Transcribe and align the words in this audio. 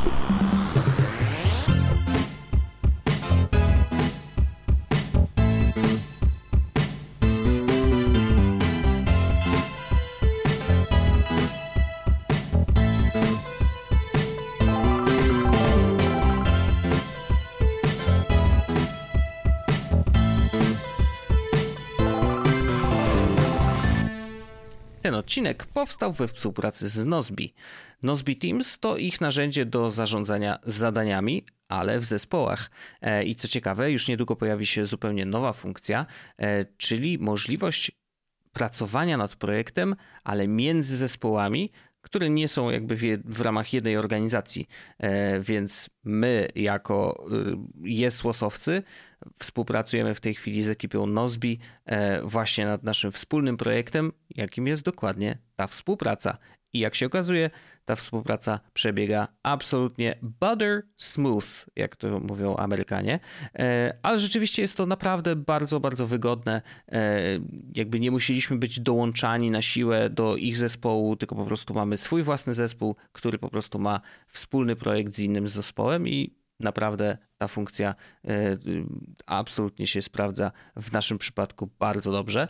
Thank 0.00 0.52
you. 0.52 0.57
Odcinek 25.28 25.66
powstał 25.66 26.12
we 26.12 26.28
współpracy 26.28 26.88
z 26.88 27.06
Nozbi. 27.06 27.54
Nozbi 28.02 28.36
Teams 28.36 28.78
to 28.78 28.96
ich 28.96 29.20
narzędzie 29.20 29.64
do 29.64 29.90
zarządzania 29.90 30.58
zadaniami, 30.66 31.44
ale 31.68 32.00
w 32.00 32.04
zespołach. 32.04 32.70
E, 33.00 33.24
I 33.24 33.34
co 33.34 33.48
ciekawe, 33.48 33.92
już 33.92 34.08
niedługo 34.08 34.36
pojawi 34.36 34.66
się 34.66 34.86
zupełnie 34.86 35.26
nowa 35.26 35.52
funkcja, 35.52 36.06
e, 36.38 36.64
czyli 36.64 37.18
możliwość 37.18 37.92
pracowania 38.52 39.16
nad 39.16 39.36
projektem, 39.36 39.96
ale 40.24 40.48
między 40.48 40.96
zespołami, 40.96 41.70
które 42.00 42.30
nie 42.30 42.48
są 42.48 42.70
jakby 42.70 42.96
w, 43.24 43.40
ramach 43.40 43.72
jednej 43.72 43.96
organizacji. 43.96 44.68
E, 44.98 45.40
więc 45.40 45.90
my, 46.04 46.48
jako 46.54 47.26
jesłosowcy, 47.82 48.82
współpracujemy 49.38 50.14
w 50.14 50.20
tej 50.20 50.34
chwili 50.34 50.62
z 50.62 50.68
ekipą 50.68 51.06
Nozbi 51.06 51.58
właśnie 52.22 52.66
nad 52.66 52.82
naszym 52.82 53.12
wspólnym 53.12 53.56
projektem, 53.56 54.12
jakim 54.30 54.66
jest 54.66 54.82
dokładnie 54.82 55.38
ta 55.56 55.66
współpraca. 55.66 56.38
I 56.72 56.78
jak 56.78 56.94
się 56.94 57.06
okazuje, 57.06 57.50
ta 57.84 57.96
współpraca 57.96 58.60
przebiega 58.72 59.28
absolutnie 59.42 60.18
butter 60.22 60.82
smooth, 60.96 61.66
jak 61.76 61.96
to 61.96 62.20
mówią 62.20 62.56
Amerykanie. 62.56 63.20
E, 63.54 63.98
ale 64.02 64.18
rzeczywiście 64.18 64.62
jest 64.62 64.76
to 64.76 64.86
naprawdę 64.86 65.36
bardzo, 65.36 65.80
bardzo 65.80 66.06
wygodne. 66.06 66.62
E, 66.88 67.20
jakby 67.74 68.00
nie 68.00 68.10
musieliśmy 68.10 68.58
być 68.58 68.80
dołączani 68.80 69.50
na 69.50 69.62
siłę 69.62 70.10
do 70.10 70.36
ich 70.36 70.56
zespołu, 70.56 71.16
tylko 71.16 71.36
po 71.36 71.44
prostu 71.44 71.74
mamy 71.74 71.96
swój 71.96 72.22
własny 72.22 72.54
zespół, 72.54 72.96
który 73.12 73.38
po 73.38 73.50
prostu 73.50 73.78
ma 73.78 74.00
wspólny 74.28 74.76
projekt 74.76 75.16
z 75.16 75.20
innym 75.20 75.48
zespołem 75.48 76.08
i 76.08 76.37
naprawdę 76.60 77.18
ta 77.38 77.48
funkcja 77.48 77.94
e, 78.24 78.56
absolutnie 79.26 79.86
się 79.86 80.02
sprawdza 80.02 80.52
w 80.76 80.92
naszym 80.92 81.18
przypadku 81.18 81.70
bardzo 81.78 82.12
dobrze. 82.12 82.48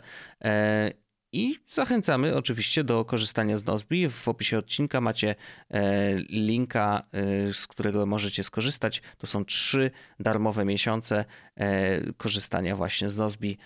I 1.31 1.55
zachęcamy 1.67 2.35
oczywiście 2.35 2.83
do 2.83 3.05
korzystania 3.05 3.57
z 3.57 3.65
Nozbi. 3.65 4.09
W 4.09 4.27
opisie 4.27 4.57
odcinka 4.57 5.01
macie 5.01 5.35
e, 5.69 6.15
linka, 6.15 7.03
e, 7.11 7.53
z 7.53 7.67
którego 7.67 8.05
możecie 8.05 8.43
skorzystać. 8.43 9.01
To 9.17 9.27
są 9.27 9.45
trzy 9.45 9.91
darmowe 10.19 10.65
miesiące 10.65 11.25
e, 11.55 12.13
korzystania 12.13 12.75
właśnie 12.75 13.09
z 13.09 13.17
Nozbi, 13.17 13.57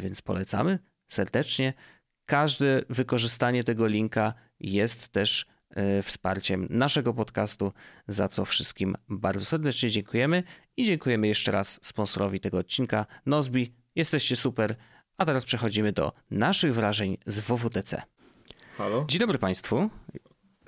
więc 0.00 0.22
polecamy 0.22 0.78
serdecznie. 1.08 1.72
Każde 2.26 2.82
wykorzystanie 2.90 3.64
tego 3.64 3.86
linka 3.86 4.34
jest 4.60 5.08
też 5.08 5.46
wsparciem 6.02 6.66
naszego 6.70 7.14
podcastu, 7.14 7.72
za 8.08 8.28
co 8.28 8.44
wszystkim 8.44 8.96
bardzo 9.08 9.44
serdecznie 9.44 9.90
dziękujemy 9.90 10.42
i 10.76 10.84
dziękujemy 10.84 11.28
jeszcze 11.28 11.52
raz 11.52 11.78
sponsorowi 11.82 12.40
tego 12.40 12.58
odcinka, 12.58 13.06
Nozbi. 13.26 13.72
Jesteście 13.94 14.36
super. 14.36 14.76
A 15.18 15.24
teraz 15.26 15.44
przechodzimy 15.44 15.92
do 15.92 16.12
naszych 16.30 16.74
wrażeń 16.74 17.16
z 17.26 17.38
WWDC. 17.38 18.02
Halo? 18.76 19.04
Dzień 19.08 19.20
dobry 19.20 19.38
Państwu. 19.38 19.90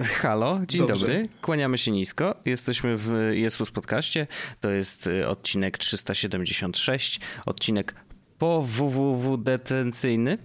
Halo, 0.00 0.60
dzień 0.68 0.86
Dobrze. 0.86 1.06
dobry. 1.06 1.28
Kłaniamy 1.42 1.78
się 1.78 1.90
nisko. 1.90 2.34
Jesteśmy 2.44 2.96
w 2.96 3.30
Jesus 3.32 3.70
Podcaście. 3.70 4.26
To 4.60 4.70
jest 4.70 5.06
y, 5.06 5.28
odcinek 5.28 5.78
376, 5.78 7.20
odcinek 7.46 7.94
po 8.38 8.62
WWW-detencyjny. 8.62 10.30
E, 10.30 10.38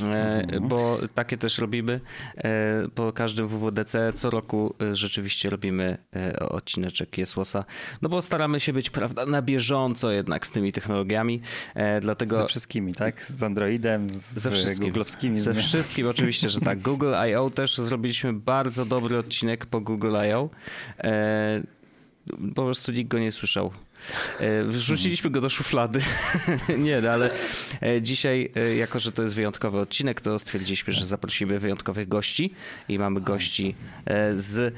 mhm. 0.00 0.68
bo 0.68 0.98
takie 1.14 1.38
też 1.38 1.58
robimy 1.58 2.00
e, 2.36 2.88
po 2.94 3.12
każdym 3.12 3.48
WWDC. 3.48 4.12
Co 4.12 4.30
roku 4.30 4.74
e, 4.82 4.96
rzeczywiście 4.96 5.50
robimy 5.50 5.98
odcineczek 6.40 7.18
Jesłosa, 7.18 7.64
no 8.02 8.08
bo 8.08 8.22
staramy 8.22 8.60
się 8.60 8.72
być 8.72 8.90
prawda, 8.90 9.26
na 9.26 9.42
bieżąco 9.42 10.10
jednak 10.10 10.46
z 10.46 10.50
tymi 10.50 10.72
technologiami, 10.72 11.40
dlatego... 12.00 12.36
Ze 12.36 12.46
wszystkimi, 12.46 12.94
tak? 12.94 13.22
Z 13.22 13.42
Androidem, 13.42 14.08
z 14.08 14.14
ze 14.14 14.50
wszystkim. 14.50 14.86
googlowskimi. 14.86 15.38
Ze 15.38 15.54
wszystkim, 15.54 16.08
oczywiście, 16.08 16.48
że 16.48 16.60
tak. 16.60 16.80
Google 16.80 17.14
I.O. 17.30 17.50
też 17.50 17.78
zrobiliśmy 17.78 18.32
bardzo 18.32 18.84
dobry 18.84 19.18
odcinek 19.18 19.66
po 19.66 19.80
Google 19.80 20.16
I.O. 20.28 20.48
Po 22.54 22.64
prostu 22.64 22.92
nikt 22.92 23.10
go 23.10 23.18
nie 23.18 23.32
słyszał. 23.32 23.72
E, 24.40 24.64
wrzuciliśmy 24.64 25.30
go 25.30 25.40
do 25.40 25.48
szuflady. 25.48 26.00
Nie, 26.78 27.00
no 27.00 27.10
ale 27.10 27.30
e, 27.82 28.02
dzisiaj, 28.02 28.52
e, 28.56 28.76
jako 28.76 28.98
że 28.98 29.12
to 29.12 29.22
jest 29.22 29.34
wyjątkowy 29.34 29.78
odcinek, 29.78 30.20
to 30.20 30.38
stwierdziliśmy, 30.38 30.92
że 30.92 31.04
zaprosimy 31.04 31.58
wyjątkowych 31.58 32.08
gości 32.08 32.54
i 32.88 32.98
mamy 32.98 33.20
gości 33.20 33.74
z 34.34 34.74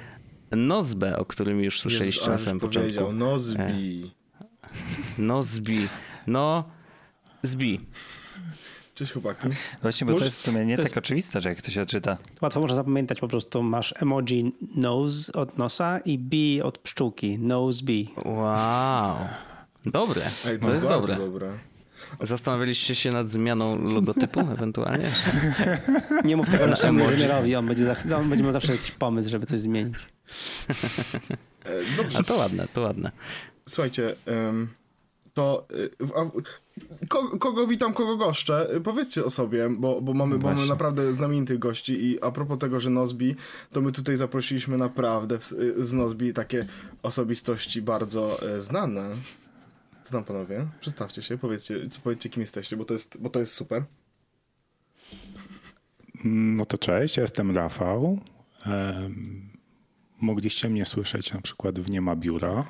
Nozbe, 0.50 1.18
o 1.18 1.24
którym 1.24 1.60
już 1.60 1.80
słyszeliście 1.80 2.20
Jezus, 2.20 2.32
na 2.32 2.38
samym 2.38 2.60
początku. 2.60 3.12
Nozbi. 3.12 4.10
Nozbi. 5.18 5.88
No, 6.26 6.64
zbi. 7.42 7.80
Cześć 8.94 9.12
chłopaki. 9.12 9.48
Właśnie, 9.82 10.06
bo 10.06 10.14
to 10.14 10.24
jest 10.24 10.38
w 10.38 10.42
sumie 10.42 10.66
nie 10.66 10.76
tak 10.76 10.84
jest... 10.84 10.98
oczywiste, 10.98 11.40
że 11.40 11.48
jak 11.48 11.62
to 11.62 11.70
się 11.70 11.82
odczyta. 11.82 12.16
Łatwo 12.40 12.60
można 12.60 12.76
zapamiętać 12.76 13.20
po 13.20 13.28
prostu. 13.28 13.62
Masz 13.62 13.94
emoji 13.96 14.54
nose 14.76 15.32
od 15.32 15.58
nosa 15.58 15.98
i 15.98 16.18
bee 16.18 16.62
od 16.62 16.78
pszczółki. 16.78 17.38
Nose 17.38 17.84
bee. 17.84 18.06
Wow. 18.24 19.16
Dobre. 19.86 20.22
Ej, 20.46 20.58
to, 20.58 20.66
to 20.66 20.74
jest 20.74 20.88
dobre. 20.88 21.16
dobre. 21.16 21.52
Zastanawialiście 22.20 22.94
się 22.94 23.10
nad 23.10 23.30
zmianą 23.30 23.84
logotypu 23.94 24.40
ewentualnie? 24.40 25.10
Nie 26.24 26.36
mów 26.36 26.50
tego 26.50 26.66
naszemu 26.66 27.00
inżynierowi, 27.00 27.56
on 27.56 27.66
będzie, 27.66 27.96
on 28.16 28.28
będzie 28.28 28.44
miał 28.44 28.52
zawsze 28.52 28.72
jakiś 28.72 28.90
pomysł, 28.90 29.30
żeby 29.30 29.46
coś 29.46 29.60
zmienić. 29.60 29.96
E, 31.64 31.96
dobrze. 31.96 32.18
A 32.18 32.22
to 32.22 32.36
ładne, 32.36 32.68
to 32.72 32.80
ładne. 32.80 33.10
Słuchajcie, 33.68 34.14
to 35.34 35.66
Kogo, 37.08 37.38
kogo 37.38 37.66
witam, 37.66 37.92
kogo 37.92 38.16
goszczę? 38.16 38.68
Powiedzcie 38.84 39.24
o 39.24 39.30
sobie, 39.30 39.70
bo, 39.70 40.00
bo, 40.00 40.14
mamy, 40.14 40.38
bo 40.38 40.48
mamy 40.48 40.66
naprawdę 40.66 41.12
znamienitych 41.12 41.58
gości 41.58 42.04
i 42.04 42.22
a 42.22 42.30
propos 42.30 42.58
tego, 42.58 42.80
że 42.80 42.90
Nozbi, 42.90 43.34
to 43.72 43.80
my 43.80 43.92
tutaj 43.92 44.16
zaprosiliśmy 44.16 44.76
naprawdę 44.76 45.38
w, 45.38 45.44
z 45.76 45.92
Nozbi 45.92 46.32
takie 46.32 46.66
osobistości 47.02 47.82
bardzo 47.82 48.42
e, 48.42 48.60
znane. 48.60 49.10
Tam 50.10 50.24
panowie? 50.24 50.66
Przedstawcie 50.80 51.22
się, 51.22 51.38
powiedzcie, 51.38 51.88
co, 51.88 52.00
powiedzcie 52.00 52.28
kim 52.28 52.40
jesteście, 52.40 52.76
bo 52.76 52.84
to 52.84 52.94
jest, 52.94 53.20
bo 53.20 53.30
to 53.30 53.38
jest 53.38 53.52
super. 53.52 53.84
No 56.24 56.66
to 56.66 56.78
cześć, 56.78 57.16
jestem 57.16 57.56
Rafał. 57.56 58.18
mogliście 60.20 60.68
mnie 60.68 60.84
słyszeć 60.84 61.32
na 61.32 61.40
przykład 61.40 61.80
w 61.80 61.90
Nie 61.90 62.00
ma 62.00 62.16
biura 62.16 62.64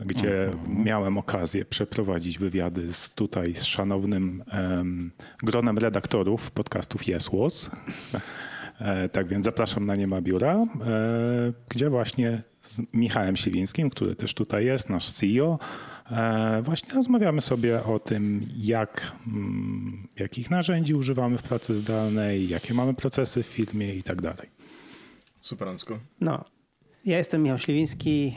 gdzie 0.00 0.44
mhm. 0.44 0.84
miałem 0.84 1.18
okazję 1.18 1.64
przeprowadzić 1.64 2.38
wywiady 2.38 2.92
z 2.92 3.14
tutaj 3.14 3.54
z 3.54 3.64
szanownym 3.64 4.44
um, 4.52 5.10
gronem 5.42 5.78
redaktorów 5.78 6.50
podcastów 6.50 7.06
Jesłos. 7.06 7.70
E, 8.80 9.08
tak 9.08 9.28
więc 9.28 9.44
zapraszam 9.44 9.86
na 9.86 9.94
Nie 9.94 10.06
ma 10.06 10.20
biura, 10.20 10.54
e, 10.54 10.66
gdzie 11.68 11.90
właśnie 11.90 12.42
z 12.60 12.80
Michałem 12.92 13.36
Siwińskim, 13.36 13.90
który 13.90 14.16
też 14.16 14.34
tutaj 14.34 14.64
jest, 14.64 14.90
nasz 14.90 15.10
CEO, 15.10 15.58
e, 16.10 16.62
właśnie 16.62 16.94
rozmawiamy 16.94 17.40
sobie 17.40 17.84
o 17.84 17.98
tym, 17.98 18.40
jak, 18.56 19.12
mm, 19.26 20.08
jakich 20.16 20.50
narzędzi 20.50 20.94
używamy 20.94 21.38
w 21.38 21.42
pracy 21.42 21.74
zdalnej, 21.74 22.48
jakie 22.48 22.74
mamy 22.74 22.94
procesy 22.94 23.42
w 23.42 23.46
firmie 23.46 23.94
i 23.94 24.02
tak 24.02 24.22
dalej. 24.22 24.48
Superancko. 25.40 25.98
No, 26.20 26.44
ja 27.04 27.18
jestem 27.18 27.42
Michał 27.42 27.58
Śliwiński, 27.58 28.36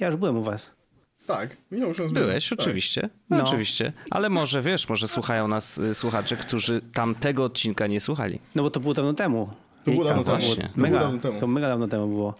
ja 0.00 0.06
już 0.06 0.16
byłem 0.16 0.36
u 0.36 0.42
was. 0.42 0.81
Tak, 1.26 1.56
Michał 1.70 1.88
już 1.88 2.12
Byłeś, 2.12 2.48
tak. 2.48 2.60
oczywiście. 2.60 3.08
No. 3.30 3.42
Oczywiście. 3.42 3.92
Ale 4.10 4.28
może 4.28 4.62
wiesz, 4.62 4.88
może 4.88 5.08
słuchają 5.08 5.48
nas 5.48 5.78
y, 5.78 5.94
słuchacze, 5.94 6.36
którzy 6.36 6.80
tamtego 6.94 7.44
odcinka 7.44 7.86
nie 7.86 8.00
słuchali. 8.00 8.38
No 8.54 8.62
bo 8.62 8.70
to 8.70 8.80
było 8.80 8.94
dawno 8.94 9.14
temu. 9.14 9.50
To 9.84 9.90
było 9.90 10.04
dawno 10.04 10.24
temu. 10.24 10.56
To 10.56 10.80
mega, 10.80 11.00
dawno 11.00 11.18
temu. 11.18 11.40
To 11.40 11.46
mega 11.46 11.68
dawno 11.68 11.88
temu 11.88 12.08
było. 12.08 12.34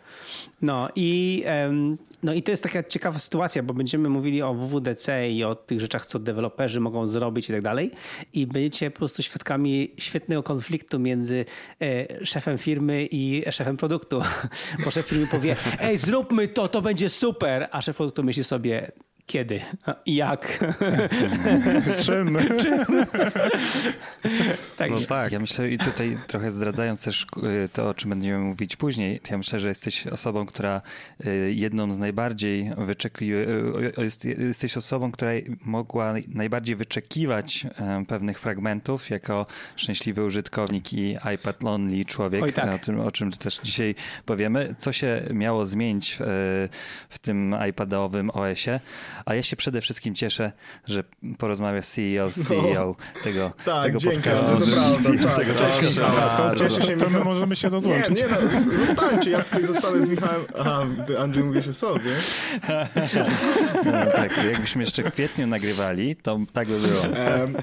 No 0.63 0.89
i, 0.97 1.45
no 2.23 2.35
i 2.35 2.43
to 2.43 2.51
jest 2.51 2.63
taka 2.63 2.83
ciekawa 2.83 3.19
sytuacja, 3.19 3.63
bo 3.63 3.75
będziemy 3.75 4.09
mówili 4.09 4.43
o 4.43 4.55
WWDC 4.55 5.31
i 5.31 5.45
o 5.45 5.55
tych 5.55 5.81
rzeczach, 5.81 6.07
co 6.07 6.19
deweloperzy 6.19 6.81
mogą 6.81 7.07
zrobić 7.07 7.51
i 7.51 7.53
tak 7.53 7.63
dalej. 7.63 7.91
I 8.33 8.47
będziecie 8.47 8.91
po 8.91 8.99
prostu 8.99 9.23
świadkami 9.23 9.95
świetnego 9.99 10.43
konfliktu 10.43 10.99
między 10.99 11.45
e, 11.81 12.27
szefem 12.27 12.59
firmy 12.59 13.09
i 13.11 13.45
szefem 13.51 13.77
produktu. 13.77 14.23
Bo 14.85 14.91
szef 14.91 15.07
firmy 15.07 15.27
powie, 15.27 15.57
ej 15.81 15.99
zróbmy 15.99 16.49
to, 16.49 16.69
to 16.69 16.83
będzie 16.83 17.09
super, 17.09 17.69
a 17.71 17.81
szef 17.83 17.97
produktu 17.97 18.23
myśli 18.23 18.45
sobie, 18.45 18.93
kiedy 19.33 19.61
jak. 20.07 20.65
Czym? 22.05 22.39
Czym? 22.59 22.85
tak. 24.77 24.91
No 24.91 24.99
tak, 25.09 25.33
ja 25.33 25.39
myślę 25.39 25.69
i 25.69 25.79
tutaj 25.79 26.19
trochę 26.27 26.51
zdradzając 26.51 27.05
też 27.05 27.27
y, 27.65 27.69
to, 27.73 27.89
o 27.89 27.95
czym 27.95 28.11
będziemy 28.11 28.39
mówić 28.39 28.77
później, 28.77 29.21
ja 29.31 29.39
myślę, 29.39 29.61
że 29.61 29.69
jesteś 29.69 30.07
osobą, 30.07 30.47
która 30.47 30.83
y, 31.27 31.53
jedną 31.55 31.93
z 31.93 31.99
najbardziej 31.99 32.71
wyczekuje, 32.77 33.37
y, 33.37 34.45
jesteś 34.47 34.77
osobą, 34.77 35.13
która 35.13 35.31
mogła 35.61 36.15
najbardziej 36.29 36.77
wyczekiwać 36.77 37.67
pewnych 38.09 38.41
fragmentów 38.41 39.11
jako 39.11 39.47
szczęśliwy 39.77 40.25
użytkownik 40.25 40.93
i 40.93 41.17
iPad 41.35 41.63
Lonely 41.63 42.05
człowiek, 42.05 42.53
tak. 42.53 42.75
o, 42.75 42.79
tym, 42.79 43.01
o 43.01 43.11
czym 43.11 43.31
też 43.31 43.61
dzisiaj 43.63 43.95
powiemy. 44.27 44.75
Co 44.79 44.93
się 44.93 45.23
miało 45.31 45.67
zmienić 45.67 46.17
w, 46.21 46.69
w 47.09 47.19
tym 47.19 47.57
iPadowym 47.69 48.31
OS-ie? 48.31 48.81
A 49.27 49.35
ja 49.35 49.43
się 49.43 49.57
przede 49.57 49.81
wszystkim 49.81 50.15
cieszę, 50.15 50.53
że 50.87 51.05
porozmawia 51.39 51.83
z 51.83 51.91
CEO, 51.91 52.31
CEO 52.31 52.87
no. 52.87 53.23
tego, 53.23 53.53
tak, 53.65 53.85
tego 53.85 53.99
dzięki, 53.99 54.17
podcastu. 54.17 54.61
To 54.61 54.67
prawda, 54.67 55.29
tak, 55.37 55.37
tego 55.37 55.55
cieszę, 55.55 56.01
tak, 56.01 56.37
to, 56.37 56.55
cieszę 56.55 56.83
się, 56.83 56.97
to 56.97 57.11
my 57.11 57.25
możemy 57.25 57.57
się 57.57 57.69
rozłączyć. 57.69 58.17
Nie, 58.17 58.23
nie 58.23 58.29
no, 58.29 58.77
zostańcie, 58.77 59.31
ja 59.31 59.43
tutaj 59.43 59.67
zostanę 59.67 60.07
z 60.07 60.09
Michałem. 60.09 60.43
Aha, 60.59 60.87
Andrzej 61.19 61.45
mówi 61.45 61.63
się 61.63 61.73
sobie. 61.73 62.11
No, 63.85 63.93
tak, 64.13 64.45
jakbyśmy 64.45 64.83
jeszcze 64.83 65.03
w 65.03 65.13
kwietniu 65.13 65.47
nagrywali, 65.47 66.17
to 66.17 66.41
tak 66.53 66.69
by 66.69 66.79
było. 66.79 67.03
Um, 67.03 67.57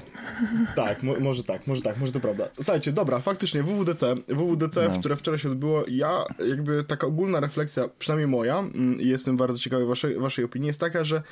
tak, 0.76 1.02
mo 1.02 1.14
może 1.20 1.44
tak, 1.44 1.66
może 1.66 1.82
tak, 1.82 1.98
może 1.98 2.12
to 2.12 2.20
prawda. 2.20 2.48
Słuchajcie, 2.56 2.92
dobra, 2.92 3.18
faktycznie 3.18 3.62
WWDC, 3.62 4.14
WWDC, 4.28 4.88
no. 4.88 4.98
które 4.98 5.16
wczoraj 5.16 5.38
się 5.38 5.50
odbyło, 5.50 5.84
ja 5.88 6.24
jakby 6.48 6.84
taka 6.84 7.06
ogólna 7.06 7.40
refleksja, 7.40 7.88
przynajmniej 7.98 8.28
moja, 8.28 8.58
mm, 8.58 9.00
i 9.00 9.08
jestem 9.08 9.36
bardzo 9.36 9.58
ciekawy 9.58 9.86
waszej, 9.86 10.18
waszej 10.18 10.44
opinii, 10.44 10.66
jest 10.66 10.80
taka, 10.80 11.04
że 11.04 11.22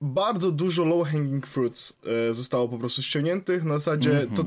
bardzo 0.00 0.50
dużo 0.50 0.84
low 0.84 1.08
hanging 1.08 1.46
fruits 1.46 1.98
e, 2.30 2.34
zostało 2.34 2.68
po 2.68 2.78
prostu 2.78 3.02
ściągniętych. 3.02 3.64
Na 3.64 3.78
zasadzie 3.78 4.10
mm 4.10 4.26
-hmm. 4.26 4.36
to 4.36 4.44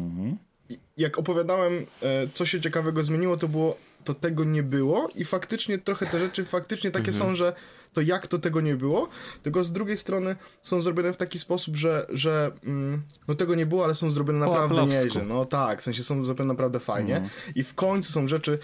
jak 0.98 1.20
opowiadałem, 1.20 1.86
e, 2.02 2.28
co 2.34 2.46
się 2.46 2.62
ciekawego 2.62 3.04
zmieniło, 3.04 3.38
to 3.38 3.48
było 3.48 3.78
to 4.04 4.14
tego 4.14 4.44
nie 4.44 4.64
było 4.64 5.10
i 5.16 5.26
faktycznie 5.26 5.78
trochę 5.78 6.06
te 6.06 6.20
rzeczy 6.20 6.46
faktycznie 6.46 6.92
takie 6.92 7.12
mm 7.12 7.16
-hmm. 7.16 7.20
są, 7.20 7.36
że 7.36 7.54
to 7.94 8.02
jak 8.02 8.28
to 8.28 8.40
tego 8.40 8.62
nie 8.62 8.76
było, 8.76 9.10
tylko 9.44 9.64
z 9.64 9.72
drugiej 9.72 9.98
strony 9.98 10.36
są 10.62 10.82
zrobione 10.82 11.14
w 11.14 11.18
taki 11.18 11.40
sposób, 11.40 11.76
że, 11.76 12.06
że 12.10 12.52
mm, 12.64 13.02
no 13.28 13.36
tego 13.36 13.56
nie 13.56 13.66
było, 13.66 13.84
ale 13.84 13.96
są 13.96 14.12
zrobione 14.12 14.40
naprawdę 14.40 14.86
nieźle. 14.86 15.24
No 15.26 15.46
tak, 15.46 15.82
w 15.82 15.84
sensie 15.84 16.04
są 16.04 16.26
zrobione 16.26 16.48
naprawdę 16.48 16.80
fajnie 16.80 17.18
mm. 17.18 17.30
i 17.56 17.64
w 17.64 17.76
końcu 17.76 18.12
są 18.12 18.28
rzeczy, 18.28 18.60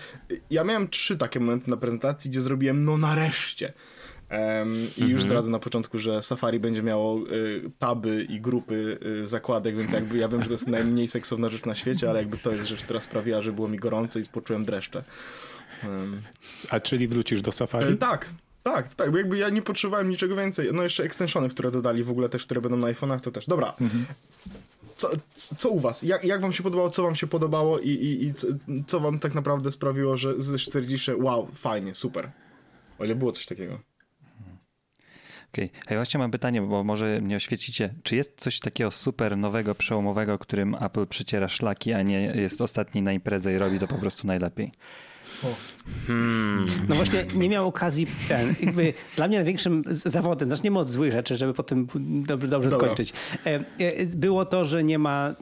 ja 0.50 0.64
miałem 0.64 0.88
trzy 0.90 1.18
takie 1.18 1.40
momenty 1.40 1.70
na 1.70 1.78
prezentacji, 1.78 2.32
gdzie 2.32 2.42
zrobiłem 2.42 2.84
no 2.84 2.98
nareszcie 2.98 3.74
Um, 4.32 4.76
I 4.98 5.02
już 5.02 5.12
mhm. 5.12 5.22
zdradzę 5.22 5.52
na 5.52 5.60
początku, 5.60 6.00
że 6.00 6.22
Safari 6.22 6.60
będzie 6.60 6.84
miało 6.84 7.28
y, 7.32 7.72
taby 7.80 8.28
i 8.30 8.42
grupy 8.42 8.98
y, 9.24 9.28
zakładek, 9.28 9.78
więc 9.78 9.92
jakby 9.92 10.18
ja 10.18 10.28
wiem, 10.28 10.42
że 10.42 10.48
to 10.48 10.54
jest 10.54 10.68
najmniej 10.68 11.08
seksowna 11.08 11.50
rzecz 11.50 11.66
na 11.66 11.76
świecie, 11.76 12.10
ale 12.10 12.20
jakby 12.20 12.38
to 12.38 12.52
jest 12.52 12.66
rzecz, 12.66 12.84
która 12.84 13.02
sprawiła, 13.02 13.42
że 13.42 13.52
było 13.52 13.68
mi 13.68 13.78
gorąco 13.78 14.20
i 14.20 14.24
poczułem 14.24 14.66
dreszcze. 14.66 15.02
Um. 15.84 16.22
A 16.70 16.80
czyli 16.80 17.08
wrócisz 17.08 17.42
do 17.42 17.52
Safari? 17.52 17.94
Y, 17.94 17.96
tak, 17.96 18.30
tak, 18.64 18.96
tak, 18.96 19.12
bo 19.12 19.18
jakby 19.18 19.38
ja 19.38 19.50
nie 19.50 19.62
potrzebowałem 19.62 20.10
niczego 20.10 20.36
więcej. 20.36 20.70
No 20.74 20.84
jeszcze 20.84 21.04
extensiony, 21.04 21.50
które 21.50 21.72
dodali 21.72 22.04
w 22.04 22.12
ogóle 22.12 22.30
też, 22.30 22.46
które 22.46 22.62
będą 22.62 22.78
na 22.78 22.88
iPhone'ach, 22.88 23.20
to 23.20 23.32
też. 23.32 23.46
Dobra. 23.46 23.74
Mhm. 23.82 24.06
Co, 24.96 25.10
co 25.58 25.70
u 25.70 25.80
was? 25.80 26.04
Jak, 26.04 26.26
jak 26.26 26.42
wam 26.42 26.54
się 26.54 26.64
podobało, 26.64 26.90
co 26.90 27.04
wam 27.04 27.16
się 27.16 27.28
podobało 27.28 27.80
i, 27.80 27.90
i, 27.90 28.26
i 28.26 28.34
co, 28.34 28.48
co 28.88 29.00
wam 29.00 29.20
tak 29.20 29.36
naprawdę 29.36 29.72
sprawiło, 29.72 30.18
że 30.18 30.34
stwierdziliście, 30.58 31.18
wow, 31.18 31.48
fajnie, 31.56 31.96
super. 31.96 32.32
O 33.00 33.06
ile 33.06 33.16
było 33.16 33.32
coś 33.32 33.46
takiego. 33.46 33.80
Okej. 35.54 35.66
Okay. 35.66 35.82
Ja 35.90 35.96
właśnie 35.96 36.18
mam 36.18 36.32
pytanie, 36.32 36.62
bo 36.62 36.84
może 36.84 37.22
mnie 37.22 37.36
oświecicie. 37.36 37.94
Czy 38.04 38.16
jest 38.16 38.40
coś 38.40 38.60
takiego 38.60 38.92
super 38.92 39.38
nowego, 39.38 39.76
przełomowego, 39.76 40.40
którym 40.40 40.76
Apple 40.76 41.08
przeciera 41.08 41.48
szlaki, 41.48 41.94
a 41.94 42.02
nie 42.02 42.22
jest 42.22 42.62
ostatni 42.62 43.02
na 43.02 43.12
imprezę 43.12 43.54
i 43.54 43.58
robi 43.58 43.80
to 43.80 43.88
po 43.88 43.96
prostu 43.96 44.28
najlepiej? 44.28 44.72
Hmm. 46.08 46.66
No 46.90 46.96
właśnie 46.96 47.26
nie 47.36 47.50
miał 47.50 47.68
okazji, 47.68 48.08
ten, 48.28 48.56
jakby 48.64 48.94
dla 49.16 49.28
mnie 49.28 49.38
największym 49.38 49.84
zawodem, 49.88 50.50
zaczniemy 50.50 50.80
od 50.80 50.90
złych 50.90 51.12
rzeczy, 51.12 51.38
żeby 51.38 51.54
potem 51.54 51.88
dobrze, 52.28 52.48
dobrze 52.48 52.72
skończyć. 52.72 53.14
E, 53.46 53.60
e, 53.80 54.06
było 54.16 54.46
to, 54.46 54.66
że 54.66 54.84
nie 54.84 55.00
ma 55.00 55.36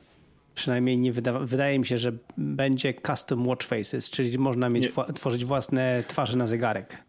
przynajmniej 0.55 0.97
nie 0.97 1.11
wyda, 1.11 1.39
wydaje 1.39 1.79
mi 1.79 1.85
się, 1.85 1.97
że 1.97 2.11
będzie 2.37 2.93
custom 3.07 3.47
watch 3.47 3.65
faces, 3.65 4.09
czyli 4.09 4.37
można 4.37 4.69
mieć, 4.69 4.91
tworzyć 5.15 5.45
własne 5.45 6.03
twarze 6.07 6.37
na 6.37 6.47
zegarek. 6.47 7.04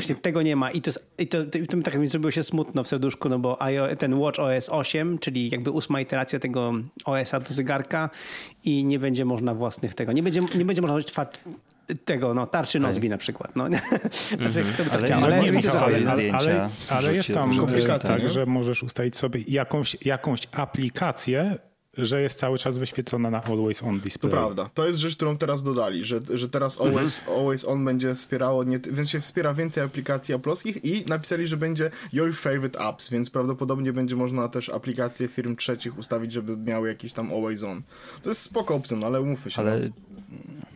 Właśnie 0.00 0.14
tego 0.14 0.42
nie 0.42 0.56
ma 0.56 0.70
i 0.70 0.80
to, 0.80 0.90
i 1.18 1.26
to, 1.26 1.44
to, 1.44 1.58
to 1.68 1.82
tak 1.82 1.98
mi 1.98 2.06
zrobiło 2.06 2.30
się 2.30 2.42
smutno 2.42 2.84
w 2.84 2.88
serduszku, 2.88 3.28
no 3.28 3.38
bo 3.38 3.58
ten 3.98 4.14
Watch 4.14 4.38
OS 4.38 4.68
8, 4.68 5.18
czyli 5.18 5.50
jakby 5.50 5.70
ósma 5.70 6.00
iteracja 6.00 6.38
tego 6.38 6.72
OS-a 7.04 7.40
do 7.40 7.54
zegarka 7.54 8.10
i 8.64 8.84
nie 8.84 8.98
będzie 8.98 9.24
można 9.24 9.54
własnych 9.54 9.94
tego, 9.94 10.12
nie 10.12 10.22
będzie, 10.22 10.40
nie 10.54 10.64
będzie 10.64 10.82
można 10.82 10.96
użyć 10.96 11.12
tego, 12.04 12.34
no, 12.34 12.46
tarczy 12.46 12.80
Nozbi 12.80 13.08
na 13.08 13.18
przykład. 13.18 13.56
No. 13.56 13.68
znaczy, 14.38 14.64
kto 14.74 14.84
by 14.84 14.90
to 14.90 14.96
ale 14.96 15.06
chciał? 15.06 15.24
Ale, 15.24 15.38
ale, 15.38 16.02
ale, 16.08 16.32
ale, 16.32 16.70
ale 16.88 17.14
jest 17.14 17.34
tam 17.34 17.66
tak, 18.02 18.28
że 18.28 18.46
możesz 18.46 18.82
ustalić 18.82 19.16
sobie 19.16 19.40
jakąś, 19.48 19.96
jakąś 20.04 20.48
aplikację, 20.52 21.56
że 21.96 22.22
jest 22.22 22.38
cały 22.38 22.58
czas 22.58 22.78
wyświetlona 22.78 23.30
na 23.30 23.42
Always 23.42 23.82
On 23.82 24.00
Display. 24.00 24.30
To 24.30 24.36
prawda. 24.36 24.70
To 24.74 24.86
jest 24.86 24.98
rzecz, 24.98 25.16
którą 25.16 25.36
teraz 25.36 25.62
dodali, 25.62 26.04
że, 26.04 26.20
że 26.34 26.48
teraz 26.48 26.80
mhm. 26.80 26.96
Always, 26.96 27.22
always 27.28 27.64
On 27.64 27.84
będzie 27.84 28.14
wspierało, 28.14 28.64
nie, 28.64 28.78
więc 28.78 29.10
się 29.10 29.20
wspiera 29.20 29.54
więcej 29.54 29.82
aplikacji 29.82 30.34
aploskich 30.34 30.84
i 30.84 31.04
napisali, 31.06 31.46
że 31.46 31.56
będzie 31.56 31.90
Your 32.12 32.34
Favorite 32.34 32.78
Apps, 32.78 33.10
więc 33.10 33.30
prawdopodobnie 33.30 33.92
będzie 33.92 34.16
można 34.16 34.48
też 34.48 34.68
aplikacje 34.68 35.28
firm 35.28 35.56
trzecich 35.56 35.98
ustawić, 35.98 36.32
żeby 36.32 36.56
miały 36.56 36.88
jakiś 36.88 37.12
tam 37.12 37.32
Always 37.32 37.62
On. 37.62 37.82
To 38.22 38.28
jest 38.28 38.42
spoko 38.42 38.74
opcją, 38.74 39.06
ale 39.06 39.20
umówmy 39.20 39.50
się. 39.50 39.60
Ale 39.60 39.80
no. 39.80 40.69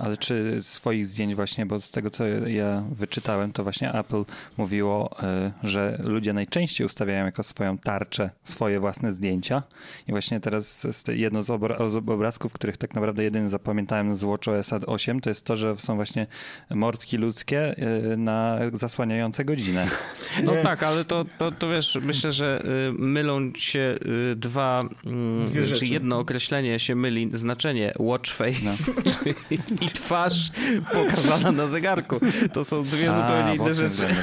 Ale 0.00 0.16
czy 0.16 0.58
swoich 0.62 1.06
zdjęć 1.06 1.34
właśnie, 1.34 1.66
bo 1.66 1.80
z 1.80 1.90
tego 1.90 2.10
co 2.10 2.26
ja 2.26 2.84
wyczytałem, 2.90 3.52
to 3.52 3.62
właśnie 3.62 3.94
Apple 3.94 4.24
mówiło, 4.56 5.10
e, 5.22 5.52
że 5.62 5.98
ludzie 6.04 6.32
najczęściej 6.32 6.86
ustawiają 6.86 7.24
jako 7.24 7.42
swoją 7.42 7.78
tarczę 7.78 8.30
swoje 8.44 8.80
własne 8.80 9.12
zdjęcia. 9.12 9.62
I 10.08 10.10
właśnie 10.10 10.40
teraz 10.40 10.86
jedno 11.08 11.42
z, 11.42 11.50
obrazków, 12.06 12.52
których 12.52 12.76
tak 12.76 12.94
naprawdę 12.94 13.24
jedyny 13.24 13.48
zapamiętałem 13.48 14.14
z 14.14 14.24
WatchOS 14.24 14.70
8, 14.86 15.20
to 15.20 15.30
jest 15.30 15.44
to, 15.44 15.56
że 15.56 15.78
są 15.78 15.96
właśnie 15.96 16.26
mordki 16.70 17.16
ludzkie 17.16 17.76
e, 17.76 18.16
na 18.16 18.58
zasłaniające 18.72 19.44
godzinę. 19.44 19.86
No 20.44 20.52
tak, 20.62 20.82
ale 20.82 21.04
to, 21.04 21.24
to, 21.38 21.52
to 21.52 21.68
wiesz, 21.68 21.98
myślę, 22.02 22.32
że 22.32 22.62
y, 22.88 22.92
mylą 22.92 23.52
się 23.56 23.98
dwa, 24.36 24.88
mm, 25.06 25.46
Dwie 25.46 25.66
czy 25.66 25.86
jedno 25.86 26.18
określenie 26.18 26.78
się 26.78 26.94
myli, 26.94 27.30
znaczenie 27.32 27.92
watch 27.98 28.30
face, 28.30 28.60
no. 28.64 29.02
czyli 29.18 29.34
twarz 29.92 30.50
pokazana 30.92 31.52
na 31.52 31.68
zegarku. 31.68 32.20
To 32.52 32.64
są 32.64 32.82
dwie 32.82 33.10
A, 33.10 33.12
zupełnie 33.12 33.54
inne 33.54 33.74
rzeczy. 33.74 34.14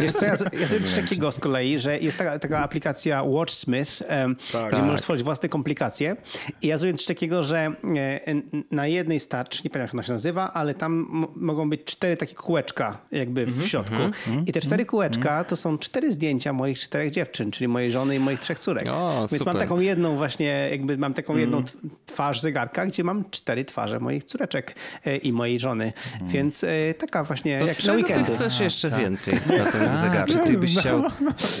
Wiesz 0.00 0.12
co, 0.12 0.26
ja, 0.26 0.34
ja 0.60 0.68
coś 0.68 0.94
takiego 0.94 1.32
z 1.32 1.38
kolei, 1.38 1.78
że 1.78 1.98
jest 1.98 2.18
taka, 2.18 2.38
taka 2.38 2.58
aplikacja 2.58 3.24
WatchSmith, 3.24 4.02
um, 4.10 4.36
tak. 4.52 4.72
gdzie 4.72 4.82
możesz 4.82 5.00
tworzyć 5.00 5.22
własne 5.24 5.48
komplikacje 5.48 6.16
i 6.62 6.66
ja 6.66 6.78
zrobiłem 6.78 6.96
coś 6.96 7.06
takiego, 7.06 7.42
że 7.42 7.58
e, 7.58 8.34
na 8.70 8.86
jednej 8.86 9.20
z 9.20 9.28
tarcz, 9.28 9.64
nie 9.64 9.70
pamiętam 9.70 9.86
jak 9.86 9.94
ona 9.94 10.02
się 10.02 10.12
nazywa, 10.12 10.52
ale 10.52 10.74
tam 10.74 11.26
mogą 11.36 11.70
być 11.70 11.84
cztery 11.84 12.16
takie 12.16 12.34
kółeczka 12.34 12.98
jakby 13.12 13.46
w 13.46 13.58
-hmm, 13.58 13.66
środku. 13.66 13.94
Mm 13.94 14.12
-hmm, 14.12 14.42
I 14.46 14.52
te 14.52 14.60
cztery 14.60 14.82
mhm, 14.82 14.86
kółeczka 14.86 15.44
to 15.44 15.56
są 15.56 15.78
cztery 15.78 16.12
zdjęcia 16.12 16.52
moich 16.52 16.78
czterech 16.78 17.10
dziewczyn, 17.10 17.50
czyli 17.50 17.68
mojej 17.68 17.90
żony 17.90 18.16
i 18.16 18.18
moich 18.18 18.40
trzech 18.40 18.58
córek. 18.58 18.86
O, 18.92 19.18
Więc 19.18 19.30
super. 19.30 19.46
mam 19.46 19.56
taką 19.56 19.80
jedną 19.80 20.16
właśnie, 20.16 20.68
jakby 20.70 20.98
mam 20.98 21.14
taką 21.14 21.36
jedną 21.36 21.58
mhm. 21.58 21.90
Twarz 22.16 22.40
zegarka, 22.40 22.86
gdzie 22.86 23.04
mam 23.04 23.24
cztery 23.30 23.64
twarze 23.64 24.00
moich 24.00 24.24
córeczek. 24.24 24.74
E, 25.04 25.16
i 25.16 25.32
mojej 25.32 25.58
żony. 25.58 25.92
Hmm. 26.12 26.28
Więc 26.28 26.64
e, 26.64 26.94
taka 26.94 27.24
właśnie 27.24 27.60
to 27.60 27.66
jak 27.66 27.84
na 27.84 27.92
weekendy. 27.92 28.24
ty 28.24 28.34
chcesz 28.34 28.60
jeszcze 28.60 28.90
tak. 28.90 29.00
więcej 29.00 29.34
na 29.34 29.72
tym 29.72 29.94
zegarze? 30.04 30.32
Czy 30.32 30.38
ty 30.38 30.58
byś 30.58 30.74
no. 30.74 30.80
chciał, 30.80 31.02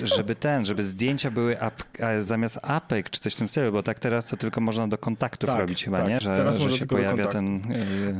żeby 0.04 0.34
ten, 0.34 0.64
żeby 0.64 0.82
zdjęcia 0.82 1.30
były 1.30 1.60
ap, 1.60 1.82
zamiast 2.22 2.58
apek 2.62 3.10
czy 3.10 3.20
coś 3.20 3.34
w 3.34 3.36
tym 3.36 3.48
stylu, 3.48 3.72
bo 3.72 3.82
tak 3.82 3.98
teraz 3.98 4.26
to 4.26 4.36
tylko 4.36 4.60
można 4.60 4.88
do 4.88 4.98
kontaktów 4.98 5.50
tak, 5.50 5.60
robić 5.60 5.84
chyba, 5.84 5.98
tak. 5.98 6.08
nie? 6.08 6.20
Że, 6.20 6.36
teraz 6.36 6.58
że 6.58 6.72
się 6.72 6.86
pojawia 6.86 7.26
ten... 7.26 7.62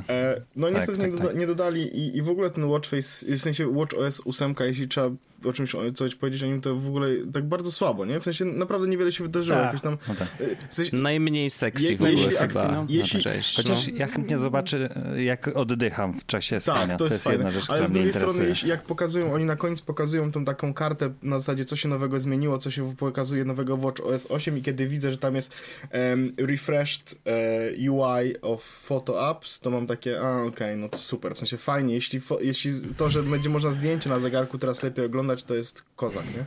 E, 0.09 0.13
e, 0.13 0.41
no 0.57 0.67
tak, 0.67 0.75
niestety 0.75 0.99
nie, 0.99 1.05
tak, 1.05 1.13
doda 1.13 1.27
tak. 1.27 1.37
nie, 1.37 1.47
dodali 1.47 1.83
i, 1.83 2.17
i 2.17 2.23
w 2.23 2.29
ogóle 2.29 2.51
ten 2.51 2.65
Watchface, 2.65 3.27
w 3.27 3.39
sensie 3.39 3.73
WatchOS 3.73 4.23
8, 4.27 4.55
jeśli 4.61 4.89
trzeba 4.89 5.11
o 5.45 5.53
czymś 5.53 5.73
coś 5.95 6.15
powiedzieć 6.15 6.43
o 6.43 6.47
nim, 6.47 6.61
to 6.61 6.77
w 6.77 6.89
ogóle 6.89 7.09
tak 7.33 7.45
bardzo 7.45 7.73
słabo, 7.73 8.05
nie? 8.05 8.21
W 8.21 8.25
sensie 8.25 8.45
naprawdę 8.45 8.89
niewiele 8.89 9.13
się 9.13 9.25
wydarzyło. 9.25 9.59
Tak. 9.59 9.81
Tam, 9.81 9.99
no 10.09 10.15
tak. 10.15 10.41
Y, 10.41 10.57
w 10.69 10.75
sensie, 10.75 10.97
Najmniej 10.97 11.51
sexy 11.51 11.97
w 11.97 12.01
ogóle 12.01 12.13
jeśli, 12.13 12.37
chyba. 12.37 12.73
No. 12.73 12.87
Jeśli, 12.89 13.21
Cześć, 13.21 13.57
Chociaż 13.57 13.87
no. 13.87 13.93
ja 13.97 14.07
chętnie 14.07 14.39
zobaczę, 14.39 14.89
jak 15.17 15.49
oddycham 15.55 16.13
w 16.13 16.27
czasie 16.27 16.61
spania. 16.61 16.87
Tak, 16.87 16.99
to, 16.99 17.07
to 17.07 17.13
jest, 17.13 17.27
jedna 17.27 17.51
rzecz, 17.51 17.71
Ale 17.71 17.87
z 17.87 17.91
drugiej 17.91 18.13
strony, 18.13 18.53
jak 18.67 18.83
pokazują, 18.83 19.33
oni 19.33 19.45
na 19.45 19.57
koniec 19.57 19.83
pokazują 19.83 20.33
tą 20.33 20.45
taką 20.45 20.75
kartę 20.75 21.13
na 21.23 21.39
zasadzie, 21.39 21.65
co 21.65 21.77
się 21.77 21.89
nowego 21.89 22.21
zmieniło, 22.21 22.59
co 22.59 22.71
się 22.71 22.97
pokazuje 22.97 23.45
nowego 23.45 23.77
Watch 23.77 24.01
OS 24.01 24.27
8 24.31 24.59
i 24.59 24.63
kiedy 24.63 24.87
widzę, 24.87 25.13
że 25.13 25.19
tam 25.19 25.35
jest 25.35 25.53
um, 25.93 26.33
refreshed 26.39 27.13
uh, 27.13 27.33
e, 27.33 27.91
UI 27.91 28.41
of 28.43 28.63
photo 28.63 29.29
apps, 29.29 29.61
to 29.61 29.71
mam 29.71 29.87
takie, 29.87 30.21
a 30.21 30.43
okej, 30.43 30.49
okay, 30.49 30.77
no 30.77 30.89
to 30.89 30.97
super. 30.97 31.35
W 31.35 31.39
sensie 31.39 31.57
fajnie, 31.57 31.95
jeśli, 31.95 32.21
jeśli 32.41 32.73
to, 32.97 33.11
że 33.11 33.23
będzie 33.23 33.51
można 33.51 33.73
zdjęcie 33.73 34.11
na 34.11 34.21
zegarku 34.21 34.59
teraz 34.59 34.83
lepiej 34.83 35.05
oglądać, 35.05 35.26
oglądać, 35.27 35.45
to 35.45 35.55
jest 35.55 35.85
kozak, 35.97 36.25
nie? 36.37 36.45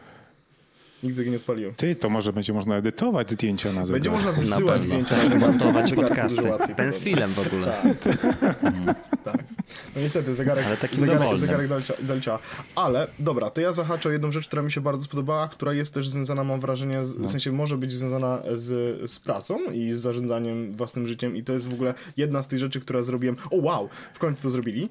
Nigdy 1.04 1.26
go 1.26 1.32
nie 1.32 1.38
odpaliłem. 1.38 1.76
Ty, 1.76 1.96
to 1.96 2.10
może 2.10 2.34
będzie 2.34 2.54
można 2.54 2.78
edytować 2.78 3.32
zdjęcia 3.32 3.74
na 3.74 3.86
zegarku. 3.86 3.94
Będzie 3.94 4.10
można 4.10 4.32
wysyłać 4.32 4.82
zdjęcia 4.82 5.18
na 5.18 5.30
zegarku. 5.30 5.48
Montować 5.48 5.94
podcasty. 5.94 6.76
Pensilem 6.76 7.32
w 7.32 7.40
ogóle. 7.40 7.82
Tak. 8.04 8.96
tak. 9.24 9.44
No 9.96 10.02
niestety, 10.02 10.36
zegarek, 10.36 10.66
Ale 10.66 10.78
taki 10.78 10.98
zegarek, 10.98 11.38
zegarek 11.38 11.70
dalcia. 12.02 12.40
Ale, 12.76 13.08
dobra, 13.20 13.50
to 13.50 13.62
ja 13.62 13.74
zahaczę 13.74 14.10
o 14.10 14.12
jedną 14.12 14.32
rzecz, 14.32 14.48
która 14.48 14.62
mi 14.62 14.72
się 14.72 14.82
bardzo 14.82 15.04
spodobała, 15.04 15.48
która 15.48 15.74
jest 15.74 15.94
też 15.94 16.10
związana, 16.10 16.44
mam 16.44 16.60
wrażenie, 16.60 17.06
z, 17.06 17.18
no. 17.18 17.28
w 17.28 17.32
sensie 17.32 17.52
może 17.52 17.78
być 17.78 17.94
związana 17.94 18.42
z, 18.56 19.12
z 19.12 19.20
pracą 19.20 19.60
i 19.72 19.94
z 19.94 20.00
zarządzaniem 20.00 20.74
własnym 20.74 21.08
życiem 21.08 21.36
i 21.36 21.44
to 21.44 21.54
jest 21.54 21.70
w 21.70 21.74
ogóle 21.74 21.94
jedna 22.18 22.44
z 22.44 22.48
tych 22.48 22.60
rzeczy, 22.60 22.80
która 22.80 23.04
zrobiłem. 23.04 23.36
O 23.52 23.56
wow, 23.56 23.90
w 24.14 24.20
końcu 24.20 24.42
to 24.42 24.50
zrobili. 24.50 24.90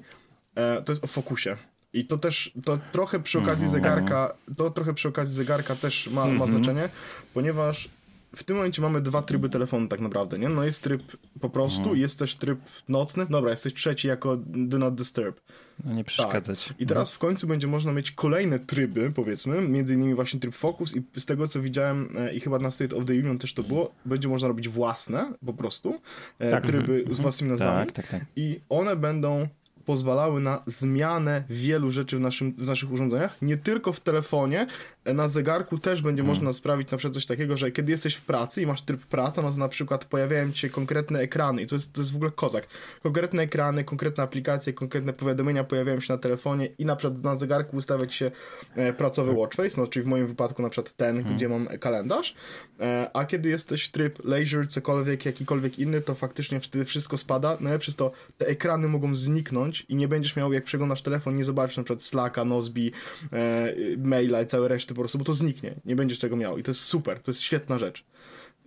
E, 0.55 0.81
to 0.81 0.91
jest 0.91 1.03
o 1.03 1.07
fokusie. 1.07 1.57
I 1.93 2.05
to 2.05 2.17
też, 2.17 2.51
to 2.65 2.79
trochę 2.91 3.19
przy 3.19 3.39
okazji 3.39 3.67
mm 3.67 3.79
-hmm. 3.79 3.83
zegarka, 3.83 4.33
to 4.57 4.71
trochę 4.71 4.93
przy 4.93 5.07
okazji 5.07 5.35
zegarka 5.35 5.75
też 5.75 6.07
ma, 6.07 6.23
mm 6.23 6.35
-hmm. 6.35 6.39
ma 6.39 6.45
mhm. 6.45 6.63
znaczenie, 6.63 6.89
ponieważ 7.33 7.89
w 8.35 8.43
tym 8.43 8.55
momencie 8.55 8.81
mamy 8.81 9.01
dwa 9.01 9.21
tryby 9.21 9.49
telefonu 9.49 9.87
tak 9.87 9.99
naprawdę, 9.99 10.39
nie? 10.39 10.49
No 10.49 10.63
jest 10.63 10.83
tryb 10.83 11.03
po 11.41 11.49
prostu, 11.49 11.85
mm. 11.85 11.97
jest 11.97 12.19
też 12.19 12.35
tryb 12.35 12.59
nocny. 12.89 13.25
Dobra, 13.29 13.49
jesteś 13.49 13.73
trzeci 13.73 14.07
jako 14.07 14.37
do 14.47 14.79
not 14.79 14.95
disturb. 14.95 15.39
No 15.85 15.93
nie 15.93 16.03
przeszkadzać. 16.03 16.65
Tak. 16.65 16.81
I 16.81 16.85
teraz 16.85 17.13
w 17.13 17.17
końcu 17.17 17.47
będzie 17.47 17.67
można 17.67 17.91
mieć 17.91 18.11
kolejne 18.11 18.59
tryby, 18.59 19.11
powiedzmy, 19.11 19.61
między 19.61 19.93
innymi 19.93 20.15
właśnie 20.15 20.39
tryb 20.39 20.55
Focus 20.55 20.95
i 20.95 21.03
z 21.19 21.25
tego 21.25 21.47
co 21.47 21.61
widziałem 21.61 22.17
e, 22.17 22.33
i 22.33 22.39
chyba 22.39 22.59
na 22.59 22.71
State 22.71 22.95
of 22.95 23.05
the 23.05 23.13
Union 23.13 23.37
też 23.37 23.53
to 23.53 23.63
było, 23.63 23.95
będzie 24.05 24.27
można 24.27 24.47
robić 24.47 24.69
własne 24.69 25.33
po 25.45 25.53
prostu 25.53 26.01
e, 26.39 26.51
tak. 26.51 26.65
tryby 26.65 27.05
z 27.09 27.19
własnymi 27.19 27.51
nazwami. 27.51 27.85
Tak, 27.85 27.95
tak, 27.95 28.07
tak. 28.07 28.25
I 28.35 28.61
one 28.69 28.95
będą 28.95 29.47
pozwalały 29.89 30.41
na 30.41 30.63
zmianę 30.65 31.43
wielu 31.49 31.91
rzeczy 31.91 32.17
w, 32.17 32.19
naszym, 32.19 32.51
w 32.57 32.67
naszych 32.67 32.91
urządzeniach. 32.91 33.41
Nie 33.41 33.57
tylko 33.57 33.93
w 33.93 33.99
telefonie, 33.99 34.67
na 35.05 35.27
zegarku 35.27 35.77
też 35.77 36.01
będzie 36.01 36.21
hmm. 36.21 36.35
można 36.35 36.53
sprawić 36.53 36.91
na 36.91 36.97
przykład 36.97 37.13
coś 37.13 37.25
takiego, 37.25 37.57
że 37.57 37.71
kiedy 37.71 37.91
jesteś 37.91 38.15
w 38.15 38.21
pracy 38.21 38.61
i 38.61 38.65
masz 38.65 38.81
tryb 38.81 39.05
praca, 39.05 39.41
no 39.41 39.51
to 39.51 39.57
na 39.57 39.67
przykład 39.67 40.05
pojawiają 40.05 40.51
ci 40.51 40.59
się 40.59 40.69
konkretne 40.69 41.19
ekrany 41.19 41.61
i 41.61 41.67
to 41.67 41.75
jest, 41.75 41.93
to 41.93 42.01
jest 42.01 42.13
w 42.13 42.15
ogóle 42.15 42.31
kozak. 42.31 42.67
Konkretne 43.03 43.43
ekrany, 43.43 43.83
konkretne 43.83 44.23
aplikacje, 44.23 44.73
konkretne 44.73 45.13
powiadomienia 45.13 45.63
pojawiają 45.63 45.99
się 45.99 46.13
na 46.13 46.19
telefonie 46.19 46.65
i 46.65 46.85
na 46.85 46.95
przykład 46.95 47.23
na 47.23 47.35
zegarku 47.35 47.77
ustawiać 47.77 48.13
się 48.13 48.31
e, 48.75 48.93
pracowy 48.93 49.29
tak. 49.29 49.39
watchface, 49.39 49.81
no 49.81 49.87
czyli 49.87 50.03
w 50.03 50.07
moim 50.07 50.27
wypadku 50.27 50.61
na 50.61 50.69
przykład 50.69 50.93
ten, 50.93 51.15
hmm. 51.15 51.35
gdzie 51.35 51.49
mam 51.49 51.67
kalendarz, 51.67 52.35
e, 52.79 53.09
a 53.13 53.25
kiedy 53.25 53.49
jesteś 53.49 53.89
tryb 53.89 54.25
leisure, 54.25 54.67
cokolwiek, 54.67 55.25
jakikolwiek 55.25 55.79
inny, 55.79 56.01
to 56.01 56.15
faktycznie 56.15 56.59
wtedy 56.59 56.85
wszystko 56.85 57.17
spada, 57.17 57.57
no 57.59 57.79
przez 57.79 57.95
to 57.95 58.11
te 58.37 58.47
ekrany 58.47 58.87
mogą 58.87 59.15
zniknąć 59.15 59.85
i 59.89 59.95
nie 59.95 60.07
będziesz 60.07 60.35
miał, 60.35 60.53
jak 60.53 60.63
przeglądasz 60.63 61.01
telefon, 61.01 61.37
nie 61.37 61.43
zobaczysz 61.43 61.77
na 61.77 61.83
przykład 61.83 62.03
Slacka, 62.03 62.45
Nozbi, 62.45 62.91
e, 63.33 63.73
maila 63.97 64.41
i 64.41 64.45
całe 64.45 64.67
reszty 64.67 64.93
po 64.99 65.03
prostu, 65.03 65.17
bo 65.17 65.25
to 65.25 65.33
zniknie. 65.33 65.75
Nie 65.85 65.95
będziesz 65.95 66.19
tego 66.19 66.35
miał 66.35 66.57
i 66.57 66.63
to 66.63 66.71
jest 66.71 66.81
super, 66.81 67.19
to 67.19 67.31
jest 67.31 67.41
świetna 67.41 67.79
rzecz. 67.79 68.05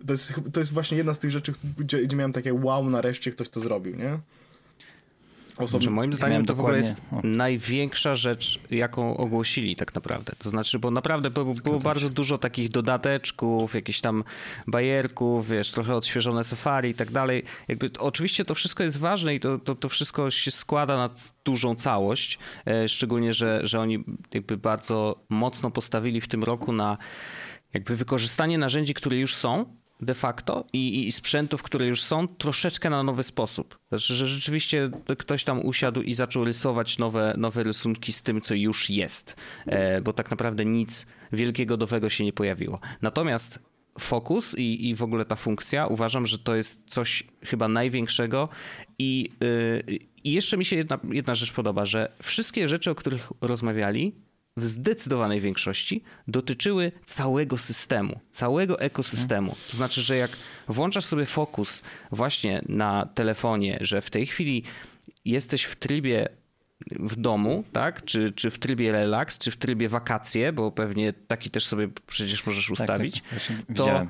To 0.07 0.13
jest, 0.13 0.33
to 0.53 0.59
jest 0.59 0.73
właśnie 0.73 0.97
jedna 0.97 1.13
z 1.13 1.19
tych 1.19 1.31
rzeczy, 1.31 1.53
gdzie, 1.77 2.03
gdzie 2.03 2.17
miałem 2.17 2.33
takie 2.33 2.53
wow, 2.53 2.89
nareszcie 2.89 3.31
ktoś 3.31 3.49
to 3.49 3.59
zrobił, 3.59 3.95
nie? 3.95 4.19
Znaczy, 5.65 5.89
moim 5.89 6.13
zdaniem 6.13 6.45
to 6.45 6.55
w 6.55 6.59
ogóle 6.59 6.77
jest 6.77 7.01
największa 7.23 8.15
rzecz, 8.15 8.59
jaką 8.71 9.17
ogłosili 9.17 9.75
tak 9.75 9.95
naprawdę. 9.95 10.33
To 10.37 10.49
znaczy, 10.49 10.79
bo 10.79 10.91
naprawdę 10.91 11.29
było, 11.29 11.53
było 11.63 11.79
bardzo 11.79 12.09
dużo 12.09 12.37
takich 12.37 12.69
dodateczków, 12.69 13.75
jakichś 13.75 13.99
tam 13.99 14.23
bajerków, 14.67 15.47
wiesz, 15.49 15.71
trochę 15.71 15.95
odświeżone 15.95 16.43
safari 16.43 16.89
i 16.89 16.93
tak 16.93 17.11
dalej. 17.11 17.43
Jakby, 17.67 17.89
oczywiście 17.99 18.45
to 18.45 18.55
wszystko 18.55 18.83
jest 18.83 18.97
ważne 18.97 19.35
i 19.35 19.39
to, 19.39 19.59
to, 19.59 19.75
to 19.75 19.89
wszystko 19.89 20.31
się 20.31 20.51
składa 20.51 20.97
na 20.97 21.09
dużą 21.45 21.75
całość, 21.75 22.39
e, 22.67 22.89
szczególnie, 22.89 23.33
że, 23.33 23.59
że 23.63 23.79
oni 23.79 24.03
jakby 24.33 24.57
bardzo 24.57 25.25
mocno 25.29 25.71
postawili 25.71 26.21
w 26.21 26.27
tym 26.27 26.43
roku 26.43 26.71
na 26.73 26.97
jakby 27.73 27.95
wykorzystanie 27.95 28.57
narzędzi, 28.57 28.93
które 28.93 29.17
już 29.17 29.35
są, 29.35 29.65
de 30.05 30.13
facto 30.13 30.65
i, 30.73 31.07
i, 31.07 31.11
sprzętów, 31.11 31.63
które 31.63 31.87
już 31.87 32.01
są, 32.01 32.27
troszeczkę 32.27 32.89
na 32.89 33.03
nowy 33.03 33.23
sposób. 33.23 33.79
Znaczy, 33.89 34.15
że 34.15 34.27
rzeczywiście 34.27 34.91
ktoś 35.17 35.43
tam 35.43 35.65
usiadł 35.65 36.01
i 36.01 36.13
zaczął 36.13 36.45
rysować 36.45 36.97
nowe, 36.97 37.33
nowe 37.37 37.63
rysunki 37.63 38.13
z 38.13 38.21
tym, 38.21 38.41
co 38.41 38.53
już 38.53 38.89
jest, 38.89 39.35
e, 39.65 40.01
bo 40.01 40.13
tak 40.13 40.31
naprawdę 40.31 40.65
nic 40.65 41.05
wielkiego 41.31 41.77
nowego 41.77 42.09
się 42.09 42.23
nie 42.23 42.33
pojawiło. 42.33 42.79
Natomiast 43.01 43.59
fokus 43.99 44.57
i, 44.57 44.89
i 44.89 44.95
w 44.95 45.03
ogóle 45.03 45.25
ta 45.25 45.35
funkcja, 45.35 45.87
uważam, 45.87 46.25
że 46.25 46.39
to 46.39 46.55
jest 46.55 46.81
coś 46.87 47.23
chyba 47.43 47.67
największego 47.67 48.49
i, 48.99 49.29
yy, 49.87 49.99
i 50.23 50.31
jeszcze 50.31 50.57
mi 50.57 50.65
się 50.65 50.75
jedna, 50.75 50.99
jedna 51.11 51.35
rzecz 51.35 51.51
podoba, 51.51 51.85
że 51.85 52.11
wszystkie 52.21 52.67
rzeczy, 52.67 52.91
o 52.91 52.95
których 52.95 53.31
rozmawiali, 53.41 54.13
w 54.57 54.65
zdecydowanej 54.65 55.41
większości 55.41 56.03
dotyczyły 56.27 56.91
całego 57.05 57.57
systemu, 57.57 58.19
całego 58.31 58.79
ekosystemu. 58.79 59.55
To 59.71 59.77
znaczy, 59.77 60.01
że 60.01 60.17
jak 60.17 60.31
włączasz 60.67 61.05
sobie 61.05 61.25
fokus 61.25 61.83
właśnie 62.11 62.61
na 62.69 63.05
telefonie, 63.05 63.77
że 63.81 64.01
w 64.01 64.09
tej 64.09 64.25
chwili 64.25 64.63
jesteś 65.25 65.63
w 65.63 65.75
trybie 65.75 66.29
w 66.91 67.15
domu, 67.15 67.63
tak? 67.71 68.05
Czy, 68.05 68.31
czy 68.31 68.51
w 68.51 68.59
trybie 68.59 68.91
relaks, 68.91 69.37
czy 69.37 69.51
w 69.51 69.57
trybie 69.57 69.89
wakacje, 69.89 70.53
bo 70.53 70.71
pewnie 70.71 71.13
taki 71.13 71.49
też 71.49 71.65
sobie 71.65 71.87
przecież 72.07 72.45
możesz 72.45 72.69
ustawić, 72.69 73.21
tak, 73.21 73.39
tak. 73.39 73.75
To, 73.75 74.07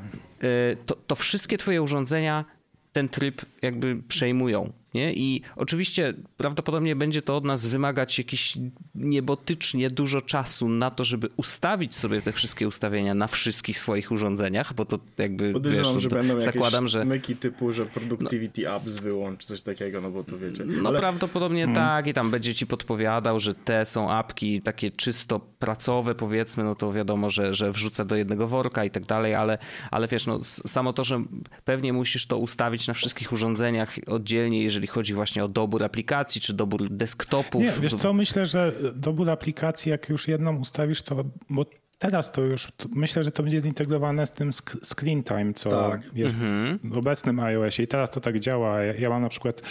y, 0.47 0.77
to, 0.85 0.95
to 0.95 1.15
wszystkie 1.15 1.57
twoje 1.57 1.81
urządzenia 1.81 2.45
ten 2.93 3.09
tryb 3.09 3.41
jakby 3.61 3.95
przejmują. 4.07 4.73
Nie? 4.93 5.13
I 5.13 5.41
oczywiście 5.55 6.13
prawdopodobnie 6.37 6.95
będzie 6.95 7.21
to 7.21 7.37
od 7.37 7.45
nas 7.45 7.65
wymagać 7.65 8.17
jakieś 8.17 8.57
niebotycznie 8.95 9.89
dużo 9.89 10.21
czasu 10.21 10.69
na 10.69 10.91
to, 10.91 11.03
żeby 11.03 11.29
ustawić 11.37 11.95
sobie 11.95 12.21
te 12.21 12.31
wszystkie 12.31 12.67
ustawienia 12.67 13.13
na 13.13 13.27
wszystkich 13.27 13.79
swoich 13.79 14.11
urządzeniach, 14.11 14.73
bo 14.73 14.85
to 14.85 14.99
jakby 15.17 15.53
Podejrzewam, 15.53 15.93
wiesz, 15.93 16.03
że 16.03 16.09
będą 16.09 16.39
zakładam, 16.39 16.87
że 16.87 17.05
myki 17.05 17.35
typu, 17.35 17.71
że 17.71 17.85
productivity 17.85 18.61
no, 18.63 18.69
apps 18.69 18.99
wyłącz, 18.99 19.45
coś 19.45 19.61
takiego, 19.61 20.01
no 20.01 20.11
bo 20.11 20.23
to 20.23 20.37
wiecie. 20.37 20.63
No 20.65 20.89
Ale... 20.89 20.99
prawdopodobnie 20.99 21.63
mm. 21.63 21.75
tak 21.75 22.07
i 22.07 22.13
tam 22.13 22.31
będzie 22.31 22.55
ci 22.55 22.67
podpowiadał, 22.67 23.39
że 23.39 23.55
te 23.55 23.85
są 23.85 24.11
apki 24.11 24.61
takie 24.61 24.91
czysto 24.91 25.39
pracowe 25.39 26.15
powiedzmy, 26.15 26.63
no 26.63 26.75
to 26.75 26.93
wiadomo, 26.93 27.29
że, 27.29 27.53
że 27.53 27.71
wrzucę 27.71 28.05
do 28.05 28.15
jednego 28.15 28.47
worka 28.47 28.85
i 28.85 28.91
tak 28.91 29.05
dalej, 29.05 29.35
ale, 29.35 29.57
ale 29.91 30.07
wiesz, 30.07 30.25
no 30.25 30.43
samo 30.43 30.93
to, 30.93 31.03
że 31.03 31.23
pewnie 31.65 31.93
musisz 31.93 32.25
to 32.25 32.37
ustawić 32.37 32.87
na 32.87 32.93
wszystkich 32.93 33.33
urządzeniach 33.33 33.95
oddzielnie, 34.07 34.63
jeżeli 34.63 34.82
jeżeli 34.83 34.95
chodzi 34.95 35.13
właśnie 35.13 35.43
o 35.43 35.47
dobór 35.47 35.83
aplikacji 35.83 36.41
czy 36.41 36.53
dobór 36.53 36.89
desktopów. 36.89 37.63
Nie, 37.63 37.71
wiesz 37.81 37.95
co, 37.95 38.13
myślę, 38.13 38.45
że 38.45 38.73
dobór 38.95 39.29
aplikacji, 39.29 39.91
jak 39.91 40.09
już 40.09 40.27
jedną 40.27 40.59
ustawisz, 40.59 41.01
to 41.01 41.23
bo 41.49 41.65
teraz 41.99 42.31
to 42.31 42.41
już 42.41 42.67
myślę, 42.95 43.23
że 43.23 43.31
to 43.31 43.43
będzie 43.43 43.61
zintegrowane 43.61 44.27
z 44.27 44.31
tym 44.31 44.51
screen 44.83 45.23
time, 45.23 45.53
co 45.53 45.69
tak. 45.69 46.01
jest 46.15 46.35
mhm. 46.35 46.79
w 46.83 46.97
obecnym 46.97 47.39
iOSie 47.39 47.83
i 47.83 47.87
teraz 47.87 48.11
to 48.11 48.19
tak 48.19 48.39
działa. 48.39 48.83
Ja, 48.83 48.93
ja 48.93 49.09
mam 49.09 49.21
na 49.21 49.29
przykład 49.29 49.61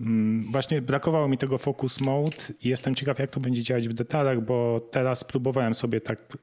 mm, 0.00 0.42
Właśnie 0.52 0.82
brakowało 0.82 1.28
mi 1.28 1.38
tego 1.38 1.58
focus 1.58 2.00
mode 2.00 2.36
i 2.62 2.68
jestem 2.68 2.94
ciekaw, 2.94 3.18
jak 3.18 3.30
to 3.30 3.40
będzie 3.40 3.62
działać 3.62 3.88
w 3.88 3.92
detalach, 3.92 4.40
bo 4.40 4.80
teraz 4.90 5.24
próbowałem 5.24 5.74
sobie 5.74 6.00
tak 6.00 6.38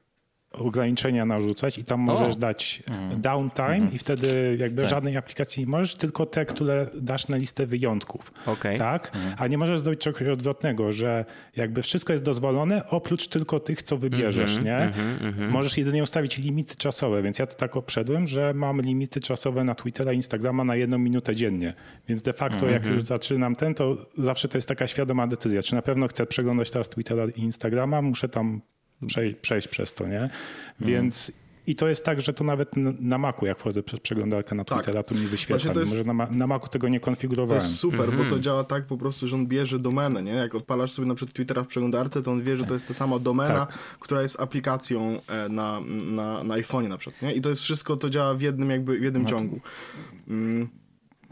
ograniczenia 0.58 1.26
narzucać 1.26 1.78
i 1.78 1.84
tam 1.84 2.00
możesz 2.00 2.36
dać 2.36 2.82
mm. 2.90 3.20
downtime 3.20 3.76
mm. 3.76 3.92
i 3.92 3.98
wtedy 3.98 4.56
jakby 4.60 4.82
tak. 4.82 4.90
żadnej 4.90 5.16
aplikacji 5.16 5.64
nie 5.64 5.70
możesz, 5.70 5.94
tylko 5.94 6.26
te, 6.26 6.46
które 6.46 6.86
dasz 6.94 7.28
na 7.28 7.36
listę 7.36 7.66
wyjątków. 7.66 8.32
Okay. 8.46 8.78
Tak? 8.78 9.10
Mm. 9.14 9.34
A 9.38 9.46
nie 9.46 9.58
możesz 9.58 9.80
zrobić 9.80 10.00
czegoś 10.00 10.22
odwrotnego, 10.22 10.92
że 10.92 11.24
jakby 11.56 11.82
wszystko 11.82 12.12
jest 12.12 12.24
dozwolone, 12.24 12.88
oprócz 12.88 13.28
tylko 13.28 13.60
tych, 13.60 13.82
co 13.82 13.96
wybierzesz, 13.96 14.58
-hmm, 14.58 14.64
nie? 14.64 14.92
Możesz 15.50 15.78
jedynie 15.78 16.02
ustawić 16.02 16.38
limity 16.38 16.76
czasowe, 16.76 17.22
więc 17.22 17.38
ja 17.38 17.46
to 17.46 17.54
tak 17.54 17.76
obszedłem, 17.76 18.26
że 18.26 18.54
mam 18.54 18.80
limity 18.80 19.20
czasowe 19.20 19.64
na 19.64 19.74
Twittera 19.74 20.12
i 20.12 20.16
Instagrama 20.16 20.64
na 20.64 20.76
jedną 20.76 20.98
minutę 20.98 21.36
dziennie. 21.36 21.74
Więc 22.08 22.22
de 22.22 22.32
facto 22.32 22.66
jak 22.66 22.76
mhm. 22.76 22.94
już 22.94 23.02
zaczynam 23.02 23.56
ten, 23.56 23.74
to 23.74 23.96
zawsze 24.18 24.48
to 24.48 24.58
jest 24.58 24.68
taka 24.68 24.86
świadoma 24.86 25.26
decyzja, 25.26 25.62
czy 25.62 25.74
na 25.74 25.82
pewno 25.82 26.08
chcę 26.08 26.26
przeglądać 26.26 26.70
teraz 26.70 26.88
Twittera 26.88 27.24
i 27.36 27.40
Instagrama, 27.40 28.02
muszę 28.02 28.28
tam 28.28 28.60
przejść, 29.06 29.36
przejść 29.36 29.68
przez 29.68 29.94
to, 29.94 30.06
nie? 30.06 30.20
Mhm. 30.20 30.32
Więc 30.80 31.32
i 31.66 31.74
to 31.74 31.88
jest 31.88 32.04
tak, 32.04 32.20
że 32.20 32.32
to 32.32 32.44
nawet 32.44 32.70
na 33.00 33.18
Macu, 33.18 33.46
jak 33.46 33.58
wchodzę 33.58 33.82
przez 33.82 34.00
przeglądarkę 34.00 34.54
na 34.54 34.64
tak. 34.64 34.78
Twittera, 34.78 35.02
tak. 35.02 35.08
to 35.08 35.20
mi 35.20 35.26
wyświetla. 35.26 35.80
Jest, 35.80 35.96
Może 35.96 36.14
na, 36.14 36.26
na 36.30 36.46
Macu 36.46 36.68
tego 36.68 36.88
nie 36.88 37.00
konfigurowałem. 37.00 37.60
To 37.60 37.66
jest 37.66 37.78
super, 37.78 38.06
bo 38.10 38.16
to 38.16 38.22
mhm. 38.22 38.42
działa 38.42 38.64
tak 38.64 38.86
po 38.86 38.96
prostu, 38.96 39.28
że 39.28 39.36
on 39.36 39.46
bierze 39.46 39.78
domenę, 39.78 40.22
nie? 40.22 40.32
Jak 40.32 40.54
odpalasz 40.54 40.90
sobie 40.90 41.08
na 41.08 41.14
przykład 41.14 41.34
Twittera 41.34 41.62
w 41.62 41.66
przeglądarce, 41.66 42.22
to 42.22 42.32
on 42.32 42.42
wie, 42.42 42.56
że 42.56 42.64
to 42.64 42.74
jest 42.74 42.88
ta 42.88 42.94
sama 42.94 43.18
domena, 43.18 43.66
tak. 43.66 43.78
która 44.00 44.22
jest 44.22 44.40
aplikacją 44.40 45.20
e, 45.26 45.48
na, 45.48 45.80
na, 46.04 46.44
na 46.44 46.54
iPhone'ie 46.54 46.88
na 46.88 46.98
przykład, 46.98 47.22
nie? 47.22 47.34
I 47.34 47.40
to 47.40 47.48
jest 47.48 47.62
wszystko, 47.62 47.96
to 47.96 48.10
działa 48.10 48.34
w 48.34 48.40
jednym 48.40 48.70
jakby, 48.70 48.98
w 48.98 49.02
jednym 49.02 49.22
no 49.22 49.28
ciągu. 49.28 49.60
Mm. 50.28 50.68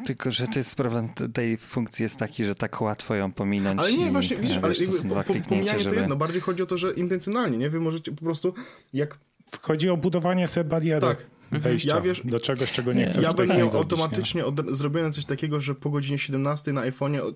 Tylko, 0.07 0.31
że 0.31 0.47
to 0.47 0.59
jest 0.59 0.77
problem 0.77 1.09
tej 1.09 1.57
funkcji 1.57 2.03
jest 2.03 2.19
taki, 2.19 2.45
że 2.45 2.55
tak 2.55 2.81
łatwo 2.81 3.15
ją 3.15 3.33
pominąć. 3.33 3.81
Ale 3.81 3.93
nie, 3.93 4.13
właśnie, 4.13 4.37
widzisz, 4.37 4.59
ale 4.63 4.75
jakby, 4.75 5.09
po, 5.09 5.15
po, 5.25 5.49
pomijanie 5.49 5.79
żeby... 5.79 5.95
to 5.95 6.01
jedno, 6.01 6.17
bardziej 6.17 6.41
chodzi 6.41 6.63
o 6.63 6.67
to, 6.67 6.79
że 6.79 6.93
intencjonalnie, 6.93 7.59
nie? 7.59 7.71
Wy 7.71 7.81
możecie 7.81 8.13
po 8.13 8.25
prostu, 8.25 8.55
jak... 8.93 9.19
Chodzi 9.63 9.89
o 9.89 9.97
budowanie 9.97 10.49
sobie 10.49 10.65
bariery. 10.65 11.01
Tak. 11.01 11.27
Wejścia 11.53 11.95
ja 11.95 12.01
wiesz, 12.01 12.23
do 12.25 12.41
czegoś, 12.41 12.73
czego 12.73 12.93
nie, 12.93 13.01
nie 13.01 13.07
chcesz. 13.07 13.23
Ja 13.23 13.33
bym 13.33 13.49
miał 13.49 13.77
automatycznie 13.77 14.45
od, 14.45 14.71
zrobione 14.71 15.11
coś 15.11 15.25
takiego, 15.25 15.61
że 15.61 15.75
po 15.75 15.91
godzinie 15.91 16.19
17 16.19 16.73
na 16.73 16.81
iPhone'ie 16.81 17.21
od, 17.21 17.35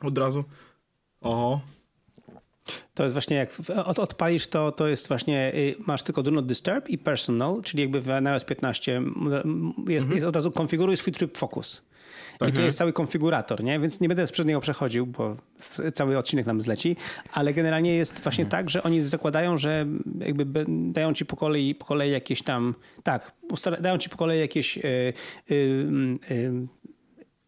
od 0.00 0.18
razu 0.18 0.44
oho, 1.20 1.60
To 2.94 3.02
jest 3.02 3.12
właśnie 3.12 3.36
jak 3.36 3.50
od, 3.84 3.98
odpalisz 3.98 4.46
to, 4.46 4.72
to 4.72 4.88
jest 4.88 5.08
właśnie, 5.08 5.54
y, 5.54 5.74
masz 5.86 6.02
tylko 6.02 6.22
do 6.22 6.30
not 6.30 6.46
disturb 6.46 6.88
i 6.88 6.98
personal, 6.98 7.62
czyli 7.62 7.82
jakby 7.82 8.00
w 8.00 8.10
iOS 8.10 8.44
15 8.44 8.92
jest, 9.88 10.04
mhm. 10.04 10.14
jest 10.14 10.26
od 10.26 10.34
razu 10.34 10.50
konfiguruj 10.50 10.96
swój 10.96 11.12
tryb 11.12 11.38
focus. 11.38 11.88
Tak. 12.38 12.48
I 12.48 12.52
to 12.52 12.62
jest 12.62 12.78
cały 12.78 12.92
konfigurator, 12.92 13.64
nie? 13.64 13.80
Więc 13.80 14.00
nie 14.00 14.08
będę 14.08 14.26
przez 14.26 14.46
niego 14.46 14.60
przechodził, 14.60 15.06
bo 15.06 15.36
cały 15.94 16.18
odcinek 16.18 16.46
nam 16.46 16.60
zleci, 16.60 16.96
ale 17.32 17.54
generalnie 17.54 17.94
jest 17.94 18.22
właśnie 18.22 18.44
mhm. 18.44 18.62
tak, 18.62 18.70
że 18.70 18.82
oni 18.82 19.02
zakładają, 19.02 19.58
że 19.58 19.86
jakby 20.18 20.64
dają 20.68 21.14
ci 21.14 21.26
po 21.26 21.36
kolei, 21.36 21.74
po 21.74 21.84
kolei 21.84 22.10
jakieś 22.10 22.42
tam, 22.42 22.74
tak, 23.02 23.32
dają 23.80 23.98
ci 23.98 24.08
po 24.08 24.16
kolei 24.16 24.40
jakieś 24.40 24.76
yy, 24.76 24.82
yy, 25.50 25.86
yy, 26.30 26.66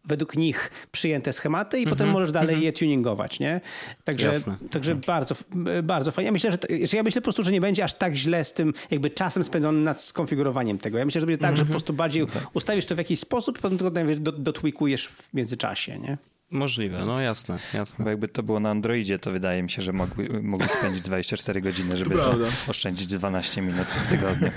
według 0.05 0.37
nich 0.37 0.71
przyjęte 0.91 1.33
schematy 1.33 1.77
i 1.77 1.81
mm 1.81 1.87
-hmm, 1.87 1.97
potem 1.97 2.09
możesz 2.09 2.31
dalej 2.31 2.49
mm 2.49 2.61
-hmm. 2.61 2.65
je 2.65 2.73
tuningować, 2.73 3.39
nie? 3.39 3.61
Także, 4.03 4.33
także 4.71 4.95
bardzo, 4.95 5.35
bardzo 5.83 6.11
fajnie. 6.11 6.25
Ja 6.25 6.31
myślę, 6.31 6.51
że, 6.51 6.57
że 6.83 6.97
ja 6.97 7.03
myślę 7.03 7.21
po 7.21 7.23
prostu, 7.23 7.43
że 7.43 7.51
nie 7.51 7.61
będzie 7.61 7.83
aż 7.83 7.93
tak 7.93 8.15
źle 8.15 8.43
z 8.43 8.53
tym 8.53 8.73
jakby 8.91 9.09
czasem 9.09 9.43
spędzonym 9.43 9.83
nad 9.83 10.01
skonfigurowaniem 10.01 10.77
tego. 10.77 10.97
Ja 10.97 11.05
myślę, 11.05 11.21
że 11.21 11.27
będzie 11.27 11.41
tak, 11.41 11.49
mm 11.49 11.55
-hmm. 11.55 11.59
że 11.59 11.65
po 11.65 11.67
mhm. 11.67 11.73
prostu 11.73 11.93
bardziej 11.93 12.27
tak. 12.27 12.55
ustawisz 12.55 12.85
to 12.85 12.95
w 12.95 12.97
jakiś 12.97 13.19
sposób 13.19 13.57
i 13.57 13.61
potem 13.61 13.77
tylko 13.77 14.31
dotwikujesz 14.31 15.07
w 15.07 15.33
międzyczasie, 15.33 15.99
nie? 15.99 16.17
Możliwe, 16.51 17.05
no 17.05 17.21
jasne, 17.21 17.59
jasne. 17.73 18.03
Bo 18.03 18.09
jakby 18.09 18.27
to 18.27 18.43
było 18.43 18.59
na 18.59 18.69
Androidzie, 18.69 19.19
to 19.19 19.31
wydaje 19.31 19.63
mi 19.63 19.69
się, 19.69 19.81
że 19.81 19.93
mogli, 19.93 20.29
mogli 20.41 20.69
spędzić 20.69 21.01
24 21.01 21.61
godziny, 21.61 21.97
żeby 21.97 22.15
to, 22.15 22.33
to 22.33 22.45
oszczędzić 22.67 23.07
12 23.07 23.61
minut 23.61 23.87
w 23.87 24.07
tygodniu. 24.11 24.51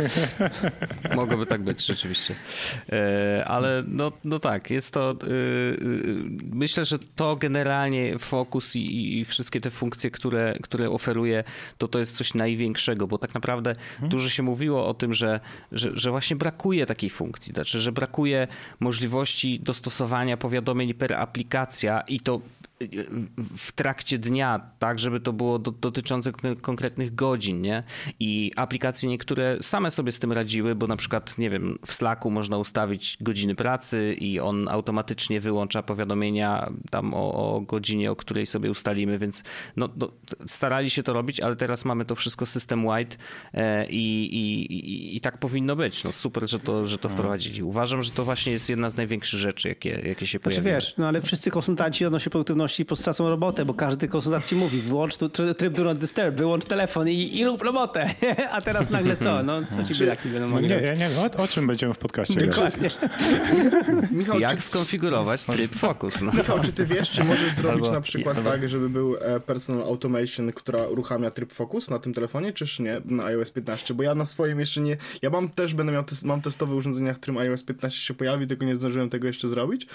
Mogłoby 1.16 1.46
tak 1.46 1.62
być, 1.62 1.86
rzeczywiście. 1.86 2.34
E, 2.92 3.44
ale 3.44 3.84
no, 3.86 4.12
no 4.24 4.38
tak, 4.38 4.70
jest 4.70 4.92
to. 4.92 5.10
E, 5.10 5.14
e, 5.14 5.16
myślę, 6.52 6.84
że 6.84 6.98
to 6.98 7.36
generalnie 7.36 8.18
Focus 8.18 8.76
i, 8.76 9.18
i 9.18 9.24
wszystkie 9.24 9.60
te 9.60 9.70
funkcje, 9.70 10.10
które, 10.10 10.58
które 10.62 10.90
oferuje, 10.90 11.44
to 11.78 11.88
to 11.88 11.98
jest 11.98 12.16
coś 12.16 12.34
największego, 12.34 13.06
bo 13.06 13.18
tak 13.18 13.34
naprawdę 13.34 13.74
hmm. 13.94 14.08
dużo 14.10 14.28
się 14.28 14.42
mówiło 14.42 14.86
o 14.86 14.94
tym, 14.94 15.14
że, 15.14 15.40
że, 15.72 15.90
że 15.94 16.10
właśnie 16.10 16.36
brakuje 16.36 16.86
takiej 16.86 17.10
funkcji, 17.10 17.52
znaczy, 17.52 17.80
że 17.80 17.92
brakuje 17.92 18.48
możliwości 18.80 19.60
dostosowania 19.60 20.36
powiadomień 20.36 20.94
per 20.94 21.12
aplikacja 21.12 21.83
i 21.88 22.18
to 22.18 22.42
w 23.56 23.72
trakcie 23.72 24.18
dnia, 24.18 24.60
tak, 24.78 24.98
żeby 24.98 25.20
to 25.20 25.32
było 25.32 25.58
do, 25.58 25.70
dotyczące 25.70 26.32
konkretnych 26.62 27.14
godzin, 27.14 27.62
nie? 27.62 27.82
I 28.20 28.52
aplikacje 28.56 29.08
niektóre 29.08 29.62
same 29.62 29.90
sobie 29.90 30.12
z 30.12 30.18
tym 30.18 30.32
radziły, 30.32 30.74
bo 30.74 30.86
na 30.86 30.96
przykład, 30.96 31.38
nie 31.38 31.50
wiem, 31.50 31.78
w 31.86 31.92
Slacku 31.92 32.30
można 32.30 32.58
ustawić 32.58 33.16
godziny 33.20 33.54
pracy 33.54 34.14
i 34.14 34.40
on 34.40 34.68
automatycznie 34.68 35.40
wyłącza 35.40 35.82
powiadomienia 35.82 36.70
tam 36.90 37.14
o, 37.14 37.54
o 37.56 37.60
godzinie, 37.60 38.10
o 38.10 38.16
której 38.16 38.46
sobie 38.46 38.70
ustalimy, 38.70 39.18
więc 39.18 39.42
no, 39.76 39.88
no, 39.96 40.12
starali 40.46 40.90
się 40.90 41.02
to 41.02 41.12
robić, 41.12 41.40
ale 41.40 41.56
teraz 41.56 41.84
mamy 41.84 42.04
to 42.04 42.14
wszystko 42.14 42.46
system 42.46 42.82
wide 42.82 43.16
e, 43.52 43.86
i, 43.86 44.34
i, 44.34 44.72
i, 44.72 45.16
i, 45.16 45.20
tak 45.20 45.38
powinno 45.38 45.76
być. 45.76 46.04
No 46.04 46.12
super, 46.12 46.48
że 46.48 46.60
to, 46.60 46.86
że 46.86 46.98
to 46.98 47.08
no. 47.08 47.14
wprowadzili. 47.14 47.62
Uważam, 47.62 48.02
że 48.02 48.10
to 48.10 48.24
właśnie 48.24 48.52
jest 48.52 48.70
jedna 48.70 48.90
z 48.90 48.96
największych 48.96 49.40
rzeczy, 49.40 49.68
jakie, 49.68 50.02
jakie 50.04 50.26
się 50.26 50.40
pojawiają. 50.40 50.62
Znaczy 50.62 50.86
wiesz, 50.86 50.96
no 50.96 51.08
ale 51.08 51.20
wszyscy 51.22 51.50
konsultanci 51.50 52.06
odnośnie 52.06 52.30
produktywności 52.30 52.63
po 52.86 52.96
stracą 52.96 53.28
robotę, 53.28 53.64
bo 53.64 53.74
każdy 53.74 54.08
konsultant 54.08 54.46
ci 54.46 54.56
mówi, 54.56 54.80
wyłącz 54.80 55.16
tu, 55.16 55.28
tryb 55.28 55.74
do 55.74 55.84
not 55.84 55.98
disturb, 55.98 56.36
wyłącz 56.36 56.64
telefon 56.64 57.08
i, 57.08 57.38
i 57.38 57.44
rób 57.44 57.62
robotę. 57.62 58.10
A 58.54 58.60
teraz 58.60 58.90
nagle 58.90 59.16
co? 59.16 59.42
No, 59.42 59.60
co 59.64 59.84
ci 59.84 59.94
bylaki 59.94 60.28
będą 60.28 60.48
mogli 60.48 60.68
Nie, 60.68 60.74
ja 60.74 60.94
nie 60.94 61.08
wiem, 61.08 61.18
o, 61.18 61.42
o, 61.42 61.48
czym 61.48 61.66
będziemy 61.66 61.94
w 61.94 61.98
podcaście 61.98 62.34
Dokładnie. 62.34 62.88
Michał, 64.10 64.40
Jak 64.40 64.56
czy... 64.56 64.60
skonfigurować 64.60 65.44
tryb 65.44 65.74
focus? 65.74 66.22
No. 66.22 66.32
Michał, 66.32 66.60
czy 66.60 66.72
ty 66.72 66.86
wiesz, 66.86 67.10
czy 67.10 67.24
możesz 67.24 67.52
zrobić 67.62 67.84
albo, 67.84 67.92
na 67.92 68.00
przykład 68.00 68.36
albo... 68.36 68.50
tak, 68.50 68.68
żeby 68.68 68.88
był 68.88 69.16
e, 69.16 69.40
personal 69.40 69.82
automation, 69.82 70.52
która 70.52 70.86
uruchamia 70.86 71.30
tryb 71.30 71.52
focus 71.52 71.90
na 71.90 71.98
tym 71.98 72.14
telefonie, 72.14 72.52
czyż 72.52 72.78
nie? 72.78 73.00
Na 73.04 73.24
iOS 73.24 73.50
15, 73.50 73.94
bo 73.94 74.02
ja 74.02 74.14
na 74.14 74.26
swoim 74.26 74.60
jeszcze 74.60 74.80
nie... 74.80 74.96
Ja 75.22 75.30
mam 75.30 75.48
też, 75.48 75.74
będę 75.74 75.92
miał, 75.92 76.04
mam 76.24 76.40
testowe 76.40 76.74
urządzenia, 76.74 77.14
w 77.14 77.16
którym 77.16 77.38
iOS 77.38 77.62
15 77.62 78.00
się 78.00 78.14
pojawi, 78.14 78.46
tylko 78.46 78.64
nie 78.64 78.76
zdążyłem 78.76 79.10
tego 79.10 79.26
jeszcze 79.26 79.48
zrobić. 79.48 79.86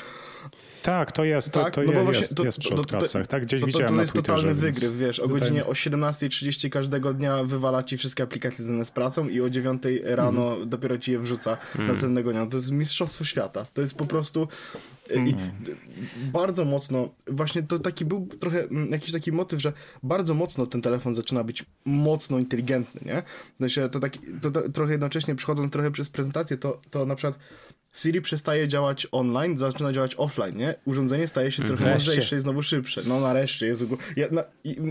Tak, 0.84 1.12
to 1.12 1.24
jest, 1.24 1.52
to, 1.52 1.64
tak? 1.64 1.74
to, 1.74 1.82
no 1.82 1.94
bo 1.94 2.04
właśnie, 2.04 2.22
jest, 2.22 2.36
to, 2.36 2.44
jest 2.46 2.60
przy 2.60 2.70
to, 2.70 2.86
to, 2.86 2.98
to, 3.08 3.26
tak? 3.26 3.44
Gdzieś 3.44 3.62
to, 3.62 3.68
widziałem 3.68 3.88
to, 3.88 3.96
to 3.96 4.02
jest 4.02 4.14
totalny 4.14 4.54
wygryw, 4.54 4.98
wiesz, 4.98 5.20
o 5.20 5.24
tutaj... 5.28 5.40
godzinie 5.40 5.66
o 5.66 5.72
17.30 5.72 6.70
każdego 6.70 7.14
dnia 7.14 7.44
wywala 7.44 7.84
ci 7.84 7.98
wszystkie 7.98 8.24
aplikacje 8.24 8.58
związane 8.58 8.86
z 8.86 8.92
pracą 8.92 9.28
i 9.28 9.42
o 9.42 9.50
9 9.50 9.84
rano 10.04 10.56
mm. 10.56 10.70
dopiero 10.70 10.98
ci 10.98 11.12
je 11.12 11.20
wrzuca 11.20 11.58
mm. 11.76 11.88
następnego 11.88 12.32
dnia. 12.32 12.46
To 12.46 12.58
jest 12.58 12.72
mistrzostwo 12.72 13.24
świata. 13.24 13.66
To 13.74 13.82
jest 13.82 13.98
po 13.98 14.06
prostu 14.06 14.48
mm. 15.10 15.28
i 15.28 15.36
bardzo 16.32 16.66
mocno, 16.66 17.10
właśnie 17.28 17.64
to 17.64 17.80
taki 17.80 18.06
był 18.06 18.28
trochę 18.40 18.64
mm, 18.64 18.92
jakiś 18.92 19.12
taki 19.12 19.32
motyw, 19.32 19.62
że 19.62 19.74
bardzo 20.04 20.34
mocno 20.34 20.68
ten 20.68 20.82
telefon 20.82 21.16
zaczyna 21.16 21.44
być 21.44 21.66
mocno 21.86 22.40
inteligentny, 22.40 23.02
nie? 23.06 23.24
Znaczy, 23.58 23.90
to, 23.90 24.00
taki, 24.00 24.20
to 24.42 24.52
trochę 24.70 24.92
jednocześnie 24.92 25.36
przechodząc 25.36 25.74
trochę 25.74 25.92
przez 25.92 26.10
prezentację, 26.10 26.58
to, 26.58 26.82
to 26.92 27.06
na 27.06 27.16
przykład 27.16 27.40
Siri 27.94 28.22
przestaje 28.22 28.68
działać 28.68 29.08
online, 29.12 29.58
zaczyna 29.58 29.94
działać 29.94 30.16
offline, 30.18 30.58
nie? 30.58 30.76
Urządzenie 30.86 31.28
staje 31.28 31.52
się 31.52 31.64
trochę 31.64 31.84
wreszcie. 31.84 32.10
mądrzejsze 32.10 32.36
i 32.36 32.40
znowu 32.40 32.62
szybsze. 32.62 33.02
No 33.06 33.20
nareszcie, 33.20 33.66
Jezu. 33.66 33.98
Ja, 34.16 34.28
na, 34.32 34.44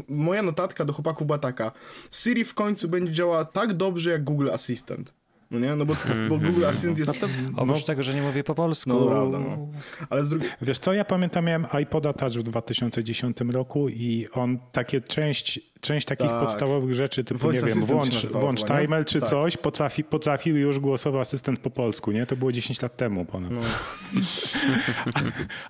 moja 0.09 0.43
notatka 0.43 0.85
do 0.85 0.93
chłopaków 0.93 1.27
była 1.27 1.39
taka. 1.39 1.73
Siri 2.11 2.45
w 2.45 2.55
końcu 2.55 2.89
będzie 2.89 3.13
działała 3.13 3.45
tak 3.45 3.75
dobrze 3.75 4.11
jak 4.11 4.25
Google 4.25 4.51
Assistant. 4.51 5.15
No 5.51 5.59
nie? 5.59 5.77
No 5.77 5.87
bo, 5.87 5.95
bo 6.29 6.35
Google 6.35 6.47
mhm. 6.47 6.71
Assistant 6.71 6.99
jest... 6.99 7.21
No 7.21 7.29
to, 7.29 7.35
oprócz 7.63 7.81
no, 7.81 7.87
tego, 7.87 8.03
że 8.03 8.15
nie 8.15 8.23
mówię 8.23 8.45
po 8.45 8.55
polsku. 8.55 8.91
No 8.91 9.07
prawda, 9.07 9.39
no. 9.39 9.69
Ale 10.11 10.25
z 10.25 10.29
drugiej... 10.29 10.51
Wiesz 10.63 10.79
co, 10.79 10.93
ja 10.93 11.05
pamiętam, 11.05 11.45
miałem 11.45 11.67
iPoda 11.83 12.13
Touch 12.13 12.33
w 12.33 12.43
2010 12.43 13.37
roku 13.53 13.89
i 13.89 14.29
on 14.33 14.59
takie 14.73 15.01
część 15.01 15.61
część 15.81 16.07
takich 16.07 16.31
tak. 16.31 16.45
podstawowych 16.45 16.95
rzeczy, 16.95 17.25
typu 17.25 17.41
Voice 17.41 17.67
nie 17.67 17.75
wiem, 17.75 17.87
włącz, 17.87 18.27
włącz 18.27 18.65
timer 18.65 19.05
czy 19.05 19.21
tak. 19.21 19.29
coś, 19.29 19.57
potrafi, 19.57 20.05
potrafił 20.05 20.57
już 20.57 20.79
głosowy 20.79 21.19
asystent 21.19 21.61
po 21.61 21.71
polsku, 21.71 22.13
nie? 22.13 22.27
To 22.27 22.37
było 22.37 22.53
10 22.53 22.83
lat 22.83 22.97
temu 22.97 23.25
ponad. 23.25 23.53
No. 23.53 23.61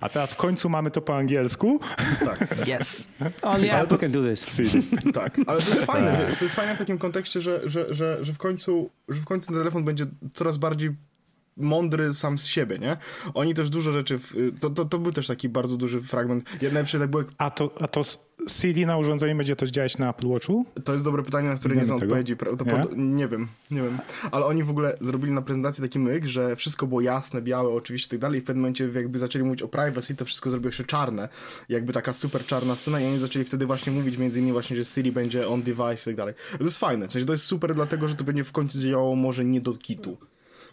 A 0.01 0.09
teraz 0.09 0.31
w 0.31 0.35
końcu 0.35 0.69
mamy 0.69 0.91
to 0.91 1.01
po 1.01 1.17
angielsku. 1.17 1.79
Tak. 2.19 2.67
Yes. 2.67 3.09
Only 3.41 3.73
Apple 3.73 3.97
can 3.97 4.11
do 4.11 4.29
this. 4.29 4.45
Tak, 5.13 5.39
ale 5.47 5.61
to 5.61 5.69
jest 5.69 5.85
fajne. 5.85 6.17
Tak. 6.27 6.37
To 6.37 6.45
jest 6.45 6.55
fajne 6.55 6.75
w 6.75 6.79
takim 6.79 6.97
kontekście, 6.97 7.41
że, 7.41 7.61
że, 7.69 7.85
że, 7.89 8.17
że, 8.21 8.33
w 8.33 8.37
końcu, 8.37 8.89
że 9.09 9.21
w 9.21 9.25
końcu 9.25 9.47
ten 9.47 9.57
telefon 9.57 9.83
będzie 9.83 10.05
coraz 10.33 10.57
bardziej 10.57 10.95
mądry 11.59 12.13
sam 12.13 12.37
z 12.37 12.45
siebie, 12.45 12.79
nie? 12.79 12.97
Oni 13.33 13.53
też 13.53 13.69
dużo 13.69 13.91
rzeczy, 13.91 14.17
w, 14.17 14.35
to, 14.59 14.69
to, 14.69 14.85
to 14.85 14.99
był 14.99 15.11
też 15.11 15.27
taki 15.27 15.49
bardzo 15.49 15.77
duży 15.77 16.01
fragment. 16.01 16.61
Najpierw 16.61 16.91
tak 16.91 17.09
było... 17.09 17.23
A 17.37 17.49
to, 17.49 17.71
a 17.81 17.87
to 17.87 18.03
CD 18.47 18.85
na 18.85 18.97
urządzeniu 18.97 19.37
będzie 19.37 19.55
też 19.55 19.69
działać 19.69 19.97
na 19.97 20.09
Apple 20.09 20.27
Watchu? 20.27 20.65
To 20.83 20.93
jest 20.93 21.05
dobre 21.05 21.23
pytanie, 21.23 21.49
na 21.49 21.55
które 21.55 21.75
nie, 21.75 21.81
nie 21.81 21.85
znam 21.85 21.97
odpowiedzi. 21.97 22.31
Nie? 22.31 22.37
Pod... 22.37 22.97
nie? 22.97 23.27
wiem, 23.27 23.47
nie 23.71 23.81
wiem. 23.81 23.99
Ale 24.31 24.45
oni 24.45 24.63
w 24.63 24.69
ogóle 24.69 24.97
zrobili 25.01 25.31
na 25.31 25.41
prezentacji 25.41 25.83
taki 25.83 25.99
myk, 25.99 26.25
że 26.25 26.55
wszystko 26.55 26.87
było 26.87 27.01
jasne, 27.01 27.41
białe 27.41 27.69
oczywiście 27.69 28.07
i 28.07 28.09
tak 28.09 28.19
dalej 28.19 28.39
i 28.39 28.41
w 28.41 28.45
pewnym 28.45 28.61
momencie 28.61 28.89
jakby 28.95 29.19
zaczęli 29.19 29.45
mówić 29.45 29.61
o 29.61 29.67
privacy, 29.67 30.15
to 30.15 30.25
wszystko 30.25 30.49
zrobiło 30.49 30.71
się 30.71 30.83
czarne. 30.83 31.29
Jakby 31.69 31.93
taka 31.93 32.13
super 32.13 32.45
czarna 32.45 32.75
scena 32.75 32.99
i 32.99 33.05
oni 33.05 33.19
zaczęli 33.19 33.45
wtedy 33.45 33.65
właśnie 33.65 33.93
mówić 33.93 34.17
między 34.17 34.39
innymi 34.39 34.53
właśnie, 34.53 34.75
że 34.75 34.85
Siri 34.85 35.11
będzie 35.11 35.47
on 35.47 35.63
device 35.63 35.93
i 35.93 36.05
tak 36.05 36.15
dalej. 36.15 36.33
To 36.57 36.63
jest 36.63 36.77
fajne, 36.77 37.07
w 37.07 37.11
sensie 37.11 37.25
to 37.25 37.33
jest 37.33 37.45
super 37.45 37.75
dlatego, 37.75 38.07
że 38.07 38.15
to 38.15 38.23
będzie 38.23 38.43
w 38.43 38.51
końcu 38.51 38.79
działało 38.79 39.15
może 39.15 39.45
nie 39.45 39.61
do 39.61 39.73
kitu 39.73 40.17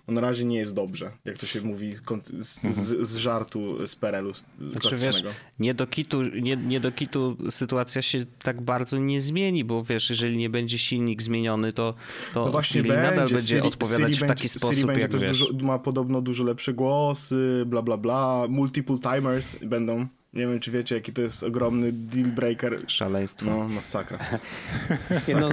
no 0.09 0.15
na 0.15 0.21
razie 0.21 0.45
nie 0.45 0.59
jest 0.59 0.75
dobrze, 0.75 1.11
jak 1.25 1.39
to 1.39 1.47
się 1.47 1.61
mówi 1.61 1.93
z, 2.39 2.61
z, 2.61 3.09
z 3.09 3.17
żartu, 3.17 3.87
z 3.87 3.97
perelu 3.97 4.33
znaczy, 4.73 4.97
wiesz, 4.97 5.23
nie 5.59 5.75
do, 5.75 5.87
kitu, 5.87 6.23
nie, 6.23 6.57
nie 6.57 6.81
do 6.81 6.93
kitu 6.93 7.37
sytuacja 7.51 8.03
się 8.03 8.19
tak 8.43 8.61
bardzo 8.61 8.99
nie 8.99 9.21
zmieni, 9.21 9.65
bo 9.65 9.85
wiesz, 9.85 10.11
jeżeli 10.11 10.37
nie 10.37 10.51
będzie 10.51 10.79
silnik 10.79 11.23
zmieniony, 11.23 11.73
to, 11.73 11.95
to 12.35 12.45
no 12.45 12.53
właśnie 12.53 12.81
Siri 12.83 12.89
będzie. 12.89 13.11
nadal 13.11 13.29
będzie 13.29 13.57
Siri, 13.57 13.69
odpowiadać 13.69 14.15
Siri 14.15 14.25
w 14.25 14.29
taki 14.29 14.43
będzie, 14.43 14.49
sposób, 14.49 14.91
Siri 14.91 15.01
jak 15.01 15.11
też 15.11 15.21
wiesz. 15.23 15.39
Dużo, 15.39 15.67
ma 15.67 15.79
podobno 15.79 16.21
dużo 16.21 16.45
lepsze 16.45 16.73
głosy, 16.75 17.65
bla 17.67 17.83
bla 17.83 17.97
bla, 17.97 18.47
multiple 18.49 18.99
timers 18.99 19.57
będą. 19.57 20.07
Nie 20.33 20.47
wiem, 20.47 20.61
czy 20.61 20.71
wiecie, 20.71 20.95
jaki 20.95 21.13
to 21.13 21.23
jest 21.23 21.43
ogromny 21.43 21.93
deal 21.93 22.29
breaker. 22.29 22.79
Szaleństwo. 22.87 23.47
No, 23.47 23.69
masakra. 23.69 24.19
masakra. 25.11 25.41
No, 25.41 25.51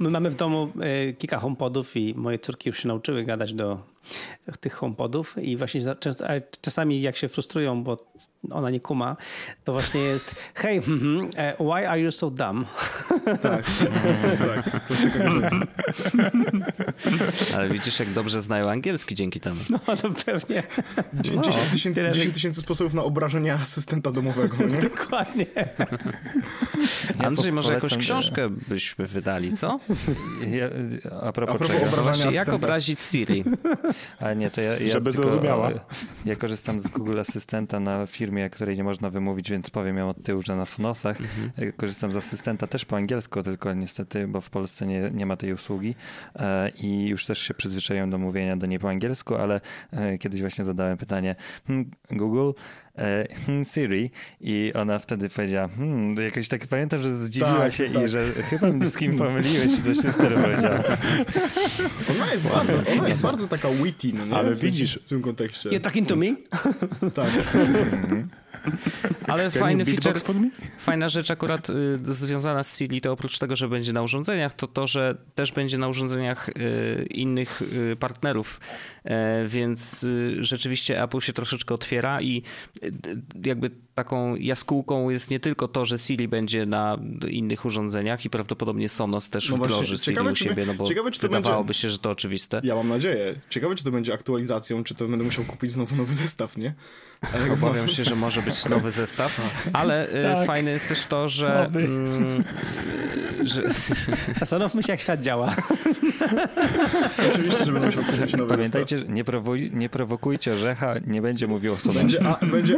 my 0.00 0.10
mamy 0.10 0.30
w 0.30 0.34
domu 0.34 0.72
e, 0.80 1.12
kilka 1.12 1.38
homepodów 1.38 1.96
i 1.96 2.14
moje 2.14 2.38
córki 2.38 2.68
już 2.68 2.78
się 2.78 2.88
nauczyły 2.88 3.24
gadać 3.24 3.54
do 3.54 3.93
tych 4.60 4.72
HomePodów 4.72 5.38
i 5.38 5.56
właśnie 5.56 5.80
czasami 6.60 7.02
jak 7.02 7.16
się 7.16 7.28
frustrują, 7.28 7.84
bo 7.84 8.12
ona 8.50 8.70
nie 8.70 8.80
kuma, 8.80 9.16
to 9.64 9.72
właśnie 9.72 10.00
jest 10.00 10.34
hey, 10.54 10.82
mm, 10.86 11.30
why 11.60 11.88
are 11.88 12.00
you 12.00 12.12
so 12.12 12.30
dumb? 12.30 12.68
Tak, 13.24 13.40
tak. 14.38 14.80
Ale 17.56 17.68
widzisz, 17.68 18.00
jak 18.00 18.12
dobrze 18.12 18.42
znają 18.42 18.70
angielski 18.70 19.14
dzięki 19.14 19.40
temu. 19.40 19.60
No, 19.70 19.80
no 19.86 20.10
pewnie. 20.26 20.62
10 21.14 21.46
no, 21.46 21.52
tysięcy, 21.72 22.32
tysięcy 22.32 22.60
sposobów 22.60 22.94
na 22.94 23.02
obrażenie 23.04 23.54
asystenta 23.54 24.12
domowego. 24.12 24.56
Nie? 24.66 24.78
Dokładnie. 24.78 25.46
Andrzej, 27.18 27.52
może 27.52 27.72
jakąś 27.72 27.96
książkę 27.96 28.50
byśmy 28.68 29.06
wydali, 29.06 29.56
co? 29.56 29.80
Ja, 30.50 30.66
a 31.22 31.32
propos, 31.32 31.54
a 31.54 31.58
propos 31.58 31.68
czego? 31.68 32.02
Właśnie, 32.02 32.30
jak 32.30 32.48
obrazić 32.48 33.00
Siri? 33.00 33.44
Ale 34.20 34.36
nie, 34.36 34.50
to 34.50 34.60
ja, 34.60 34.78
ja 34.78 34.90
Żeby 34.90 35.12
tylko, 35.12 35.28
zrozumiała. 35.28 35.70
Ja 36.24 36.36
korzystam 36.36 36.80
z 36.80 36.88
Google 36.88 37.20
Asystenta 37.20 37.80
na 37.80 38.06
firmie, 38.06 38.50
której 38.50 38.76
nie 38.76 38.84
można 38.84 39.10
wymówić, 39.10 39.50
więc 39.50 39.70
powiem 39.70 39.96
ją 39.96 40.08
od 40.08 40.22
tyłu, 40.22 40.42
że 40.42 40.56
na 40.56 40.66
Sonosach. 40.66 41.20
Mhm. 41.20 41.72
Korzystam 41.72 42.12
z 42.12 42.16
asystenta 42.16 42.66
też 42.66 42.84
po 42.84 42.96
angielsku, 42.96 43.42
tylko 43.42 43.74
niestety, 43.74 44.28
bo 44.28 44.40
w 44.40 44.50
Polsce 44.50 44.86
nie, 44.86 45.10
nie 45.14 45.26
ma 45.26 45.36
tej 45.36 45.52
usługi 45.52 45.94
e, 46.36 46.70
i 46.70 47.06
już 47.06 47.26
też 47.26 47.38
się 47.38 47.54
przyzwyczaiłem 47.54 48.10
do 48.10 48.18
mówienia 48.18 48.56
do 48.56 48.66
niej 48.66 48.78
po 48.78 48.88
angielsku, 48.88 49.34
ale 49.34 49.60
e, 49.92 50.18
kiedyś 50.18 50.40
właśnie 50.40 50.64
zadałem 50.64 50.98
pytanie 50.98 51.36
hmm, 51.66 51.90
Google, 52.10 52.50
e, 52.50 52.83
hmm, 53.46 53.64
Siri 53.64 54.10
i 54.40 54.72
ona 54.74 54.98
wtedy 54.98 55.28
powiedziała, 55.28 55.68
hmm, 55.68 56.16
jakoś 56.24 56.48
tak 56.48 56.66
pamiętam, 56.66 57.02
że 57.02 57.14
zdziwiła 57.14 57.58
tak, 57.58 57.72
się 57.72 57.90
tak. 57.90 58.04
i 58.04 58.08
że 58.08 58.32
chyba 58.32 58.66
mnie 58.66 58.90
z 58.90 58.96
kim 58.96 59.18
pomyliłeś, 59.18 59.80
coś 59.80 59.96
się 59.96 60.12
wtedy 60.12 60.34
powiedziała. 60.34 60.78
Ona 62.14 62.32
jest 62.32 62.46
bardzo, 62.46 62.78
ona 62.98 63.08
jest 63.08 63.20
bardzo 63.20 63.48
taka 63.48 63.70
witty, 63.70 64.12
no 64.14 64.26
nie? 64.26 64.34
Ale 64.34 64.54
widzisz 64.54 64.98
w 65.04 65.08
tym 65.08 65.22
kontekście. 65.22 65.70
You're 65.70 65.80
talking 65.80 66.08
to 66.08 66.16
me? 66.16 66.26
Tak. 67.14 67.30
Ale 69.26 69.50
fajny 69.50 69.84
feature, 69.84 70.20
fajna 70.78 71.08
rzecz 71.08 71.30
akurat 71.30 71.70
y, 71.70 71.98
związana 72.02 72.64
z 72.64 72.78
Siri, 72.78 73.00
to 73.00 73.12
oprócz 73.12 73.38
tego, 73.38 73.56
że 73.56 73.68
będzie 73.68 73.92
na 73.92 74.02
urządzeniach, 74.02 74.52
to 74.52 74.68
to, 74.68 74.86
że 74.86 75.16
też 75.34 75.52
będzie 75.52 75.78
na 75.78 75.88
urządzeniach 75.88 76.48
y, 76.48 77.06
innych 77.10 77.62
y, 77.62 77.96
partnerów, 77.96 78.60
e, 79.04 79.46
więc 79.46 80.06
rzeczywiście 80.40 81.02
Apple 81.02 81.20
się 81.20 81.32
troszeczkę 81.32 81.74
otwiera 81.74 82.22
i 82.22 82.42
jakby 83.44 83.70
taką 83.94 84.36
jaskółką 84.36 85.10
jest 85.10 85.30
nie 85.30 85.40
tylko 85.40 85.68
to, 85.68 85.84
że 85.84 85.98
Siri 85.98 86.28
będzie 86.28 86.66
na 86.66 86.98
innych 87.28 87.64
urządzeniach 87.64 88.24
i 88.24 88.30
prawdopodobnie 88.30 88.88
Sonos 88.88 89.30
też 89.30 89.50
no 89.50 89.56
wdroży 89.56 89.98
Siri 89.98 90.16
ciekawe, 90.16 90.32
u 90.32 90.36
siebie, 90.36 90.66
no 90.66 90.74
bo 90.74 90.84
ciekawe, 90.84 91.10
czy 91.10 91.20
to 91.20 91.28
wydawałoby 91.28 91.66
będzie... 91.66 91.80
się, 91.80 91.90
że 91.90 91.98
to 91.98 92.10
oczywiste. 92.10 92.60
Ja 92.64 92.74
mam 92.74 92.88
nadzieję. 92.88 93.34
Ciekawe, 93.50 93.74
czy 93.74 93.84
to 93.84 93.90
będzie 93.90 94.14
aktualizacją, 94.14 94.84
czy 94.84 94.94
to 94.94 95.08
będę 95.08 95.24
musiał 95.24 95.44
kupić 95.44 95.70
znowu 95.70 95.96
nowy 95.96 96.14
zestaw, 96.14 96.56
nie? 96.56 96.74
Obawiam 97.54 97.88
się, 97.88 98.04
że 98.04 98.16
może 98.16 98.42
być 98.42 98.64
nowy 98.64 98.90
zestaw, 98.90 99.40
ale 99.72 100.08
tak. 100.22 100.46
fajne 100.46 100.70
jest 100.70 100.88
też 100.88 101.06
to, 101.06 101.28
że... 101.28 101.70
Mm, 101.74 102.44
że... 103.42 103.62
Zastanówmy 104.38 104.82
się, 104.82 104.92
jak 104.92 105.00
świat 105.00 105.20
działa. 105.20 105.54
Oczywiście, 107.30 107.64
że 107.64 107.72
będę 107.72 107.86
musiał 107.86 108.04
kupić 108.04 108.36
nowy 108.36 108.54
Pamiętajcie, 108.54 108.96
zestaw. 108.96 109.14
nie, 109.14 109.24
prowuj, 109.24 109.70
nie 109.74 109.88
prowokujcie 109.88 110.52
Orzecha, 110.52 110.94
nie 111.06 111.22
będzie 111.22 111.46
mówił 111.46 111.74
o 111.74 111.78
sobie. 111.78 111.98
Będzie, 111.98 112.26
a, 112.26 112.46
będzie, 112.46 112.76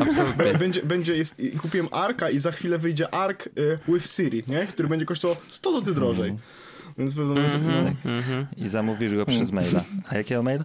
będzie, 0.59 0.83
będzie 0.83 1.17
jest, 1.17 1.43
kupiłem 1.63 1.89
Arka 1.91 2.31
i 2.31 2.39
za 2.39 2.53
chwilę 2.53 2.79
wyjdzie 2.79 3.15
Ark 3.15 3.47
y, 3.59 3.79
with 3.89 4.11
Siri, 4.11 4.45
nie? 4.47 4.67
który 4.67 4.89
będzie 4.89 5.07
kosztował 5.07 5.37
100 5.49 5.73
zł 5.73 5.95
drożej. 5.95 6.29
Mm. 6.29 6.41
Więc 6.99 7.15
pewno 7.15 7.35
mm 7.35 7.51
-hmm, 7.51 7.95
no. 8.05 8.11
mm 8.11 8.23
-hmm. 8.23 8.45
I 8.57 8.69
zamówisz 8.69 9.15
go 9.15 9.27
przez 9.27 9.53
maila. 9.53 9.85
A 10.09 10.17
jakiego 10.17 10.43
maila? 10.43 10.65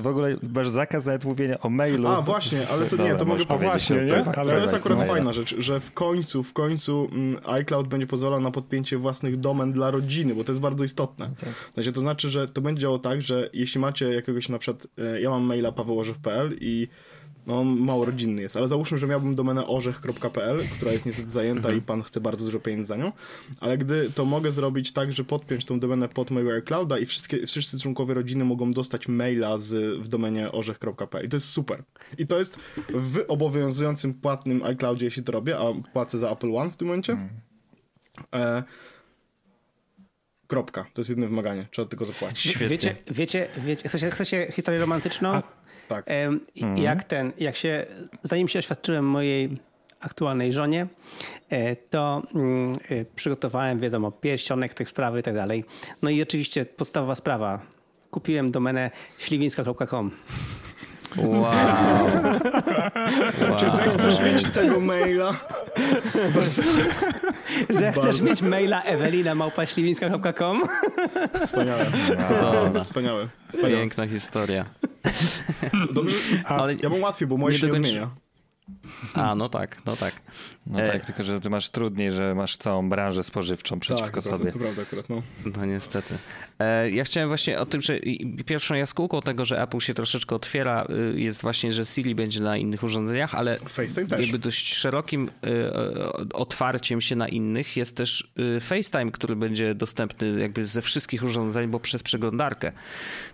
W 0.00 0.06
ogóle 0.06 0.36
masz 0.54 0.68
zakaz 0.68 1.06
nawet 1.06 1.24
mówienia 1.24 1.60
o 1.60 1.70
mailu. 1.70 2.08
A 2.08 2.22
właśnie, 2.22 2.68
ale 2.68 2.86
to 2.86 2.96
Dobra, 2.96 3.12
nie, 3.12 3.18
to 3.18 3.24
mogę 3.24 3.44
powiedzieć. 3.44 3.70
Właśnie, 3.70 3.96
to 3.96 4.16
jest, 4.16 4.28
to 4.32 4.60
jest 4.60 4.74
akurat 4.74 5.02
fajna 5.02 5.32
rzecz, 5.32 5.56
że 5.58 5.80
w 5.80 5.92
końcu, 5.92 6.42
w 6.42 6.52
końcu 6.52 7.08
mm, 7.12 7.40
iCloud 7.46 7.88
będzie 7.88 8.06
pozwalał 8.06 8.40
na 8.40 8.50
podpięcie 8.50 8.98
własnych 8.98 9.36
domen 9.36 9.72
dla 9.72 9.90
rodziny, 9.90 10.34
bo 10.34 10.44
to 10.44 10.52
jest 10.52 10.62
bardzo 10.62 10.84
istotne. 10.84 11.28
No 11.28 11.34
tak. 11.40 11.72
Znaczy, 11.74 11.92
to 11.92 12.00
znaczy, 12.00 12.30
że 12.30 12.48
to 12.48 12.60
będzie 12.60 12.80
działało 12.80 12.98
tak, 12.98 13.22
że 13.22 13.50
jeśli 13.52 13.80
macie 13.80 14.14
jakiegoś 14.14 14.48
na 14.48 14.58
przykład, 14.58 14.86
e, 14.98 15.20
ja 15.20 15.30
mam 15.30 15.42
maila 15.42 15.72
pawełorzech.pl 15.72 16.56
i 16.60 16.88
no, 17.46 17.60
on 17.60 17.78
mało 17.78 18.04
rodzinny 18.04 18.42
jest, 18.42 18.56
ale 18.56 18.68
załóżmy, 18.68 18.98
że 18.98 19.06
miałbym 19.06 19.34
domenę 19.34 19.66
orzech.pl, 19.66 20.60
która 20.76 20.92
jest 20.92 21.06
niestety 21.06 21.28
zajęta 21.28 21.68
mhm. 21.68 21.78
i 21.78 21.82
pan 21.82 22.02
chce 22.02 22.20
bardzo 22.20 22.44
dużo 22.44 22.60
pieniędzy 22.60 22.88
za 22.88 22.96
nią, 22.96 23.12
ale 23.60 23.78
gdy 23.78 24.10
to 24.14 24.24
mogę 24.24 24.52
zrobić 24.52 24.92
tak, 24.92 25.12
że 25.12 25.24
podpiąć 25.24 25.64
tą 25.64 25.80
domenę 25.80 26.08
pod 26.08 26.30
mojego 26.30 26.52
iClouda 26.52 26.98
i 26.98 27.06
wszystkie, 27.06 27.46
wszyscy 27.46 27.80
członkowie 27.80 28.14
rodziny 28.14 28.44
mogą 28.44 28.72
dostać 28.72 29.08
maila 29.08 29.58
z, 29.58 30.00
w 30.00 30.08
domenie 30.08 30.52
orzech.pl 30.52 31.26
i 31.26 31.28
to 31.28 31.36
jest 31.36 31.48
super. 31.48 31.82
I 32.18 32.26
to 32.26 32.38
jest 32.38 32.58
w 32.88 33.24
obowiązującym 33.28 34.14
płatnym 34.14 34.62
iCloudzie, 34.62 35.04
jeśli 35.04 35.22
to 35.22 35.32
robię, 35.32 35.58
a 35.58 35.64
płacę 35.92 36.18
za 36.18 36.30
Apple 36.30 36.54
One 36.56 36.70
w 36.70 36.76
tym 36.76 36.88
momencie. 36.88 37.12
Mhm. 37.12 37.30
E, 38.34 38.62
kropka. 40.46 40.84
To 40.94 41.00
jest 41.00 41.10
jedyne 41.10 41.28
wymaganie. 41.28 41.66
Trzeba 41.70 41.88
tylko 41.88 42.04
zapłacić. 42.04 42.52
Świetnie. 42.52 42.68
Wiecie, 42.68 42.96
wiecie, 43.10 43.48
wiecie 43.58 43.88
chcecie, 43.88 44.10
chcecie 44.10 44.46
historię 44.52 44.80
romantyczną? 44.80 45.28
A 45.28 45.42
tak. 45.88 46.04
Mhm. 46.08 46.78
Jak 46.78 47.04
ten, 47.04 47.32
jak 47.38 47.56
się, 47.56 47.86
zanim 48.22 48.48
się 48.48 48.58
oświadczyłem 48.58 49.04
mojej 49.04 49.50
aktualnej 50.00 50.52
żonie, 50.52 50.86
e, 51.50 51.76
to 51.76 52.22
mm, 52.34 52.72
e, 52.72 53.04
przygotowałem, 53.04 53.78
wiadomo, 53.78 54.12
pierścionek, 54.12 54.74
tych 54.74 54.88
sprawy 54.88 55.20
i 55.20 55.22
tak 55.22 55.34
dalej. 55.34 55.64
No 56.02 56.10
i 56.10 56.22
oczywiście 56.22 56.64
podstawowa 56.64 57.14
sprawa. 57.14 57.60
Kupiłem 58.10 58.50
domenę 58.50 58.90
śliwińska.com. 59.18 60.10
Wow. 61.16 61.42
wow. 61.42 61.52
Czy 63.56 63.70
zechcesz 63.70 64.20
mieć 64.20 64.44
tego 64.52 64.80
maila? 64.80 65.32
Zechcesz 67.70 68.20
mieć 68.20 68.42
maila 68.42 68.82
ewelina 68.82 69.34
małpaśliwińska.com? 69.34 70.62
Wspaniałe. 71.44 71.84
Wow. 72.42 72.82
Wspaniałe. 72.82 73.28
Wspaniałe. 73.48 73.80
Piękna 73.80 74.06
historia. 74.06 74.64
Dobrze, 75.92 76.16
ale 76.44 76.74
ja 76.74 76.88
mam 76.88 77.00
łatwiej, 77.00 77.28
bo 77.28 77.36
moje 77.36 77.58
się 77.58 77.66
nie 77.66 77.72
odmienia. 77.72 78.10
A, 79.14 79.34
no 79.34 79.48
tak, 79.48 79.82
no 79.86 79.96
tak. 79.96 80.14
No 80.66 80.80
e... 80.80 80.86
tak, 80.86 81.06
tylko 81.06 81.22
że 81.22 81.40
ty 81.40 81.50
masz 81.50 81.70
trudniej, 81.70 82.10
że 82.10 82.34
masz 82.34 82.56
całą 82.56 82.88
branżę 82.88 83.22
spożywczą 83.22 83.80
przeciwko 83.80 84.22
tak, 84.22 84.22
sobie. 84.22 84.52
To 84.52 84.58
prawda 84.58 84.82
akurat, 84.82 85.08
no. 85.08 85.22
No 85.56 85.64
niestety. 85.64 86.14
E, 86.58 86.90
ja 86.90 87.04
chciałem 87.04 87.28
właśnie 87.28 87.60
o 87.60 87.66
tym, 87.66 87.80
że 87.80 88.00
pierwszą 88.46 88.74
jaskółką 88.74 89.20
tego, 89.20 89.44
że 89.44 89.62
Apple 89.62 89.80
się 89.80 89.94
troszeczkę 89.94 90.34
otwiera 90.34 90.86
y, 91.14 91.20
jest 91.20 91.42
właśnie, 91.42 91.72
że 91.72 91.84
Siri 91.84 92.14
będzie 92.14 92.40
na 92.40 92.56
innych 92.56 92.82
urządzeniach, 92.82 93.34
ale 93.34 93.58
FaceTime 93.58 94.06
też. 94.06 94.20
jakby 94.20 94.38
dość 94.38 94.74
szerokim 94.74 95.30
y, 95.46 96.32
otwarciem 96.32 97.00
się 97.00 97.16
na 97.16 97.28
innych 97.28 97.76
jest 97.76 97.96
też 97.96 98.32
y, 98.56 98.60
FaceTime, 98.60 99.10
który 99.10 99.36
będzie 99.36 99.74
dostępny 99.74 100.40
jakby 100.40 100.66
ze 100.66 100.82
wszystkich 100.82 101.22
urządzeń, 101.22 101.68
bo 101.68 101.80
przez 101.80 102.02
przeglądarkę. 102.02 102.72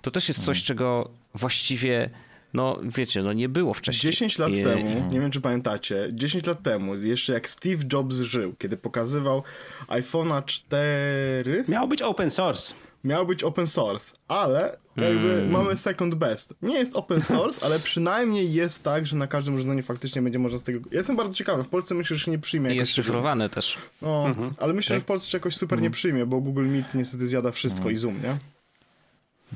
To 0.03 0.11
też 0.11 0.29
jest 0.29 0.45
coś, 0.45 0.57
hmm. 0.57 0.67
czego 0.67 1.11
właściwie 1.35 2.11
no 2.55 2.79
wiecie, 2.83 3.23
no 3.23 3.33
nie 3.33 3.49
było 3.49 3.75
wcześniej. 3.75 4.13
10 4.13 4.39
lat 4.39 4.55
I... 4.55 4.65
temu, 4.65 5.09
nie 5.11 5.21
wiem 5.21 5.31
czy 5.31 5.41
pamiętacie, 5.41 6.09
10 6.13 6.47
lat 6.47 6.63
temu, 6.63 6.95
jeszcze 6.95 7.33
jak 7.33 7.49
Steve 7.49 7.83
Jobs 7.93 8.17
żył, 8.17 8.55
kiedy 8.59 8.77
pokazywał 8.77 9.43
iPhone'a 9.89 10.45
4... 10.45 11.65
Miał 11.69 11.89
być 11.89 12.03
open 12.03 12.31
source. 12.31 12.75
Miał 13.05 13.27
być 13.27 13.45
open 13.45 13.67
source, 13.67 14.15
ale 14.29 14.77
jakby 14.97 15.29
hmm. 15.29 15.51
mamy 15.51 15.77
second 15.77 16.15
best. 16.15 16.55
Nie 16.63 16.79
jest 16.79 16.97
open 16.97 17.23
source, 17.23 17.67
ale 17.67 17.79
przynajmniej 17.79 18.53
jest 18.53 18.85
tak, 18.85 19.07
że 19.07 19.17
na 19.17 19.27
każdym 19.27 19.55
urządzeniu 19.55 19.83
faktycznie 19.83 20.23
będzie 20.23 20.39
można 20.39 20.59
z 20.59 20.63
tego... 20.63 20.79
Ja 20.91 20.99
jestem 20.99 21.17
bardzo 21.17 21.35
ciekawy, 21.35 21.63
w 21.63 21.69
Polsce 21.69 21.95
myślę, 21.95 22.17
że 22.17 22.25
się 22.25 22.31
nie 22.31 22.39
przyjmie. 22.39 22.75
I 22.75 22.77
jest 22.77 22.95
szyfrowane 22.95 23.49
też. 23.49 23.79
No, 24.03 24.27
mhm. 24.27 24.51
ale 24.59 24.73
myślę, 24.73 24.95
tak? 24.95 25.01
że 25.01 25.05
w 25.05 25.07
Polsce 25.07 25.31
się 25.31 25.39
jakoś 25.39 25.57
super 25.57 25.79
nie 25.79 25.87
mhm. 25.87 25.93
przyjmie, 25.93 26.27
bo 26.27 26.41
Google 26.41 26.67
Meet 26.67 26.95
niestety 26.95 27.27
zjada 27.27 27.51
wszystko 27.51 27.79
mhm. 27.79 27.95
i 27.95 27.97
Zoom, 27.97 28.23
nie? 28.23 28.39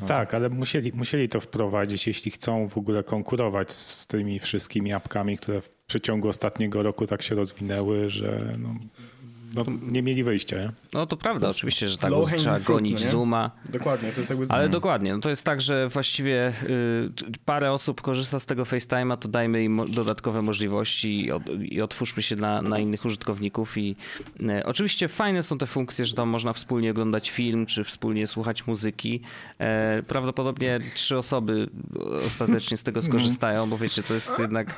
No. 0.01 0.07
Tak, 0.07 0.35
ale 0.35 0.49
musieli, 0.49 0.93
musieli 0.95 1.29
to 1.29 1.41
wprowadzić, 1.41 2.07
jeśli 2.07 2.31
chcą 2.31 2.69
w 2.69 2.79
ogóle 2.79 3.05
konkurować 3.05 3.73
z 3.73 4.07
tymi 4.07 4.39
wszystkimi 4.39 4.93
apkami, 4.93 5.39
które 5.39 5.61
w 5.61 5.71
przeciągu 5.71 6.29
ostatniego 6.29 6.83
roku 6.83 7.07
tak 7.07 7.23
się 7.23 7.35
rozwinęły, 7.35 8.11
że 8.11 8.57
no, 8.59 8.75
no, 9.55 9.65
nie 9.83 10.03
mieli 10.03 10.25
wyjścia. 10.25 10.57
Nie? 10.57 10.71
No 10.93 11.07
to 11.07 11.17
prawda, 11.17 11.49
oczywiście, 11.49 11.89
że 11.89 11.99
tak, 11.99 12.13
trzeba 12.37 12.61
gonić 12.61 13.05
no 13.05 13.11
Zooma. 13.11 13.51
Dokładnie, 13.69 14.13
to 14.13 14.21
jest 14.21 14.31
jakby... 14.31 14.47
Ale 14.49 14.69
dokładnie, 14.69 15.13
no 15.13 15.21
to 15.21 15.31
jest 15.31 15.45
tak, 15.45 15.61
że 15.61 15.89
właściwie 15.89 16.53
y, 16.63 17.11
parę 17.45 17.73
osób 17.73 18.03
korzysta 18.03 18.41
z 18.41 18.47
tego 18.47 18.65
FaceTime'a, 18.65 19.17
to 19.17 19.29
dajmy 19.29 19.65
im 19.65 19.83
dodatkowe 19.89 20.43
możliwości 20.43 21.25
i, 21.25 21.33
od, 21.33 21.43
i 21.61 21.83
otwórzmy 21.83 22.23
się 22.23 22.37
na, 22.37 22.63
na 22.63 22.79
innych 22.79 23.05
użytkowników 23.05 23.79
i 23.79 23.97
y, 24.41 24.65
oczywiście 24.65 25.09
fajne 25.09 25.43
są 25.43 25.59
te 25.59 25.67
funkcje, 25.67 26.05
że 26.05 26.15
tam 26.15 26.29
można 26.29 26.53
wspólnie 26.53 26.91
oglądać 26.91 27.31
film, 27.31 27.67
czy 27.67 27.85
wspólnie 27.85 28.27
słuchać 28.27 28.67
muzyki. 28.67 29.21
E, 29.59 30.03
prawdopodobnie 30.03 30.79
trzy 30.95 31.19
osoby 31.19 31.71
ostatecznie 32.27 32.77
z 32.77 32.83
tego 32.83 33.03
skorzystają, 33.03 33.71
bo 33.71 33.79
wiecie, 33.79 34.03
to 34.03 34.15
jest 34.15 34.39
jednak 34.39 34.75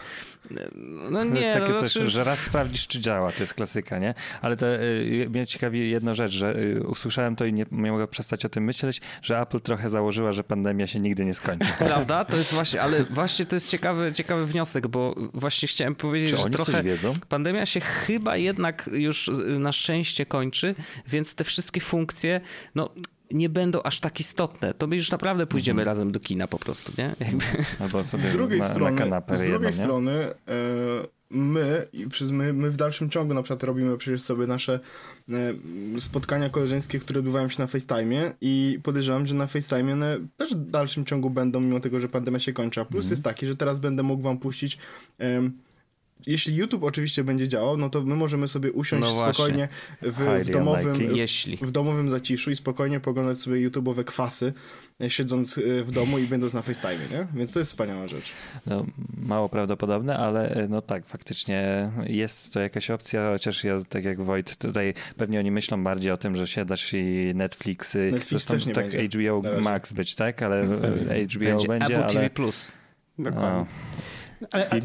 no 1.10 1.24
nie, 1.24 1.32
to 1.32 1.38
jest 1.38 1.54
takie 1.54 1.72
no, 1.72 1.78
coś, 1.78 1.92
znaczy... 1.92 2.08
że 2.08 2.24
raz 2.24 2.38
sprawdzisz, 2.38 2.86
czy 2.86 3.00
działa, 3.00 3.32
to 3.32 3.42
jest 3.42 3.54
klasyka, 3.54 3.98
nie? 3.98 4.14
Ale 4.42 4.56
to 4.56 4.65
y, 4.66 5.28
mnie 5.30 5.46
ciekawi 5.46 5.90
jedna 5.90 6.14
rzecz, 6.14 6.32
że 6.32 6.56
y, 6.56 6.86
usłyszałem 6.86 7.36
to 7.36 7.44
i 7.44 7.52
nie, 7.52 7.66
nie 7.70 7.92
mogę 7.92 8.08
przestać 8.08 8.44
o 8.44 8.48
tym 8.48 8.64
myśleć, 8.64 9.00
że 9.22 9.40
Apple 9.40 9.60
trochę 9.60 9.90
założyła, 9.90 10.32
że 10.32 10.44
pandemia 10.44 10.86
się 10.86 11.00
nigdy 11.00 11.24
nie 11.24 11.34
skończy. 11.34 11.72
Prawda? 11.78 12.24
To 12.24 12.36
jest 12.36 12.54
właśnie, 12.54 12.82
ale 12.82 13.04
właśnie 13.04 13.46
to 13.46 13.56
jest 13.56 13.70
ciekawy, 13.70 14.12
ciekawy 14.12 14.46
wniosek, 14.46 14.86
bo 14.88 15.14
właśnie 15.34 15.68
chciałem 15.68 15.94
powiedzieć, 15.94 16.30
czy 16.30 16.36
że 16.36 16.44
trochę 16.44 16.82
wiedzą? 16.82 17.14
pandemia 17.28 17.66
się 17.66 17.80
chyba 17.80 18.36
jednak 18.36 18.90
już 18.92 19.30
na 19.58 19.72
szczęście 19.72 20.26
kończy, 20.26 20.74
więc 21.06 21.34
te 21.34 21.44
wszystkie 21.44 21.80
funkcje, 21.80 22.40
no 22.74 22.90
nie 23.30 23.48
będą 23.48 23.82
aż 23.82 24.00
tak 24.00 24.20
istotne. 24.20 24.74
To 24.74 24.86
my 24.86 24.96
już 24.96 25.10
naprawdę 25.10 25.46
pójdziemy 25.46 25.82
mhm. 25.82 25.86
razem 25.86 26.12
do 26.12 26.20
kina 26.20 26.48
po 26.48 26.58
prostu, 26.58 26.92
nie? 26.98 27.16
Jakby... 27.20 27.44
Albo 27.80 28.04
sobie 28.04 28.22
z 28.22 28.32
drugiej 28.32 28.58
na, 28.58 28.68
strony, 28.68 28.90
na 28.90 28.98
kanapę 28.98 29.36
Z 29.36 29.38
drugiej 29.38 29.52
jedno, 29.52 29.72
strony, 29.72 30.12
e, 30.12 30.34
my, 31.30 31.86
i 31.92 32.08
przez 32.08 32.30
my, 32.30 32.52
my 32.52 32.70
w 32.70 32.76
dalszym 32.76 33.10
ciągu 33.10 33.34
na 33.34 33.42
przykład 33.42 33.62
robimy 33.62 33.98
przecież 33.98 34.22
sobie 34.22 34.46
nasze 34.46 34.80
e, 35.28 36.00
spotkania 36.00 36.50
koleżeńskie, 36.50 36.98
które 36.98 37.18
odbywają 37.18 37.48
się 37.48 37.62
na 37.62 37.66
FaceTime 37.66 38.32
i 38.40 38.78
podejrzewam, 38.82 39.26
że 39.26 39.34
na 39.34 39.46
FaceTime 39.46 39.92
one 39.92 40.18
też 40.36 40.54
w 40.54 40.70
dalszym 40.70 41.04
ciągu 41.04 41.30
będą, 41.30 41.60
mimo 41.60 41.80
tego, 41.80 42.00
że 42.00 42.08
pandemia 42.08 42.38
się 42.38 42.52
kończy. 42.52 42.80
A 42.80 42.84
plus 42.84 43.04
mm. 43.04 43.12
jest 43.12 43.24
taki, 43.24 43.46
że 43.46 43.56
teraz 43.56 43.80
będę 43.80 44.02
mógł 44.02 44.22
wam 44.22 44.38
puścić 44.38 44.78
jeśli 46.26 46.56
YouTube 46.56 46.84
oczywiście 46.84 47.24
będzie 47.24 47.48
działał, 47.48 47.76
no 47.76 47.90
to 47.90 48.02
my 48.02 48.16
możemy 48.16 48.48
sobie 48.48 48.72
usiąść 48.72 49.02
no 49.02 49.32
spokojnie 49.32 49.68
w, 50.02 50.44
w, 50.44 50.50
domowym, 50.50 50.98
w 51.62 51.70
domowym 51.70 52.10
zaciszu 52.10 52.50
i 52.50 52.56
spokojnie 52.56 53.00
poglądać 53.00 53.38
sobie 53.38 53.70
YouTube'owe 53.70 54.04
kwasy, 54.04 54.52
e, 55.00 55.10
siedząc 55.10 55.58
e, 55.58 55.84
w 55.84 55.90
domu 55.90 56.18
i 56.18 56.26
będąc 56.26 56.54
na 56.54 56.62
FaceTime, 56.62 57.08
nie? 57.10 57.26
Więc 57.34 57.52
to 57.52 57.58
jest 57.58 57.70
wspaniała 57.70 58.08
rzecz. 58.08 58.30
No, 58.66 58.86
mało 59.18 59.48
prawdopodobne, 59.48 60.16
ale 60.16 60.50
e, 60.50 60.68
no 60.68 60.80
tak, 60.80 61.06
faktycznie 61.06 61.90
jest 62.06 62.52
to 62.52 62.60
jakaś 62.60 62.90
opcja, 62.90 63.30
chociaż 63.32 63.64
ja, 63.64 63.78
tak 63.88 64.04
jak 64.04 64.22
Wojt, 64.22 64.56
tutaj 64.56 64.94
pewnie 65.16 65.38
oni 65.38 65.50
myślą 65.50 65.84
bardziej 65.84 66.12
o 66.12 66.16
tym, 66.16 66.36
że 66.36 66.46
siadasz 66.46 66.94
i 66.94 67.32
Netflixy, 67.34 68.10
Netflix 68.12 68.46
też 68.46 68.66
nie 68.66 68.74
tak 68.74 68.90
będzie. 68.90 69.18
HBO 69.18 69.60
Max 69.60 69.92
być, 69.92 70.14
tak? 70.14 70.42
Ale 70.42 70.66
HBO 70.66 71.38
będzie, 71.38 71.68
będzie, 71.68 71.86
Apple 71.86 72.02
ale... 72.02 72.12
TV 72.12 72.30
Plus. 72.30 72.72
Dokładnie. 73.18 73.66
Ale, 74.52 74.68
ale, 74.70 74.80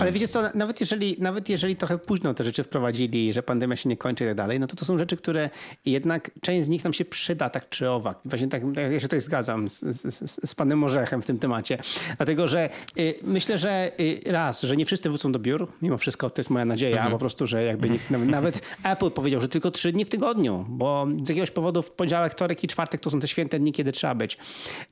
ale 0.00 0.12
wiecie 0.12 0.28
co, 0.28 0.42
nawet 0.54 0.80
jeżeli, 0.80 1.16
nawet 1.18 1.48
jeżeli 1.48 1.76
trochę 1.76 1.98
późno 1.98 2.34
te 2.34 2.44
rzeczy 2.44 2.62
wprowadzili, 2.62 3.32
że 3.32 3.42
pandemia 3.42 3.76
się 3.76 3.88
nie 3.88 3.96
kończy 3.96 4.24
i 4.24 4.26
tak 4.26 4.36
dalej, 4.36 4.60
no 4.60 4.66
to 4.66 4.76
to 4.76 4.84
są 4.84 4.98
rzeczy, 4.98 5.16
które 5.16 5.50
jednak 5.84 6.30
część 6.40 6.66
z 6.66 6.68
nich 6.68 6.84
nam 6.84 6.92
się 6.92 7.04
przyda 7.04 7.50
tak 7.50 7.68
czy 7.68 7.90
owak. 7.90 8.18
Właśnie 8.24 8.48
tak, 8.48 8.62
ja 8.76 9.00
się 9.00 9.06
tutaj 9.06 9.20
zgadzam 9.20 9.70
z, 9.70 9.80
z, 9.80 10.40
z 10.50 10.54
panem 10.54 10.84
Orzechem 10.84 11.22
w 11.22 11.26
tym 11.26 11.38
temacie. 11.38 11.78
Dlatego, 12.16 12.48
że 12.48 12.70
y, 12.98 13.14
myślę, 13.22 13.58
że 13.58 13.92
y, 14.00 14.20
raz, 14.26 14.62
że 14.62 14.76
nie 14.76 14.86
wszyscy 14.86 15.08
wrócą 15.08 15.32
do 15.32 15.38
biur, 15.38 15.68
mimo 15.82 15.98
wszystko 15.98 16.30
to 16.30 16.40
jest 16.40 16.50
moja 16.50 16.64
nadzieja, 16.64 16.96
mhm. 16.96 17.12
po 17.12 17.18
prostu, 17.18 17.46
że 17.46 17.64
jakby 17.64 17.90
nikt, 17.90 18.10
nawet 18.10 18.60
Apple 18.84 19.10
powiedział, 19.10 19.40
że 19.40 19.48
tylko 19.48 19.70
trzy 19.70 19.92
dni 19.92 20.04
w 20.04 20.08
tygodniu, 20.08 20.66
bo 20.68 21.06
z 21.22 21.28
jakiegoś 21.28 21.50
powodu 21.50 21.82
w 21.82 21.90
poniedziałek, 21.90 22.32
wtorek 22.32 22.64
i 22.64 22.66
czwartek 22.66 23.00
to 23.00 23.10
są 23.10 23.20
te 23.20 23.28
święte 23.28 23.58
dni, 23.58 23.72
kiedy 23.72 23.92
trzeba 23.92 24.14
być. 24.14 24.38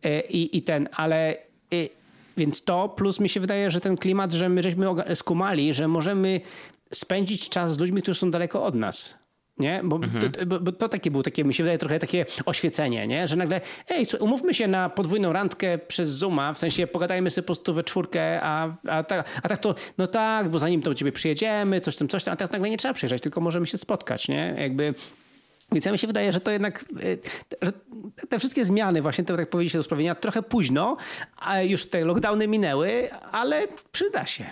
Y, 0.06 0.20
I, 0.20 0.56
i 0.56 0.62
ten, 0.62 0.88
ale 0.92 1.36
y, 1.74 1.99
więc 2.40 2.64
to 2.64 2.88
plus 2.88 3.20
mi 3.20 3.28
się 3.28 3.40
wydaje, 3.40 3.70
że 3.70 3.80
ten 3.80 3.96
klimat, 3.96 4.32
że 4.32 4.48
my 4.48 4.62
żeśmy 4.62 4.86
skumali, 5.14 5.74
że 5.74 5.88
możemy 5.88 6.40
spędzić 6.92 7.48
czas 7.48 7.74
z 7.74 7.78
ludźmi, 7.78 8.02
którzy 8.02 8.20
są 8.20 8.30
daleko 8.30 8.64
od 8.64 8.74
nas. 8.74 9.18
Nie? 9.58 9.80
Bo, 9.84 9.96
mhm. 9.96 10.32
to, 10.32 10.46
bo, 10.46 10.60
bo, 10.60 10.72
to 10.72 10.88
takie 10.88 11.10
było, 11.10 11.22
takie, 11.22 11.44
mi 11.44 11.54
się 11.54 11.62
wydaje 11.62 11.78
trochę 11.78 11.98
takie 11.98 12.26
oświecenie, 12.46 13.06
nie? 13.06 13.28
że 13.28 13.36
nagle, 13.36 13.60
ej, 13.88 14.06
umówmy 14.20 14.54
się 14.54 14.68
na 14.68 14.88
podwójną 14.88 15.32
randkę 15.32 15.78
przez 15.78 16.10
Zooma, 16.10 16.52
w 16.52 16.58
sensie 16.58 16.86
pogadajmy 16.86 17.30
sobie 17.30 17.42
po 17.42 17.46
prostu 17.46 17.74
we 17.74 17.84
czwórkę, 17.84 18.40
a, 18.42 18.76
a, 18.88 19.02
tak, 19.04 19.40
a 19.42 19.48
tak 19.48 19.58
to, 19.58 19.74
no 19.98 20.06
tak, 20.06 20.48
bo 20.48 20.58
zanim 20.58 20.82
to 20.82 20.90
u 20.90 20.94
ciebie 20.94 21.12
przyjedziemy, 21.12 21.80
coś 21.80 21.96
tam, 21.96 22.08
coś 22.08 22.24
tam, 22.24 22.34
a 22.34 22.36
teraz 22.36 22.52
nagle 22.52 22.70
nie 22.70 22.76
trzeba 22.76 22.94
przyjeżdżać, 22.94 23.22
tylko 23.22 23.40
możemy 23.40 23.66
się 23.66 23.78
spotkać, 23.78 24.28
nie? 24.28 24.54
Jakby 24.58 24.94
więc 25.72 25.84
ja 25.84 25.92
mi 25.92 25.98
się 25.98 26.06
wydaje, 26.06 26.32
że 26.32 26.40
to 26.40 26.50
jednak, 26.50 26.84
y, 27.04 27.18
że 27.62 27.72
te 28.28 28.38
wszystkie 28.38 28.64
zmiany, 28.64 29.02
właśnie 29.02 29.24
tak 29.24 29.38
jak 29.38 29.50
powiedzieliście 29.50 29.78
do 29.78 29.82
sprawienia, 29.82 30.14
trochę 30.14 30.42
późno, 30.42 30.96
a 31.36 31.60
już 31.62 31.86
te 31.86 32.04
lockdowny 32.04 32.48
minęły, 32.48 33.08
ale 33.32 33.68
przyda 33.92 34.26
się. 34.26 34.44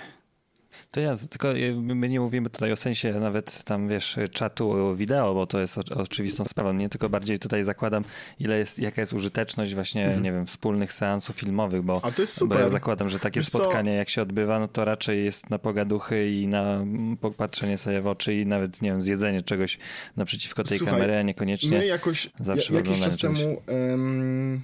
To 0.91 1.01
ja, 1.01 1.15
tylko 1.31 1.57
y, 1.57 1.75
my 1.75 2.09
nie 2.09 2.21
mówimy 2.21 2.51
tutaj 2.51 2.73
o 2.73 2.77
sensie 2.77 3.13
nawet 3.13 3.65
tam, 3.65 3.89
wiesz, 3.89 4.19
czatu 4.33 4.97
wideo, 4.97 5.35
bo 5.35 5.47
to 5.47 5.61
jest 5.61 5.79
oczywistą 5.79 6.45
sprawą. 6.45 6.73
Nie 6.73 6.89
tylko 6.89 7.09
bardziej 7.09 7.39
tutaj 7.39 7.63
zakładam, 7.63 8.05
ile 8.41 8.59
jest, 8.59 8.79
jaka 8.79 9.03
jest 9.03 9.13
użyteczność 9.13 9.75
właśnie, 9.75 10.07
mm. 10.07 10.23
nie 10.23 10.33
wiem, 10.33 10.47
wspólnych 10.47 10.93
seansów 10.93 11.37
filmowych, 11.37 11.83
bo, 11.83 12.05
A 12.05 12.11
to 12.11 12.23
jest 12.23 12.35
super. 12.35 12.59
bo 12.59 12.65
ja 12.65 12.71
zakładam, 12.71 13.09
że 13.09 13.19
takie 13.19 13.41
Wiesz 13.41 13.49
spotkanie 13.49 13.91
co? 13.91 13.97
jak 13.97 14.09
się 14.09 14.23
odbywa, 14.23 14.61
no 14.61 14.69
to 14.69 14.85
raczej 14.85 15.25
jest 15.25 15.51
na 15.51 15.59
pogaduchy 15.59 16.31
i 16.31 16.47
na 16.47 16.85
popatrzenie 17.21 17.79
sobie 17.79 18.01
w 18.01 18.07
oczy 18.07 18.35
i 18.35 18.47
nawet, 18.47 18.83
nie 18.83 18.91
wiem, 18.91 19.03
zjedzenie 19.03 19.43
czegoś 19.43 19.79
naprzeciwko 20.17 20.63
tej 20.63 20.79
Słuchaj, 20.79 20.95
kamery, 20.95 21.17
a 21.17 21.23
niekoniecznie 21.23 21.79
my 21.79 21.87
jakoś, 21.87 22.31
zawsze 22.41 22.73
ja, 22.73 22.79
jakiś 22.81 23.01
czas 23.01 23.19
temu... 23.19 23.63
Um 23.93 24.63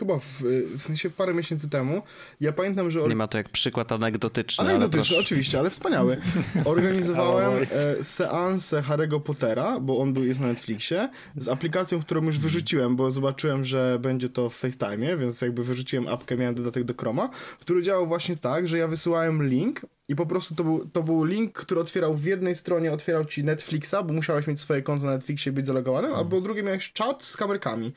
chyba 0.00 0.18
w, 0.18 0.42
w 0.78 0.82
sensie 0.82 1.10
parę 1.10 1.34
miesięcy 1.34 1.70
temu, 1.70 2.02
ja 2.40 2.52
pamiętam, 2.52 2.90
że... 2.90 3.08
Nie 3.08 3.16
ma 3.16 3.28
to 3.28 3.38
jak 3.38 3.48
przykład 3.48 3.92
anegdotyczny. 3.92 4.64
Anegdotyczny, 4.64 5.16
ale 5.16 5.24
oczywiście, 5.24 5.58
ale 5.58 5.70
wspaniały. 5.70 6.16
Organizowałem 6.64 7.66
e, 7.70 8.04
seansę 8.04 8.82
Harry'ego 8.82 9.20
Pottera, 9.20 9.80
bo 9.80 9.98
on 9.98 10.12
był, 10.12 10.24
jest 10.24 10.40
na 10.40 10.46
Netflixie, 10.46 11.08
z 11.36 11.48
aplikacją, 11.48 12.00
którą 12.00 12.24
już 12.24 12.38
wyrzuciłem, 12.38 12.96
bo 12.96 13.10
zobaczyłem, 13.10 13.64
że 13.64 13.98
będzie 14.00 14.28
to 14.28 14.50
w 14.50 14.56
FaceTime, 14.56 15.16
więc 15.16 15.40
jakby 15.40 15.64
wyrzuciłem 15.64 16.08
apkę, 16.08 16.36
miałem 16.36 16.54
dodatek 16.54 16.84
do 16.84 16.94
Chroma, 16.94 17.30
który 17.60 17.82
działał 17.82 18.06
właśnie 18.06 18.36
tak, 18.36 18.68
że 18.68 18.78
ja 18.78 18.88
wysyłałem 18.88 19.48
link 19.48 19.80
i 20.10 20.14
po 20.14 20.26
prostu 20.26 20.54
to 20.54 20.64
był, 20.64 20.88
to 20.92 21.02
był 21.02 21.24
link, 21.24 21.52
który 21.52 21.80
otwierał 21.80 22.14
w 22.14 22.24
jednej 22.24 22.54
stronie, 22.54 22.92
otwierał 22.92 23.24
ci 23.24 23.44
Netflixa, 23.44 23.94
bo 24.04 24.12
musiałeś 24.12 24.46
mieć 24.46 24.60
swoje 24.60 24.82
konto 24.82 25.06
na 25.06 25.12
Netflixie 25.12 25.52
i 25.52 25.54
być 25.54 25.66
zalogowanym, 25.66 26.14
a 26.14 26.24
po 26.24 26.40
drugie 26.40 26.62
miałeś 26.62 26.92
czat 26.92 27.24
z 27.24 27.36
kamerkami. 27.36 27.92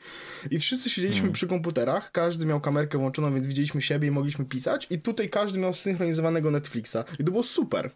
I 0.50 0.58
wszyscy 0.58 0.90
siedzieliśmy 0.90 1.22
mm. 1.22 1.32
przy 1.32 1.46
komputerach, 1.46 2.12
każdy 2.12 2.46
miał 2.46 2.60
kamerkę 2.60 2.98
włączoną, 2.98 3.34
więc 3.34 3.46
widzieliśmy 3.46 3.82
siebie 3.82 4.08
i 4.08 4.10
mogliśmy 4.10 4.44
pisać 4.44 4.86
i 4.90 4.98
tutaj 4.98 5.30
każdy 5.30 5.58
miał 5.58 5.74
synchronizowanego 5.74 6.50
Netflixa. 6.50 6.96
I 7.18 7.24
to 7.24 7.30
było 7.30 7.42
super. 7.42 7.90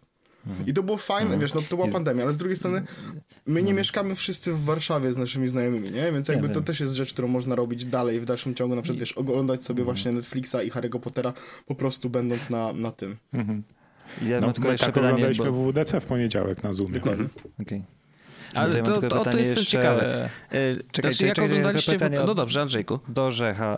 I 0.67 0.73
to 0.73 0.83
było 0.83 0.97
fajne, 0.97 1.23
mhm. 1.23 1.41
wiesz, 1.41 1.53
no 1.53 1.61
to 1.69 1.75
była 1.75 1.87
pandemia, 1.87 2.23
ale 2.23 2.33
z 2.33 2.37
drugiej 2.37 2.55
strony 2.55 2.83
my 3.45 3.63
nie 3.63 3.73
mieszkamy 3.73 4.15
wszyscy 4.15 4.53
w 4.53 4.63
Warszawie 4.63 5.13
z 5.13 5.17
naszymi 5.17 5.47
znajomymi, 5.47 5.91
nie? 5.91 6.11
Więc 6.11 6.27
jakby 6.27 6.49
to 6.49 6.61
też 6.61 6.79
jest 6.79 6.93
rzecz, 6.93 7.13
którą 7.13 7.27
można 7.27 7.55
robić 7.55 7.85
dalej 7.85 8.19
w 8.19 8.25
dalszym 8.25 8.55
ciągu, 8.55 8.75
na 8.75 8.81
przykład, 8.81 8.99
wiesz, 8.99 9.11
oglądać 9.11 9.63
sobie 9.63 9.81
mhm. 9.81 9.95
właśnie 9.95 10.11
Netflixa 10.11 10.55
i 10.65 10.71
Harry'ego 10.71 10.99
Pottera 10.99 11.33
po 11.65 11.75
prostu 11.75 12.09
będąc 12.09 12.49
na, 12.49 12.73
na 12.73 12.91
tym. 12.91 13.17
Mhm. 14.13 14.31
Ja 14.31 14.41
no, 14.41 14.53
tylko 14.53 14.69
my 14.69 14.77
tak 14.77 14.87
pytanie, 14.87 15.07
oglądaliśmy 15.07 15.45
bo... 15.45 15.51
WWDC 15.51 16.01
w 16.01 16.05
poniedziałek 16.05 16.63
na 16.63 16.73
Zoomie. 16.73 16.91
Dokładnie. 16.91 17.25
Okay. 17.61 17.81
Ale 18.53 18.83
to, 18.83 19.01
to, 19.01 19.09
to 19.09 19.37
jestem 19.37 19.39
jeszcze... 19.39 19.65
ciekawy. 19.65 20.29
Czekaj, 20.91 21.13
znaczy, 21.13 21.27
jak 21.27 21.39
oglądaliście... 21.39 21.97
W... 21.97 22.11
No 22.25 22.35
dobrze, 22.35 22.61
Andrzejku. 22.61 22.99
Do 23.07 23.31
Rzecha, 23.31 23.77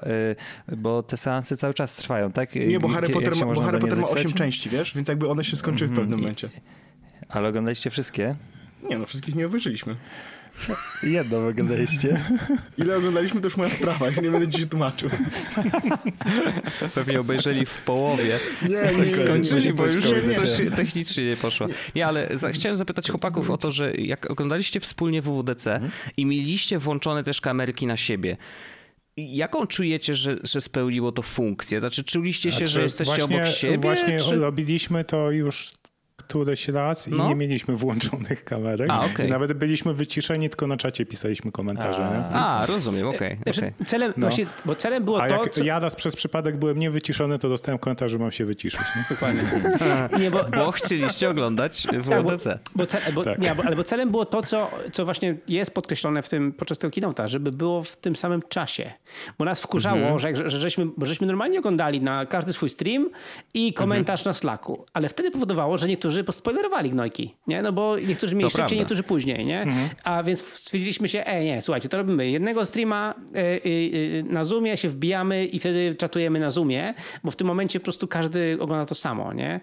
y, 0.70 0.76
bo 0.78 1.04
te 1.04 1.18
seansy 1.18 1.58
cały 1.58 1.74
czas 1.74 1.96
trwają, 1.96 2.32
tak? 2.32 2.56
Nie, 2.56 2.80
bo 2.80 2.88
Harry 2.88 3.10
Potter, 3.10 3.36
ma, 3.36 3.54
bo 3.54 3.62
Harry 3.62 3.80
Potter 3.80 3.98
ma 3.98 4.08
8 4.08 4.34
części, 4.34 4.70
wiesz? 4.70 4.96
Więc 4.96 5.08
jakby 5.08 5.30
one 5.30 5.44
się 5.44 5.58
skończyły 5.58 5.88
w 5.88 5.92
pewnym 5.92 6.14
mhm. 6.14 6.22
momencie. 6.22 6.50
Ale 7.30 7.50
oglądaliście 7.50 7.90
wszystkie? 7.90 8.36
Nie, 8.90 8.98
no 8.98 9.06
wszystkich 9.06 9.36
nie 9.36 9.46
obejrzeliśmy. 9.46 9.96
Jedno 11.04 11.48
oglądaliście. 11.48 12.22
Ile 12.78 12.98
oglądaliśmy, 12.98 13.42
to 13.42 13.48
już 13.48 13.58
moja 13.58 13.70
sprawa. 13.70 14.10
Ja 14.10 14.22
nie 14.22 14.32
będę 14.32 14.48
dzisiaj 14.48 14.68
tłumaczył. 14.68 15.10
Pewnie 16.96 17.20
obejrzeli 17.20 17.66
w 17.66 17.78
połowie. 17.78 18.40
Nie, 18.62 18.70
nie, 18.70 19.06
nie 19.06 19.12
skończyli, 19.12 19.74
bo 19.74 19.88
już 19.88 20.06
nie, 20.28 20.34
coś 20.34 20.62
technicznie 20.76 21.26
nie 21.26 21.38
poszło. 21.38 21.68
Nie, 21.96 22.08
ale 22.08 22.38
za, 22.38 22.52
chciałem 22.52 22.76
zapytać 22.76 23.10
chłopaków 23.10 23.50
o 23.50 23.58
to, 23.58 23.72
że 23.72 23.94
jak 23.94 24.32
oglądaliście 24.32 24.80
wspólnie 24.80 25.22
WWDC 25.22 25.74
mhm. 25.74 25.92
i 26.18 26.26
mieliście 26.26 26.80
włączone 26.80 27.24
też 27.24 27.42
kamerki 27.42 27.88
na 27.88 27.98
siebie, 27.98 28.38
Jaką 29.18 29.68
czujecie, 29.68 30.16
że, 30.16 30.38
że 30.44 30.62
spełniło 30.62 31.12
to 31.12 31.22
funkcję? 31.22 31.80
Znaczy, 31.80 32.04
czuliście 32.04 32.52
się, 32.52 32.58
znaczy, 32.58 32.72
że 32.72 32.82
jesteście 32.82 33.16
właśnie, 33.16 33.36
obok 33.36 33.48
siebie? 33.48 33.78
Właśnie 33.78 34.20
czy... 34.20 34.36
robiliśmy 34.36 35.04
to 35.04 35.32
już 35.32 35.72
któryś 36.32 36.68
raz 36.68 37.08
i 37.08 37.12
no. 37.12 37.28
nie 37.28 37.36
mieliśmy 37.36 37.76
włączonych 37.76 38.44
kamerek. 38.44 38.90
A, 38.90 39.06
okay. 39.06 39.28
Nawet 39.28 39.54
byliśmy 39.54 39.94
wyciszeni, 39.94 40.50
tylko 40.50 40.68
na 40.68 40.78
czacie 40.78 41.06
pisaliśmy 41.06 41.52
komentarze. 41.52 42.06
A, 42.34 42.60
A 42.60 42.66
rozumiem, 42.66 43.08
okej. 43.08 43.38
Okay, 43.42 43.54
okay. 43.54 43.86
Celem, 43.86 44.14
no. 44.18 44.28
właśnie, 44.28 44.46
bo 44.66 44.76
celem 44.76 45.04
było 45.04 45.24
A 45.24 45.28
to, 45.28 45.44
jak 45.44 45.50
co... 45.50 45.64
ja 45.64 45.80
raz 45.80 45.96
przez 45.96 46.16
przypadek 46.16 46.58
byłem 46.58 46.78
niewyciszony, 46.80 47.40
to 47.40 47.50
dostałem 47.50 47.80
komentarz, 47.80 48.12
że 48.12 48.18
mam 48.18 48.32
się 48.32 48.46
wyciszyć. 48.46 48.82
Nie? 48.96 49.06
Dokładnie. 49.10 49.42
nie, 50.24 50.32
bo... 50.32 50.44
bo 50.44 50.72
chcieliście 50.72 51.30
oglądać 51.30 51.88
w 51.94 52.10
tak, 52.10 52.24
bo, 52.24 52.32
bo, 52.76 52.86
bo, 53.14 53.24
tak. 53.24 53.40
nie, 53.40 53.56
bo, 53.56 53.64
ale 53.66 53.76
bo 53.76 53.84
celem 53.84 54.12
było 54.12 54.26
to, 54.26 54.44
co, 54.44 54.72
co 54.92 55.06
właśnie 55.06 55.36
jest 55.48 55.74
podkreślone 55.74 56.22
w 56.22 56.30
tym, 56.30 56.54
podczas 56.54 56.78
tego 56.78 56.92
kinota, 56.92 57.28
żeby 57.28 57.52
było 57.52 57.84
w 57.84 57.96
tym 57.96 58.16
samym 58.16 58.42
czasie. 58.50 58.92
Bo 59.38 59.46
nas 59.46 59.62
wkurzało, 59.62 59.98
mhm. 59.98 60.20
że, 60.20 60.36
że, 60.36 60.50
że, 60.50 60.60
żeśmy, 60.60 60.88
żeśmy 61.02 61.28
normalnie 61.28 61.60
oglądali 61.60 62.02
na 62.02 62.26
każdy 62.26 62.54
swój 62.54 62.70
stream 62.70 63.10
i 63.54 63.74
komentarz 63.74 64.20
mhm. 64.20 64.30
na 64.30 64.34
Slacku. 64.34 64.86
Ale 64.94 65.10
wtedy 65.10 65.32
powodowało, 65.32 65.78
że 65.78 65.88
niektórzy 65.88 66.21
niektórzy 66.22 66.24
pospoilerowali 66.24 66.90
gnojki, 66.90 67.36
nie? 67.48 67.62
No 67.62 67.74
bo 67.74 68.00
niektórzy 68.00 68.36
mieli 68.36 68.44
to 68.44 68.50
szybciej, 68.50 68.64
prawda. 68.64 68.76
niektórzy 68.76 69.04
później, 69.04 69.46
nie? 69.46 69.62
Mhm. 69.62 69.90
A 70.04 70.24
więc 70.24 70.44
stwierdziliśmy 70.44 71.08
się, 71.08 71.26
ej 71.26 71.46
nie, 71.46 71.62
słuchajcie, 71.62 71.90
to 71.90 71.98
robimy 71.98 72.30
jednego 72.30 72.66
streama 72.66 73.14
y, 73.36 73.40
y, 73.40 74.24
na 74.30 74.44
Zoomie, 74.44 74.78
się 74.78 74.90
wbijamy 74.90 75.46
i 75.46 75.60
wtedy 75.60 75.96
czatujemy 75.96 76.40
na 76.40 76.50
Zoomie, 76.50 76.94
bo 77.24 77.32
w 77.32 77.36
tym 77.36 77.48
momencie 77.48 77.80
po 77.80 77.84
prostu 77.84 78.08
każdy 78.08 78.58
ogląda 78.60 78.86
to 78.86 78.96
samo, 78.96 79.34
nie? 79.34 79.60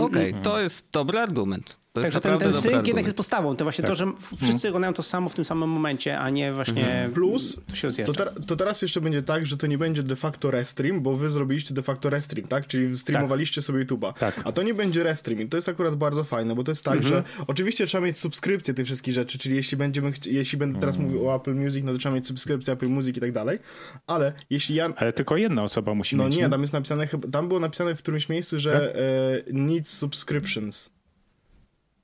okay, 0.00 0.42
to 0.42 0.60
jest 0.60 0.88
dobry 0.92 1.18
argument. 1.18 1.76
To 1.96 2.02
Także 2.02 2.20
ten, 2.20 2.38
ten 2.38 2.52
sync 2.52 2.86
jednak 2.86 3.04
jest 3.04 3.16
podstawą. 3.16 3.56
To 3.56 3.64
właśnie 3.64 3.82
tak. 3.82 3.90
to, 3.90 3.94
że 3.94 4.12
wszyscy 4.36 4.68
mm. 4.68 4.68
oglądają 4.68 4.92
to 4.92 5.02
samo 5.02 5.28
w 5.28 5.34
tym 5.34 5.44
samym 5.44 5.70
momencie, 5.70 6.18
a 6.18 6.30
nie 6.30 6.52
właśnie 6.52 6.88
mm. 6.88 7.12
Plus, 7.12 7.60
to, 8.06 8.12
to, 8.12 8.24
to, 8.46 8.56
teraz 8.56 8.82
jeszcze 8.82 9.00
będzie 9.00 9.22
tak, 9.22 9.46
że 9.46 9.56
to 9.56 9.66
nie 9.66 9.78
będzie 9.78 10.02
de 10.02 10.16
facto 10.16 10.50
restream, 10.50 11.00
bo 11.00 11.16
wy 11.16 11.30
zrobiliście 11.30 11.74
de 11.74 11.82
facto 11.82 12.10
restream, 12.10 12.48
tak? 12.48 12.66
Czyli 12.66 12.96
streamowaliście 12.96 13.60
tak. 13.60 13.66
sobie 13.66 13.84
YouTube'a. 13.84 14.12
Tak. 14.12 14.40
A 14.44 14.52
to 14.52 14.62
nie 14.62 14.74
będzie 14.74 15.02
restream 15.02 15.40
i 15.40 15.48
to 15.48 15.56
jest 15.56 15.68
akurat 15.68 15.96
bardzo 15.96 16.24
fajne, 16.24 16.54
bo 16.54 16.64
to 16.64 16.70
jest 16.70 16.84
tak, 16.84 17.00
-hmm. 17.00 17.06
że 17.08 17.22
oczywiście 17.46 17.86
trzeba 17.86 18.06
mieć 18.06 18.18
subskrypcję 18.18 18.74
tych 18.74 18.86
wszystkich 18.86 19.14
rzeczy, 19.14 19.38
czyli 19.38 19.56
jeśli 19.56 19.76
będziemy, 19.76 20.12
jeśli 20.26 20.58
będę 20.58 20.80
teraz 20.80 20.96
mm. 20.96 21.08
mówił 21.08 21.28
o 21.28 21.36
Apple 21.36 21.54
Music, 21.54 21.84
no 21.84 21.92
to 21.92 21.98
trzeba 21.98 22.14
mieć 22.14 22.26
subskrypcję 22.26 22.72
Apple 22.72 22.88
Music 22.88 23.16
i 23.16 23.20
tak 23.20 23.32
dalej, 23.32 23.58
ale 24.06 24.32
jeśli 24.50 24.74
ja... 24.74 24.88
Ale 24.96 25.12
tylko 25.12 25.36
jedna 25.36 25.62
osoba 25.62 25.94
musi 25.94 26.16
no 26.16 26.24
mieć. 26.24 26.36
No 26.36 26.42
nie, 26.42 26.50
tam 26.50 26.60
jest 26.60 26.72
napisane, 26.72 27.08
tam 27.32 27.48
było 27.48 27.60
napisane 27.60 27.94
w 27.94 27.98
którymś 27.98 28.28
miejscu, 28.28 28.60
że 28.60 28.72
tak? 28.72 28.82
e, 28.82 29.52
needs 29.52 29.98
subscriptions. 29.98 30.95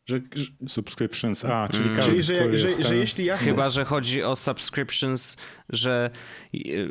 Że, 0.06 0.20
że, 0.34 0.46
subscriptions, 0.68 1.44
a, 1.44 1.68
czyli 1.68 1.88
mm. 1.88 2.02
Czyli, 2.02 2.22
że, 2.22 2.56
że, 2.56 2.82
że, 2.82 2.96
jeśli 2.96 3.24
ja 3.24 3.36
chcę... 3.36 3.46
Chyba, 3.46 3.68
że 3.68 3.84
chodzi 3.84 4.22
o 4.22 4.36
subscriptions 4.36 5.36
że 5.72 6.10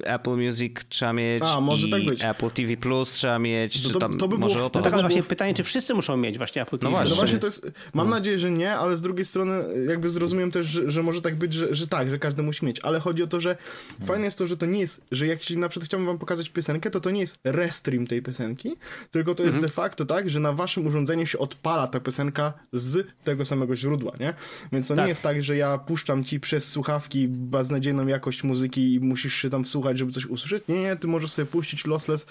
Apple 0.03 0.37
Music 0.37 0.73
trzeba 0.89 1.13
mieć 1.13 1.43
A, 1.45 1.61
może 1.61 1.87
tak 1.87 2.05
być. 2.05 2.23
Apple 2.23 2.49
TV 2.49 2.77
Plus 2.77 3.11
trzeba 3.11 3.39
mieć, 3.39 3.83
no 3.83 3.89
to, 3.89 3.99
tam, 3.99 4.17
to 4.17 4.27
by 4.27 4.37
może 4.37 4.55
było, 4.55 4.67
o 4.67 4.69
to 4.69 4.79
no 4.79 4.83
tak, 4.83 4.93
ale 4.93 5.03
właśnie 5.03 5.23
pytanie, 5.23 5.53
czy 5.53 5.63
wszyscy 5.63 5.93
muszą 5.93 6.17
mieć 6.17 6.37
właśnie 6.37 6.61
Apple 6.61 6.77
TV? 6.77 6.83
No 6.83 6.97
właśnie, 6.97 7.09
no 7.09 7.15
właśnie 7.15 7.39
to 7.39 7.47
jest, 7.47 7.71
mam 7.93 8.09
no. 8.09 8.15
nadzieję, 8.15 8.39
że 8.39 8.51
nie, 8.51 8.73
ale 8.73 8.97
z 8.97 9.01
drugiej 9.01 9.25
strony 9.25 9.63
jakby 9.87 10.09
zrozumiem 10.09 10.51
też, 10.51 10.67
że, 10.67 10.91
że 10.91 11.03
może 11.03 11.21
tak 11.21 11.35
być, 11.35 11.53
że, 11.53 11.75
że, 11.75 11.87
tak, 11.87 12.09
że 12.09 12.19
każdy 12.19 12.43
musi 12.43 12.65
mieć, 12.65 12.79
ale 12.79 12.99
chodzi 12.99 13.23
o 13.23 13.27
to, 13.27 13.41
że 13.41 13.57
no. 13.99 14.05
fajne 14.05 14.25
jest 14.25 14.37
to, 14.37 14.47
że 14.47 14.57
to 14.57 14.65
nie 14.65 14.79
jest, 14.79 15.01
że 15.11 15.27
jak 15.27 15.39
na 15.49 15.69
przykład 15.69 15.87
chciałbym 15.87 16.07
wam 16.07 16.17
pokazać 16.17 16.49
piosenkę, 16.49 16.91
to 16.91 16.99
to 16.99 17.11
nie 17.11 17.19
jest 17.19 17.37
restream 17.43 18.07
tej 18.07 18.21
piosenki, 18.21 18.75
tylko 19.11 19.35
to 19.35 19.43
jest 19.43 19.55
mhm. 19.55 19.67
de 19.67 19.73
facto 19.73 20.05
tak, 20.05 20.29
że 20.29 20.39
na 20.39 20.53
waszym 20.53 20.87
urządzeniu 20.87 21.25
się 21.25 21.37
odpala 21.37 21.87
ta 21.87 21.99
piosenka 21.99 22.53
z 22.73 23.07
tego 23.23 23.45
samego 23.45 23.75
źródła, 23.75 24.13
nie? 24.19 24.33
Więc 24.71 24.87
to 24.87 24.95
tak. 24.95 25.05
nie 25.05 25.09
jest 25.09 25.21
tak, 25.21 25.43
że 25.43 25.57
ja 25.57 25.77
puszczam 25.77 26.23
ci 26.23 26.39
przez 26.39 26.69
słuchawki 26.69 27.27
beznadziejną 27.27 28.07
jakość 28.07 28.43
muzyki 28.43 28.70
muzyki 28.71 28.93
i 28.93 28.99
musisz 28.99 29.33
się 29.33 29.49
tam 29.49 29.63
wsłuchać, 29.63 29.97
żeby 29.97 30.11
coś 30.11 30.25
usłyszeć. 30.25 30.63
Nie, 30.67 30.81
nie, 30.81 30.95
ty 30.95 31.07
możesz 31.07 31.31
sobie 31.31 31.45
puścić 31.45 31.85
lossless, 31.85 32.25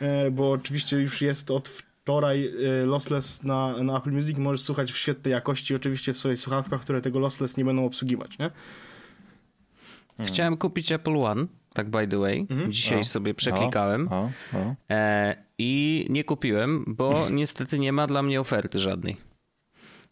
e, 0.00 0.30
bo 0.30 0.50
oczywiście 0.50 0.96
już 0.96 1.22
jest 1.22 1.50
od 1.50 1.68
wczoraj 1.68 2.52
e, 2.82 2.86
lossless 2.86 3.42
na, 3.42 3.82
na 3.82 3.98
Apple 3.98 4.12
Music. 4.12 4.38
Możesz 4.38 4.60
słuchać 4.60 4.92
w 4.92 4.96
świetnej 4.96 5.32
jakości, 5.32 5.74
oczywiście 5.74 6.12
w 6.12 6.18
swoich 6.18 6.38
słuchawkach, 6.38 6.80
które 6.80 7.00
tego 7.00 7.18
lossless 7.18 7.56
nie 7.56 7.64
będą 7.64 7.84
obsługiwać, 7.84 8.38
nie? 8.38 8.50
Hmm. 10.16 10.34
Chciałem 10.34 10.56
kupić 10.56 10.92
Apple 10.92 11.16
One, 11.16 11.46
tak 11.74 11.90
by 11.90 12.08
the 12.08 12.18
way. 12.18 12.46
Mhm. 12.50 12.72
Dzisiaj 12.72 13.00
o. 13.00 13.04
sobie 13.04 13.34
przeklikałem. 13.34 14.08
O. 14.12 14.30
O. 14.54 14.74
E, 14.90 15.36
I 15.58 16.06
nie 16.10 16.24
kupiłem, 16.24 16.84
bo 16.86 17.28
niestety 17.30 17.78
nie 17.78 17.92
ma 17.92 18.06
dla 18.06 18.22
mnie 18.22 18.40
oferty 18.40 18.80
żadnej. 18.80 19.16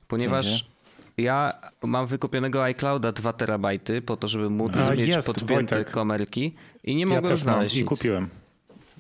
Ponieważ 0.07 0.74
ja 1.19 1.53
mam 1.83 2.07
wykupionego 2.07 2.65
iClouda 2.67 3.13
2 3.13 3.33
terabajty 3.33 4.03
po 4.03 4.17
to, 4.17 4.29
żeby 4.29 4.51
móc 4.51 4.73
A, 4.91 4.95
mieć 4.95 5.09
jest, 5.09 5.27
podpięte 5.27 5.75
Wojtek. 5.77 5.91
kamerki 5.91 6.55
i 6.85 6.95
nie 6.97 7.07
mogłem 7.07 7.31
ja 7.31 7.37
znaleźć. 7.37 7.77
I 7.77 7.85
kupiłem. 7.85 8.29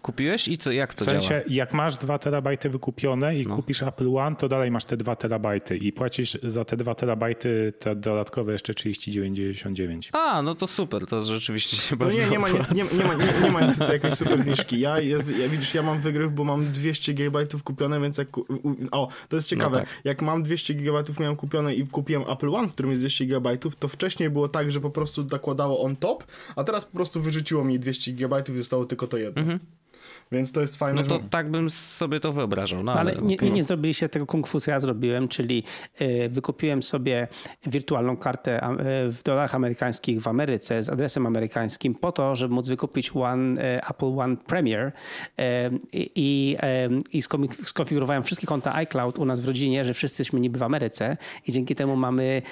Kupiłeś 0.04 0.48
i 0.48 0.58
co, 0.58 0.72
jak 0.72 0.94
to 0.94 1.04
w 1.04 1.08
sensie, 1.08 1.28
działa? 1.28 1.42
jak 1.48 1.72
masz 1.72 1.96
2 1.96 2.18
terabajty 2.18 2.70
wykupione 2.70 3.38
i 3.38 3.46
no. 3.46 3.56
kupisz 3.56 3.82
Apple 3.82 4.16
One, 4.16 4.36
to 4.36 4.48
dalej 4.48 4.70
masz 4.70 4.84
te 4.84 4.96
2 4.96 5.16
terabajty 5.16 5.76
i 5.76 5.92
płacisz 5.92 6.38
za 6.42 6.64
te 6.64 6.76
2 6.76 6.94
terabajty 6.94 7.72
te 7.78 7.96
dodatkowe 7.96 8.52
jeszcze 8.52 8.72
39,99. 8.72 10.08
A, 10.12 10.42
no 10.42 10.54
to 10.54 10.66
super, 10.66 11.06
to 11.06 11.24
rzeczywiście 11.24 11.76
się 11.76 11.96
no 11.96 11.96
bardzo 11.96 12.18
nie, 12.18 12.30
nie 12.30 12.38
ma, 12.38 12.48
nie, 12.48 12.54
nie, 12.54 12.84
nie, 12.98 13.04
ma, 13.04 13.14
nie, 13.14 13.32
nie 13.42 13.50
ma 13.50 13.60
niestety 13.60 13.92
jakiejś 13.92 14.14
super 14.14 14.46
niszki. 14.46 14.80
Ja, 14.80 15.00
jest, 15.00 15.38
ja, 15.38 15.48
widzisz, 15.48 15.74
ja 15.74 15.82
mam 15.82 16.00
wygryw, 16.00 16.32
bo 16.32 16.44
mam 16.44 16.72
200 16.72 17.14
GB 17.14 17.46
kupione, 17.64 18.00
więc 18.00 18.18
jak... 18.18 18.28
O, 18.92 19.08
to 19.28 19.36
jest 19.36 19.48
ciekawe. 19.48 19.78
No 19.78 19.84
tak. 19.84 20.00
Jak 20.04 20.22
mam 20.22 20.42
200 20.42 20.74
GB 20.74 21.02
miałem 21.20 21.36
kupione 21.36 21.74
i 21.74 21.86
kupiłem 21.86 22.30
Apple 22.30 22.54
One, 22.54 22.68
w 22.68 22.72
którym 22.72 22.90
jest 22.90 23.02
200 23.02 23.26
GB, 23.26 23.56
to 23.78 23.88
wcześniej 23.88 24.30
było 24.30 24.48
tak, 24.48 24.70
że 24.70 24.80
po 24.80 24.90
prostu 24.90 25.24
nakładało 25.32 25.80
on 25.80 25.96
top, 25.96 26.24
a 26.56 26.64
teraz 26.64 26.86
po 26.86 26.92
prostu 26.92 27.22
wyrzuciło 27.22 27.64
mi 27.64 27.78
200 27.78 28.12
GB 28.12 28.42
i 28.48 28.58
zostało 28.58 28.84
tylko 28.84 29.06
to 29.06 29.16
jedno. 29.16 29.42
Mhm. 29.42 29.58
Więc 30.34 30.52
to 30.52 30.60
jest 30.60 30.76
fajne. 30.76 31.02
No 31.02 31.08
to 31.08 31.18
że... 31.18 31.24
tak 31.30 31.50
bym 31.50 31.70
sobie 31.70 32.20
to 32.20 32.32
wyobrażał. 32.32 32.82
No, 32.82 32.92
ale, 32.92 33.00
ale 33.00 33.22
nie, 33.22 33.34
okay. 33.34 33.48
nie, 33.48 33.54
nie 33.54 33.64
zrobiliście 33.64 34.08
tego 34.08 34.26
kung 34.26 34.48
fu, 34.48 34.60
co 34.60 34.70
ja 34.70 34.80
zrobiłem, 34.80 35.28
czyli 35.28 35.64
y, 36.00 36.28
wykupiłem 36.28 36.82
sobie 36.82 37.28
wirtualną 37.66 38.16
kartę 38.16 38.70
y, 38.70 39.12
w 39.12 39.22
dolarach 39.22 39.54
amerykańskich 39.54 40.20
w 40.20 40.28
Ameryce 40.28 40.82
z 40.82 40.90
adresem 40.90 41.26
amerykańskim 41.26 41.94
po 41.94 42.12
to, 42.12 42.36
żeby 42.36 42.54
móc 42.54 42.68
wykupić 42.68 43.16
One, 43.16 43.76
y, 43.76 43.80
Apple 43.90 44.18
One 44.18 44.36
Premier 44.36 44.92
i, 45.92 46.56
i 47.12 47.22
skonfigurowałem 47.64 48.22
wszystkie 48.22 48.46
konta 48.46 48.74
iCloud 48.74 49.18
u 49.18 49.24
nas 49.24 49.40
w 49.40 49.48
rodzinie, 49.48 49.84
że 49.84 49.94
wszyscy 49.94 50.22
jesteśmy 50.22 50.40
niby 50.40 50.58
w 50.58 50.62
Ameryce 50.62 51.16
i 51.46 51.52
dzięki 51.52 51.74
temu 51.74 51.96
mamy 51.96 52.42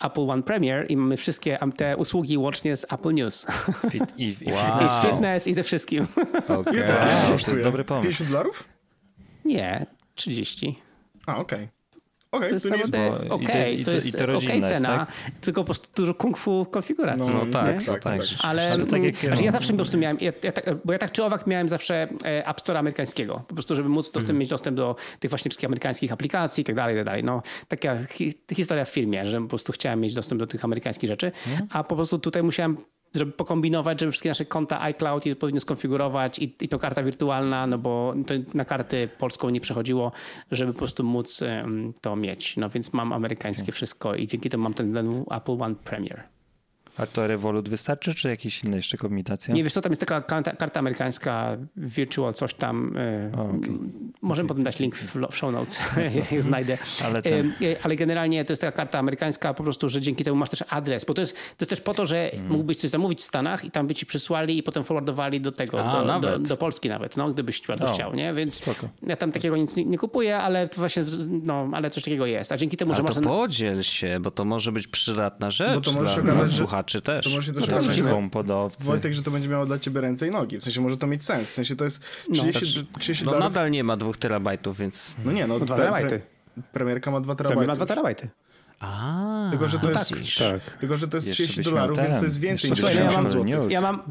Apple 0.00 0.30
One 0.30 0.42
Premier 0.42 0.86
i 0.90 0.96
mamy 0.96 1.16
wszystkie 1.16 1.58
te 1.76 1.96
usługi 1.96 2.38
łącznie 2.38 2.76
z 2.76 2.84
Apple 2.92 3.14
News. 3.14 3.46
Fit, 3.90 4.04
i, 4.16 4.36
i, 4.40 4.52
wow. 4.52 4.82
I 4.86 4.88
z 4.88 5.02
fitness 5.02 5.46
i 5.46 5.54
ze 5.54 5.62
wszystkim. 5.62 6.06
Okay. 6.52 6.72
To 7.38 7.44
to 7.44 7.50
jest 7.50 7.62
dobry 7.62 7.84
pomysł. 7.84 8.08
50 8.08 8.30
dolarów? 8.30 8.64
Nie, 9.44 9.86
30. 10.14 10.78
A, 11.26 11.36
okej. 11.36 11.58
Okay. 11.58 11.68
Okay, 12.32 12.48
to 12.48 12.54
jest 12.54 12.66
naprawdę 12.66 13.30
okej, 13.30 13.84
to 13.84 13.90
jest 13.90 14.20
okay 14.20 14.62
cena, 14.62 14.88
tak? 14.88 15.12
tylko 15.40 15.60
po 15.60 15.64
prostu 15.64 15.88
dużo 15.96 16.14
kung 16.14 16.38
fu 16.38 16.66
konfiguracji. 16.70 17.34
No, 17.34 17.44
no 17.44 17.52
tak, 17.52 17.76
tak, 17.76 17.86
tak, 17.86 18.02
tak, 18.02 18.20
Ale, 18.42 18.72
Ale 18.72 18.86
tak 18.86 19.04
jak 19.04 19.16
znaczy 19.16 19.44
ja 19.44 19.50
zawsze 19.50 19.72
po 19.72 19.76
prostu 19.76 19.98
miałem, 19.98 20.18
ja, 20.20 20.32
ja 20.42 20.52
tak, 20.52 20.64
bo 20.84 20.92
ja 20.92 20.98
tak 20.98 21.12
czy 21.12 21.24
owak 21.24 21.46
miałem 21.46 21.68
zawsze 21.68 22.08
e, 22.24 22.48
App 22.48 22.60
Store 22.60 22.78
amerykańskiego, 22.78 23.44
po 23.48 23.54
prostu 23.54 23.74
żeby 23.74 23.88
móc 23.88 24.06
dostęp, 24.10 24.30
mm. 24.30 24.38
mieć 24.38 24.48
dostęp 24.48 24.76
do 24.76 24.96
tych 25.20 25.30
właśnie 25.30 25.48
wszystkich 25.48 25.66
amerykańskich 25.66 26.12
aplikacji 26.12 26.62
i 26.62 26.64
tak 26.64 26.76
dalej, 26.76 26.96
tak 26.96 27.04
dalej. 27.04 27.24
No, 27.24 27.42
taka 27.68 28.04
hi, 28.04 28.32
historia 28.54 28.84
w 28.84 28.90
filmie, 28.90 29.26
że 29.26 29.40
po 29.40 29.48
prostu 29.48 29.72
chciałem 29.72 30.00
mieć 30.00 30.14
dostęp 30.14 30.38
do 30.38 30.46
tych 30.46 30.64
amerykańskich 30.64 31.08
rzeczy, 31.10 31.32
mm. 31.46 31.66
a 31.70 31.84
po 31.84 31.96
prostu 31.96 32.18
tutaj 32.18 32.42
musiałem 32.42 32.76
żeby 33.14 33.32
pokombinować, 33.32 34.00
żeby 34.00 34.12
wszystkie 34.12 34.28
nasze 34.28 34.44
konta 34.44 34.80
iCloud 34.80 35.26
odpowiednio 35.26 35.60
skonfigurować 35.60 36.38
i, 36.38 36.54
i 36.60 36.68
to 36.68 36.78
karta 36.78 37.02
wirtualna, 37.02 37.66
no 37.66 37.78
bo 37.78 38.14
to 38.26 38.34
na 38.54 38.64
kartę 38.64 39.08
polską 39.08 39.50
nie 39.50 39.60
przechodziło, 39.60 40.12
żeby 40.50 40.72
po 40.72 40.78
prostu 40.78 41.04
móc 41.04 41.40
to 42.00 42.16
mieć. 42.16 42.56
No 42.56 42.68
więc 42.68 42.92
mam 42.92 43.12
amerykańskie 43.12 43.72
wszystko 43.72 44.14
i 44.14 44.26
dzięki 44.26 44.50
temu 44.50 44.62
mam 44.62 44.74
ten, 44.74 44.94
ten 44.94 45.24
Apple 45.30 45.56
One 45.62 45.74
Premier. 45.74 46.22
A 46.96 47.06
to 47.06 47.26
Revolut 47.26 47.68
wystarczy, 47.68 48.14
czy 48.14 48.28
jakieś 48.28 48.64
inne 48.64 48.76
jeszcze 48.76 48.96
kombinacje? 48.96 49.54
Nie, 49.54 49.64
wiesz 49.64 49.72
co, 49.72 49.80
tam 49.80 49.92
jest 49.92 50.00
taka 50.00 50.20
karta, 50.20 50.52
karta 50.52 50.80
amerykańska, 50.80 51.56
virtual 51.76 52.34
coś 52.34 52.54
tam. 52.54 52.96
O, 53.36 53.42
okay. 53.42 53.58
Możemy 54.22 54.46
okay. 54.46 54.48
potem 54.48 54.64
dać 54.64 54.78
link 54.78 54.96
w, 54.96 55.16
w 55.30 55.36
show 55.36 55.52
notes, 55.52 55.80
jak 56.32 56.42
znajdę. 56.42 56.78
Ale, 57.04 57.22
ten... 57.22 57.52
Ale, 57.82 57.96
generalnie 57.96 58.44
to 58.44 58.52
jest 58.52 58.62
taka 58.62 58.76
karta 58.76 58.98
amerykańska 58.98 59.54
po 59.54 59.62
prostu, 59.62 59.88
że 59.88 60.00
dzięki 60.00 60.24
temu 60.24 60.36
masz 60.36 60.50
też 60.50 60.64
adres, 60.68 61.04
bo 61.04 61.14
to 61.14 61.20
jest, 61.20 61.32
to 61.32 61.56
jest 61.60 61.70
też 61.70 61.80
po 61.80 61.94
to, 61.94 62.06
że 62.06 62.30
hmm. 62.30 62.52
mógłbyś 62.52 62.76
coś 62.76 62.90
zamówić 62.90 63.20
w 63.20 63.24
Stanach 63.24 63.64
i 63.64 63.70
tam 63.70 63.86
by 63.86 63.94
ci 63.94 64.06
przysłali 64.06 64.58
i 64.58 64.62
potem 64.62 64.84
forwardowali 64.84 65.40
do 65.40 65.52
tego, 65.52 65.84
A, 65.84 66.20
do, 66.20 66.20
do, 66.20 66.38
do, 66.38 66.56
Polski 66.56 66.88
nawet, 66.88 67.16
no, 67.16 67.30
gdybyś 67.30 67.66
bardzo 67.66 67.86
o, 67.86 67.94
chciał, 67.94 68.14
nie? 68.14 68.34
Więc 68.34 68.54
spoko. 68.54 68.88
ja 69.06 69.16
tam 69.16 69.32
takiego 69.32 69.56
nic 69.56 69.76
nie, 69.76 69.84
nie, 69.84 69.98
kupuję, 69.98 70.38
ale 70.38 70.68
to 70.68 70.80
właśnie, 70.80 71.04
no, 71.28 71.68
ale 71.72 71.90
coś 71.90 72.04
takiego 72.04 72.26
jest. 72.26 72.52
A 72.52 72.56
dzięki 72.56 72.76
temu, 72.76 72.92
A 72.92 72.94
że 72.94 73.02
to 73.02 73.14
masz... 73.14 73.24
Podziel 73.24 73.82
się, 73.82 74.20
bo 74.20 74.30
to 74.30 74.44
może 74.44 74.72
być 74.72 74.88
przydatna 74.88 75.50
rzecz 75.50 75.74
bo 75.74 75.80
to 75.80 75.92
może 75.92 76.14
się 76.14 76.20
okazać, 76.20 76.50
że 76.50 76.64
słuchaczy 76.82 77.02
też. 77.02 77.24
To 77.24 77.30
może 77.30 77.46
się 77.46 77.52
też 77.52 77.68
no, 77.68 77.76
okazać, 77.76 78.30
podawcy. 78.32 78.84
Wojtek, 78.84 79.14
że 79.14 79.22
to 79.22 79.30
będzie 79.30 79.48
miało 79.48 79.66
dla 79.66 79.78
ciebie 79.78 80.00
ręce 80.00 80.28
i 80.28 80.30
nogi. 80.30 80.58
W 80.58 80.64
sensie 80.64 80.80
może 80.80 80.96
to 80.96 81.06
mieć 81.06 81.24
sens. 81.24 81.50
W 81.50 81.52
sensie 81.52 81.76
to 81.76 81.84
jest 81.84 82.02
30, 82.32 82.86
no, 82.92 82.98
30 82.98 83.24
no 83.24 83.38
nadal 83.38 83.70
nie 83.70 83.84
ma 83.84 83.96
dwóch 83.96 84.16
terabajtów, 84.16 84.78
więc... 84.78 85.16
No 85.24 85.32
nie, 85.32 85.46
no, 85.46 85.58
no 85.58 85.64
2 85.64 85.76
terabajty. 85.76 86.20
Premierka 86.72 87.10
ma 87.10 87.20
2 87.20 87.34
terabajty. 87.34 87.66
ma 87.66 87.76
2 87.76 87.86
terabajty. 87.86 88.28
A, 88.80 89.48
tylko, 89.50 89.68
że 89.68 89.78
to 89.78 89.84
no 89.84 89.90
jest, 89.90 90.38
tak. 90.38 90.76
tylko, 90.76 90.96
że 90.96 91.08
to 91.08 91.16
jest 91.16 91.32
30 91.32 91.62
dolarów, 91.62 91.98
więc 91.98 92.18
to 92.18 92.24
jest 92.24 92.40
więcej 92.40 92.70
niż 92.70 92.80
60 92.80 93.12
ja 93.12 93.22
mam, 93.22 93.70
ja 93.70 93.80
mam 93.80 94.02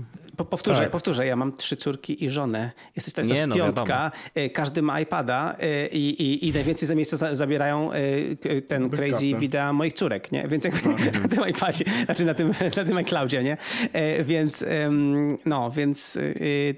powtórzę, 0.46 0.82
tak. 0.82 0.92
powtórzę, 0.92 1.26
ja 1.26 1.36
mam 1.36 1.58
trzy 1.58 1.76
córki 1.76 2.26
i 2.26 2.30
żonę. 2.30 2.72
Jesteś 2.96 3.28
Nie, 3.28 3.48
no, 3.48 3.56
piątka. 3.56 4.12
Wiadomo. 4.36 4.54
Każdy 4.54 4.82
ma 4.82 5.00
iPada 5.00 5.56
y, 5.64 5.88
i, 5.88 6.10
i, 6.22 6.48
i 6.48 6.54
najwięcej 6.54 6.88
za 6.88 6.96
miejsce 6.96 7.36
zabierają 7.36 7.94
y, 7.94 8.62
ten 8.68 8.90
crazy 8.90 9.36
wideo 9.36 9.74
moich 9.74 9.94
córek, 9.94 10.32
nie? 10.32 10.48
Więc 10.48 10.64
jak 10.64 10.86
no. 10.86 10.92
na 11.24 11.28
tym 11.28 11.50
iPadzie, 11.50 11.86
znaczy 12.06 12.26
na 12.26 12.34
tym, 12.34 12.48
na 12.78 12.84
tym 12.84 12.98
iCloudzie, 12.98 13.44
nie? 13.44 13.58
Więc 14.24 14.66
no, 15.46 15.72
więc 15.72 16.20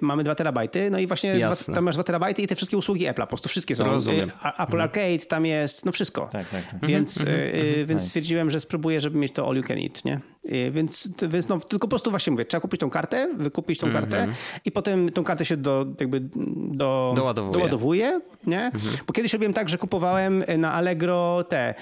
mamy 0.01 0.23
dwa 0.23 0.35
terabajty, 0.35 0.91
no 0.91 0.99
i 0.99 1.07
właśnie 1.07 1.35
dwa, 1.35 1.73
tam 1.73 1.83
masz 1.83 1.95
dwa 1.95 2.03
terabajty 2.03 2.41
i 2.41 2.47
te 2.47 2.55
wszystkie 2.55 2.77
usługi 2.77 3.07
Apple'a, 3.07 3.21
po 3.21 3.27
prostu 3.27 3.49
wszystkie 3.49 3.75
są. 3.75 3.83
Rozumiem. 3.83 4.31
Apple 4.43 4.61
mhm. 4.61 4.81
Arcade, 4.81 5.25
tam 5.29 5.45
jest, 5.45 5.85
no 5.85 5.91
wszystko. 5.91 6.29
Tak, 6.31 6.49
tak, 6.49 6.65
tak. 6.71 6.89
Więc, 6.89 7.21
mhm. 7.21 7.85
więc 7.85 8.07
stwierdziłem, 8.07 8.49
że 8.49 8.59
spróbuję, 8.59 8.99
żeby 8.99 9.17
mieć 9.17 9.33
to 9.33 9.49
all 9.49 9.55
you 9.55 9.63
can 9.63 9.77
eat, 9.77 10.05
nie? 10.05 10.32
Więc, 10.71 11.09
więc 11.29 11.47
no, 11.49 11.59
tylko 11.59 11.87
po 11.87 11.89
prostu 11.89 12.09
właśnie 12.09 12.31
mówię, 12.31 12.45
trzeba 12.45 12.61
kupić 12.61 12.79
tą 12.79 12.89
kartę, 12.89 13.29
wykupić 13.37 13.79
tą 13.79 13.91
kartę 13.91 14.27
-hmm. 14.27 14.59
i 14.65 14.71
potem 14.71 15.11
tą 15.11 15.23
kartę 15.23 15.45
się 15.45 15.57
do, 15.57 15.85
jakby 15.99 16.19
do, 16.55 17.13
doładowuje. 17.15 17.53
doładowuje 17.53 18.19
nie? 18.47 18.59
Mm 18.59 18.71
-hmm. 18.71 19.03
Bo 19.07 19.13
kiedyś 19.13 19.33
robiłem 19.33 19.53
tak, 19.53 19.69
że 19.69 19.77
kupowałem 19.77 20.43
na 20.57 20.73
Allegro 20.73 21.43
te 21.43 21.73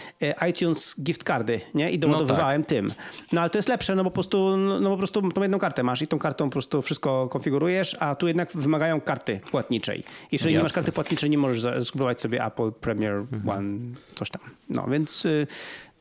iTunes 0.49 1.01
gift 1.03 1.23
cardy 1.23 1.61
nie? 1.73 1.91
i 1.91 1.99
doładowywałem 1.99 2.61
no 2.61 2.65
tak. 2.65 2.69
tym. 2.69 2.91
No 3.31 3.41
ale 3.41 3.49
to 3.49 3.57
jest 3.57 3.69
lepsze, 3.69 3.95
no 3.95 4.03
bo 4.03 4.09
po 4.09 4.13
prostu, 4.13 4.57
no, 4.57 4.89
po 4.89 4.97
prostu 4.97 5.31
tą 5.31 5.41
jedną 5.41 5.59
kartę 5.59 5.83
masz 5.83 6.01
i 6.01 6.07
tą 6.07 6.19
kartą 6.19 6.45
po 6.45 6.51
prostu 6.51 6.81
wszystko 6.81 7.27
konfigurujesz, 7.27 7.97
a 7.99 8.15
tu 8.15 8.27
jednak 8.27 8.51
wymagają 8.53 9.01
karty 9.01 9.39
płatniczej. 9.51 10.03
Jeżeli 10.31 10.53
Jasne. 10.53 10.59
nie 10.59 10.63
masz 10.63 10.73
karty 10.73 10.91
płatniczej, 10.91 11.29
nie 11.29 11.37
możesz 11.37 11.85
skupować 11.85 12.21
sobie 12.21 12.45
Apple 12.45 12.71
Premier 12.71 13.13
-hmm. 13.13 13.57
One, 13.57 13.79
coś 14.15 14.29
tam. 14.29 14.41
No 14.69 14.87
więc 14.87 15.25
y, 15.25 15.47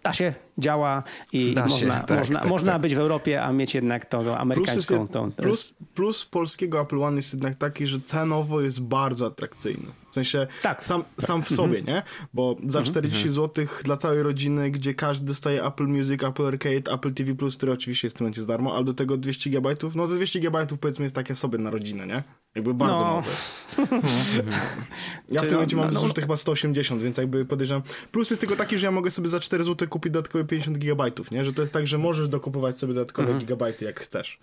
da 0.03 0.13
się, 0.13 0.35
działa 0.59 1.03
i 1.33 1.55
da 1.55 1.67
można, 1.67 2.01
się, 2.01 2.07
tak, 2.07 2.19
można, 2.19 2.41
tak, 2.41 2.49
można 2.49 2.73
tak. 2.73 2.83
być 2.83 2.95
w 2.95 2.99
Europie, 2.99 3.43
a 3.43 3.53
mieć 3.53 3.75
jednak 3.75 4.07
tą 4.07 4.37
amerykańską. 4.37 4.97
Plus, 4.97 5.01
jest, 5.01 5.13
tą, 5.13 5.33
plus, 5.33 5.75
plus 5.95 6.27
polskiego 6.27 6.81
Apple 6.81 7.03
One 7.03 7.17
jest 7.17 7.33
jednak 7.33 7.55
taki, 7.55 7.87
że 7.87 8.01
cenowo 8.01 8.61
jest 8.61 8.83
bardzo 8.83 9.27
atrakcyjny. 9.27 9.87
W 10.11 10.15
sensie 10.15 10.47
tak, 10.63 10.85
sam, 10.85 11.03
tak. 11.03 11.27
sam 11.27 11.43
w 11.43 11.49
sobie, 11.49 11.79
mhm. 11.79 11.87
nie? 11.87 12.03
Bo 12.35 12.57
za 12.67 12.83
40 12.83 13.17
mhm. 13.17 13.35
zł 13.35 13.67
dla 13.85 13.97
całej 13.97 14.23
rodziny, 14.23 14.71
gdzie 14.71 14.95
każdy 14.95 15.27
dostaje 15.27 15.65
Apple 15.65 15.87
Music, 15.87 16.25
Apple 16.25 16.47
Arcade, 16.47 16.93
Apple 16.93 17.15
TV+, 17.15 17.35
który 17.57 17.73
oczywiście 17.73 18.07
jest 18.07 18.17
w 18.17 18.19
tym 18.19 18.25
momencie 18.25 18.41
za 18.41 18.47
darmo, 18.47 18.75
ale 18.75 18.85
do 18.85 18.95
tego 18.95 19.17
200 19.17 19.51
GB, 19.51 19.75
no 19.95 20.09
to 20.09 20.15
200 20.15 20.41
GB 20.41 20.67
powiedzmy 20.81 21.03
jest 21.03 21.15
takie 21.15 21.35
sobie 21.35 21.59
na 21.59 21.71
rodzinę, 21.71 22.07
nie? 22.07 22.23
Jakby 22.55 22.75
bardzo 22.75 23.05
no. 23.05 23.23
ja 25.29 25.41
w 25.41 25.45
tym 25.45 25.53
momencie 25.53 25.77
mam 25.77 25.91
no, 25.91 26.01
zużyte 26.01 26.21
no, 26.21 26.25
chyba 26.25 26.37
180, 26.37 27.03
więc 27.03 27.19
jakby 27.19 27.45
podejrzewam. 27.45 27.83
Plus 28.13 28.31
jest 28.31 28.41
tylko 28.41 28.57
taki, 28.57 28.79
że 28.79 28.87
ja 28.87 28.91
mogę 28.91 29.11
sobie 29.11 29.29
za 29.29 29.41
4 29.41 29.65
zł 29.65 29.89
kupić 29.89 30.13
dodatkowe 30.13 30.45
50 30.45 30.79
GB, 30.79 31.05
nie? 31.31 31.45
Że 31.45 31.53
to 31.53 31.63
jest 31.63 31.75
tak, 31.75 31.87
że 31.87 31.99
możesz 31.99 32.29
dokupować 32.29 32.79
sobie 32.79 32.95
dodatkowe 32.95 33.29
mhm. 33.29 33.41
gigabajty 33.41 33.85
jak 33.85 34.01
chcesz. 34.01 34.39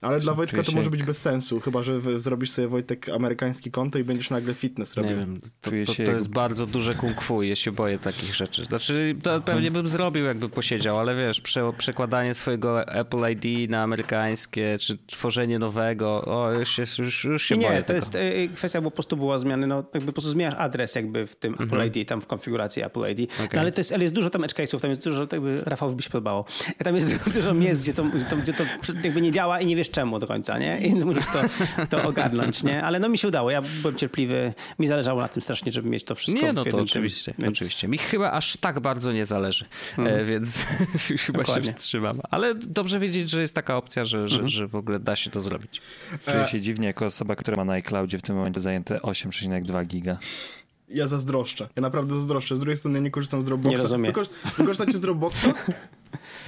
Ale 0.00 0.20
dla 0.20 0.34
Wojtka 0.34 0.62
to 0.62 0.72
może 0.72 0.90
być 0.90 1.02
bez 1.02 1.22
sensu, 1.22 1.60
chyba 1.60 1.82
że 1.82 2.20
zrobisz 2.20 2.50
sobie 2.50 2.68
Wojtek 2.68 3.08
amerykański 3.08 3.70
konto 3.70 3.98
i 3.98 4.04
będziesz 4.04 4.30
nagle 4.30 4.54
fitness 4.54 4.94
robił. 4.94 5.10
Nie 5.10 5.16
wiem, 5.16 5.40
to, 5.60 5.70
to, 5.70 6.04
to 6.04 6.12
jest 6.12 6.28
bardzo 6.28 6.66
duże 6.66 6.94
kung 6.94 7.20
fu, 7.20 7.42
ja 7.42 7.56
się 7.56 7.72
boję 7.72 7.98
takich 7.98 8.34
rzeczy. 8.34 8.64
Znaczy, 8.64 9.16
to 9.22 9.40
pewnie 9.40 9.70
bym 9.70 9.86
zrobił, 9.86 10.24
jakby 10.24 10.48
posiedział, 10.48 10.98
ale 10.98 11.16
wiesz, 11.16 11.40
prze, 11.40 11.72
przekładanie 11.78 12.34
swojego 12.34 12.88
Apple 12.88 13.30
ID 13.30 13.70
na 13.70 13.82
amerykańskie, 13.82 14.78
czy 14.80 14.98
tworzenie 15.06 15.58
nowego, 15.58 16.24
o, 16.24 16.52
już 16.52 16.68
się, 16.68 16.82
już, 16.98 17.24
już 17.24 17.42
się 17.42 17.56
nie, 17.56 17.66
boję. 17.66 17.78
Nie, 17.78 17.82
to 17.82 17.86
tego. 17.86 17.96
jest 17.96 18.14
y, 18.14 18.48
kwestia, 18.54 18.80
bo 18.80 18.90
po 18.90 18.94
prostu 18.94 19.16
była 19.16 19.38
zmiany, 19.38 19.66
no 19.66 19.84
jakby 19.94 20.06
po 20.06 20.12
prostu 20.12 20.30
zmieniasz 20.30 20.54
adres 20.58 20.94
jakby 20.94 21.26
w 21.26 21.36
tym 21.36 21.52
mhm. 21.52 21.70
Apple 21.70 22.00
ID, 22.00 22.08
tam 22.08 22.20
w 22.20 22.26
konfiguracji 22.26 22.82
Apple 22.82 23.00
ID. 23.10 23.32
Okay. 23.32 23.48
No, 23.52 23.60
ale, 23.60 23.72
to 23.72 23.80
jest, 23.80 23.92
ale 23.92 24.02
jest 24.02 24.14
dużo 24.14 24.30
tam 24.30 24.44
edge 24.44 24.54
case'ów, 24.54 24.80
tam 24.80 24.90
jest 24.90 25.04
dużo, 25.04 25.26
jakby 25.32 25.60
Rafał 25.64 25.94
by 25.94 26.02
się 26.02 26.10
podobało. 26.10 26.44
Tam 26.84 26.96
jest 26.96 27.24
dużo 27.34 27.54
miejsc, 27.54 27.82
gdzie 27.82 27.92
to, 27.92 28.04
gdzie 28.04 28.24
to, 28.24 28.36
gdzie 28.36 28.52
to 28.52 28.64
jakby 29.04 29.20
nie 29.20 29.32
działa 29.32 29.60
i 29.60 29.66
nie 29.66 29.76
wiesz 29.76 29.83
czemu 29.90 30.18
do 30.18 30.26
końca, 30.26 30.58
nie? 30.58 30.78
Więc 30.82 31.04
musisz 31.04 31.26
to, 31.26 31.42
to 31.90 32.02
ogarnąć, 32.02 32.62
nie? 32.62 32.82
Ale 32.82 32.98
no 32.98 33.08
mi 33.08 33.18
się 33.18 33.28
udało, 33.28 33.50
ja 33.50 33.62
byłem 33.82 33.96
cierpliwy, 33.96 34.52
mi 34.78 34.86
zależało 34.86 35.20
na 35.20 35.28
tym 35.28 35.42
strasznie, 35.42 35.72
żeby 35.72 35.88
mieć 35.88 36.04
to 36.04 36.14
wszystko 36.14 36.46
Nie, 36.46 36.52
no 36.52 36.64
to 36.64 36.78
oczywiście, 36.78 37.32
tym, 37.32 37.44
więc... 37.44 37.56
oczywiście. 37.56 37.88
Mi 37.88 37.98
chyba 37.98 38.32
aż 38.32 38.56
tak 38.56 38.80
bardzo 38.80 39.12
nie 39.12 39.26
zależy, 39.26 39.64
hmm. 39.96 40.14
e, 40.14 40.24
więc 40.24 40.58
chyba 41.26 41.38
Dokładnie. 41.38 41.64
się 41.64 41.72
wstrzymam. 41.72 42.20
Ale 42.30 42.54
dobrze 42.54 42.98
wiedzieć, 42.98 43.30
że 43.30 43.40
jest 43.40 43.54
taka 43.54 43.76
opcja, 43.76 44.04
że, 44.04 44.28
że, 44.28 44.34
hmm. 44.34 44.50
że 44.50 44.66
w 44.66 44.74
ogóle 44.74 45.00
da 45.00 45.16
się 45.16 45.30
to 45.30 45.40
zrobić. 45.40 45.80
Czuję 46.26 46.46
się 46.46 46.60
dziwnie 46.60 46.86
jako 46.86 47.06
osoba, 47.06 47.36
która 47.36 47.56
ma 47.56 47.64
na 47.64 47.72
iCloudzie 47.72 48.18
w 48.18 48.22
tym 48.22 48.36
momencie 48.36 48.60
zajęte 48.60 48.96
8,2 48.96 49.86
giga 49.86 50.18
ja 50.88 51.08
zazdroszczę. 51.08 51.68
Ja 51.76 51.82
naprawdę 51.82 52.14
zazdroszczę. 52.14 52.56
Z 52.56 52.60
drugiej 52.60 52.76
strony 52.76 52.98
ja 52.98 53.04
nie 53.04 53.10
korzystam 53.10 53.42
z 53.42 53.44
Dropboxa. 53.44 53.70
Nie 53.70 53.82
rozumiem. 53.82 54.12
Wy 54.58 54.64
korzystacie 54.64 54.92
z 54.92 55.00
Dropboxa? 55.00 55.46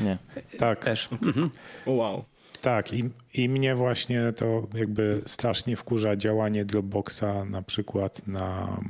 Nie. 0.00 0.18
Tak. 0.58 0.84
Też. 0.84 1.08
Mhm. 1.22 1.50
Wow. 1.86 2.24
Tak, 2.60 2.92
i, 2.92 3.10
i 3.34 3.48
mnie 3.48 3.74
właśnie 3.74 4.32
to 4.36 4.66
jakby 4.74 5.22
strasznie 5.26 5.76
wkurza 5.76 6.16
działanie 6.16 6.64
Dropboxa 6.64 7.44
na 7.50 7.62
przykład 7.62 8.26
na, 8.26 8.80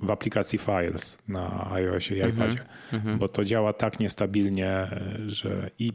w 0.00 0.10
aplikacji 0.10 0.58
Files 0.58 1.18
na 1.28 1.70
iOSie 1.72 2.16
i 2.16 2.20
mhm, 2.20 2.36
iPadzie, 2.36 2.64
mm-hmm. 2.92 3.18
bo 3.18 3.28
to 3.28 3.44
działa 3.44 3.72
tak 3.72 4.00
niestabilnie, 4.00 5.00
że 5.26 5.70
i 5.78 5.92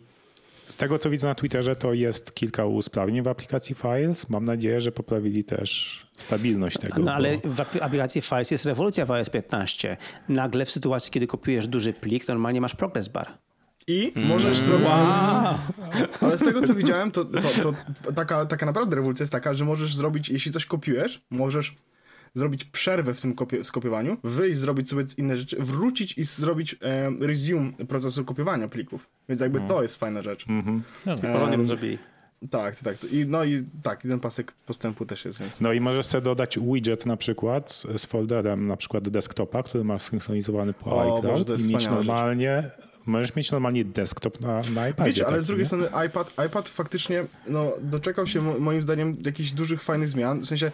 z 0.65 0.77
tego 0.77 0.99
co 0.99 1.09
widzę 1.09 1.27
na 1.27 1.35
Twitterze, 1.35 1.75
to 1.75 1.93
jest 1.93 2.35
kilka 2.35 2.65
usprawnień 2.65 3.23
w 3.23 3.27
aplikacji 3.27 3.75
Files. 3.75 4.29
Mam 4.29 4.45
nadzieję, 4.45 4.81
że 4.81 4.91
poprawili 4.91 5.43
też 5.43 5.99
stabilność 6.17 6.77
tego. 6.77 7.01
No 7.01 7.13
ale 7.13 7.37
bo... 7.37 7.49
w 7.49 7.59
aplikacji 7.81 8.21
Files 8.21 8.51
jest 8.51 8.65
rewolucja 8.65 9.05
w 9.05 9.11
iOS 9.11 9.29
15. 9.29 9.97
Nagle 10.29 10.65
w 10.65 10.71
sytuacji, 10.71 11.11
kiedy 11.11 11.27
kopiujesz 11.27 11.67
duży 11.67 11.93
plik, 11.93 12.27
normalnie 12.27 12.61
masz 12.61 12.75
progress 12.75 13.07
bar. 13.07 13.37
I 13.87 14.11
mm. 14.15 14.29
możesz 14.29 14.57
zrobić. 14.57 14.87
Wow. 14.87 15.55
Ale 16.21 16.37
z 16.37 16.43
tego 16.43 16.61
co 16.61 16.75
widziałem, 16.75 17.11
to, 17.11 17.25
to, 17.25 17.73
to, 18.03 18.11
taka, 18.11 18.45
taka 18.45 18.65
naprawdę 18.65 18.95
rewolucja 18.95 19.23
jest 19.23 19.33
taka, 19.33 19.53
że 19.53 19.65
możesz 19.65 19.95
zrobić, 19.95 20.29
jeśli 20.29 20.51
coś 20.51 20.65
kopiujesz, 20.65 21.21
możesz 21.29 21.75
zrobić 22.33 22.65
przerwę 22.65 23.13
w 23.13 23.21
tym 23.21 23.35
kopie, 23.35 23.63
skopiowaniu, 23.63 24.17
wyjść, 24.23 24.59
zrobić 24.59 24.89
sobie 24.89 25.03
inne 25.17 25.37
rzeczy, 25.37 25.57
wrócić 25.59 26.17
i 26.17 26.23
zrobić 26.23 26.75
e, 26.81 27.11
resume 27.19 27.71
procesu 27.71 28.25
kopiowania 28.25 28.67
plików. 28.67 29.09
Więc 29.29 29.41
jakby 29.41 29.57
mm. 29.57 29.69
to 29.69 29.81
jest 29.81 29.99
fajna 29.99 30.21
rzecz. 30.21 30.47
Mm 30.47 30.63
-hmm. 30.63 30.81
No, 31.05 31.33
porządnie 31.33 31.57
to 31.57 31.65
zrobili. 31.65 31.97
Tak, 32.49 32.75
tak. 32.75 33.03
I, 33.03 33.25
no 33.25 33.43
i 33.43 33.63
tak, 33.83 34.01
ten 34.01 34.19
pasek 34.19 34.51
postępu 34.65 35.05
też 35.05 35.25
jest. 35.25 35.39
Więc... 35.39 35.61
No 35.61 35.73
i 35.73 35.79
możesz 35.79 36.05
sobie 36.05 36.21
dodać 36.21 36.59
widget 36.59 37.05
na 37.05 37.17
przykład 37.17 37.71
z, 37.71 38.01
z 38.01 38.05
folderem 38.05 38.67
na 38.67 38.77
przykład 38.77 39.09
desktopa, 39.09 39.63
który 39.63 39.83
masz 39.83 40.01
synchronizowany 40.01 40.73
po 40.73 40.95
o, 40.95 41.17
iCloud 41.17 41.47
Boże, 41.47 41.63
i 41.69 41.73
mieć 41.73 41.87
normalnie 41.87 42.63
rzecz 42.63 42.92
możesz 43.05 43.35
mieć 43.35 43.51
normalnie 43.51 43.85
desktop 43.85 44.41
na, 44.41 44.61
na 44.75 44.89
iPadzie. 44.89 45.09
Wiecie, 45.09 45.25
ale 45.27 45.35
tak, 45.35 45.43
z 45.43 45.47
drugiej 45.47 45.63
nie? 45.63 45.65
strony 45.65 45.87
iPad, 46.07 46.33
iPad 46.47 46.69
faktycznie 46.69 47.25
no, 47.47 47.71
doczekał 47.81 48.27
się 48.27 48.41
moim 48.59 48.81
zdaniem 48.81 49.17
jakichś 49.25 49.51
dużych, 49.51 49.83
fajnych 49.83 50.09
zmian. 50.09 50.39
W 50.39 50.45
sensie 50.45 50.71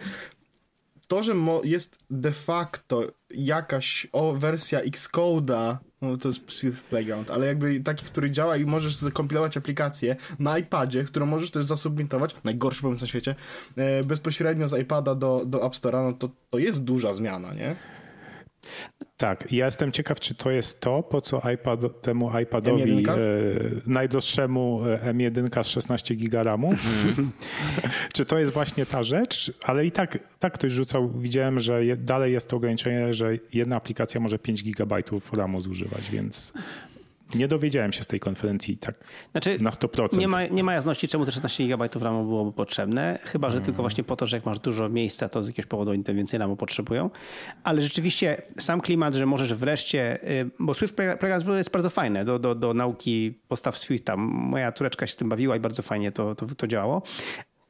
to, 1.10 1.22
że 1.22 1.34
jest 1.64 1.98
de 2.10 2.30
facto 2.30 3.02
jakaś 3.30 4.06
o, 4.12 4.32
wersja 4.32 4.80
Xcode'a, 4.80 5.76
no 6.02 6.16
to 6.16 6.28
jest 6.28 6.52
Swift 6.52 6.86
Playground, 6.86 7.30
ale 7.30 7.46
jakby 7.46 7.80
taki, 7.80 8.04
który 8.04 8.30
działa 8.30 8.56
i 8.56 8.66
możesz 8.66 8.94
zakompilować 8.94 9.56
aplikację 9.56 10.16
na 10.38 10.58
iPadzie, 10.58 11.04
którą 11.04 11.26
możesz 11.26 11.50
też 11.50 11.66
zasubmitować, 11.66 12.34
najgorszy 12.44 12.82
pomysł 12.82 13.04
na 13.04 13.08
świecie, 13.08 13.34
e, 13.76 14.04
bezpośrednio 14.04 14.68
z 14.68 14.80
iPada 14.80 15.14
do, 15.14 15.42
do 15.46 15.66
App 15.66 15.72
Store'a, 15.72 16.04
no 16.04 16.12
to, 16.12 16.28
to 16.50 16.58
jest 16.58 16.84
duża 16.84 17.14
zmiana, 17.14 17.54
nie? 17.54 17.76
Tak, 19.16 19.52
ja 19.52 19.64
jestem 19.64 19.92
ciekaw, 19.92 20.20
czy 20.20 20.34
to 20.34 20.50
jest 20.50 20.80
to, 20.80 21.02
po 21.02 21.20
co 21.20 21.42
iPad, 21.54 21.80
temu 22.02 22.38
iPadowi 22.38 23.08
e, 23.08 23.14
najdroższemu 23.86 24.82
e, 24.86 25.12
M1 25.12 25.62
z 25.62 25.66
16 25.66 26.14
giga 26.14 26.42
RAMu. 26.42 26.70
Mhm. 26.70 27.30
czy 28.14 28.24
to 28.24 28.38
jest 28.38 28.52
właśnie 28.52 28.86
ta 28.86 29.02
rzecz? 29.02 29.52
Ale 29.64 29.86
i 29.86 29.92
tak, 29.92 30.18
tak 30.38 30.52
ktoś 30.52 30.72
rzucał, 30.72 31.10
widziałem, 31.10 31.60
że 31.60 31.84
je, 31.84 31.96
dalej 31.96 32.32
jest 32.32 32.48
to 32.48 32.56
ograniczenie, 32.56 33.14
że 33.14 33.38
jedna 33.52 33.76
aplikacja 33.76 34.20
może 34.20 34.38
5 34.38 34.62
gigabajtów 34.62 35.32
RAMu 35.32 35.60
zużywać, 35.60 36.10
więc 36.10 36.52
nie 37.34 37.48
dowiedziałem 37.48 37.92
się 37.92 38.02
z 38.02 38.06
tej 38.06 38.20
konferencji 38.20 38.76
tak 38.76 38.94
znaczy, 39.32 39.58
na 39.60 39.70
100%. 39.70 40.18
Nie 40.18 40.28
ma, 40.28 40.46
nie 40.46 40.64
ma 40.64 40.74
jasności, 40.74 41.08
czemu 41.08 41.24
te 41.24 41.32
16 41.32 41.66
GB 41.66 41.88
RAMu 42.00 42.24
byłoby 42.24 42.52
potrzebne, 42.52 43.18
chyba 43.22 43.50
że 43.50 43.56
mm. 43.56 43.64
tylko 43.64 43.82
właśnie 43.82 44.04
po 44.04 44.16
to, 44.16 44.26
że 44.26 44.36
jak 44.36 44.46
masz 44.46 44.58
dużo 44.58 44.88
miejsca, 44.88 45.28
to 45.28 45.42
z 45.42 45.46
jakiegoś 45.46 45.68
powodu 45.68 45.90
oni 45.90 46.04
więcej 46.14 46.38
RAMu 46.38 46.56
potrzebują. 46.56 47.10
Ale 47.64 47.82
rzeczywiście 47.82 48.42
sam 48.58 48.80
klimat, 48.80 49.14
że 49.14 49.26
możesz 49.26 49.54
wreszcie, 49.54 50.30
y, 50.30 50.50
bo 50.58 50.74
Swift 50.74 50.94
Playground 50.94 51.48
jest 51.48 51.70
bardzo 51.70 51.90
fajne 51.90 52.24
do, 52.24 52.38
do, 52.38 52.54
do 52.54 52.74
nauki 52.74 53.38
postaw 53.48 53.78
Swifta. 53.78 54.16
Moja 54.16 54.72
tureczka 54.72 55.06
się 55.06 55.16
tym 55.16 55.28
bawiła 55.28 55.56
i 55.56 55.60
bardzo 55.60 55.82
fajnie 55.82 56.12
to, 56.12 56.34
to, 56.34 56.46
to 56.46 56.66
działało 56.66 57.02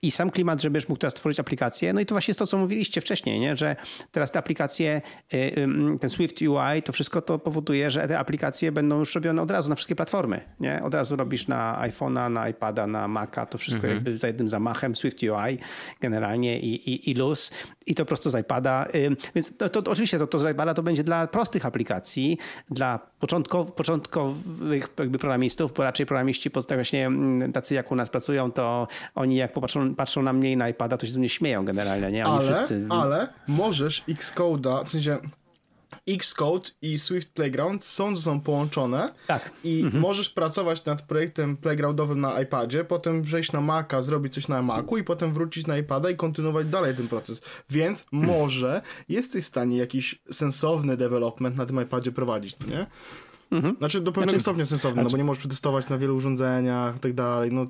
i 0.02 0.10
sam 0.10 0.30
klimat, 0.30 0.62
żebyś 0.62 0.88
mógł 0.88 0.98
teraz 0.98 1.14
stworzyć 1.14 1.40
aplikację. 1.40 1.92
No 1.92 2.00
i 2.00 2.06
to 2.06 2.14
właśnie 2.14 2.32
jest 2.32 2.38
to, 2.38 2.46
co 2.46 2.58
mówiliście 2.58 3.00
wcześniej, 3.00 3.40
nie? 3.40 3.56
że 3.56 3.76
teraz 4.12 4.30
te 4.30 4.38
aplikacje, 4.38 5.02
y, 5.34 5.66
ten 6.00 6.10
Swift 6.10 6.42
UI, 6.42 6.82
to 6.84 6.92
wszystko 6.92 7.22
to 7.22 7.38
powoduje, 7.38 7.90
że 7.90 8.08
te 8.08 8.18
aplikacje 8.18 8.72
będą 8.72 8.98
już 8.98 9.14
robione 9.14 9.42
od 9.42 9.50
razu 9.50 9.68
na 9.68 9.74
wszystkie 9.74 9.96
platformy. 9.96 10.40
Nie? 10.60 10.82
Od 10.82 10.94
razu 10.94 11.16
robisz 11.16 11.48
na 11.48 11.78
iPhone'a, 11.82 12.30
na 12.30 12.48
iPada, 12.48 12.86
na 12.86 13.08
Maca, 13.08 13.46
to 13.46 13.58
wszystko 13.58 13.82
mhm. 13.82 13.94
jakby 13.94 14.18
za 14.18 14.26
jednym 14.26 14.48
zamachem, 14.48 14.96
Swift 14.96 15.22
UI 15.22 15.58
generalnie 16.00 16.60
i, 16.60 16.90
i, 16.90 17.10
i 17.10 17.14
luz 17.14 17.52
i 17.86 17.94
to 17.94 18.04
prosto 18.04 18.30
z 18.30 18.40
iPada. 18.40 18.86
Więc 19.34 19.56
to, 19.56 19.68
to, 19.68 19.90
oczywiście 19.90 20.18
to, 20.18 20.26
to 20.26 20.38
z 20.38 20.52
iPada 20.52 20.74
to 20.74 20.82
będzie 20.82 21.04
dla 21.04 21.26
prostych 21.26 21.66
aplikacji, 21.66 22.38
dla 22.70 23.00
początkow, 23.20 23.72
początkowych 23.72 24.88
jakby 24.98 25.18
programistów, 25.18 25.72
bo 25.72 25.82
raczej 25.82 26.06
programiści 26.06 26.50
właśnie 26.74 27.10
tacy 27.52 27.74
jak 27.74 27.92
u 27.92 27.96
nas 27.96 28.10
pracują, 28.10 28.52
to 28.52 28.88
oni 29.14 29.36
jak 29.36 29.52
popatrzą 29.52 29.94
patrzą 29.94 30.22
na 30.22 30.32
mnie 30.32 30.52
i 30.52 30.56
na 30.56 30.68
iPada, 30.68 30.96
to 30.96 31.06
się 31.06 31.12
ze 31.12 31.18
mnie 31.18 31.28
śmieją 31.28 31.64
generalnie, 31.64 32.10
nie? 32.10 32.26
Oni 32.26 32.38
ale, 32.38 32.52
wszyscy... 32.52 32.86
ale 32.88 33.28
możesz 33.46 34.04
Xcode'a, 34.08 34.84
w 34.84 34.88
sensie 34.90 35.18
Xcode 36.14 36.70
i 36.82 36.98
Swift 36.98 37.32
Playground 37.32 37.84
są 37.84 38.16
ze 38.16 38.22
sobą 38.22 38.40
połączone 38.40 39.14
tak. 39.26 39.50
i 39.64 39.80
mhm. 39.80 40.02
możesz 40.02 40.30
pracować 40.30 40.84
nad 40.84 41.02
projektem 41.02 41.56
playgroundowym 41.56 42.20
na 42.20 42.40
iPadzie, 42.40 42.84
potem 42.84 43.22
przejść 43.22 43.52
na 43.52 43.60
Maca, 43.60 44.02
zrobić 44.02 44.34
coś 44.34 44.48
na 44.48 44.62
Macu 44.62 44.96
i 44.96 45.04
potem 45.04 45.32
wrócić 45.32 45.66
na 45.66 45.78
iPada 45.78 46.10
i 46.10 46.16
kontynuować 46.16 46.66
dalej 46.66 46.94
ten 46.96 47.08
proces. 47.08 47.42
Więc 47.70 48.06
może 48.12 48.82
jesteś 49.08 49.44
w 49.44 49.48
stanie 49.48 49.78
jakiś 49.78 50.22
sensowny 50.30 50.96
development 50.96 51.56
na 51.56 51.66
tym 51.66 51.82
iPadzie 51.82 52.12
prowadzić, 52.12 52.56
nie? 52.66 52.86
Mhm. 53.50 53.76
Znaczy 53.76 54.00
do 54.00 54.12
pewnego 54.12 54.30
znaczy, 54.30 54.42
stopnia 54.42 54.64
sensowne, 54.64 54.94
znaczy... 54.94 55.04
no 55.04 55.10
bo 55.10 55.16
nie 55.16 55.24
możesz 55.24 55.40
przetestować 55.40 55.88
na 55.88 55.98
wielu 55.98 56.16
urządzeniach 56.16 56.96
i 56.96 57.00
tak 57.00 57.12
dalej. 57.12 57.52
No 57.52 57.66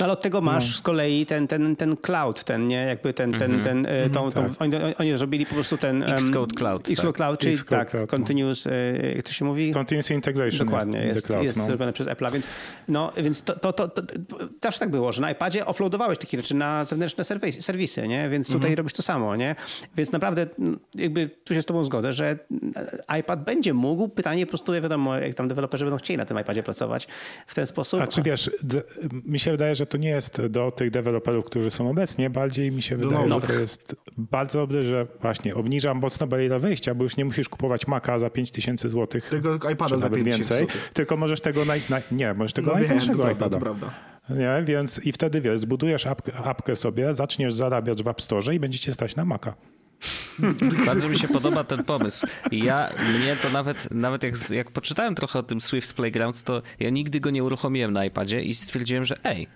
no 0.00 0.04
ale 0.04 0.12
od 0.12 0.20
tego 0.20 0.40
masz 0.40 0.70
no. 0.70 0.76
z 0.78 0.80
kolei 0.80 1.26
ten, 1.26 1.48
ten, 1.48 1.76
ten 1.76 1.96
cloud, 1.96 2.44
ten, 2.44 2.66
nie? 2.66 2.76
Jakby 2.76 3.14
ten, 3.14 3.32
ten, 3.32 3.50
mm 3.50 3.60
-hmm. 3.60 3.64
ten, 3.64 3.86
mm 3.86 4.08
-hmm, 4.08 4.14
tą, 4.14 4.32
tą, 4.32 4.44
tak. 4.44 4.62
oni, 4.62 4.94
oni 4.98 5.16
zrobili 5.16 5.46
po 5.46 5.54
prostu 5.54 5.78
ten... 5.78 6.02
Um, 6.02 6.12
Xcode 6.12 6.54
Cloud. 6.54 6.90
Xcode 6.90 7.08
tak. 7.08 7.16
Cloud, 7.16 7.40
czyli 7.40 7.56
tak, 7.56 7.90
cloud, 7.90 7.94
no. 7.94 8.06
continuous, 8.06 8.64
no. 8.64 8.72
jak 9.16 9.22
to 9.22 9.32
się 9.32 9.44
mówi? 9.44 9.72
Continuous 9.72 10.10
integration 10.10 10.66
Dokładnie, 10.66 10.98
jest, 10.98 11.14
jest, 11.14 11.26
cloud, 11.26 11.44
jest 11.44 11.58
no. 11.58 11.64
zrobione 11.64 11.92
przez 11.92 12.06
Apple'a, 12.06 12.32
więc, 12.32 12.48
no, 12.88 13.12
więc 13.16 13.42
to, 13.42 13.56
to, 13.56 13.72
to, 13.72 13.88
to, 13.88 14.02
zawsze 14.62 14.80
tak 14.80 14.90
było, 14.90 15.12
że 15.12 15.22
na 15.22 15.30
iPadzie 15.30 15.66
offloadowałeś 15.66 16.18
takie 16.18 16.36
rzeczy 16.36 16.54
na 16.54 16.84
zewnętrzne 16.84 17.24
serwisy, 17.24 17.62
serwisy 17.62 18.08
nie? 18.08 18.28
Więc 18.28 18.46
tutaj 18.46 18.60
mm 18.60 18.74
-hmm. 18.74 18.78
robisz 18.78 18.92
to 18.92 19.02
samo, 19.02 19.36
nie? 19.36 19.56
Więc 19.96 20.12
naprawdę 20.12 20.46
jakby 20.94 21.30
tu 21.44 21.54
się 21.54 21.62
z 21.62 21.66
tobą 21.66 21.84
zgodzę, 21.84 22.12
że 22.12 22.38
iPad 23.20 23.44
będzie 23.44 23.74
mógł, 23.74 24.08
pytanie 24.08 24.46
po 24.46 24.50
prostu, 24.50 24.72
wiadomo, 24.72 25.16
jak 25.16 25.34
tam 25.34 25.48
deweloperzy 25.48 25.84
będą 25.84 25.98
chcieli 25.98 26.18
na 26.18 26.24
tym 26.24 26.40
iPadzie 26.40 26.62
pracować 26.62 27.08
w 27.46 27.54
ten 27.54 27.66
sposób. 27.66 28.00
A 28.00 28.06
czy 28.06 28.22
wiesz, 28.22 28.50
mi 29.24 29.40
się 29.40 29.50
wydaje, 29.58 29.74
że 29.74 29.86
to 29.86 29.98
nie 29.98 30.08
jest 30.08 30.46
do 30.46 30.70
tych 30.70 30.90
deweloperów, 30.90 31.44
którzy 31.44 31.70
są 31.70 31.90
obecnie. 31.90 32.30
Bardziej 32.30 32.72
mi 32.72 32.82
się 32.82 32.96
wydaje, 32.96 33.28
że 33.28 33.40
to 33.40 33.52
jest 33.52 33.96
bardzo 34.18 34.58
dobre, 34.58 34.82
że 34.82 35.06
właśnie 35.20 35.54
obniża 35.54 35.94
mocno 35.94 36.26
barierę 36.26 36.58
wejścia, 36.58 36.94
bo 36.94 37.04
już 37.04 37.16
nie 37.16 37.24
musisz 37.24 37.48
kupować 37.48 37.86
Maca 37.86 38.18
za 38.18 38.30
5000 38.30 38.90
zł. 38.90 39.20
Tylko 39.30 39.70
iPada 39.70 39.98
za 39.98 40.10
5000 40.10 40.54
więcej. 40.54 40.66
Zł. 40.66 40.90
Tylko 40.92 41.16
możesz 41.16 41.40
tego 41.40 41.64
naj, 41.64 41.80
naj, 41.90 42.02
nie, 42.12 42.34
możesz 42.34 42.52
tego 42.52 42.70
no 42.70 42.78
najtańszego 42.78 43.24
wiem, 43.24 43.32
iPada. 43.32 43.58
Prawda. 43.58 43.90
Nie, 44.30 44.62
więc 44.64 45.06
i 45.06 45.12
wtedy 45.12 45.40
wiesz, 45.40 45.60
zbudujesz 45.60 46.06
apkę, 46.06 46.32
apkę 46.34 46.76
sobie, 46.76 47.14
zaczniesz 47.14 47.54
zarabiać 47.54 48.02
w 48.02 48.08
App 48.08 48.22
Store 48.22 48.54
i 48.54 48.60
będziecie 48.60 48.94
stać 48.94 49.16
na 49.16 49.24
Maca. 49.24 49.54
Bardzo 50.86 51.08
mi 51.08 51.18
się 51.18 51.28
podoba 51.28 51.64
ten 51.64 51.84
pomysł. 51.84 52.26
ja, 52.52 52.90
mnie 53.18 53.36
to 53.42 53.50
nawet, 53.50 53.90
nawet 53.90 54.22
jak, 54.22 54.50
jak 54.50 54.70
poczytałem 54.70 55.14
trochę 55.14 55.38
o 55.38 55.42
tym 55.42 55.60
Swift 55.60 55.92
Playgrounds, 55.92 56.42
to 56.42 56.62
ja 56.80 56.90
nigdy 56.90 57.20
go 57.20 57.30
nie 57.30 57.44
uruchomiłem 57.44 57.92
na 57.92 58.04
iPadzie 58.04 58.42
i 58.42 58.54
stwierdziłem, 58.54 59.04
że 59.04 59.16
ej, 59.24 59.46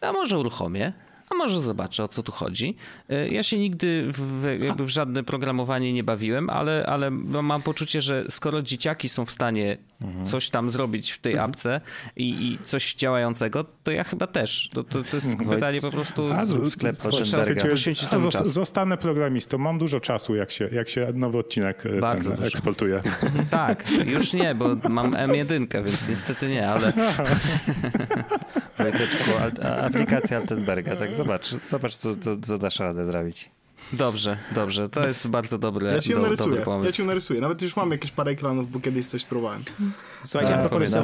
a 0.00 0.12
może 0.12 0.38
uruchomię, 0.38 0.92
a 1.30 1.34
może 1.34 1.60
zobaczę 1.60 2.04
o 2.04 2.08
co 2.08 2.22
tu 2.22 2.32
chodzi. 2.32 2.76
E, 3.08 3.28
ja 3.28 3.42
się 3.42 3.58
nigdy 3.58 4.08
w, 4.12 4.56
jakby 4.60 4.84
w 4.84 4.88
żadne 4.88 5.24
programowanie 5.24 5.92
nie 5.92 6.04
bawiłem, 6.04 6.50
ale, 6.50 6.86
ale 6.86 7.10
mam 7.10 7.62
poczucie, 7.62 8.00
że 8.00 8.24
skoro 8.28 8.62
dzieciaki 8.62 9.08
są 9.08 9.24
w 9.24 9.30
stanie 9.30 9.78
mhm. 10.00 10.26
coś 10.26 10.50
tam 10.50 10.70
zrobić 10.70 11.10
w 11.10 11.18
tej 11.18 11.32
mhm. 11.32 11.50
apce 11.50 11.80
i, 12.16 12.28
i, 12.46 12.58
coś 12.58 12.94
działającego, 12.94 13.64
to 13.84 13.92
ja 13.92 14.04
chyba 14.04 14.26
też. 14.26 14.70
To, 14.72 14.84
to, 14.84 15.02
to 15.02 15.16
jest 15.16 15.36
pytanie 15.50 15.80
po 15.80 15.90
prostu 15.90 16.22
sklep 16.68 16.96
poświęcić 17.70 18.08
temu 18.08 18.30
czas. 18.30 18.48
Zostanę 18.48 18.96
programistą, 18.96 19.58
mam 19.58 19.78
dużo 19.78 20.00
czasu, 20.00 20.34
jak 20.34 20.50
się, 20.50 20.68
jak 20.72 20.88
się 20.88 21.12
nowy 21.14 21.38
odcinek 21.38 21.86
e, 21.86 22.00
Bardzo 22.00 22.30
ten, 22.30 22.44
eksportuje. 22.44 23.02
Tak, 23.50 23.84
już 24.06 24.32
nie, 24.32 24.54
bo 24.54 24.76
mam 24.88 25.12
M1, 25.12 25.84
więc 25.84 26.08
niestety 26.08 26.48
nie, 26.48 26.68
ale... 26.68 26.92
Wojteczku, 28.78 29.30
aplikacja 29.84 30.36
Altenberga, 30.36 30.96
tak 30.96 31.13
zobacz, 31.14 31.48
zobacz 31.48 31.96
co, 31.96 32.16
co, 32.16 32.36
co 32.36 32.58
dasz 32.58 32.78
radę 32.78 33.04
zrobić. 33.04 33.50
Dobrze, 33.92 34.38
dobrze. 34.54 34.88
To 34.88 35.06
jest 35.06 35.28
bardzo 35.28 35.58
dobre, 35.58 36.00
ja 36.06 36.14
do, 36.14 36.20
narysuję, 36.20 36.48
dobry 36.48 36.64
pomysł. 36.64 36.86
Ja 36.86 36.92
ci 36.92 37.06
narysuję. 37.06 37.40
Nawet 37.40 37.62
już 37.62 37.76
mam 37.76 37.90
jakieś 37.90 38.10
parę 38.10 38.30
ekranów, 38.30 38.70
bo 38.70 38.80
kiedyś 38.80 39.06
coś 39.06 39.24
próbowałem. 39.24 39.64
Słuchajcie, 40.24 40.54
a 40.54 40.58
propos 40.58 40.94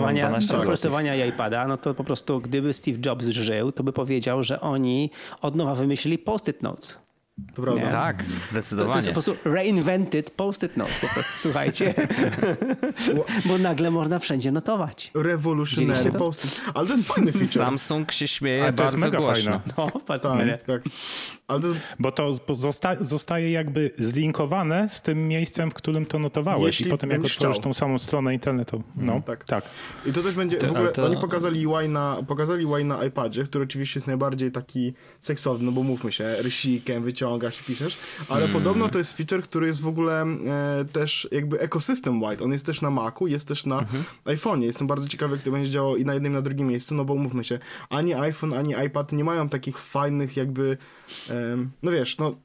rysowania, 0.66 1.26
iPada, 1.26 1.66
no 1.66 1.76
to 1.76 1.94
po 1.94 2.04
prostu 2.04 2.40
gdyby 2.40 2.72
Steve 2.72 2.98
Jobs 3.06 3.26
żył, 3.26 3.72
to 3.72 3.82
by 3.82 3.92
powiedział, 3.92 4.42
że 4.42 4.60
oni 4.60 5.10
od 5.40 5.56
nowa 5.56 5.74
wymyślili 5.74 6.18
post-it 6.18 6.62
notes. 6.62 6.98
To 7.54 7.62
prawda. 7.62 7.84
Nie? 7.84 7.92
Tak, 7.92 8.24
zdecydowanie. 8.46 8.92
To, 8.92 8.98
jest 8.98 9.08
po 9.08 9.12
prostu 9.12 9.36
reinvented 9.44 10.30
post-it 10.30 10.76
notes 10.76 11.00
po 11.00 11.06
prostu, 11.06 11.32
słuchajcie. 11.36 11.94
Bo 13.48 13.58
nagle 13.58 13.90
można 13.90 14.18
wszędzie 14.18 14.52
notować. 14.52 15.10
Revolutionary 15.14 16.12
post-it. 16.12 16.60
Ale 16.74 16.86
to 16.86 16.92
jest 16.92 17.08
fajny 17.08 17.32
feature. 17.32 17.48
Samsung 17.48 18.12
się 18.12 18.28
śmieje 18.28 18.66
to 18.66 18.72
bardzo 18.72 18.96
jest 18.96 19.06
mega 19.06 19.18
głośno. 19.18 19.60
Fajne. 19.60 19.74
No, 19.78 20.00
patrz 20.06 20.22
tak, 20.22 20.64
tak. 20.66 20.82
Ale 21.50 21.60
to... 21.60 21.68
Bo 21.98 22.12
to 22.12 22.34
zosta 22.54 23.04
zostaje 23.04 23.50
jakby 23.50 23.90
zlinkowane 23.98 24.88
z 24.88 25.02
tym 25.02 25.28
miejscem, 25.28 25.70
w 25.70 25.74
którym 25.74 26.06
to 26.06 26.18
notowałeś 26.18 26.66
Jeśli 26.66 26.86
i 26.86 26.90
potem 26.90 27.10
jak 27.10 27.24
otworzysz 27.24 27.58
tą 27.58 27.74
samą 27.74 27.98
stronę 27.98 28.34
internetu. 28.34 28.82
No, 28.96 29.12
mm, 29.12 29.22
tak. 29.22 29.44
tak. 29.44 29.64
I 30.06 30.12
to 30.12 30.22
też 30.22 30.34
będzie, 30.34 30.58
w 30.58 30.70
ogóle 30.70 30.90
to... 30.90 31.06
oni 31.06 31.16
pokazali 31.16 31.66
UI 31.66 31.88
na, 31.88 32.22
pokazali 32.28 32.66
UI 32.66 32.84
na 32.84 33.04
iPadzie, 33.04 33.44
który 33.44 33.64
oczywiście 33.64 33.98
jest 33.98 34.06
najbardziej 34.06 34.52
taki 34.52 34.92
seksowny, 35.20 35.64
no 35.64 35.72
bo 35.72 35.82
mówmy 35.82 36.12
się, 36.12 36.36
rysikiem 36.38 37.02
wyciągasz 37.02 37.60
i 37.60 37.64
piszesz, 37.64 37.98
ale 38.28 38.44
mm. 38.44 38.52
podobno 38.52 38.88
to 38.88 38.98
jest 38.98 39.16
feature, 39.16 39.42
który 39.42 39.66
jest 39.66 39.80
w 39.80 39.88
ogóle 39.88 40.22
e, 40.22 40.84
też 40.92 41.28
jakby 41.32 41.60
ekosystem 41.60 42.22
white. 42.22 42.44
On 42.44 42.52
jest 42.52 42.66
też 42.66 42.82
na 42.82 42.90
Macu, 42.90 43.26
jest 43.26 43.48
też 43.48 43.66
na 43.66 43.78
mm 43.78 43.88
-hmm. 43.88 44.36
iPhone'ie. 44.36 44.62
Jestem 44.62 44.86
bardzo 44.86 45.08
ciekawy, 45.08 45.36
jak 45.36 45.44
to 45.44 45.50
będzie 45.50 45.70
działało 45.70 45.96
i 45.96 46.04
na 46.04 46.14
jednym, 46.14 46.32
i 46.32 46.34
na 46.34 46.42
drugim 46.42 46.66
miejscu, 46.66 46.94
no 46.94 47.04
bo 47.04 47.14
mówmy 47.14 47.44
się, 47.44 47.58
ani 47.88 48.14
iPhone, 48.14 48.54
ani 48.54 48.74
iPad 48.86 49.12
nie 49.12 49.24
mają 49.24 49.48
takich 49.48 49.78
fajnych 49.78 50.36
jakby 50.36 50.76
no 51.82 51.90
wiesz, 51.90 52.18
no 52.18 52.36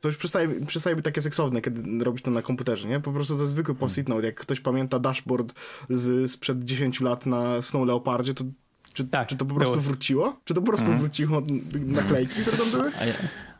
to 0.00 0.08
już 0.08 0.16
przestaje, 0.16 0.66
przestaje 0.66 0.96
być 0.96 1.04
takie 1.04 1.20
seksowne, 1.20 1.60
kiedy 1.60 2.04
robisz 2.04 2.22
to 2.22 2.30
na 2.30 2.42
komputerze, 2.42 2.88
nie? 2.88 3.00
Po 3.00 3.12
prostu 3.12 3.34
to 3.34 3.40
jest 3.40 3.52
zwykły 3.52 3.74
post-it 3.74 4.08
note. 4.08 4.26
Jak 4.26 4.34
ktoś 4.34 4.60
pamięta 4.60 4.98
dashboard 4.98 5.54
z, 5.90 6.30
sprzed 6.30 6.64
10 6.64 7.00
lat 7.00 7.26
na 7.26 7.62
Snow 7.62 7.86
Leopardzie, 7.86 8.34
to 8.34 8.44
czy, 8.92 9.04
tak, 9.04 9.28
czy 9.28 9.36
to 9.36 9.44
po 9.44 9.54
prostu 9.54 9.74
było. 9.74 9.84
wróciło? 9.84 10.36
Czy 10.44 10.54
to 10.54 10.60
po 10.60 10.66
prostu 10.66 10.86
mhm. 10.86 11.00
wróciło 11.00 11.42
naklejki, 11.86 12.40
które 12.40 12.56
tam 12.56 12.70
były? 12.70 12.90
Ja, 12.90 13.06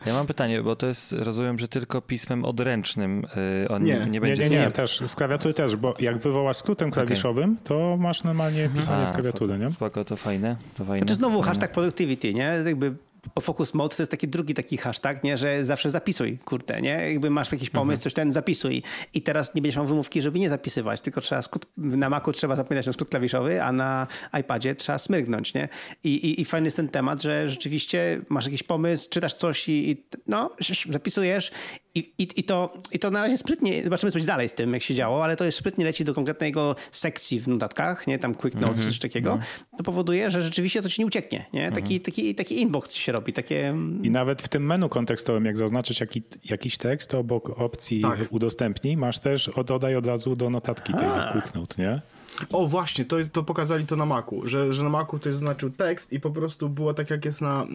ja, 0.07 0.15
mam 0.15 0.27
pytanie, 0.27 0.63
bo 0.63 0.77
to 0.77 0.87
jest, 0.87 1.13
rozumiem, 1.13 1.59
że 1.59 1.69
tylko 1.69 2.01
pismem 2.01 2.45
odręcznym 2.45 3.27
yy, 3.63 3.69
on 3.69 3.85
nie, 3.85 4.07
nie 4.11 4.21
będzie... 4.21 4.45
Nie, 4.45 4.51
nie, 4.51 4.61
nie, 4.61 4.71
też, 4.71 5.03
z 5.07 5.15
klawiatury 5.15 5.55
też, 5.55 5.77
bo 5.77 5.95
jak 5.99 6.19
wywołasz 6.19 6.57
skrótem 6.57 6.91
klawiszowym, 6.91 7.51
okay. 7.51 7.65
to 7.65 7.97
masz 7.97 8.25
normalnie 8.25 8.69
pisanie 8.77 9.05
A, 9.05 9.07
z 9.07 9.13
klawiatury, 9.13 9.53
spoko, 9.53 9.65
nie? 9.65 9.71
Spoko, 9.71 10.05
to 10.05 10.17
fajne, 10.17 10.57
to 10.75 10.85
fajne. 10.85 10.99
Znaczy 10.99 11.15
znowu 11.15 11.43
hashtag 11.43 11.73
productivity, 11.73 12.35
nie? 12.35 12.63
Jakby 12.67 12.95
focus 13.41 13.75
mode 13.75 13.97
to 13.97 14.03
jest 14.03 14.11
taki 14.11 14.29
drugi 14.29 14.55
taki 14.55 14.77
hashtag, 14.77 15.25
nie? 15.25 15.37
że 15.37 15.65
zawsze 15.65 15.91
zapisuj, 15.91 16.39
kurde, 16.39 16.81
nie? 16.81 17.13
Jakby 17.13 17.31
masz 17.31 17.53
jakiś 17.53 17.71
pomysł, 17.71 17.91
mhm. 17.91 18.03
coś 18.03 18.15
ten, 18.15 18.33
zapisuj. 18.33 18.83
I 19.15 19.23
teraz 19.23 19.55
nie 19.55 19.63
będziesz 19.63 19.77
miał 19.77 19.87
wymówki, 19.87 20.23
żeby 20.23 20.39
nie 20.39 20.49
zapisywać, 20.51 21.01
tylko 21.01 21.21
trzeba 21.21 21.43
skrót, 21.43 21.67
na 21.77 22.11
Macu 22.11 22.33
trzeba 22.33 22.57
zapamiętać 22.57 22.85
ten 22.85 22.93
skrót 22.93 23.09
klawiszowy, 23.09 23.63
a 23.63 23.73
na 23.73 24.07
iPadzie 24.41 24.75
trzeba 24.75 24.99
smyrgnąć, 24.99 25.55
nie? 25.55 25.69
I, 26.05 26.09
i, 26.09 26.41
i 26.41 26.45
fajny 26.45 26.67
jest 26.67 26.77
ten 26.77 26.89
temat, 26.89 27.23
że 27.23 27.49
rzeczywiście 27.49 28.23
masz 28.29 28.45
jakiś 28.45 28.63
pomysł, 28.63 29.11
czytasz 29.11 29.35
coś 29.35 29.69
i, 29.69 29.91
i 29.91 30.05
no, 30.27 30.51
zapisujesz 30.89 31.51
i, 31.95 32.13
i, 32.19 32.29
i, 32.41 32.45
to, 32.45 32.75
I 32.93 32.99
to 32.99 33.11
na 33.11 33.21
razie 33.21 33.37
sprytnie, 33.37 33.85
zobaczymy 33.85 34.13
coś 34.13 34.25
dalej 34.25 34.49
z 34.49 34.55
tym, 34.55 34.73
jak 34.75 34.83
się 34.83 34.95
działo, 34.95 35.25
ale 35.25 35.37
to 35.37 35.45
jest 35.45 35.59
sprytnie 35.59 35.85
leci 35.85 36.05
do 36.05 36.15
konkretnego 36.15 36.77
sekcji 36.91 37.41
w 37.41 37.49
notatkach, 37.49 38.07
nie, 38.07 38.19
tam 38.19 38.35
quick 38.35 38.55
notes 38.55 38.77
mm 38.77 38.81
-hmm. 38.81 38.85
czy 38.85 38.91
coś 38.91 38.99
takiego, 38.99 39.37
no. 39.37 39.79
to 39.79 39.85
powoduje, 39.85 40.31
że 40.31 40.43
rzeczywiście 40.43 40.83
to 40.83 40.89
ci 40.89 41.01
nie 41.01 41.07
ucieknie, 41.07 41.47
nie? 41.53 41.73
Taki, 41.73 41.95
mm 41.95 42.03
-hmm. 42.03 42.05
taki, 42.05 42.35
taki 42.35 42.61
inbox 42.61 42.95
się 42.95 43.13
robi, 43.13 43.33
takie... 43.33 43.75
I 44.03 44.11
nawet 44.11 44.43
w 44.43 44.49
tym 44.49 44.67
menu 44.67 44.89
kontekstowym, 44.89 45.45
jak 45.45 45.57
zaznaczysz 45.57 46.01
jaki, 46.01 46.23
jakiś 46.45 46.79
tekst, 46.79 47.11
to 47.11 47.19
obok 47.19 47.61
opcji 47.61 48.03
tak. 48.03 48.19
udostępnij, 48.31 48.97
masz 48.97 49.19
też 49.19 49.51
dodaj 49.67 49.97
od 49.97 50.07
razu 50.07 50.37
do 50.37 50.51
notatki 50.51 50.93
tej 50.93 51.33
quick 51.33 51.55
note, 51.55 51.83
nie? 51.83 52.01
O 52.53 52.67
właśnie, 52.67 53.05
to, 53.05 53.19
jest, 53.19 53.33
to 53.33 53.43
pokazali 53.43 53.87
to 53.87 53.97
na 53.97 54.07
Macu, 54.07 54.47
że, 54.47 54.73
że 54.73 54.83
na 54.83 54.89
Macu 54.89 55.19
to 55.19 55.29
jest 55.29 55.39
znaczył 55.39 55.71
tekst 55.71 56.13
i 56.13 56.21
po 56.21 56.31
prostu 56.31 56.69
było 56.69 56.95
tak 56.95 57.11
jak 57.11 57.25
jest 57.25 57.41
na... 57.41 57.67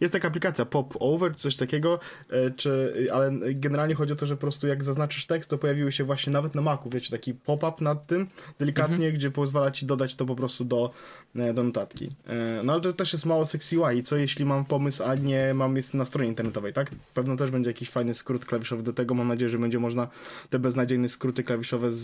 Jest 0.00 0.12
taka 0.12 0.28
aplikacja 0.28 0.64
Pop 0.64 0.94
Over, 1.00 1.36
coś 1.36 1.56
takiego, 1.56 1.98
e, 2.30 2.50
czy, 2.50 2.94
ale 3.12 3.32
generalnie 3.54 3.94
chodzi 3.94 4.12
o 4.12 4.16
to, 4.16 4.26
że 4.26 4.34
po 4.34 4.40
prostu 4.40 4.66
jak 4.66 4.84
zaznaczysz 4.84 5.26
tekst, 5.26 5.50
to 5.50 5.58
pojawiły 5.58 5.92
się 5.92 6.04
właśnie 6.04 6.32
nawet 6.32 6.54
na 6.54 6.62
Macu, 6.62 6.90
wiecie, 6.90 7.10
taki 7.10 7.34
pop-up 7.34 7.84
nad 7.84 8.06
tym, 8.06 8.26
delikatnie, 8.58 8.94
mhm. 8.94 9.14
gdzie 9.14 9.30
pozwala 9.30 9.70
ci 9.70 9.86
dodać 9.86 10.14
to 10.14 10.26
po 10.26 10.36
prostu 10.36 10.64
do, 10.64 10.90
e, 11.36 11.54
do 11.54 11.62
notatki. 11.62 12.10
E, 12.26 12.62
no 12.64 12.72
ale 12.72 12.82
to 12.82 12.92
też 12.92 13.12
jest 13.12 13.26
mało 13.26 13.46
sexy 13.46 13.80
UI, 13.80 14.02
co 14.02 14.16
jeśli 14.16 14.44
mam 14.44 14.64
pomysł, 14.64 15.04
a 15.04 15.14
nie 15.14 15.54
mam, 15.54 15.76
jest 15.76 15.94
na 15.94 16.04
stronie 16.04 16.28
internetowej, 16.28 16.72
tak? 16.72 16.90
Pewno 17.14 17.36
też 17.36 17.50
będzie 17.50 17.70
jakiś 17.70 17.90
fajny 17.90 18.14
skrót 18.14 18.44
klawiszowy 18.44 18.82
do 18.82 18.92
tego, 18.92 19.14
mam 19.14 19.28
nadzieję, 19.28 19.48
że 19.48 19.58
będzie 19.58 19.78
można 19.78 20.08
te 20.50 20.58
beznadziejne 20.58 21.08
skróty 21.08 21.44
klawiszowe 21.44 21.92
z, 21.92 22.02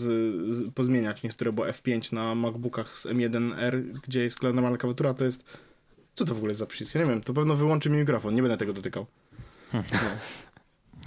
z 0.55 0.73
pozmieniać, 0.75 1.23
niektóre, 1.23 1.53
bo 1.53 1.63
F5 1.63 2.00
na 2.13 2.35
MacBookach 2.35 2.97
z 2.97 3.07
M1R, 3.07 3.83
gdzie 3.83 4.23
jest 4.23 4.43
normalna 4.43 4.79
klawiatura, 4.79 5.15
to 5.15 5.25
jest... 5.25 5.45
Co 6.15 6.25
to 6.25 6.35
w 6.35 6.37
ogóle 6.37 6.51
jest 6.51 6.61
za 6.61 6.67
przycisk? 6.67 6.95
Ja 6.95 7.01
nie 7.01 7.11
wiem, 7.11 7.21
to 7.21 7.35
pewno 7.35 7.55
wyłączy 7.55 7.91
mi 7.91 7.99
mikrofon, 7.99 8.35
nie 8.35 8.43
będę 8.43 8.57
tego 8.57 8.73
dotykał. 8.73 9.07
No. 9.73 9.83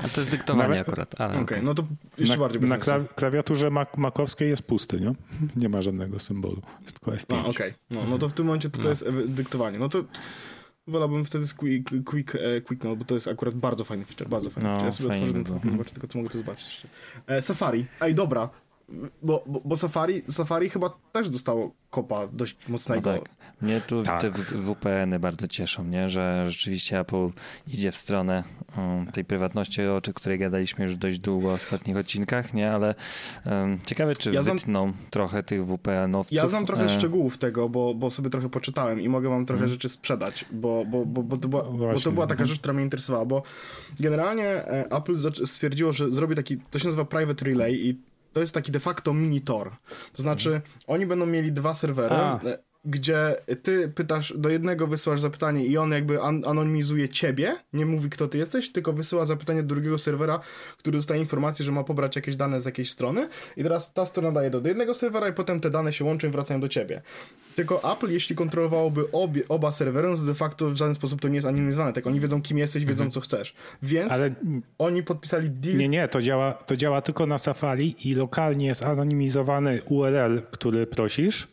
A 0.04 0.08
to 0.08 0.22
jest 0.22 0.32
dyktowanie 0.32 0.70
Nawet... 0.70 0.88
akurat. 0.88 1.14
Okej, 1.14 1.38
okay, 1.38 1.62
no 1.62 1.74
to 1.74 1.84
jeszcze 2.18 2.36
na, 2.36 2.40
bardziej 2.40 2.62
bez 2.62 2.70
Na 2.70 3.00
klawiaturze 3.16 3.70
makowskiej 3.98 4.50
jest 4.50 4.62
pusty, 4.62 5.02
nie? 5.02 5.14
Nie 5.56 5.70
ma 5.70 5.82
żadnego 5.82 6.20
symbolu. 6.20 6.62
Jest 6.84 7.00
tylko 7.00 7.12
F5. 7.12 7.40
okej. 7.40 7.50
Okay. 7.50 7.74
No, 7.90 8.04
no 8.10 8.18
to 8.18 8.30
w 8.30 8.34
tym 8.34 8.46
momencie 8.46 8.70
to, 8.70 8.78
to 8.78 8.84
no. 8.84 8.90
jest 8.90 9.10
dyktowanie. 9.28 9.80
No 9.80 9.90
to 9.90 10.04
wolałbym 10.88 11.26
wtedy 11.26 11.46
z 11.46 11.54
quick, 11.54 11.90
quick, 12.06 12.36
e, 12.36 12.62
quick 12.62 12.84
no, 12.84 12.96
bo 12.96 13.06
to 13.06 13.14
jest 13.14 13.28
akurat 13.28 13.56
bardzo 13.56 13.84
fajny 13.84 14.06
feature, 14.06 14.30
bardzo 14.30 14.50
fajny 14.50 14.70
no, 14.70 14.76
feature. 14.76 14.86
Ja 14.86 14.92
sobie 14.92 15.26
otworzę, 15.26 15.60
no, 15.64 15.72
zobaczę 15.72 15.92
tylko 15.92 16.08
co 16.08 16.18
mogę 16.18 16.30
tu 16.30 16.38
zobaczyć 16.38 16.66
jeszcze. 16.66 16.88
E, 17.28 17.42
Safari. 17.42 17.86
Ej, 18.02 18.16
dobra, 18.16 18.50
bo, 19.22 19.44
bo, 19.46 19.62
bo, 19.66 19.76
Safari, 19.76 20.24
Safari 20.28 20.70
chyba 20.70 20.90
też 21.12 21.30
dostało 21.30 21.72
kopa 21.90 22.28
dość 22.28 22.68
mocnego. 22.68 23.12
No 23.12 23.18
tak. 23.20 23.30
Mnie 23.62 23.82
tu 23.82 24.04
tak. 24.04 24.22
te 24.22 24.32
VPN-y 24.52 25.20
bardzo 25.20 25.48
cieszą, 25.48 25.84
nie? 25.84 26.10
że 26.10 26.44
rzeczywiście 26.48 27.00
Apple 27.00 27.30
idzie 27.68 27.92
w 27.92 27.98
stronę 27.98 28.44
um, 28.78 29.08
tej 29.08 29.26
prywatności, 29.26 29.82
o 29.88 30.02
której 30.16 30.40
gadaliśmy 30.40 30.86
już 30.86 30.96
dość 30.96 31.20
długo 31.20 31.50
w 31.50 31.54
ostatnich 31.54 31.98
odcinkach, 31.98 32.54
nie? 32.54 32.72
ale 32.72 32.96
um, 33.46 33.80
ciekawe, 33.86 34.16
czy 34.16 34.32
ja 34.32 34.42
wytną 34.42 34.60
znam, 34.60 34.94
trochę 35.10 35.44
tych 35.44 35.66
VPN-owców. 35.66 36.32
Ja 36.32 36.48
znam 36.48 36.66
trochę 36.66 36.84
e... 36.84 36.90
szczegółów 36.90 37.38
tego, 37.38 37.70
bo, 37.70 37.94
bo 37.94 38.12
sobie 38.12 38.30
trochę 38.30 38.50
poczytałem 38.50 39.02
i 39.02 39.10
mogę 39.10 39.30
wam 39.30 39.46
trochę 39.46 39.60
hmm. 39.60 39.74
rzeczy 39.74 39.90
sprzedać, 39.90 40.46
bo, 40.52 40.86
bo, 40.86 41.06
bo, 41.06 41.24
bo, 41.24 41.38
to 41.38 41.48
była, 41.48 41.64
bo 41.64 42.00
to 42.00 42.12
była 42.12 42.28
taka 42.28 42.46
rzecz, 42.46 42.60
która 42.60 42.74
mnie 42.74 42.84
interesowała, 42.84 43.26
bo 43.26 43.44
generalnie 44.00 44.48
e, 44.48 44.92
Apple 44.92 45.46
stwierdziło, 45.46 45.94
że 45.94 46.12
zrobi 46.12 46.36
taki, 46.36 46.58
to 46.58 46.80
się 46.80 46.88
nazywa 46.88 47.06
Private 47.06 47.46
Relay 47.46 47.88
i 47.88 48.13
to 48.34 48.40
jest 48.40 48.54
taki 48.54 48.72
de 48.72 48.80
facto 48.80 49.14
mini 49.14 49.42
Tor. 49.42 49.72
To 50.14 50.22
znaczy, 50.22 50.62
oni 50.88 51.06
będą 51.06 51.26
mieli 51.26 51.52
dwa 51.52 51.74
serwery. 51.74 52.16
A 52.16 52.40
gdzie 52.86 53.36
ty 53.64 53.90
pytasz, 53.90 54.34
do 54.38 54.50
jednego 54.50 54.88
wysyłasz 54.88 55.22
zapytanie 55.22 55.66
i 55.66 55.78
on 55.78 55.92
jakby 55.92 56.22
an 56.22 56.42
anonimizuje 56.46 57.10
ciebie, 57.10 57.56
nie 57.74 57.86
mówi 57.86 58.10
kto 58.10 58.28
ty 58.28 58.38
jesteś, 58.38 58.72
tylko 58.72 58.94
wysyła 58.94 59.26
zapytanie 59.26 59.64
do 59.64 59.68
drugiego 59.68 59.98
serwera, 59.98 60.40
który 60.78 60.98
dostaje 60.98 61.22
informację, 61.22 61.66
że 61.66 61.72
ma 61.72 61.84
pobrać 61.84 62.16
jakieś 62.16 62.36
dane 62.36 62.62
z 62.62 62.66
jakiejś 62.66 62.92
strony 62.92 63.28
i 63.58 63.64
teraz 63.64 63.94
ta 63.94 64.06
strona 64.06 64.32
daje 64.32 64.50
do 64.50 64.62
jednego 64.68 64.94
serwera 64.94 65.30
i 65.30 65.34
potem 65.34 65.60
te 65.60 65.70
dane 65.70 65.94
się 65.94 66.06
łączą 66.06 66.28
i 66.28 66.32
wracają 66.32 66.60
do 66.60 66.68
ciebie. 66.68 67.02
Tylko 67.56 67.94
Apple, 67.94 68.12
jeśli 68.12 68.36
kontrolowałoby 68.36 69.12
obie, 69.12 69.42
oba 69.50 69.72
serwery, 69.72 70.10
no 70.10 70.18
to 70.18 70.24
de 70.24 70.34
facto 70.34 70.70
w 70.70 70.76
żaden 70.76 70.96
sposób 70.96 71.22
to 71.22 71.28
nie 71.28 71.36
jest 71.36 71.48
anonimizowane, 71.48 71.94
tak 71.94 72.08
oni 72.08 72.20
wiedzą 72.20 72.42
kim 72.42 72.58
jesteś, 72.58 72.86
wiedzą 72.86 73.04
mhm. 73.04 73.12
co 73.12 73.22
chcesz. 73.22 73.54
Więc 73.84 74.12
Ale... 74.12 74.34
oni 74.78 75.04
podpisali 75.04 75.50
deal... 75.50 75.78
Nie, 75.78 75.90
nie, 75.90 76.08
to 76.08 76.22
działa, 76.22 76.54
to 76.54 76.78
działa 76.78 77.02
tylko 77.02 77.26
na 77.26 77.38
Safari 77.38 77.96
i 78.10 78.16
lokalnie 78.16 78.66
jest 78.66 78.84
anonimizowany 78.84 79.82
URL, 79.90 80.42
który 80.52 80.88
prosisz, 80.88 81.53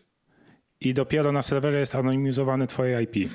i 0.81 0.95
dopiero 0.95 1.33
na 1.33 1.43
serwerze 1.43 1.81
jest 1.81 1.95
anonimizowany 1.95 2.67
twoje 2.67 3.03
IP. 3.03 3.33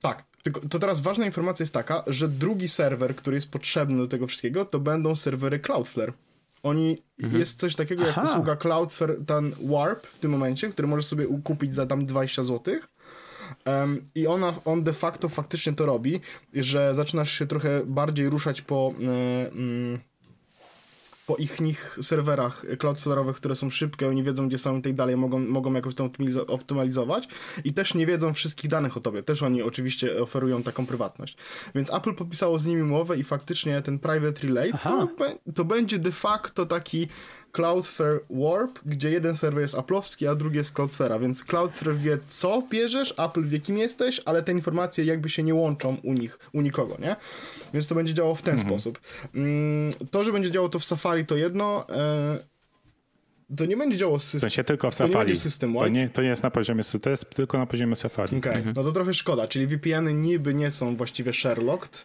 Tak. 0.00 0.24
Tylko 0.42 0.60
to 0.68 0.78
teraz 0.78 1.00
ważna 1.00 1.26
informacja 1.26 1.62
jest 1.62 1.74
taka, 1.74 2.02
że 2.06 2.28
drugi 2.28 2.68
serwer, 2.68 3.16
który 3.16 3.36
jest 3.36 3.50
potrzebny 3.50 3.98
do 3.98 4.08
tego 4.08 4.26
wszystkiego, 4.26 4.64
to 4.64 4.80
będą 4.80 5.16
serwery 5.16 5.58
Cloudflare. 5.58 6.12
Oni, 6.62 7.02
mhm. 7.22 7.40
jest 7.40 7.58
coś 7.58 7.76
takiego 7.76 8.06
jak 8.06 8.18
Aha. 8.18 8.30
usługa 8.30 8.56
Cloudflare, 8.56 9.16
ten 9.26 9.52
Warp 9.62 10.06
w 10.06 10.18
tym 10.18 10.30
momencie, 10.30 10.68
który 10.68 10.88
możesz 10.88 11.06
sobie 11.06 11.26
kupić 11.44 11.74
za 11.74 11.86
tam 11.86 12.06
20 12.06 12.42
zł. 12.42 12.74
Um, 13.66 14.08
I 14.14 14.26
ona, 14.26 14.54
on 14.64 14.82
de 14.82 14.92
facto 14.92 15.28
faktycznie 15.28 15.72
to 15.72 15.86
robi, 15.86 16.20
że 16.54 16.94
zaczynasz 16.94 17.32
się 17.32 17.46
trochę 17.46 17.82
bardziej 17.86 18.28
ruszać 18.30 18.62
po... 18.62 18.94
Yy, 18.98 19.06
yy, 19.62 19.98
po 21.26 21.36
ich 21.36 21.60
nich 21.60 21.98
serwerach 22.02 22.64
cloudflare'owych, 22.78 23.34
które 23.34 23.56
są 23.56 23.70
szybkie, 23.70 24.08
oni 24.08 24.22
wiedzą 24.22 24.48
gdzie 24.48 24.58
są 24.58 24.78
i 24.78 24.82
tak 24.82 24.94
dalej, 24.94 25.16
mogą, 25.16 25.38
mogą 25.38 25.72
jakoś 25.72 25.94
to 25.94 26.10
optymalizować 26.46 27.28
i 27.64 27.72
też 27.72 27.94
nie 27.94 28.06
wiedzą 28.06 28.34
wszystkich 28.34 28.70
danych 28.70 28.96
o 28.96 29.00
tobie. 29.00 29.22
Też 29.22 29.42
oni 29.42 29.62
oczywiście 29.62 30.22
oferują 30.22 30.62
taką 30.62 30.86
prywatność. 30.86 31.36
Więc 31.74 31.94
Apple 31.94 32.14
podpisało 32.14 32.58
z 32.58 32.66
nimi 32.66 32.82
umowę 32.82 33.16
i 33.16 33.24
faktycznie 33.24 33.82
ten 33.82 33.98
private 33.98 34.46
relay 34.46 34.72
to, 34.82 35.08
to 35.54 35.64
będzie 35.64 35.98
de 35.98 36.12
facto 36.12 36.66
taki 36.66 37.08
Cloudflare 37.56 38.20
Warp, 38.30 38.78
gdzie 38.86 39.10
jeden 39.10 39.36
serwer 39.36 39.62
jest 39.62 39.74
Apple'owski, 39.74 40.26
a 40.26 40.34
drugi 40.34 40.56
jest 40.56 40.74
Cloudflare'a, 40.74 41.20
więc 41.20 41.44
Cloudflare 41.44 41.96
wie 41.96 42.18
co 42.26 42.62
bierzesz, 42.70 43.14
Apple 43.18 43.44
wie 43.44 43.60
kim 43.60 43.78
jesteś, 43.78 44.20
ale 44.24 44.42
te 44.42 44.52
informacje 44.52 45.04
jakby 45.04 45.28
się 45.28 45.42
nie 45.42 45.54
łączą 45.54 45.96
u 46.02 46.12
nich, 46.12 46.38
u 46.52 46.60
nikogo, 46.60 46.96
nie? 46.98 47.16
Więc 47.74 47.88
to 47.88 47.94
będzie 47.94 48.14
działało 48.14 48.34
w 48.34 48.42
ten 48.42 48.54
mhm. 48.54 48.68
sposób. 48.68 49.00
Mm, 49.34 49.92
to, 50.10 50.24
że 50.24 50.32
będzie 50.32 50.50
działało 50.50 50.68
to 50.68 50.78
w 50.78 50.84
Safari 50.84 51.26
to 51.26 51.36
jedno, 51.36 51.88
e, 51.88 52.38
to 53.56 53.66
nie 53.66 53.76
będzie 53.76 53.96
działało 53.96 54.18
system. 54.18 54.50
To 54.50 54.56
się 54.56 54.64
tylko 54.64 54.90
w 54.90 54.94
Safari. 54.94 55.32
To 55.32 55.38
system 55.38 55.74
to 55.74 55.88
nie, 55.88 56.08
to 56.08 56.22
nie 56.22 56.28
jest 56.28 56.42
na 56.42 56.50
poziomie, 56.50 56.82
to 57.02 57.10
jest 57.10 57.30
tylko 57.30 57.58
na 57.58 57.66
poziomie 57.66 57.96
Safari. 57.96 58.28
Okej, 58.28 58.38
okay. 58.38 58.54
mhm. 58.54 58.76
no 58.76 58.82
to 58.84 58.92
trochę 58.92 59.14
szkoda, 59.14 59.48
czyli 59.48 59.66
VPN-y 59.66 60.14
niby 60.14 60.54
nie 60.54 60.70
są 60.70 60.96
właściwie 60.96 61.32
Sherlocked, 61.32 62.04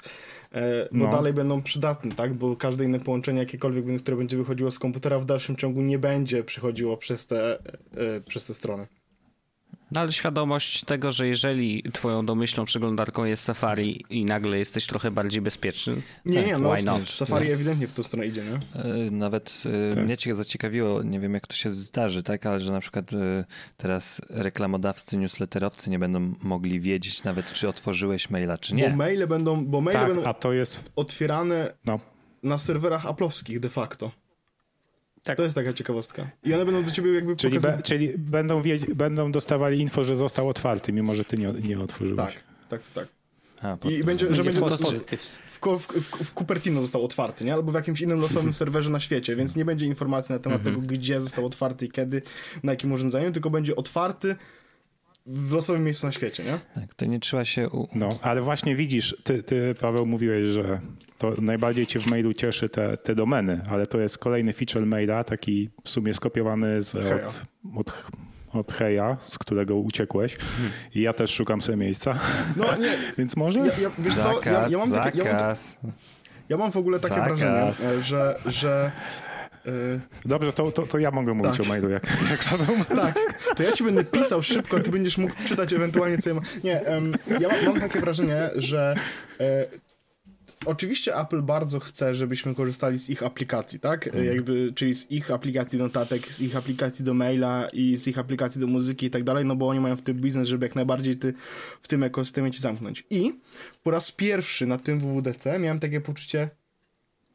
bo 0.92 1.06
no. 1.06 1.12
dalej 1.12 1.34
będą 1.34 1.62
przydatne, 1.62 2.12
tak? 2.12 2.34
Bo 2.34 2.56
każde 2.56 2.86
inne 2.86 3.00
połączenie, 3.00 3.40
jakiekolwiek, 3.40 4.02
które 4.02 4.18
będzie 4.18 4.38
wychodziło 4.38 4.72
z 4.72 4.80
komputera 4.80 5.20
w 5.20 5.26
dalszym 5.26 5.56
ciągu 5.56 5.82
nie 5.82 6.00
będzie 6.00 6.44
przychodziło 6.44 6.98
przez 6.98 7.28
te, 7.28 7.60
e, 7.60 8.22
przez 8.22 8.46
te 8.46 8.54
strony. 8.54 8.88
No 9.92 10.02
ale 10.02 10.12
świadomość 10.12 10.84
tego, 10.84 11.12
że 11.12 11.28
jeżeli 11.28 11.84
twoją 11.94 12.26
domyślną 12.26 12.66
przeglądarką 12.66 13.24
jest 13.26 13.44
Safari 13.44 14.06
i 14.10 14.26
nagle 14.26 14.58
jesteś 14.58 14.88
trochę 14.88 15.12
bardziej 15.12 15.42
bezpieczny, 15.42 16.02
nie, 16.26 16.44
nie, 16.44 16.58
no, 16.58 16.76
why 16.76 16.86
not? 16.86 17.10
Safari 17.10 17.46
yes. 17.46 17.54
ewidentnie 17.54 17.88
w 17.88 17.96
tą 17.96 18.04
stronę 18.04 18.28
idzie, 18.28 18.44
nie? 18.44 18.82
E, 18.84 19.12
nawet 19.12 19.64
e, 19.92 19.96
tak. 19.96 20.06
mnie 20.06 20.18
cię 20.18 20.36
zaciekawiło, 20.36 21.04
nie 21.04 21.20
wiem 21.20 21.34
jak 21.34 21.48
to 21.48 21.56
się 21.56 21.70
zdarzy, 21.70 22.24
tak, 22.24 22.46
ale 22.46 22.60
że 22.60 22.72
na 22.72 22.80
przykład 22.80 23.14
e, 23.14 23.46
teraz 23.78 24.22
reklamodawcy, 24.30 25.18
newsletterowcy 25.18 25.90
nie 25.90 26.00
będą 26.00 26.34
mogli 26.42 26.80
wiedzieć 26.80 27.24
nawet, 27.24 27.54
czy 27.54 27.70
otworzyłeś 27.70 28.30
maila, 28.30 28.58
czy 28.58 28.76
nie. 28.76 28.90
Bo 28.90 28.96
maile 28.96 29.28
będą, 29.28 29.66
bo 29.66 29.82
maile 29.82 29.98
tak, 29.98 30.08
będą 30.08 30.24
a 30.24 30.34
to 30.34 30.54
jest... 30.54 30.92
otwierane 30.96 31.74
no. 31.86 32.00
na 32.44 32.58
serwerach 32.58 33.06
aplowskich 33.06 33.60
de 33.60 33.70
facto. 33.70 34.12
Tak. 35.24 35.38
To 35.38 35.44
jest 35.44 35.56
taka 35.56 35.74
ciekawostka. 35.74 36.30
I 36.44 36.54
one 36.54 36.66
będą 36.66 36.84
do 36.84 36.92
ciebie 36.92 37.14
jakby 37.14 37.36
Czyli, 37.36 37.60
be, 37.60 37.82
czyli 37.84 38.14
będą, 38.18 38.62
będą 38.96 39.32
dostawali 39.32 39.80
info, 39.80 40.04
że 40.04 40.16
został 40.16 40.50
otwarty, 40.50 40.94
mimo 40.94 41.16
że 41.16 41.26
ty 41.26 41.38
nie, 41.38 41.54
nie 41.54 41.80
otworzyłeś. 41.80 42.18
Tak, 42.18 42.44
tak, 42.70 42.82
tak. 42.88 43.08
A, 43.62 43.74
I 43.74 44.04
będzie, 44.04 44.04
będzie, 44.04 44.34
że 44.34 44.44
będzie 44.44 44.62
w, 44.62 45.60
w, 45.60 45.88
w, 45.88 46.24
w, 46.24 46.34
Cupertino 46.34 46.82
został 46.82 47.06
otwarty, 47.06 47.46
nie? 47.46 47.54
Albo 47.54 47.72
w 47.72 47.76
jakimś 47.76 48.02
innym 48.02 48.20
losowym 48.20 48.54
serwerze 48.54 48.90
na 48.90 49.00
świecie, 49.00 49.36
więc 49.36 49.56
nie 49.56 49.66
będzie 49.66 49.86
informacji 49.86 50.34
na 50.34 50.40
temat 50.40 50.60
mhm. 50.60 50.76
tego, 50.76 50.88
gdzie 50.88 51.22
został 51.22 51.46
otwarty 51.46 51.86
i 51.86 51.92
kiedy, 51.92 52.22
na 52.64 52.72
jakim 52.72 52.92
urządzeniu, 52.92 53.32
tylko 53.32 53.50
będzie 53.50 53.76
otwarty 53.76 54.36
w 55.26 55.52
losowym 55.54 55.84
miejscu 55.84 56.06
na 56.06 56.12
świecie, 56.12 56.44
nie? 56.44 56.60
Tak, 56.82 56.94
to 56.94 57.06
nie 57.06 57.20
trzeba 57.20 57.46
się... 57.46 57.70
U... 57.70 57.88
No, 57.96 58.10
ale 58.22 58.42
właśnie 58.42 58.76
widzisz, 58.76 59.16
ty, 59.24 59.44
ty 59.44 59.76
Paweł 59.82 60.06
mówiłeś, 60.06 60.48
że 60.48 60.82
to 61.18 61.34
najbardziej 61.42 61.88
cię 61.88 62.00
w 62.00 62.08
mailu 62.08 62.34
cieszy 62.34 62.70
te, 62.70 62.98
te 62.98 63.16
domeny, 63.16 63.62
ale 63.70 63.88
to 63.88 64.00
jest 64.00 64.18
kolejny 64.18 64.54
feature 64.54 64.86
maila, 64.86 65.24
taki 65.24 65.70
w 65.84 65.90
sumie 65.90 66.14
skopiowany 66.14 66.82
z, 66.82 66.96
od, 66.96 67.46
od, 67.76 68.04
od 68.54 68.74
Heja, 68.74 69.18
z 69.26 69.38
którego 69.38 69.76
uciekłeś 69.76 70.36
hmm. 70.36 70.72
i 70.96 71.02
ja 71.02 71.14
też 71.14 71.34
szukam 71.34 71.62
sobie 71.62 71.78
miejsca, 71.78 72.20
no, 72.58 72.78
nie. 72.78 72.98
więc 73.18 73.36
może? 73.36 73.60
Ja, 73.60 73.66
ja, 73.66 73.92
wiesz 74.00 74.14
zakaz, 74.14 74.44
co? 74.44 74.50
Ja, 74.52 74.68
ja 74.70 74.78
mam 74.78 74.90
zakaz. 74.90 75.14
Takie, 75.14 75.28
ja, 75.28 75.34
mam, 75.34 75.94
ja 76.50 76.58
mam 76.58 76.72
w 76.72 76.78
ogóle 76.78 77.00
takie 77.00 77.16
zakaz. 77.16 77.40
wrażenie, 77.40 78.02
że, 78.02 78.36
że. 78.46 78.92
Dobrze, 80.26 80.54
to, 80.54 80.72
to, 80.72 80.88
to, 80.88 81.00
ja 81.00 81.12
mogę 81.12 81.34
mówić 81.34 81.58
tak. 81.58 81.66
o 81.66 81.70
mailu, 81.70 81.90
jak, 81.90 82.04
jak 82.30 82.44
Tak, 83.02 83.16
to 83.56 83.64
ja 83.64 83.72
ci 83.72 83.84
będę 83.84 84.04
pisał 84.04 84.44
szybko, 84.44 84.80
ty 84.80 84.92
będziesz 84.92 85.18
mógł 85.18 85.34
czytać 85.46 85.74
ewentualnie 85.74 86.18
co 86.18 86.30
ja 86.30 86.36
mam. 86.36 86.44
Nie, 86.64 86.82
um, 86.88 87.14
ja 87.40 87.48
mam, 87.48 87.66
mam, 87.66 87.80
takie 87.80 88.00
wrażenie, 88.00 88.50
że 88.56 88.96
e, 89.40 89.66
Oczywiście 90.66 91.16
Apple 91.16 91.42
bardzo 91.42 91.80
chce, 91.80 92.16
żebyśmy 92.16 92.56
korzystali 92.56 93.00
z 93.00 93.10
ich 93.10 93.24
aplikacji, 93.24 93.80
tak? 93.80 94.08
Mm. 94.08 94.26
Jakby, 94.26 94.74
czyli 94.76 94.96
z 94.96 95.12
ich 95.12 95.32
aplikacji 95.32 95.78
do 95.80 95.84
notatek, 95.84 96.34
z 96.34 96.42
ich 96.42 96.56
aplikacji 96.56 97.06
do 97.06 97.14
maila 97.14 97.68
i 97.74 97.96
z 97.98 98.08
ich 98.08 98.18
aplikacji 98.18 98.62
do 98.62 98.68
muzyki 98.68 99.06
i 99.06 99.10
tak 99.10 99.24
dalej, 99.24 99.46
no 99.46 99.56
bo 99.56 99.68
oni 99.68 99.80
mają 99.80 99.96
w 99.96 100.02
tym 100.02 100.18
biznes, 100.18 100.48
żeby 100.48 100.66
jak 100.66 100.76
najbardziej 100.76 101.18
ty 101.18 101.34
w 101.82 101.88
tym 101.88 102.04
ekosystemie 102.04 102.52
ci 102.52 102.60
zamknąć. 102.60 103.04
I 103.10 103.40
po 103.84 103.92
raz 103.92 104.12
pierwszy 104.12 104.66
na 104.66 104.78
tym 104.78 105.00
WWDC 105.00 105.60
miałem 105.60 105.80
takie 105.80 106.02
poczucie, 106.02 106.50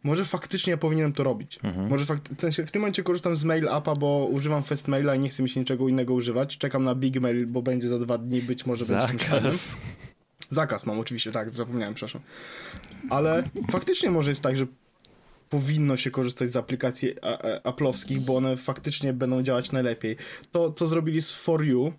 może 0.07 0.25
faktycznie 0.25 0.71
ja 0.71 0.77
powinienem 0.77 1.13
to 1.13 1.25
robić. 1.25 1.59
Mhm. 1.63 1.89
Może 1.89 2.07
fakt, 2.07 2.35
w, 2.35 2.41
sensie 2.41 2.67
w 2.67 2.71
tym 2.71 2.83
momencie 2.83 3.03
korzystam 3.03 3.37
z 3.37 3.45
mail 3.45 3.69
appa, 3.69 3.95
bo 3.95 4.29
używam 4.33 4.63
Festmaila 4.63 5.15
i 5.15 5.19
nie 5.21 5.29
chcę 5.29 5.43
mi 5.43 5.49
się 5.49 5.61
niczego 5.61 5.89
innego 5.89 6.15
używać. 6.15 6.59
Czekam 6.59 6.85
na 6.85 6.95
Big 6.95 7.21
Mail, 7.21 7.47
bo 7.47 7.63
będzie 7.63 7.89
za 7.89 7.99
dwa 7.99 8.19
dni, 8.19 8.43
być 8.43 8.67
może 8.67 8.85
Zakaz. 8.85 9.31
będzie 9.31 9.55
Zakaz 10.51 10.87
mam 10.87 10.99
oczywiście, 11.01 11.31
tak, 11.31 11.55
zapomniałem, 11.55 11.95
przepraszam. 11.95 12.21
Ale 13.11 13.49
faktycznie 13.71 14.11
może 14.11 14.31
jest 14.31 14.43
tak, 14.43 14.57
że 14.57 14.67
powinno 15.51 15.97
się 15.97 16.11
korzystać 16.11 16.53
z 16.53 16.57
aplikacji 16.57 17.15
Apple'owskich, 17.65 18.19
bo 18.19 18.37
one 18.37 18.57
faktycznie 18.57 19.13
będą 19.13 19.43
działać 19.43 19.73
najlepiej. 19.73 20.17
To, 20.53 20.73
co 20.73 20.87
zrobili 20.87 21.23
z 21.23 21.33
For 21.33 21.65
You, 21.65 21.93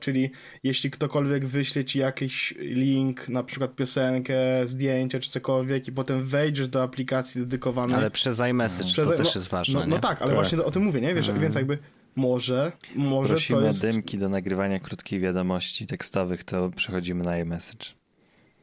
czyli 0.00 0.30
jeśli 0.62 0.90
ktokolwiek 0.90 1.46
wyśle 1.46 1.84
ci 1.84 1.98
jakiś 1.98 2.54
link, 2.58 3.28
na 3.28 3.42
przykład 3.42 3.74
piosenkę, 3.74 4.34
zdjęcie 4.64 5.20
czy 5.20 5.30
cokolwiek 5.30 5.88
i 5.88 5.92
potem 5.92 6.22
wejdziesz 6.22 6.68
do 6.68 6.82
aplikacji 6.82 7.40
dedykowanej. 7.40 7.96
Ale 7.96 8.10
przez 8.10 8.40
iMessage 8.40 8.88
przez, 8.88 9.08
to 9.08 9.16
też 9.16 9.26
no, 9.26 9.32
jest 9.34 9.48
ważne, 9.48 9.80
no, 9.80 9.86
no, 9.86 9.98
tak, 9.98 10.22
ale 10.22 10.30
tak. 10.30 10.34
właśnie 10.34 10.64
o 10.64 10.70
tym 10.70 10.82
mówię, 10.82 11.00
nie? 11.00 11.14
Wiesz, 11.14 11.28
mm. 11.28 11.40
więc 11.40 11.54
jakby 11.54 11.78
może, 12.16 12.72
może 12.94 13.34
Prosimy 13.34 13.60
to 13.60 13.66
jest... 13.66 13.82
dymki 13.82 14.18
do 14.18 14.28
nagrywania 14.28 14.80
krótkich 14.80 15.20
wiadomości 15.20 15.86
tekstowych, 15.86 16.44
to 16.44 16.70
przechodzimy 16.76 17.24
na 17.24 17.38
iMessage. 17.38 17.86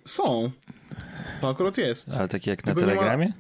Są. 0.06 0.52
To 1.42 1.50
akurat 1.50 1.78
jest. 1.78 2.18
Ale 2.18 2.28
takie 2.28 2.52
jak 2.52 2.66
na 2.66 2.76
Telegramie? 2.76 3.34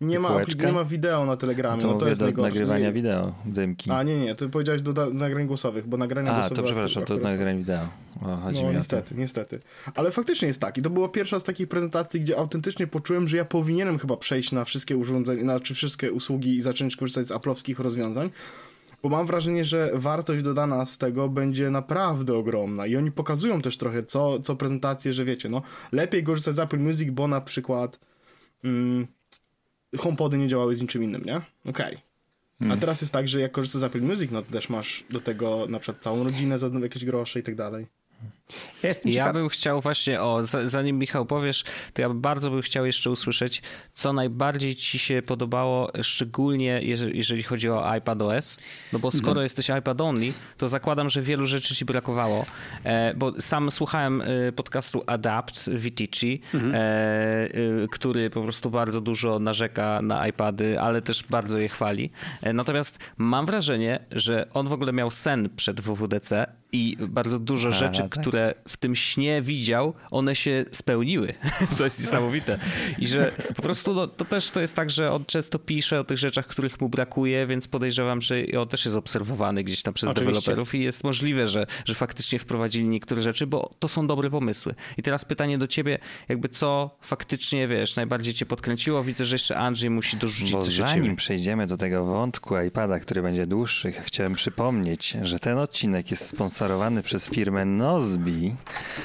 Nie 0.00 0.18
ma, 0.18 0.36
nie 0.64 0.72
ma 0.72 0.84
wideo 0.84 1.26
na 1.26 1.36
Telegramie, 1.36 1.82
no 1.82 1.88
to, 1.88 1.94
no 1.94 2.00
to 2.00 2.08
jest 2.08 2.20
do 2.20 2.24
najgorsze. 2.24 2.48
nagrywania 2.48 2.92
wideo, 2.92 3.34
dymki. 3.44 3.90
A 3.90 4.02
nie, 4.02 4.20
nie, 4.20 4.34
ty 4.34 4.48
powiedziałeś 4.48 4.82
do 4.82 5.10
nagrań 5.10 5.46
głosowych, 5.46 5.86
bo 5.86 5.96
nagrania 5.96 6.32
głosowe... 6.32 6.52
A, 6.52 6.56
to 6.56 6.62
przepraszam, 6.62 7.04
to 7.04 7.16
nagrań 7.16 7.58
wideo. 7.58 7.88
O, 8.22 8.36
chodzi 8.36 8.62
no 8.62 8.68
mi 8.68 8.76
niestety, 8.76 9.14
niestety. 9.14 9.60
Ale 9.94 10.10
faktycznie 10.10 10.48
jest 10.48 10.60
tak 10.60 10.78
i 10.78 10.82
to 10.82 10.90
była 10.90 11.08
pierwsza 11.08 11.38
z 11.38 11.44
takich 11.44 11.68
prezentacji, 11.68 12.20
gdzie 12.20 12.38
autentycznie 12.38 12.86
poczułem, 12.86 13.28
że 13.28 13.36
ja 13.36 13.44
powinienem 13.44 13.98
chyba 13.98 14.16
przejść 14.16 14.52
na 14.52 14.64
wszystkie 14.64 14.96
urządzenia, 14.96 15.44
na 15.44 15.60
czy 15.60 15.74
wszystkie 15.74 16.12
usługi 16.12 16.56
i 16.56 16.62
zacząć 16.62 16.96
korzystać 16.96 17.26
z 17.26 17.32
aplowskich 17.32 17.78
rozwiązań, 17.78 18.30
bo 19.02 19.08
mam 19.08 19.26
wrażenie, 19.26 19.64
że 19.64 19.90
wartość 19.94 20.44
dodana 20.44 20.86
z 20.86 20.98
tego 20.98 21.28
będzie 21.28 21.70
naprawdę 21.70 22.34
ogromna 22.34 22.86
i 22.86 22.96
oni 22.96 23.12
pokazują 23.12 23.62
też 23.62 23.76
trochę 23.76 24.02
co, 24.02 24.40
co 24.40 24.56
prezentacje, 24.56 25.12
że 25.12 25.24
wiecie, 25.24 25.48
no 25.48 25.62
lepiej 25.92 26.24
korzystać 26.24 26.54
z 26.54 26.58
Apple 26.58 26.78
Music, 26.78 27.10
bo 27.10 27.28
na 27.28 27.40
przykład 27.40 28.00
mm, 28.64 29.06
HomePody 29.98 30.38
nie 30.38 30.48
działały 30.48 30.74
z 30.74 30.82
niczym 30.82 31.02
innym, 31.02 31.24
nie? 31.24 31.36
Okej. 31.36 31.46
Okay. 31.64 31.96
A 32.60 32.62
hmm. 32.62 32.80
teraz 32.80 33.00
jest 33.00 33.12
tak, 33.12 33.28
że 33.28 33.40
jak 33.40 33.52
korzystasz 33.52 33.80
z 33.80 33.84
Apple 33.84 34.02
Music, 34.02 34.30
no 34.30 34.42
to 34.42 34.52
też 34.52 34.68
masz 34.68 35.04
do 35.10 35.20
tego 35.20 35.66
na 35.68 35.78
przykład 35.78 36.02
całą 36.02 36.24
rodzinę 36.24 36.58
za 36.58 36.70
jakieś 36.82 37.04
grosze 37.04 37.40
i 37.40 37.42
tak 37.42 37.54
dalej. 37.54 37.86
Ja, 38.82 38.92
ja 39.04 39.32
bym 39.32 39.48
chciał 39.48 39.80
właśnie, 39.80 40.20
o, 40.20 40.40
zanim 40.64 40.98
Michał 40.98 41.26
powiesz, 41.26 41.64
to 41.94 42.02
ja 42.02 42.10
bardzo 42.10 42.50
bym 42.50 42.62
chciał 42.62 42.86
jeszcze 42.86 43.10
usłyszeć, 43.10 43.62
co 43.94 44.12
najbardziej 44.12 44.74
ci 44.74 44.98
się 44.98 45.22
podobało, 45.22 45.92
szczególnie 46.02 46.80
jeżeli, 46.82 47.16
jeżeli 47.18 47.42
chodzi 47.42 47.70
o 47.70 47.96
iPadOS, 47.96 48.58
no 48.92 48.98
bo 48.98 49.10
skoro 49.10 49.30
mhm. 49.30 49.42
jesteś 49.42 49.68
iPad 49.78 50.00
only, 50.00 50.32
to 50.56 50.68
zakładam, 50.68 51.10
że 51.10 51.22
wielu 51.22 51.46
rzeczy 51.46 51.74
ci 51.74 51.84
brakowało, 51.84 52.46
e, 52.84 53.14
bo 53.14 53.40
sam 53.40 53.70
słuchałem 53.70 54.22
e, 54.22 54.52
podcastu 54.52 55.02
Adapt 55.06 55.70
Vitici, 55.70 56.40
mhm. 56.54 56.72
e, 56.74 56.78
który 57.90 58.30
po 58.30 58.42
prostu 58.42 58.70
bardzo 58.70 59.00
dużo 59.00 59.38
narzeka 59.38 60.02
na 60.02 60.28
iPady, 60.28 60.80
ale 60.80 61.02
też 61.02 61.24
bardzo 61.24 61.58
je 61.58 61.68
chwali. 61.68 62.10
Natomiast 62.54 62.98
mam 63.16 63.46
wrażenie, 63.46 64.00
że 64.10 64.46
on 64.54 64.68
w 64.68 64.72
ogóle 64.72 64.92
miał 64.92 65.10
sen 65.10 65.48
przed 65.56 65.80
WWDC 65.80 66.46
i 66.72 66.96
bardzo 67.08 67.38
dużo 67.38 67.68
A, 67.68 67.72
rzeczy, 67.72 68.02
tak. 68.02 68.10
które 68.10 68.39
w 68.68 68.76
tym 68.76 68.96
śnie 68.96 69.42
widział, 69.42 69.94
one 70.10 70.36
się 70.36 70.64
spełniły. 70.72 71.34
to 71.78 71.84
jest 71.84 72.00
niesamowite. 72.00 72.58
I 72.98 73.06
że 73.06 73.32
po 73.56 73.62
prostu 73.62 73.94
no, 73.94 74.06
to 74.06 74.24
też 74.24 74.50
to 74.50 74.60
jest 74.60 74.74
tak, 74.74 74.90
że 74.90 75.12
on 75.12 75.24
często 75.24 75.58
pisze 75.58 76.00
o 76.00 76.04
tych 76.04 76.18
rzeczach, 76.18 76.46
których 76.46 76.80
mu 76.80 76.88
brakuje, 76.88 77.46
więc 77.46 77.68
podejrzewam, 77.68 78.20
że 78.20 78.36
on 78.58 78.68
też 78.68 78.84
jest 78.84 78.96
obserwowany 78.96 79.64
gdzieś 79.64 79.82
tam 79.82 79.94
przez 79.94 80.10
Oczywiście. 80.10 80.40
deweloperów 80.40 80.74
i 80.74 80.80
jest 80.80 81.04
możliwe, 81.04 81.46
że, 81.46 81.66
że 81.84 81.94
faktycznie 81.94 82.38
wprowadzili 82.38 82.88
niektóre 82.88 83.22
rzeczy, 83.22 83.46
bo 83.46 83.70
to 83.78 83.88
są 83.88 84.06
dobre 84.06 84.30
pomysły. 84.30 84.74
I 84.98 85.02
teraz 85.02 85.24
pytanie 85.24 85.58
do 85.58 85.68
ciebie, 85.68 85.98
jakby 86.28 86.48
co 86.48 86.96
faktycznie, 87.00 87.68
wiesz, 87.68 87.96
najbardziej 87.96 88.34
cię 88.34 88.46
podkręciło? 88.46 89.04
Widzę, 89.04 89.24
że 89.24 89.34
jeszcze 89.34 89.58
Andrzej 89.58 89.90
musi 89.90 90.16
dorzucić 90.16 90.52
bo 90.52 90.62
coś 90.62 90.74
zanim 90.74 91.16
przejdziemy 91.16 91.66
do 91.66 91.76
tego 91.76 92.04
wątku 92.04 92.60
iPada, 92.60 92.98
który 92.98 93.22
będzie 93.22 93.46
dłuższy, 93.46 93.92
chciałem 93.92 94.34
przypomnieć, 94.34 95.16
że 95.22 95.38
ten 95.38 95.58
odcinek 95.58 96.10
jest 96.10 96.26
sponsorowany 96.26 97.02
przez 97.02 97.30
firmę 97.30 97.64
Nozbi, 97.64 98.29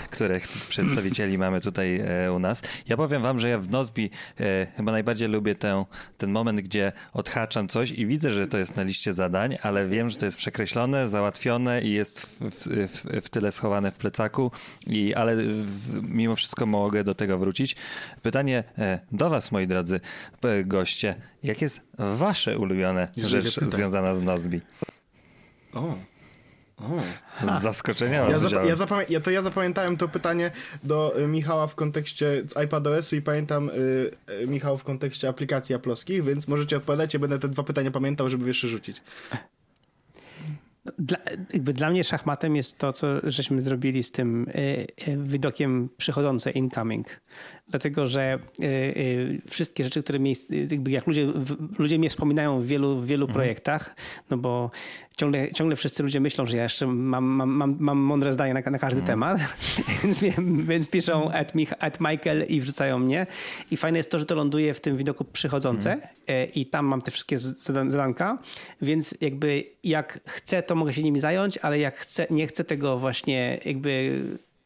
których 0.09 0.47
przedstawicieli 0.47 1.37
mamy 1.37 1.61
tutaj 1.61 1.99
e, 1.99 2.33
u 2.33 2.39
nas. 2.39 2.61
Ja 2.87 2.97
powiem 2.97 3.21
wam, 3.21 3.39
że 3.39 3.49
ja 3.49 3.59
w 3.59 3.69
Nozbi 3.69 4.09
e, 4.39 4.67
chyba 4.77 4.91
najbardziej 4.91 5.27
lubię 5.27 5.55
tę, 5.55 5.85
ten 6.17 6.31
moment, 6.31 6.61
gdzie 6.61 6.91
odhaczam 7.13 7.67
coś 7.67 7.91
i 7.91 8.05
widzę, 8.05 8.31
że 8.31 8.47
to 8.47 8.57
jest 8.57 8.75
na 8.75 8.83
liście 8.83 9.13
zadań, 9.13 9.57
ale 9.61 9.87
wiem, 9.87 10.09
że 10.09 10.17
to 10.17 10.25
jest 10.25 10.37
przekreślone, 10.37 11.07
załatwione 11.07 11.81
i 11.81 11.91
jest 11.91 12.21
w, 12.21 12.67
w, 12.87 13.25
w 13.25 13.29
tyle 13.29 13.51
schowane 13.51 13.91
w 13.91 13.97
plecaku, 13.97 14.51
i, 14.87 15.13
ale 15.13 15.35
w, 15.35 16.09
mimo 16.09 16.35
wszystko 16.35 16.65
mogę 16.65 17.03
do 17.03 17.15
tego 17.15 17.37
wrócić. 17.37 17.75
Pytanie 18.21 18.63
e, 18.77 18.99
do 19.11 19.29
was, 19.29 19.51
moi 19.51 19.67
drodzy 19.67 19.99
goście. 20.65 21.15
Jak 21.43 21.61
jest 21.61 21.81
wasze 21.97 22.57
ulubione 22.57 23.07
rzecz 23.17 23.59
związana 23.59 24.15
z 24.15 24.21
Nozbi? 24.21 24.61
O. 25.73 25.95
Z 27.41 27.61
zaskoczenia 27.61 28.29
ja, 28.29 28.37
zap 28.37 28.65
ja, 28.65 28.75
zapamię 28.75 29.05
ja, 29.09 29.21
to 29.21 29.31
ja 29.31 29.41
zapamiętałem 29.41 29.97
to 29.97 30.07
pytanie 30.07 30.51
do 30.83 31.19
y, 31.19 31.27
Michała 31.27 31.67
w 31.67 31.75
kontekście 31.75 32.43
iPadOS-u 32.63 33.15
i 33.15 33.21
pamiętam 33.21 33.69
y, 33.69 34.11
y, 34.43 34.47
Michał 34.47 34.77
w 34.77 34.83
kontekście 34.83 35.29
aplikacji 35.29 35.75
aploskich, 35.75 36.23
więc 36.23 36.47
możecie 36.47 36.77
odpowiadać, 36.77 37.13
ja 37.13 37.19
będę 37.19 37.39
te 37.39 37.47
dwa 37.47 37.63
pytania 37.63 37.91
pamiętał, 37.91 38.29
żeby 38.29 38.47
jeszcze 38.47 38.67
rzucić. 38.67 39.01
Dla, 40.99 41.17
jakby 41.53 41.73
dla 41.73 41.89
mnie 41.89 42.03
szachmatem 42.03 42.55
jest 42.55 42.77
to, 42.77 42.93
co 42.93 43.07
żeśmy 43.23 43.61
zrobili 43.61 44.03
z 44.03 44.11
tym 44.11 44.49
y, 44.49 44.87
y, 45.07 45.17
widokiem 45.23 45.89
przychodzące 45.97 46.51
incoming. 46.51 47.07
Dlatego, 47.67 48.07
że 48.07 48.39
y, 48.59 49.41
wszystkie 49.49 49.83
rzeczy, 49.83 50.03
które 50.03 50.19
mi, 50.19 50.35
jakby 50.71 50.91
jak 50.91 51.07
ludzie, 51.07 51.33
ludzie 51.77 51.99
mnie 51.99 52.09
wspominają 52.09 52.61
w 52.61 52.65
wielu, 52.65 52.97
w 52.97 53.07
wielu 53.07 53.25
mhm. 53.25 53.33
projektach, 53.33 53.95
no 54.29 54.37
bo 54.37 54.71
ciągle, 55.15 55.51
ciągle 55.51 55.75
wszyscy 55.75 56.03
ludzie 56.03 56.19
myślą, 56.19 56.45
że 56.45 56.57
ja 56.57 56.63
jeszcze 56.63 56.87
mam, 56.87 57.23
mam, 57.25 57.49
mam, 57.49 57.75
mam 57.79 57.97
mądre 57.97 58.33
zdanie 58.33 58.53
na, 58.53 58.71
na 58.71 58.79
każdy 58.79 58.99
mm. 58.99 59.07
temat, 59.07 59.39
więc, 60.03 60.23
więc 60.63 60.87
piszą 60.87 61.31
at, 61.31 61.55
Mich, 61.55 61.73
at 61.79 61.99
Michael 61.99 62.45
i 62.47 62.61
wrzucają 62.61 62.99
mnie. 62.99 63.27
I 63.71 63.77
fajne 63.77 63.97
jest 63.99 64.11
to, 64.11 64.19
że 64.19 64.25
to 64.25 64.35
ląduje 64.35 64.73
w 64.73 64.81
tym 64.81 64.97
widoku 64.97 65.25
przychodzące 65.25 65.91
mm. 66.27 66.51
i 66.55 66.65
tam 66.65 66.85
mam 66.85 67.01
te 67.01 67.11
wszystkie 67.11 67.37
zadanka, 67.37 68.37
więc 68.81 69.15
jakby 69.21 69.63
jak 69.83 70.19
chcę, 70.25 70.63
to 70.63 70.75
mogę 70.75 70.93
się 70.93 71.03
nimi 71.03 71.19
zająć, 71.19 71.57
ale 71.57 71.79
jak 71.79 71.97
chcę, 71.97 72.27
nie 72.29 72.47
chcę 72.47 72.63
tego 72.63 72.97
właśnie 72.97 73.59
jakby 73.65 74.21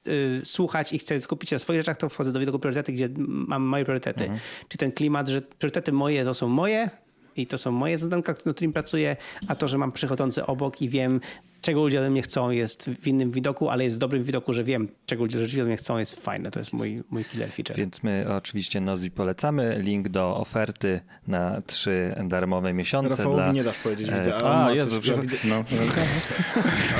y, 0.07 0.41
słuchać 0.43 0.93
i 0.93 0.99
chcę 0.99 1.19
skupić 1.19 1.49
się 1.49 1.55
na 1.55 1.59
swoich 1.59 1.79
rzeczach, 1.79 1.97
to 1.97 2.09
wchodzę 2.09 2.31
do 2.31 2.39
widoku 2.39 2.59
priorytety, 2.59 2.91
gdzie 2.91 3.09
mam 3.17 3.61
moje 3.61 3.85
priorytety. 3.85 4.23
Mhm. 4.23 4.39
Czy 4.67 4.77
ten 4.77 4.91
klimat, 4.91 5.27
że 5.27 5.41
priorytety 5.41 5.91
moje 5.91 6.25
to 6.25 6.33
są 6.33 6.47
moje, 6.47 6.89
i 7.35 7.47
to 7.47 7.57
są 7.57 7.71
moje 7.71 7.97
zadanka, 7.97 8.31
nad 8.31 8.55
którymi 8.55 8.73
pracuję, 8.73 9.17
a 9.47 9.55
to, 9.55 9.67
że 9.67 9.77
mam 9.77 9.91
przychodzący 9.91 10.45
obok 10.45 10.81
i 10.81 10.89
wiem, 10.89 11.21
czego 11.61 11.81
ludzie 11.81 11.99
ode 11.99 12.09
mnie 12.09 12.21
chcą, 12.21 12.49
jest 12.49 12.89
w 12.89 13.07
innym 13.07 13.31
widoku, 13.31 13.69
ale 13.69 13.83
jest 13.83 13.95
w 13.95 13.99
dobrym 13.99 14.23
widoku, 14.23 14.53
że 14.53 14.63
wiem, 14.63 14.87
czego 15.05 15.23
ludzie 15.23 15.37
rzeczywiście 15.37 15.61
ode 15.61 15.67
mnie 15.67 15.77
chcą, 15.77 15.97
jest 15.97 16.19
fajne. 16.19 16.51
To 16.51 16.59
jest 16.59 16.73
mój, 16.73 17.03
mój 17.09 17.25
killer 17.25 17.51
feature. 17.51 17.77
Więc 17.77 18.03
my 18.03 18.25
oczywiście 18.37 18.81
Nozbi 18.81 19.11
polecamy. 19.11 19.79
Link 19.83 20.09
do 20.09 20.37
oferty 20.37 21.01
na 21.27 21.61
trzy 21.61 22.15
darmowe 22.23 22.73
miesiące. 22.73 23.09
Rafałowi 23.09 23.35
dla... 23.35 23.51
nie 23.51 23.63
dasz 23.63 23.77
powiedzieć, 23.77 24.11
widzę. 24.11 24.35
A, 24.35 24.65
a 24.65 24.71
Jezu, 24.71 24.95
ja 25.07 25.17
widzę, 25.17 25.37
no. 25.43 25.55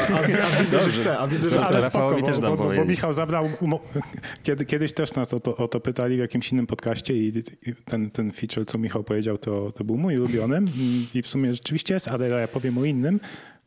a, 0.10 0.14
a, 0.14 0.18
a, 0.20 0.64
widzę, 0.64 0.82
że 0.82 0.91
chce, 0.91 1.18
a 1.18 1.28
widzę, 1.28 1.49
że 1.49 1.60
chce. 1.60 1.82
Rafałowi 1.82 2.24
też 2.24 2.39
dam 2.39 2.57
bo, 2.57 2.64
bo, 2.64 2.76
bo 2.76 2.86
Michał 2.86 3.14
zabrał, 3.14 3.49
kiedy, 4.43 4.66
kiedyś 4.66 4.93
też 4.93 5.14
nas 5.14 5.34
o 5.34 5.39
to, 5.39 5.57
o 5.57 5.68
to 5.68 5.80
pytali 5.80 6.16
w 6.16 6.20
jakimś 6.20 6.51
innym 6.51 6.68
podcaście 6.68 7.14
i 7.14 7.43
ten, 7.86 8.12
ten 8.12 8.32
feature, 8.32 8.66
co 8.66 8.78
Michał 8.78 9.03
powiedział, 9.03 9.38
to, 9.38 9.72
to 9.72 9.84
był 9.84 9.97
mój 9.97 10.18
ulubiony 10.18 10.62
i 11.14 11.22
w 11.22 11.28
sumie 11.28 11.53
rzeczywiście 11.53 11.93
jest, 11.93 12.07
ale 12.07 12.28
ja 12.28 12.47
powiem 12.47 12.78
o 12.78 12.86
innym, 12.86 13.20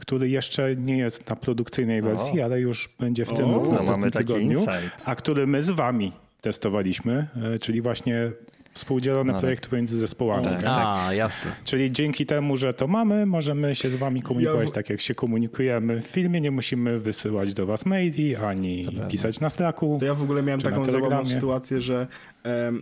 który 0.03 0.29
jeszcze 0.29 0.77
nie 0.77 0.99
jest 0.99 1.31
na 1.31 1.37
produkcyjnej 1.37 2.03
wersji, 2.03 2.41
o. 2.41 2.45
ale 2.45 2.61
już 2.61 2.89
będzie 3.01 3.25
w 3.25 3.33
tym 3.33 3.45
o, 3.55 3.73
no 3.73 3.83
mamy 3.83 4.11
tygodniu, 4.11 4.59
insight. 4.59 5.03
a 5.05 5.15
który 5.15 5.47
my 5.47 5.63
z 5.63 5.71
wami 5.71 6.13
testowaliśmy, 6.41 7.27
e, 7.55 7.59
czyli 7.59 7.83
właśnie 7.83 8.33
współdzielone 8.75 9.25
no 9.25 9.33
tak. 9.33 9.41
projekty 9.41 9.69
pomiędzy 9.69 9.99
zespołami. 9.99 10.45
Tak, 10.45 10.63
tak. 10.63 10.85
A, 10.87 11.15
jasne. 11.15 11.51
Czyli 11.65 11.93
dzięki 11.93 12.27
temu, 12.27 12.57
że 12.57 12.75
to 12.75 12.87
mamy, 12.87 13.27
możemy 13.27 13.75
się 13.75 13.91
z 13.91 13.97
wami 13.97 14.23
komunikować 14.23 14.67
ja... 14.67 14.75
tak, 14.75 14.91
jak 14.91 15.01
się 15.01 15.15
komunikujemy 15.15 16.01
w 16.01 16.07
filmie. 16.07 16.41
Nie 16.41 16.51
musimy 16.51 16.99
wysyłać 16.99 17.55
do 17.55 17.67
was 17.67 17.87
maili, 17.87 18.37
ani 18.37 18.87
pisać 19.11 19.41
na 19.41 19.51
Slacku. 19.51 19.97
To 20.01 20.07
ja 20.07 20.15
w 20.15 20.23
ogóle 20.23 20.43
miałem 20.43 20.61
taką 20.61 20.85
zabawną 20.85 21.27
sytuację, 21.27 21.81
że 21.81 22.07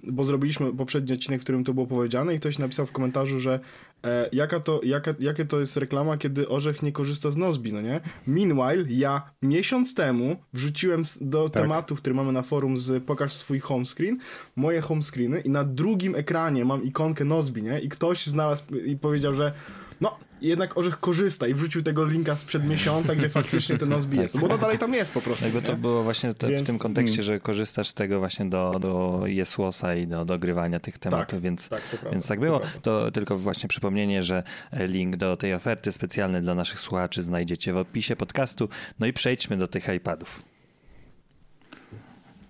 bo 0.05 0.25
zrobiliśmy 0.25 0.73
poprzedni 0.73 1.15
odcinek, 1.15 1.41
w 1.41 1.45
którym 1.45 1.65
to 1.65 1.75
było 1.75 1.87
powiedziane 1.87 2.35
i 2.35 2.39
ktoś 2.39 2.59
napisał 2.59 2.87
w 2.87 2.93
komentarzu, 2.93 3.41
że 3.41 3.61
e, 4.05 4.29
jaka 4.33 4.61
to, 4.61 4.81
jaka, 4.83 5.15
jakie 5.19 5.45
to 5.45 5.61
jest 5.61 5.77
reklama, 5.77 6.17
kiedy 6.17 6.49
Orzech 6.49 6.83
nie 6.83 6.93
korzysta 6.93 7.31
z 7.31 7.37
Nozbi, 7.37 7.73
no 7.73 7.81
nie? 7.81 8.01
Meanwhile, 8.27 8.85
ja 8.89 9.31
miesiąc 9.43 9.95
temu 9.95 10.37
wrzuciłem 10.53 11.03
do 11.21 11.49
tak. 11.49 11.63
tematu, 11.63 11.97
który 11.97 12.15
mamy 12.15 12.33
na 12.33 12.43
forum 12.43 12.79
z 12.79 13.05
pokaż 13.05 13.35
swój 13.35 13.61
home 13.61 13.87
screen, 13.87 14.19
moje 14.57 14.81
home 14.81 15.03
screeny 15.03 15.41
i 15.41 15.51
na 15.51 15.65
drugim 15.65 16.15
ekranie 16.15 16.65
mam 16.65 16.85
ikonkę 16.85 17.25
Nozbi, 17.25 17.63
nie? 17.63 17.79
I 17.79 17.89
ktoś 17.89 18.27
znalazł 18.27 18.75
i 18.75 18.97
powiedział, 18.97 19.35
że 19.35 19.53
no, 20.01 20.19
jednak 20.41 20.79
Orzech 20.79 21.01
korzysta 21.01 21.47
i 21.47 21.55
wrzucił 21.55 21.83
tego 21.83 22.05
linka 22.05 22.37
sprzed 22.37 22.69
miesiąca, 22.69 23.15
gdzie 23.15 23.29
faktycznie 23.29 23.79
ten 23.79 23.89
Nozbi 23.89 24.19
jest, 24.19 24.35
no 24.35 24.41
bo 24.41 24.49
to 24.49 24.59
dalej 24.59 24.79
tam 24.79 24.95
jest 24.95 25.13
po 25.13 25.21
prostu. 25.21 25.45
Jakby 25.45 25.63
to 25.63 25.77
było 25.77 26.03
właśnie 26.03 26.35
te, 26.35 26.49
więc, 26.49 26.63
w 26.63 26.67
tym 26.67 26.79
kontekście, 26.79 27.15
mm. 27.15 27.25
że 27.25 27.41
korzystasz 27.41 27.89
z 27.89 27.95
tego 27.95 28.19
właśnie 28.19 28.47
do, 28.47 28.79
do 28.81 29.23
Jesłosa 29.27 29.95
i 29.95 30.07
do 30.07 30.25
dogrywania 30.25 30.81
tych 30.81 30.99
tematów, 30.99 31.31
tak, 31.31 31.41
więc, 31.41 31.69
tak, 31.69 31.83
prawda, 31.83 32.11
więc 32.11 32.27
tak 32.27 32.41
było. 32.41 32.61
To, 32.61 32.71
to, 32.83 33.11
tylko 33.11 33.39
właśnie 33.39 33.69
przypomnienie, 33.69 34.23
że 34.23 34.43
link 34.73 35.17
do 35.17 35.37
tej 35.37 35.55
oferty 35.55 35.93
specjalnej 35.93 36.43
dla 36.43 36.55
naszych 36.55 36.79
słuchaczy 36.79 37.23
znajdziecie 37.23 37.73
w 37.73 37.77
opisie 37.77 38.17
podcastu. 38.17 38.69
No 38.99 39.07
i 39.07 39.13
przejdźmy 39.13 39.57
do 39.57 39.69
tych 39.69 39.89
iPadów. 39.89 40.43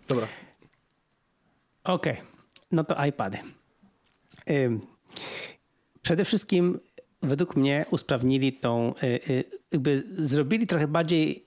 Dobra. 0.08 0.28
Okej, 1.84 2.12
okay. 2.12 2.24
no 2.72 2.84
to 2.84 3.04
iPady. 3.04 3.38
Przede 6.02 6.24
wszystkim 6.24 6.80
według 7.22 7.56
mnie 7.56 7.86
usprawnili 7.90 8.52
tą, 8.52 8.94
y, 9.02 9.06
y, 9.06 9.44
jakby 9.72 10.02
zrobili 10.18 10.66
trochę 10.66 10.88
bardziej 10.88 11.46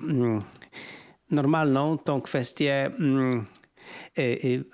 mm, 0.00 0.42
normalną 1.30 1.98
tą 1.98 2.20
kwestię 2.20 2.86
mm, 2.86 3.46
y, 4.18 4.64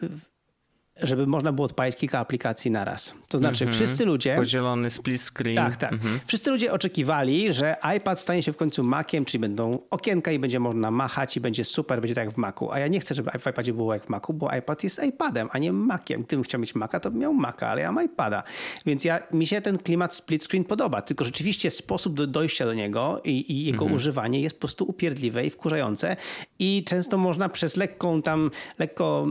żeby 0.96 1.26
można 1.26 1.52
było 1.52 1.64
odpalić 1.64 1.96
kilka 1.96 2.18
aplikacji 2.18 2.70
naraz. 2.70 3.14
To 3.28 3.38
znaczy 3.38 3.64
mhm. 3.64 3.72
wszyscy 3.74 4.04
ludzie... 4.04 4.36
Podzielony 4.36 4.90
split 4.90 5.22
screen. 5.22 5.56
Tak, 5.56 5.76
tak. 5.76 5.92
Mhm. 5.92 6.20
Wszyscy 6.26 6.50
ludzie 6.50 6.72
oczekiwali, 6.72 7.52
że 7.52 7.76
iPad 7.96 8.20
stanie 8.20 8.42
się 8.42 8.52
w 8.52 8.56
końcu 8.56 8.84
Maciem, 8.84 9.24
czyli 9.24 9.40
będą 9.40 9.78
okienka 9.90 10.32
i 10.32 10.38
będzie 10.38 10.60
można 10.60 10.90
machać 10.90 11.36
i 11.36 11.40
będzie 11.40 11.64
super, 11.64 12.00
będzie 12.00 12.14
tak 12.14 12.24
jak 12.24 12.34
w 12.34 12.36
Macu. 12.36 12.72
A 12.72 12.78
ja 12.78 12.88
nie 12.88 13.00
chcę, 13.00 13.14
żeby 13.14 13.30
w 13.40 13.46
iPadzie 13.46 13.72
było 13.72 13.94
jak 13.94 14.04
w 14.04 14.08
Macu, 14.08 14.32
bo 14.32 14.56
iPad 14.56 14.84
jest 14.84 15.02
iPadem, 15.02 15.48
a 15.52 15.58
nie 15.58 15.72
Maciem. 15.72 16.22
Gdybym 16.22 16.44
chciał 16.44 16.60
mieć 16.60 16.74
Maca, 16.74 17.00
to 17.00 17.10
bym 17.10 17.20
miał 17.20 17.34
Maca, 17.34 17.68
ale 17.68 17.80
ja 17.82 17.92
mam 17.92 18.04
iPada. 18.04 18.42
Więc 18.86 19.04
ja, 19.04 19.20
mi 19.32 19.46
się 19.46 19.60
ten 19.60 19.78
klimat 19.78 20.14
split 20.14 20.44
screen 20.44 20.64
podoba, 20.64 21.02
tylko 21.02 21.24
rzeczywiście 21.24 21.70
sposób 21.70 22.14
do 22.14 22.26
dojścia 22.26 22.64
do 22.64 22.74
niego 22.74 23.20
i, 23.24 23.52
i 23.52 23.64
jego 23.64 23.84
mhm. 23.84 23.96
używanie 23.96 24.40
jest 24.40 24.56
po 24.56 24.60
prostu 24.60 24.84
upierdliwe 24.84 25.46
i 25.46 25.50
wkurzające 25.50 26.16
i 26.58 26.84
często 26.86 27.18
można 27.18 27.48
przez 27.48 27.76
lekką 27.76 28.22
tam, 28.22 28.50
lekko 28.78 29.26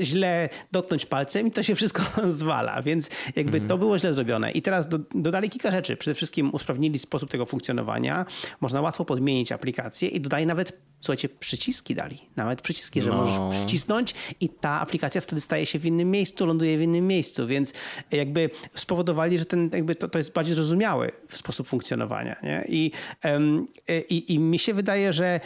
źle 0.00 0.48
dotknąć 0.72 0.89
palcem 1.06 1.46
i 1.46 1.50
to 1.50 1.62
się 1.62 1.74
wszystko 1.74 2.02
zwala, 2.28 2.82
więc 2.82 3.10
jakby 3.36 3.56
mhm. 3.56 3.68
to 3.68 3.78
było 3.78 3.98
źle 3.98 4.14
zrobione. 4.14 4.50
I 4.50 4.62
teraz 4.62 4.88
do, 4.88 4.98
dodali 5.14 5.50
kilka 5.50 5.70
rzeczy. 5.70 5.96
Przede 5.96 6.14
wszystkim 6.14 6.50
usprawnili 6.54 6.98
sposób 6.98 7.30
tego 7.30 7.46
funkcjonowania. 7.46 8.26
Można 8.60 8.80
łatwo 8.80 9.04
podmienić 9.04 9.52
aplikację 9.52 10.08
i 10.08 10.20
dodali 10.20 10.46
nawet, 10.46 10.72
słuchajcie, 11.00 11.28
przyciski 11.28 11.94
dali. 11.94 12.18
Nawet 12.36 12.62
przyciski, 12.62 13.02
że 13.02 13.10
no. 13.10 13.16
możesz 13.16 13.56
przycisnąć 13.56 14.14
i 14.40 14.48
ta 14.48 14.80
aplikacja 14.80 15.20
wtedy 15.20 15.40
staje 15.40 15.66
się 15.66 15.78
w 15.78 15.86
innym 15.86 16.10
miejscu, 16.10 16.46
ląduje 16.46 16.78
w 16.78 16.82
innym 16.82 17.06
miejscu, 17.06 17.46
więc 17.46 17.72
jakby 18.10 18.50
spowodowali, 18.74 19.38
że 19.38 19.44
ten, 19.44 19.70
jakby 19.72 19.94
to, 19.94 20.08
to 20.08 20.18
jest 20.18 20.32
bardziej 20.32 20.54
zrozumiały 20.54 21.12
sposób 21.28 21.66
funkcjonowania. 21.66 22.36
Nie? 22.42 22.64
I, 22.68 22.92
um, 23.24 23.66
i, 24.08 24.34
I 24.34 24.38
mi 24.38 24.58
się 24.58 24.74
wydaje, 24.74 25.12
że 25.12 25.40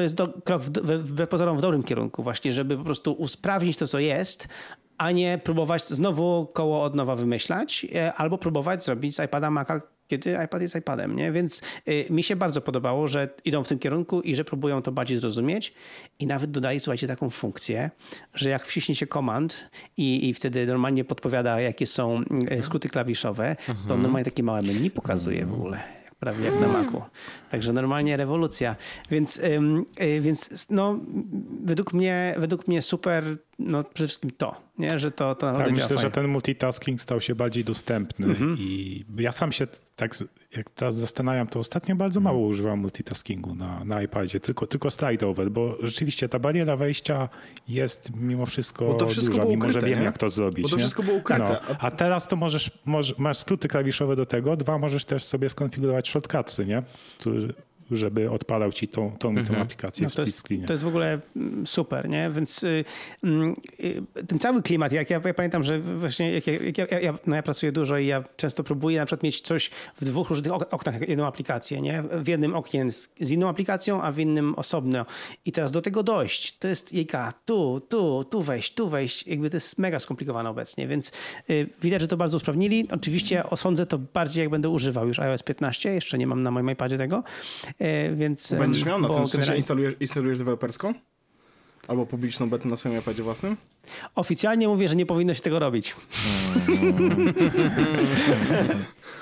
to 0.00 0.02
jest 0.02 0.14
do, 0.14 0.28
krok 0.28 0.62
wbrew 0.62 1.28
pozorom 1.28 1.58
w 1.58 1.60
dobrym 1.60 1.82
kierunku 1.82 2.22
właśnie, 2.22 2.52
żeby 2.52 2.76
po 2.76 2.84
prostu 2.84 3.12
usprawnić 3.12 3.76
to, 3.76 3.86
co 3.86 3.98
jest, 3.98 4.48
a 5.00 5.10
nie 5.10 5.38
próbować 5.44 5.88
znowu 5.88 6.46
koło 6.52 6.82
od 6.82 6.94
nowa 6.94 7.16
wymyślać, 7.16 7.86
e, 7.94 8.14
albo 8.14 8.38
próbować 8.38 8.84
zrobić 8.84 9.16
z 9.16 9.24
iPada 9.24 9.50
Maca 9.50 9.80
kiedy 10.08 10.38
iPad 10.44 10.62
jest 10.62 10.76
iPadem, 10.76 11.16
nie? 11.16 11.32
Więc 11.32 11.62
y, 11.88 12.06
mi 12.10 12.22
się 12.22 12.36
bardzo 12.36 12.60
podobało, 12.60 13.08
że 13.08 13.28
idą 13.44 13.64
w 13.64 13.68
tym 13.68 13.78
kierunku 13.78 14.20
i 14.20 14.34
że 14.34 14.44
próbują 14.44 14.82
to 14.82 14.92
bardziej 14.92 15.18
zrozumieć 15.18 15.74
i 16.18 16.26
nawet 16.26 16.50
dodali, 16.50 16.80
słuchajcie, 16.80 17.06
taką 17.06 17.30
funkcję, 17.30 17.90
że 18.34 18.50
jak 18.50 18.66
wciśniecie 18.66 19.06
komand 19.06 19.70
i, 19.96 20.28
i 20.28 20.34
wtedy 20.34 20.66
normalnie 20.66 21.04
podpowiada, 21.04 21.60
jakie 21.60 21.86
są 21.86 22.22
y, 22.58 22.62
skróty 22.62 22.88
klawiszowe, 22.88 23.56
to 23.66 23.72
mhm. 23.72 24.02
normalnie 24.02 24.24
takie 24.24 24.42
małe 24.42 24.62
menu 24.62 24.90
pokazuje 24.90 25.46
w 25.46 25.54
ogóle 25.54 25.80
prawie 26.18 26.44
jak 26.44 26.60
na 26.60 26.68
Macu. 26.68 27.02
Także 27.50 27.72
normalnie 27.72 28.16
rewolucja. 28.16 28.76
Więc, 29.10 29.40
więc 30.20 30.66
no, 30.70 30.98
według 31.64 31.92
mnie, 31.92 32.34
według 32.38 32.68
mnie 32.68 32.82
super 32.82 33.24
no 33.60 33.84
przede 33.84 34.08
wszystkim 34.08 34.30
to, 34.30 34.54
nie? 34.78 34.98
że 34.98 35.10
to, 35.10 35.34
to 35.34 35.52
tak, 35.52 35.70
myślę, 35.70 35.88
fajnie. 35.88 36.02
że 36.02 36.10
ten 36.10 36.28
multitasking 36.28 37.00
stał 37.00 37.20
się 37.20 37.34
bardziej 37.34 37.64
dostępny 37.64 38.26
mhm. 38.26 38.56
i 38.58 39.04
ja 39.16 39.32
sam 39.32 39.52
się 39.52 39.66
tak, 39.96 40.14
jak 40.56 40.70
teraz 40.70 40.96
zastanawiam, 40.96 41.46
to 41.46 41.60
ostatnio 41.60 41.96
bardzo 41.96 42.20
mało 42.20 42.36
mhm. 42.36 42.50
używam 42.50 42.78
multitaskingu 42.78 43.54
na, 43.54 43.84
na 43.84 44.02
iPadzie, 44.02 44.40
tylko, 44.40 44.66
tylko 44.66 44.90
slide 44.90 45.26
over, 45.26 45.50
bo 45.50 45.76
rzeczywiście 45.82 46.28
ta 46.28 46.38
bariera 46.38 46.76
wejścia 46.76 47.28
jest 47.68 48.16
mimo 48.16 48.46
wszystko, 48.46 48.86
bo 48.86 48.94
to 48.94 49.06
wszystko 49.06 49.34
duża, 49.34 49.48
mimo 49.48 49.64
ukryte, 49.64 49.80
że 49.80 49.86
wiem 49.86 49.98
nie? 49.98 50.04
jak 50.04 50.18
to 50.18 50.30
zrobić. 50.30 50.62
Bo 50.62 50.68
to 50.68 50.78
wszystko 50.78 51.02
było 51.02 51.16
ukryte. 51.16 51.60
No, 51.68 51.76
a 51.78 51.90
teraz 51.90 52.28
to 52.28 52.36
możesz, 52.36 52.70
możesz, 52.84 53.18
masz 53.18 53.38
skróty 53.38 53.68
klawiszowe 53.68 54.16
do 54.16 54.26
tego, 54.26 54.56
dwa 54.56 54.78
możesz 54.78 55.04
też 55.04 55.24
sobie 55.24 55.48
skonfigurować 55.48 56.08
shortcutsy, 56.08 56.66
nie? 56.66 56.82
Który, 57.18 57.54
żeby 57.90 58.30
odpalał 58.30 58.72
ci 58.72 58.88
tą, 58.88 59.16
tą, 59.18 59.28
mhm. 59.28 59.46
tą 59.46 59.56
aplikację 59.56 60.04
no 60.04 60.10
w 60.10 60.12
split 60.12 60.34
screenie. 60.34 60.66
To 60.66 60.72
jest 60.72 60.82
w 60.82 60.88
ogóle 60.88 61.20
mm, 61.36 61.66
super, 61.66 62.08
nie? 62.08 62.30
Więc 62.30 62.62
y, 62.62 62.84
mm, 63.24 63.54
y, 63.80 64.02
ten 64.26 64.38
cały 64.38 64.62
klimat, 64.62 64.92
jak 64.92 65.10
ja, 65.10 65.20
ja 65.24 65.34
pamiętam, 65.34 65.64
że 65.64 65.80
właśnie 65.80 66.32
jak, 66.32 66.46
ja, 66.46 66.52
jak 66.52 66.78
ja, 66.78 67.00
ja, 67.00 67.14
no 67.26 67.36
ja 67.36 67.42
pracuję 67.42 67.72
dużo 67.72 67.98
i 67.98 68.06
ja 68.06 68.24
często 68.36 68.64
próbuję 68.64 68.98
na 68.98 69.06
przykład 69.06 69.22
mieć 69.22 69.40
coś 69.40 69.70
w 69.96 70.04
dwóch 70.04 70.28
różnych 70.28 70.52
oknach, 70.52 71.08
jedną 71.08 71.26
aplikację, 71.26 71.80
nie? 71.80 72.02
W 72.22 72.28
jednym 72.28 72.54
oknie 72.54 72.92
z, 72.92 73.08
z 73.20 73.30
inną 73.30 73.48
aplikacją, 73.48 74.02
a 74.02 74.12
w 74.12 74.18
innym 74.18 74.54
osobno. 74.54 75.06
I 75.44 75.52
teraz 75.52 75.72
do 75.72 75.82
tego 75.82 76.02
dojść, 76.02 76.58
to 76.58 76.68
jest 76.68 76.92
jejka, 76.92 77.32
tu, 77.44 77.80
tu, 77.88 78.24
tu 78.24 78.42
wejść, 78.42 78.74
tu 78.74 78.88
wejść, 78.88 79.26
jakby 79.26 79.50
to 79.50 79.56
jest 79.56 79.78
mega 79.78 80.00
skomplikowane 80.00 80.50
obecnie, 80.50 80.88
więc 80.88 81.12
y, 81.50 81.68
widać, 81.82 82.00
że 82.00 82.08
to 82.08 82.16
bardzo 82.16 82.36
usprawnili. 82.36 82.88
Oczywiście 82.90 83.44
osądzę 83.44 83.86
to 83.86 83.98
bardziej, 83.98 84.40
jak 84.40 84.50
będę 84.50 84.68
używał 84.68 85.08
już 85.08 85.18
iOS 85.18 85.42
15, 85.42 85.94
jeszcze 85.94 86.18
nie 86.18 86.26
mam 86.26 86.42
na 86.42 86.50
moim 86.50 86.70
iPadzie 86.70 86.98
tego, 86.98 87.22
więc... 88.14 88.54
Będziesz 88.58 88.84
miał 88.84 89.00
na 89.00 89.08
tym, 89.08 89.26
w 89.26 89.30
sensie 89.30 89.56
instalujesz, 89.56 89.94
instalujesz 90.00 90.38
deweloperską? 90.38 90.94
Albo 91.88 92.06
publiczną 92.06 92.50
betę 92.50 92.68
na 92.68 92.76
swoim 92.76 92.98
iPadzie 92.98 93.22
własnym? 93.22 93.56
Oficjalnie 94.14 94.68
mówię, 94.68 94.88
że 94.88 94.96
nie 94.96 95.06
powinno 95.06 95.34
się 95.34 95.40
tego 95.40 95.58
robić. 95.58 95.94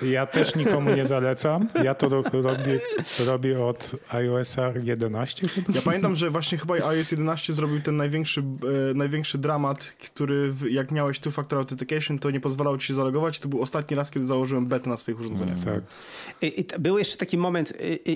Ja 0.03 0.27
też 0.27 0.55
nikomu 0.55 0.95
nie 0.95 1.07
zalecam. 1.07 1.69
Ja 1.85 1.95
to 1.95 2.09
robię, 2.09 2.81
robię 3.27 3.65
od 3.65 3.91
iOS 4.09 4.57
11 4.83 5.49
chyba. 5.49 5.73
Ja 5.75 5.83
pamiętam, 5.83 6.17
że 6.17 6.31
właśnie 6.31 6.59
chyba 6.59 6.75
iOS 6.75 7.11
11 7.11 7.53
zrobił 7.53 7.81
ten 7.81 7.97
największy, 7.97 8.41
e, 8.91 8.95
największy 8.95 9.39
dramat, 9.39 9.97
który 10.05 10.53
w, 10.53 10.71
jak 10.71 10.93
miałeś 10.93 11.21
two-factor 11.21 11.57
authentication, 11.57 12.19
to 12.19 12.31
nie 12.31 12.41
pozwalało 12.41 12.79
ci 12.79 12.87
się 12.87 12.95
zalogować. 12.95 13.39
To 13.39 13.49
był 13.49 13.63
ostatni 13.63 13.97
raz, 13.97 14.11
kiedy 14.11 14.27
założyłem 14.27 14.67
betę 14.67 14.91
na 14.91 14.97
swoich 14.97 15.21
urządzeniach. 15.21 15.57
No, 15.67 15.73
tak. 15.73 15.83
I, 16.43 16.61
i 16.61 16.67
był 16.79 16.99
jeszcze 16.99 17.17
taki 17.17 17.39
moment, 17.39 17.73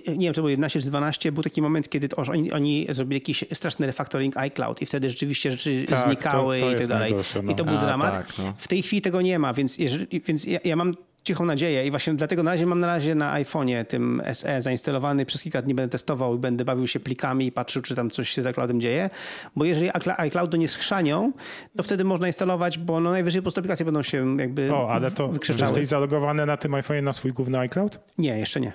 nie 0.08 0.26
wiem, 0.26 0.34
czy 0.34 0.40
był 0.40 0.48
11 0.48 0.80
czy 0.80 0.86
12, 0.86 1.32
był 1.32 1.42
taki 1.42 1.62
moment, 1.62 1.88
kiedy 1.88 2.08
to, 2.08 2.16
oni, 2.16 2.52
oni 2.52 2.86
zrobili 2.90 3.16
jakiś 3.16 3.44
straszny 3.54 3.86
refactoring 4.32 4.36
iCloud 4.36 4.82
i 4.82 4.86
wtedy 4.86 5.08
rzeczywiście 5.08 5.50
rzeczy 5.50 5.84
tak, 5.88 5.98
znikały 5.98 6.60
to, 6.60 6.66
to 6.66 6.72
i 6.72 6.76
tak 6.76 6.86
dalej. 6.86 7.14
No. 7.44 7.52
I 7.52 7.54
to 7.54 7.64
był 7.64 7.76
A, 7.76 7.80
dramat. 7.80 8.14
Tak, 8.14 8.38
no. 8.38 8.54
W 8.56 8.68
tej 8.68 8.82
chwili 8.82 9.02
tego 9.02 9.22
nie 9.22 9.38
ma, 9.38 9.54
więc, 9.54 9.78
jeżeli, 9.78 10.20
więc 10.20 10.44
ja, 10.44 10.58
ja 10.64 10.76
mam 10.76 10.94
cichą 11.24 11.44
nadzieję 11.44 11.86
i 11.86 11.90
właśnie 11.90 12.14
dlatego 12.14 12.42
na 12.42 12.50
razie 12.50 12.66
mam 12.66 12.80
na 12.80 12.86
razie 12.86 13.14
na 13.14 13.34
iPhone'ie 13.42 13.84
tym 13.84 14.22
SE 14.32 14.62
zainstalowany, 14.62 15.26
przez 15.26 15.42
kilka 15.42 15.62
dni 15.62 15.74
będę 15.74 15.92
testował 15.92 16.36
i 16.36 16.38
będę 16.38 16.64
bawił 16.64 16.86
się 16.86 17.00
plikami 17.00 17.46
i 17.46 17.52
patrzył, 17.52 17.82
czy 17.82 17.94
tam 17.94 18.10
coś 18.10 18.28
się 18.28 18.42
z 18.42 18.46
iCloudem 18.46 18.80
dzieje, 18.80 19.10
bo 19.56 19.64
jeżeli 19.64 19.90
iCloudu 20.16 20.56
nie 20.56 20.68
schrzanią, 20.68 21.32
to 21.76 21.82
wtedy 21.82 22.04
można 22.04 22.26
instalować, 22.26 22.78
bo 22.78 23.00
no 23.00 23.10
najwyżej 23.10 23.42
po 23.42 23.44
prostu 23.44 23.60
aplikacje 23.60 23.84
będą 23.84 24.02
się 24.02 24.36
jakby 24.38 24.74
O, 24.74 24.90
ale 24.90 25.10
to 25.10 25.30
jesteś 25.58 25.86
zalogowany 25.86 26.46
na 26.46 26.56
tym 26.56 26.72
iPhone'ie 26.72 27.02
na 27.02 27.12
swój 27.12 27.32
główny 27.32 27.58
iCloud? 27.58 28.00
Nie, 28.18 28.38
jeszcze 28.38 28.60
nie. 28.60 28.72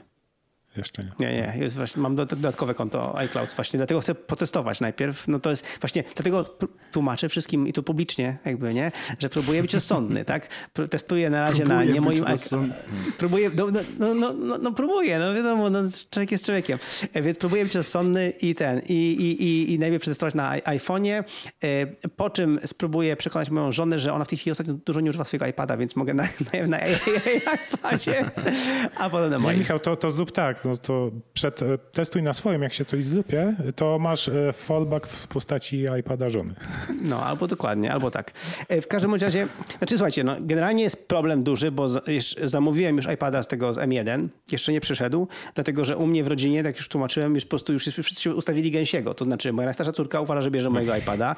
Jeszcze 0.78 1.04
nie. 1.04 1.28
Nie, 1.28 1.36
nie. 1.36 1.64
Jest 1.64 1.78
właśnie, 1.78 2.02
mam 2.02 2.16
dodatkowe 2.16 2.74
konto 2.74 3.18
iCloud 3.18 3.54
właśnie, 3.54 3.78
dlatego 3.78 4.02
chcę 4.02 4.16
potestować 4.16 4.82
najpierw. 4.82 5.28
No 5.28 5.40
to 5.40 5.50
jest 5.50 5.68
właśnie, 5.82 6.04
dlatego 6.16 6.56
tłumaczę 6.92 7.30
wszystkim 7.30 7.68
i 7.68 7.74
tu 7.74 7.84
publicznie 7.84 8.38
jakby, 8.46 8.74
nie, 8.74 8.92
że 9.20 9.30
próbuję 9.30 9.62
być 9.62 9.74
rozsądny, 9.74 10.26
tak? 10.26 10.48
Testuję 10.90 11.30
na 11.30 11.50
razie 11.50 11.64
próbuję 11.64 11.86
na 11.88 11.94
nie 11.94 12.02
moim 12.02 12.28
iCloud. 12.28 12.68
Próbuję, 13.18 13.52
no, 13.56 13.68
no, 14.00 14.14
no, 14.14 14.34
no, 14.34 14.58
no, 14.58 14.72
próbuję, 14.72 15.20
no 15.20 15.34
wiadomo, 15.34 15.70
no, 15.70 15.80
człowiek 16.10 16.32
jest 16.32 16.46
człowiekiem. 16.46 16.80
E, 17.14 17.22
więc 17.22 17.38
próbuję 17.38 17.64
być 17.64 17.76
rozsądny 17.76 18.30
i 18.42 18.56
ten, 18.56 18.82
i, 18.90 18.94
i, 18.94 19.44
i, 19.44 19.74
i 19.74 19.80
najpierw 19.80 20.02
przetestować 20.02 20.36
na 20.36 20.60
iPhone'ie, 20.60 21.24
e, 21.64 21.86
po 22.10 22.30
czym 22.30 22.60
spróbuję 22.66 23.16
przekonać 23.16 23.50
moją 23.50 23.72
żonę, 23.72 24.00
że 24.00 24.14
ona 24.14 24.26
w 24.26 24.28
tej 24.28 24.38
chwili 24.38 24.52
ostatnio 24.52 24.74
dużo 24.74 25.02
nie 25.02 25.10
używa 25.10 25.26
swojego 25.26 25.46
iPada, 25.46 25.78
więc 25.78 25.96
mogę 25.96 26.14
na, 26.14 26.24
na, 26.54 26.68
na 26.68 26.80
iPadzie, 27.74 28.26
a 28.98 29.10
potem 29.10 29.30
na 29.30 29.40
moim. 29.40 29.56
Nie, 29.56 29.60
Michał, 29.60 29.80
to, 29.80 29.96
to 29.96 30.12
zrób 30.12 30.32
tak, 30.32 30.66
no 30.68 30.78
to 30.78 31.12
przed, 31.34 31.62
e, 31.62 31.78
testuj 31.78 32.24
na 32.24 32.34
swoim, 32.34 32.62
jak 32.62 32.74
się 32.74 32.86
coś 32.86 33.06
zrypie, 33.06 33.56
to 33.76 34.00
masz 34.00 34.30
e, 34.30 34.54
fallback 34.54 35.08
w 35.08 35.28
postaci 35.28 35.86
iPada 36.00 36.30
żony. 36.30 36.54
No, 37.02 37.26
albo 37.26 37.48
dokładnie, 37.48 37.92
albo 37.92 38.12
tak. 38.12 38.32
E, 38.68 38.82
w 38.82 38.88
każdym 38.88 39.16
razie, 39.16 39.48
znaczy 39.78 39.98
słuchajcie, 39.98 40.24
no, 40.24 40.36
generalnie 40.40 40.84
jest 40.84 41.08
problem 41.08 41.44
duży, 41.44 41.72
bo 41.72 41.88
zamówiłem 42.44 42.96
już 42.98 43.06
iPada 43.14 43.44
z 43.44 43.48
tego 43.48 43.74
z 43.74 43.78
M1, 43.78 44.28
jeszcze 44.52 44.72
nie 44.72 44.82
przyszedł, 44.82 45.28
dlatego 45.56 45.86
że 45.86 45.98
u 45.98 46.08
mnie 46.08 46.24
w 46.24 46.28
rodzinie, 46.28 46.64
tak 46.64 46.78
już 46.78 46.88
tłumaczyłem, 46.88 47.36
już 47.36 47.44
po 47.44 47.50
prostu 47.50 47.74
już 47.74 47.84
wszyscy 47.84 48.36
ustawili 48.36 48.72
gęsiego, 48.72 49.14
to 49.14 49.26
znaczy 49.26 49.54
moja 49.54 49.66
najstarsza 49.66 49.92
córka 49.94 50.22
uważa, 50.22 50.42
że 50.42 50.52
bierze 50.52 50.70
mojego 50.70 50.96
iPada, 50.96 51.36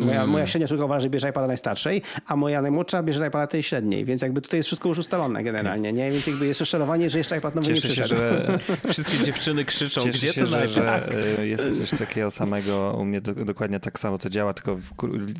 moja, 0.00 0.22
mm. 0.22 0.28
moja 0.30 0.46
średnia 0.46 0.68
córka 0.68 0.84
uważa, 0.84 1.00
że 1.00 1.10
bierze 1.10 1.28
iPada 1.30 1.46
najstarszej, 1.46 2.02
a 2.26 2.36
moja 2.36 2.62
najmłodsza 2.62 3.02
bierze 3.02 3.28
iPada 3.28 3.46
tej 3.46 3.62
średniej, 3.62 4.04
więc 4.04 4.22
jakby 4.22 4.40
tutaj 4.40 4.58
jest 4.58 4.66
wszystko 4.66 4.88
już 4.88 4.98
ustalone 4.98 5.42
generalnie, 5.42 5.92
nie? 5.92 6.10
Więc 6.10 6.26
jakby 6.26 6.46
jest 6.46 6.60
rozczarowanie, 6.60 7.10
że 7.10 7.18
jeszcze 7.18 7.38
iPad 7.38 7.54
nowy 7.54 7.68
Cieszę 7.68 7.88
nie 7.88 7.94
przyszedł. 7.94 8.08
Się, 8.08 8.16
że 8.16 8.58
Wszystkie 8.90 9.24
dziewczyny 9.24 9.64
krzyczą, 9.64 10.00
Cieszę 10.00 10.18
gdzie 10.18 10.32
się, 10.32 10.40
to 10.40 10.46
że, 10.46 10.66
że 10.66 11.08
e, 11.38 11.46
jest 11.46 11.78
coś 11.78 11.98
takiego 11.98 12.30
samego, 12.30 12.96
u 13.00 13.04
mnie 13.04 13.20
do, 13.20 13.34
dokładnie 13.34 13.80
tak 13.80 13.98
samo 13.98 14.18
to 14.18 14.30
działa, 14.30 14.54
tylko 14.54 14.76
w, 14.76 14.92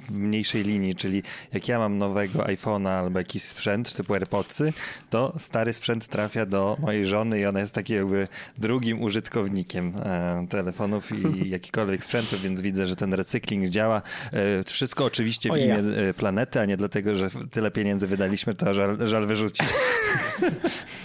w, 0.03 0.11
mniejszej 0.11 0.63
linii, 0.63 0.95
czyli 0.95 1.23
jak 1.53 1.69
ja 1.69 1.79
mam 1.79 1.99
nowego 1.99 2.39
iPhone'a 2.39 2.89
albo 2.89 3.19
jakiś 3.19 3.43
sprzęt 3.43 3.93
typu 3.93 4.15
AirPodsy, 4.15 4.73
to 5.11 5.33
stary 5.39 5.73
sprzęt 5.73 6.09
trafia 6.09 6.47
do 6.47 6.77
mojej 6.81 7.07
żony 7.07 7.41
i 7.41 7.47
ona 7.47 7.61
jest 7.61 7.75
takim 7.75 7.97
jakby 7.97 8.29
drugim 8.59 9.03
użytkownikiem 9.03 9.93
e, 9.97 10.47
telefonów 10.51 11.13
i 11.13 11.49
jakikolwiek 11.51 12.05
sprzętu, 12.05 12.37
więc 12.39 12.61
widzę, 12.61 12.87
że 12.87 12.97
ten 12.97 13.15
recykling 13.15 13.69
działa. 13.69 14.03
E, 14.33 14.65
wszystko 14.65 15.05
oczywiście 15.05 15.53
w 15.53 15.57
imię 15.57 15.79
e, 16.09 16.15
planety, 16.15 16.61
a 16.61 16.65
nie 16.65 16.77
dlatego, 16.77 17.17
że 17.17 17.31
tyle 17.51 17.71
pieniędzy 17.71 18.07
wydaliśmy, 18.07 18.55
to 18.55 18.75
żal, 18.75 19.09
żal 19.09 19.27
wyrzucić. 19.27 19.67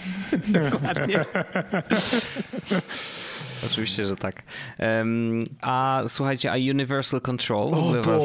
Dokładnie. 0.70 1.24
Oczywiście, 3.66 4.06
że 4.06 4.16
tak. 4.16 4.42
Um, 4.78 5.44
a 5.60 6.02
słuchajcie, 6.06 6.52
a 6.52 6.54
Universal 6.54 7.20
Control 7.20 7.70
w 7.70 7.74
ogóle 7.74 8.02
was 8.02 8.22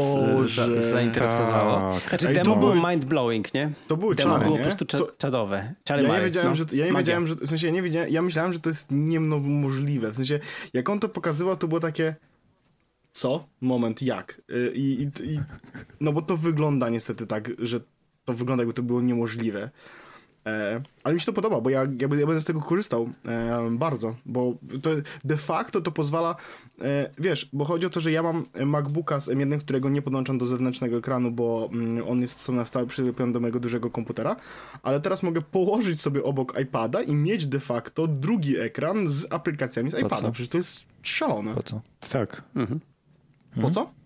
za, 0.55 0.81
zainteresowało? 0.81 1.79
Tak. 1.79 2.09
Znaczy 2.09 2.27
Ej, 2.27 2.35
demo 2.35 2.55
było 2.55 2.89
mind 2.89 3.05
blowing, 3.05 3.53
nie? 3.53 3.71
To 3.87 3.97
były 3.97 4.15
demo 4.15 4.29
czary, 4.29 4.43
było 4.43 4.57
nie? 4.57 4.63
po 4.63 4.67
prostu 4.67 4.85
to... 4.85 5.11
czadowe. 5.17 5.73
Czary 5.83 6.03
ja 6.03 6.17
nie 6.17 6.25
wiedziałem, 6.25 6.49
no. 6.49 6.55
że, 6.55 6.77
ja 6.77 6.85
nie 6.85 6.93
wiedziałem, 6.93 7.27
że, 7.27 7.35
w 7.35 7.49
sensie 7.49 7.67
ja 7.67 7.73
nie 7.73 7.81
wiedziałem, 7.81 8.09
ja 8.09 8.21
myślałem, 8.21 8.53
że 8.53 8.59
to 8.59 8.69
jest 8.69 8.87
niemożliwe. 8.91 10.11
W 10.11 10.15
sensie, 10.15 10.39
jak 10.73 10.89
on 10.89 10.99
to 10.99 11.09
pokazywał, 11.09 11.57
to 11.57 11.67
było 11.67 11.79
takie 11.79 12.15
co? 13.13 13.47
Moment, 13.61 14.01
jak? 14.01 14.41
Y, 14.51 14.71
I, 14.75 15.01
i, 15.01 15.33
i, 15.33 15.39
no 16.01 16.13
bo 16.13 16.21
to 16.21 16.37
wygląda 16.37 16.89
niestety 16.89 17.27
tak, 17.27 17.49
że 17.59 17.79
to 18.25 18.33
wygląda 18.33 18.61
jakby 18.61 18.73
to 18.73 18.83
było 18.83 19.01
niemożliwe. 19.01 19.69
E, 20.45 20.81
ale 21.03 21.13
mi 21.13 21.19
się 21.19 21.25
to 21.25 21.33
podoba, 21.33 21.61
bo 21.61 21.69
ja, 21.69 21.83
ja, 21.83 21.87
ja 22.01 22.07
będę 22.07 22.41
z 22.41 22.45
tego 22.45 22.61
korzystał 22.61 23.09
e, 23.25 23.69
bardzo, 23.71 24.15
bo 24.25 24.53
to 24.81 24.89
de 25.23 25.37
facto 25.37 25.81
to 25.81 25.91
pozwala, 25.91 26.35
e, 26.81 27.09
wiesz, 27.19 27.49
bo 27.53 27.65
chodzi 27.65 27.85
o 27.85 27.89
to, 27.89 28.01
że 28.01 28.11
ja 28.11 28.23
mam 28.23 28.45
MacBooka 28.65 29.19
z 29.19 29.27
M1, 29.27 29.59
którego 29.59 29.89
nie 29.89 30.01
podłączam 30.01 30.37
do 30.37 30.45
zewnętrznego 30.45 30.97
ekranu, 30.97 31.31
bo 31.31 31.69
mm, 31.71 32.07
on 32.07 32.21
jest 32.21 32.39
sobie 32.39 32.57
na 32.57 32.65
stałe 32.65 32.85
przyczepiony 32.85 33.33
do 33.33 33.39
mojego 33.39 33.59
dużego 33.59 33.89
komputera, 33.89 34.35
ale 34.83 34.99
teraz 35.01 35.23
mogę 35.23 35.41
położyć 35.41 36.01
sobie 36.01 36.23
obok 36.23 36.59
iPada 36.61 37.01
i 37.01 37.15
mieć 37.15 37.47
de 37.47 37.59
facto 37.59 38.07
drugi 38.07 38.57
ekran 38.57 39.07
z 39.07 39.27
aplikacjami 39.29 39.91
z 39.91 39.93
iPada. 39.99 40.31
Przecież 40.31 40.49
to 40.49 40.57
jest 40.57 40.83
szalone. 41.01 41.53
Po 41.53 41.63
co? 41.63 41.81
Tak. 42.09 42.43
Mhm. 42.55 42.79
Po 43.61 43.69
co? 43.69 44.02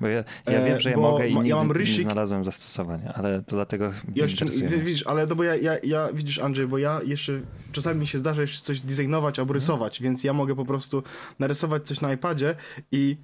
Bo 0.00 0.06
ja, 0.06 0.24
ja 0.46 0.64
wiem, 0.64 0.80
że 0.80 0.90
ja 0.90 0.96
mogę 0.96 1.28
i 1.28 1.34
nigdy 1.34 1.48
ja 1.48 1.56
mam 1.56 1.72
rysik... 1.72 1.96
nie 1.98 2.02
znalazłem 2.02 2.44
zastosowania, 2.44 3.12
ale 3.14 3.42
to 3.42 3.56
dlatego 3.56 3.92
jeszcze, 4.14 4.44
Widzisz, 4.84 5.06
ale 5.06 5.26
to 5.26 5.36
bo 5.36 5.44
ja, 5.44 5.56
ja, 5.56 5.78
ja, 5.82 6.08
widzisz 6.12 6.38
Andrzej, 6.38 6.66
bo 6.66 6.78
ja 6.78 7.00
jeszcze 7.04 7.40
czasami 7.72 8.00
mi 8.00 8.06
się 8.06 8.18
zdarza 8.18 8.42
jeszcze 8.42 8.62
coś 8.62 8.80
designować 8.80 9.38
albo 9.38 9.52
rysować, 9.52 10.02
więc 10.02 10.24
ja 10.24 10.32
mogę 10.32 10.56
po 10.56 10.64
prostu 10.64 11.02
narysować 11.38 11.86
coś 11.86 12.00
na 12.00 12.12
iPadzie 12.12 12.54
i 12.92 13.16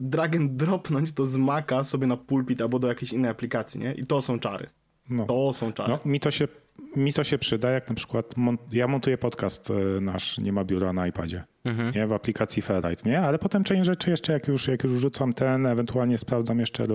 drag 0.00 0.36
and 0.36 0.56
dropnąć 0.56 1.12
to 1.12 1.26
z 1.26 1.36
Maca 1.36 1.84
sobie 1.84 2.06
na 2.06 2.16
pulpit 2.16 2.62
albo 2.62 2.78
do 2.78 2.88
jakiejś 2.88 3.12
innej 3.12 3.30
aplikacji, 3.30 3.80
nie? 3.80 3.92
I 3.92 4.06
to 4.06 4.22
są 4.22 4.38
czary. 4.38 4.66
No. 5.10 5.26
To 5.26 5.52
są 5.54 5.72
czary. 5.72 5.88
No, 5.88 6.10
mi 6.10 6.20
to 6.20 6.30
się 6.30 6.48
mi 6.96 7.12
to 7.12 7.24
się 7.24 7.38
przyda, 7.38 7.70
jak 7.70 7.88
na 7.88 7.94
przykład 7.94 8.36
mont 8.36 8.60
ja 8.72 8.88
montuję 8.88 9.18
podcast 9.18 9.70
e, 9.70 10.00
nasz, 10.00 10.38
nie 10.38 10.52
ma 10.52 10.64
biura 10.64 10.92
na 10.92 11.06
iPadzie, 11.06 11.44
mhm. 11.64 11.92
nie, 11.94 12.06
w 12.06 12.12
aplikacji 12.12 12.62
Fairlight, 12.62 13.06
nie, 13.06 13.20
ale 13.20 13.38
potem 13.38 13.64
część 13.64 13.86
rzeczy 13.86 14.10
jeszcze, 14.10 14.32
jak 14.32 14.48
już, 14.48 14.68
jak 14.68 14.84
już 14.84 14.92
rzucam 14.92 15.32
ten, 15.32 15.66
ewentualnie 15.66 16.18
sprawdzam 16.18 16.60
jeszcze 16.60 16.86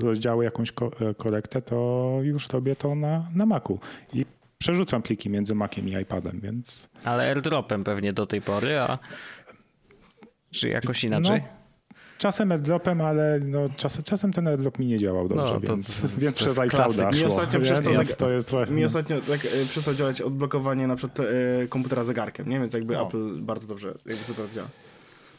rozdziały, 0.00 0.44
jakąś 0.44 0.70
e, 0.70 1.14
korektę, 1.14 1.62
to 1.62 2.18
już 2.22 2.48
robię 2.48 2.76
to 2.76 2.94
na, 2.94 3.28
na 3.34 3.46
Macu 3.46 3.80
i 4.12 4.26
przerzucam 4.58 5.02
pliki 5.02 5.30
między 5.30 5.54
Maciem 5.54 5.88
i 5.88 5.92
iPadem, 5.92 6.40
więc... 6.40 6.90
Ale 7.04 7.22
airdropem 7.28 7.84
pewnie 7.84 8.12
do 8.12 8.26
tej 8.26 8.42
pory, 8.42 8.78
a 8.78 8.98
czy 10.50 10.68
jakoś 10.68 11.04
inaczej? 11.04 11.42
No, 11.42 11.57
Czasem 12.18 12.52
airdropem, 12.52 13.00
ale 13.00 13.40
no, 13.44 13.68
czas, 13.76 14.02
czasem 14.04 14.32
ten 14.32 14.48
airdrop 14.48 14.78
mi 14.78 14.86
nie 14.86 14.98
działał 14.98 15.28
dobrze, 15.28 15.54
no, 15.54 15.60
więc, 15.60 16.02
to, 16.02 16.08
więc 16.18 16.34
to 16.34 16.40
przez 16.40 16.58
iClouda 16.58 17.10
Mi 17.10 17.24
ostatnio, 17.24 17.60
przez 17.60 17.80
to, 17.80 17.90
jest, 17.90 18.18
to 18.18 18.30
jest 18.30 18.52
mi 18.70 18.84
ostatnio 18.84 19.20
tak, 19.20 19.44
e, 19.44 19.66
przestał 19.68 19.94
działać 19.94 20.20
odblokowanie 20.20 20.86
na 20.86 20.96
przykład 20.96 21.20
e, 21.20 21.68
komputera 21.68 22.04
zegarkiem, 22.04 22.48
nie? 22.48 22.60
więc 22.60 22.74
jakby 22.74 22.94
no. 22.94 23.06
Apple 23.06 23.40
bardzo 23.40 23.66
dobrze, 23.66 23.94
jakby 24.06 24.24
super 24.24 24.50
działa. 24.54 24.68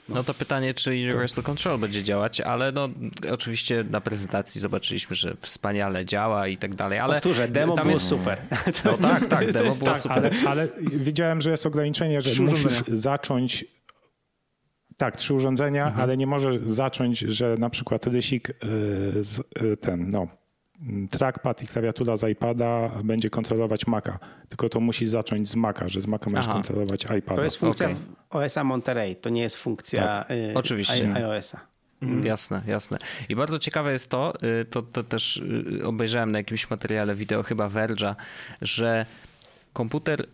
No. 0.09 0.15
no. 0.15 0.23
to 0.23 0.33
pytanie, 0.33 0.73
czy 0.73 0.89
Universal 0.89 1.43
Control 1.43 1.77
będzie 1.79 2.03
działać, 2.03 2.41
ale 2.41 2.71
no 2.71 2.89
oczywiście 3.31 3.85
na 3.89 4.01
prezentacji 4.01 4.61
zobaczyliśmy, 4.61 5.15
że 5.15 5.35
wspaniale 5.41 6.05
działa 6.05 6.47
i 6.47 6.57
tak 6.57 6.75
dalej, 6.75 6.99
ale... 6.99 7.13
Powtórzę, 7.13 7.47
demo 7.47 7.75
tam 7.75 7.83
było 7.83 7.95
jest... 7.95 8.07
super. 8.07 8.37
No 8.85 8.97
tak, 9.09 9.25
tak, 9.25 9.51
demo 9.51 9.73
było 9.73 9.85
tak, 9.91 9.97
super. 9.97 10.17
Ale, 10.17 10.49
ale 10.49 10.67
widziałem, 10.91 11.41
że 11.41 11.51
jest 11.51 11.65
ograniczenie, 11.65 12.21
że 12.21 12.43
musisz 12.43 12.83
zacząć 12.87 13.65
tak, 14.99 15.17
trzy 15.17 15.33
urządzenia, 15.33 15.87
mhm. 15.87 16.03
ale 16.03 16.17
nie 16.17 16.27
może 16.27 16.59
zacząć, 16.59 17.19
że 17.19 17.55
na 17.57 17.69
przykład 17.69 18.07
rysik 18.07 18.49
y, 18.49 18.53
z, 19.23 19.39
y, 19.39 19.77
ten, 19.77 20.09
no, 20.09 20.27
trackpad 21.09 21.63
i 21.63 21.67
klawiatura 21.67 22.17
z 22.17 22.29
iPada 22.29 22.91
będzie 23.03 23.29
kontrolować 23.29 23.87
Maca, 23.87 24.19
tylko 24.49 24.69
to 24.69 24.79
musi 24.79 25.07
zacząć 25.07 25.49
z 25.49 25.55
Maca, 25.55 25.89
że 25.89 26.01
z 26.01 26.07
Maca 26.07 26.29
możesz 26.29 26.47
kontrolować 26.47 27.03
iPada. 27.03 27.35
To 27.35 27.43
jest 27.43 27.57
funkcja 27.57 27.87
okay. 27.87 28.43
OS-a 28.43 28.63
Monterey, 28.63 29.15
to 29.15 29.29
nie 29.29 29.41
jest 29.41 29.55
funkcja 29.55 30.07
tak. 30.07 30.31
y, 30.31 30.51
Oczywiście. 30.55 31.13
iOS-a. 31.13 31.59
Mm. 32.01 32.25
Jasne, 32.25 32.61
jasne. 32.67 32.97
I 33.29 33.35
bardzo 33.35 33.59
ciekawe 33.59 33.91
jest 33.91 34.09
to, 34.09 34.33
to, 34.69 34.81
to 34.81 35.03
też 35.03 35.41
obejrzałem 35.83 36.31
na 36.31 36.37
jakimś 36.37 36.69
materiale 36.69 37.15
wideo 37.15 37.43
chyba 37.43 37.69
Verge'a, 37.69 38.15
że 38.61 39.05
komputer, 39.73 40.25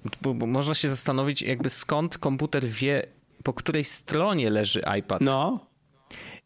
można 0.48 0.74
się 0.74 0.90
zastanowić 0.90 1.42
jakby 1.42 1.70
skąd 1.70 2.18
komputer 2.18 2.66
wie 2.66 3.04
po 3.46 3.54
której 3.54 3.84
stronie 3.84 4.50
leży 4.50 4.82
iPad. 5.00 5.22
No. 5.22 5.60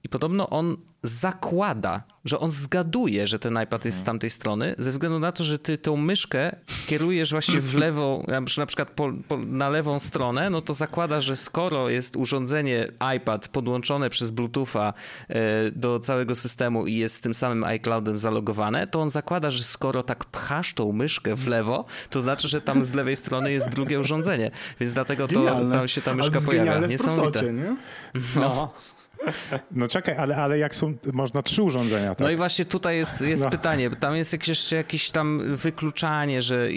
I 0.03 0.09
podobno 0.09 0.49
on 0.49 0.77
zakłada, 1.03 2.03
że 2.25 2.39
on 2.39 2.51
zgaduje, 2.51 3.27
że 3.27 3.39
ten 3.39 3.59
iPad 3.63 3.85
jest 3.85 3.99
z 3.99 4.03
tamtej 4.03 4.29
strony, 4.29 4.75
ze 4.77 4.91
względu 4.91 5.19
na 5.19 5.31
to, 5.31 5.43
że 5.43 5.59
ty 5.59 5.77
tą 5.77 5.97
myszkę 5.97 6.55
kierujesz 6.87 7.31
właśnie 7.31 7.61
w 7.61 7.75
lewą, 7.75 8.25
na 8.57 8.65
przykład 8.65 8.89
po, 8.89 9.09
po, 9.27 9.37
na 9.37 9.69
lewą 9.69 9.99
stronę, 9.99 10.49
no 10.49 10.61
to 10.61 10.73
zakłada, 10.73 11.21
że 11.21 11.37
skoro 11.37 11.89
jest 11.89 12.15
urządzenie 12.15 12.87
iPad 13.17 13.47
podłączone 13.47 14.09
przez 14.09 14.31
Bluetootha 14.31 14.93
e, 15.29 15.71
do 15.71 15.99
całego 15.99 16.35
systemu 16.35 16.87
i 16.87 16.95
jest 16.95 17.15
z 17.15 17.21
tym 17.21 17.33
samym 17.33 17.63
iCloudem 17.63 18.17
zalogowane, 18.17 18.87
to 18.87 19.01
on 19.01 19.09
zakłada, 19.09 19.51
że 19.51 19.63
skoro 19.63 20.03
tak 20.03 20.25
pchasz 20.25 20.73
tą 20.73 20.91
myszkę 20.91 21.35
w 21.35 21.47
lewo, 21.47 21.85
to 22.09 22.21
znaczy, 22.21 22.47
że 22.47 22.61
tam 22.61 22.85
z 22.85 22.93
lewej 22.93 23.15
strony 23.15 23.51
jest 23.51 23.69
drugie 23.69 23.99
urządzenie. 23.99 24.51
Więc 24.79 24.93
dlatego 24.93 25.27
to 25.27 25.45
tam 25.71 25.87
się 25.87 26.01
ta 26.01 26.15
myszka 26.15 26.41
pojawia. 26.41 26.87
Niesamowite. 26.87 27.53
nie? 27.53 27.75
No. 28.35 28.41
no. 28.41 28.73
No 29.71 29.87
czekaj, 29.87 30.15
ale, 30.17 30.35
ale 30.35 30.57
jak 30.57 30.75
są, 30.75 30.93
można 31.13 31.41
trzy 31.41 31.63
urządzenia, 31.63 32.09
tak? 32.09 32.19
No 32.19 32.29
i 32.29 32.35
właśnie 32.35 32.65
tutaj 32.65 32.97
jest, 32.97 33.21
jest 33.21 33.43
no. 33.43 33.49
pytanie, 33.49 33.89
tam 33.89 34.15
jest 34.15 34.47
jeszcze 34.47 34.75
jakieś 34.75 35.11
tam 35.11 35.55
wykluczanie, 35.55 36.41
że 36.41 36.67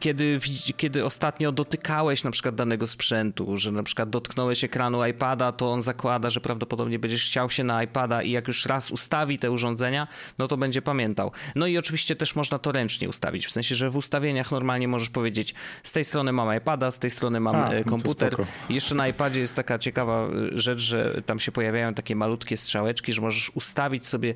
kiedy, 0.00 0.40
kiedy 0.76 1.04
ostatnio 1.04 1.52
dotykałeś 1.52 2.24
na 2.24 2.30
przykład 2.30 2.54
danego 2.54 2.86
sprzętu, 2.86 3.56
że 3.56 3.72
na 3.72 3.82
przykład 3.82 4.10
dotknąłeś 4.10 4.64
ekranu 4.64 5.06
iPada, 5.06 5.52
to 5.52 5.72
on 5.72 5.82
zakłada, 5.82 6.30
że 6.30 6.40
prawdopodobnie 6.40 6.98
będziesz 6.98 7.26
chciał 7.26 7.50
się 7.50 7.64
na 7.64 7.82
iPada 7.82 8.22
i 8.22 8.30
jak 8.30 8.48
już 8.48 8.66
raz 8.66 8.90
ustawi 8.90 9.38
te 9.38 9.50
urządzenia, 9.50 10.08
no 10.38 10.48
to 10.48 10.56
będzie 10.56 10.82
pamiętał. 10.82 11.32
No 11.54 11.66
i 11.66 11.78
oczywiście 11.78 12.16
też 12.16 12.36
można 12.36 12.58
to 12.58 12.72
ręcznie 12.72 13.08
ustawić, 13.08 13.46
w 13.46 13.50
sensie, 13.50 13.74
że 13.74 13.90
w 13.90 13.96
ustawieniach 13.96 14.50
normalnie 14.50 14.88
możesz 14.88 15.10
powiedzieć, 15.10 15.54
z 15.82 15.92
tej 15.92 16.04
strony 16.04 16.32
mam 16.32 16.56
iPada, 16.56 16.90
z 16.90 16.98
tej 16.98 17.10
strony 17.10 17.40
mam 17.40 17.56
A, 17.56 17.70
e, 17.70 17.78
no 17.78 17.84
komputer. 17.84 18.38
No 18.38 18.46
jeszcze 18.68 18.94
na 18.94 19.08
iPadzie 19.08 19.40
jest 19.40 19.56
taka 19.56 19.78
ciekawa 19.78 20.26
e, 20.26 20.58
rzecz, 20.58 20.80
że 20.80 21.22
tam 21.26 21.40
się 21.40 21.52
pojawiają 21.58 21.94
takie 21.94 22.16
malutkie 22.16 22.56
strzałeczki, 22.56 23.12
że 23.12 23.20
możesz 23.20 23.50
ustawić 23.54 24.06
sobie 24.06 24.34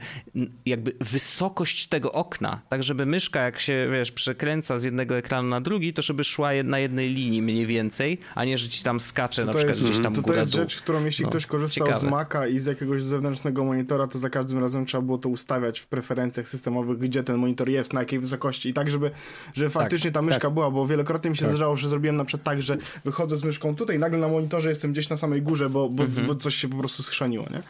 jakby 0.67 0.93
wysokość 1.01 1.87
tego 1.87 2.13
okna, 2.13 2.61
tak 2.69 2.83
żeby 2.83 3.07
myszka 3.07 3.41
jak 3.41 3.61
się, 3.61 3.89
wiesz, 3.93 4.13
przekręca 4.13 4.79
z 4.79 4.85
jednego 4.85 5.17
ekranu 5.17 5.49
na 5.49 5.61
drugi, 5.61 5.93
to 5.93 6.03
żeby 6.03 6.25
szła 6.25 6.51
na 6.65 6.79
jednej 6.79 7.15
linii 7.15 7.43
mniej 7.43 7.67
więcej, 7.67 8.19
a 8.35 8.45
nie, 8.45 8.59
że 8.59 8.69
ci 8.69 8.83
tam 8.83 9.01
skacze 9.01 9.43
to 9.43 9.47
na 9.47 9.53
to 9.53 9.59
przykład 9.59 9.77
jest, 9.77 9.89
gdzieś 9.89 10.03
tam 10.03 10.15
to, 10.15 10.23
góra 10.23 10.35
To 10.35 10.41
jest 10.41 10.53
rzecz, 10.53 10.77
którą 10.77 11.05
jeśli 11.05 11.25
no, 11.25 11.31
ktoś 11.31 11.47
korzystał 11.47 11.87
ciekawe. 11.87 12.07
z 12.07 12.11
Maca 12.11 12.47
i 12.47 12.59
z 12.59 12.67
jakiegoś 12.67 13.03
zewnętrznego 13.03 13.65
monitora, 13.65 14.07
to 14.07 14.19
za 14.19 14.31
każdym 14.31 14.59
razem 14.59 14.87
trzeba 14.87 15.03
było 15.03 15.19
to 15.19 15.29
ustawiać 15.29 15.81
w 15.81 15.87
preferencjach 15.87 16.49
systemowych, 16.49 16.99
gdzie 16.99 17.23
ten 17.23 17.37
monitor 17.37 17.69
jest, 17.69 17.93
na 17.93 18.01
jakiej 18.01 18.19
wysokości 18.19 18.69
i 18.69 18.75
tak, 18.75 18.91
żeby, 18.91 19.11
żeby 19.55 19.71
tak, 19.71 19.83
faktycznie 19.83 20.13
ta 20.13 20.23
myszka 20.23 20.41
tak. 20.41 20.55
była, 20.55 20.71
bo 20.71 20.87
wielokrotnie 20.87 21.31
mi 21.31 21.37
się 21.37 21.43
tak. 21.43 21.51
zdarzało, 21.51 21.77
że 21.77 21.89
zrobiłem 21.89 22.17
na 22.17 22.25
przykład 22.25 22.45
tak, 22.45 22.63
że 22.63 22.77
wychodzę 23.05 23.37
z 23.37 23.45
myszką 23.45 23.77
tutaj, 23.77 23.99
nagle 23.99 24.19
na 24.19 24.29
monitorze 24.29 24.69
jestem 24.69 24.93
gdzieś 24.93 25.09
na 25.09 25.17
samej 25.17 25.43
górze, 25.43 25.71
bo, 25.71 25.89
bo, 25.89 26.03
mhm. 26.03 26.27
bo 26.27 26.35
coś 26.35 26.55
się 26.55 26.69
po 26.69 26.77
prostu 26.77 27.03
schrzaniło 27.13 27.45
nie? 27.51 27.63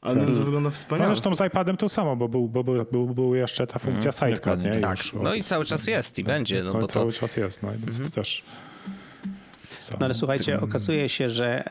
Ale 0.00 0.20
tak. 0.20 0.34
to 0.34 0.44
wygląda 0.44 0.70
wspaniale. 0.70 1.08
No 1.08 1.14
zresztą 1.14 1.34
z 1.34 1.40
iPadem 1.46 1.76
to 1.76 1.88
samo, 1.88 2.16
bo 2.16 2.28
był, 2.28 2.48
bo 2.48 2.64
był, 2.64 2.84
był, 2.92 3.06
był 3.06 3.34
jeszcze 3.34 3.66
ta 3.66 3.78
funkcja 3.78 4.10
mhm, 4.10 4.30
sidecar, 4.30 4.58
nie? 4.58 4.74
Tak. 4.80 4.98
No 5.22 5.34
i 5.34 5.42
cały 5.42 5.64
czas 5.64 5.86
jest 5.86 6.18
i 6.18 6.24
będzie. 6.24 6.62
No, 6.62 6.72
no 6.72 6.80
bo 6.80 6.86
cały 6.86 7.12
to... 7.12 7.18
czas 7.18 7.36
jest, 7.36 7.62
no 7.62 7.70
więc 7.70 7.96
mhm. 7.96 8.10
też... 8.10 8.42
No 9.90 10.04
ale 10.04 10.14
słuchajcie, 10.14 10.60
okazuje 10.60 11.08
się, 11.08 11.30
że 11.30 11.64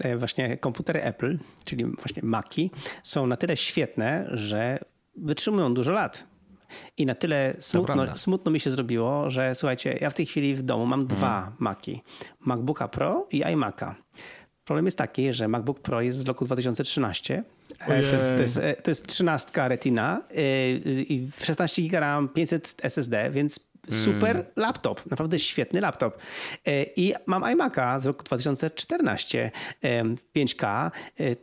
e, 0.00 0.16
właśnie 0.16 0.56
komputery 0.56 1.02
Apple, 1.02 1.38
czyli 1.64 1.84
właśnie 1.84 2.22
Maci, 2.22 2.70
są 3.02 3.26
na 3.26 3.36
tyle 3.36 3.56
świetne, 3.56 4.28
że 4.32 4.78
wytrzymują 5.16 5.74
dużo 5.74 5.92
lat. 5.92 6.26
I 6.96 7.06
na 7.06 7.14
tyle 7.14 7.56
smutno, 7.58 8.16
smutno, 8.16 8.52
mi 8.52 8.60
się 8.60 8.70
zrobiło, 8.70 9.30
że 9.30 9.54
słuchajcie, 9.54 9.98
ja 10.00 10.10
w 10.10 10.14
tej 10.14 10.26
chwili 10.26 10.54
w 10.54 10.62
domu 10.62 10.86
mam 10.86 11.00
mhm. 11.00 11.18
dwa 11.18 11.52
Maci. 11.58 12.02
MacBooka 12.40 12.88
Pro 12.88 13.26
i 13.30 13.42
iMac'a. 13.42 13.94
Problem 14.68 14.84
jest 14.84 14.98
taki, 14.98 15.32
że 15.32 15.48
MacBook 15.48 15.80
Pro 15.80 16.00
jest 16.00 16.18
z 16.18 16.26
roku 16.26 16.44
2013. 16.44 17.42
E, 17.78 17.86
to 17.86 17.94
jest, 17.94 18.36
to, 18.36 18.42
jest, 18.42 18.56
e, 18.56 18.76
to 18.76 18.90
jest 18.90 19.06
13 19.06 19.68
Retina 19.68 20.22
e, 20.30 20.70
i 21.02 21.30
16 21.42 21.82
GB 21.82 22.00
RAM, 22.00 22.28
500 22.28 22.74
SSD, 22.82 23.30
więc 23.30 23.60
super 23.90 24.30
mm. 24.30 24.46
laptop, 24.56 25.10
naprawdę 25.10 25.38
świetny 25.38 25.80
laptop. 25.80 26.18
I 26.96 27.14
mam 27.26 27.42
iMac'a 27.42 28.00
z 28.00 28.06
roku 28.06 28.24
2014, 28.24 29.50
5K, 30.36 30.90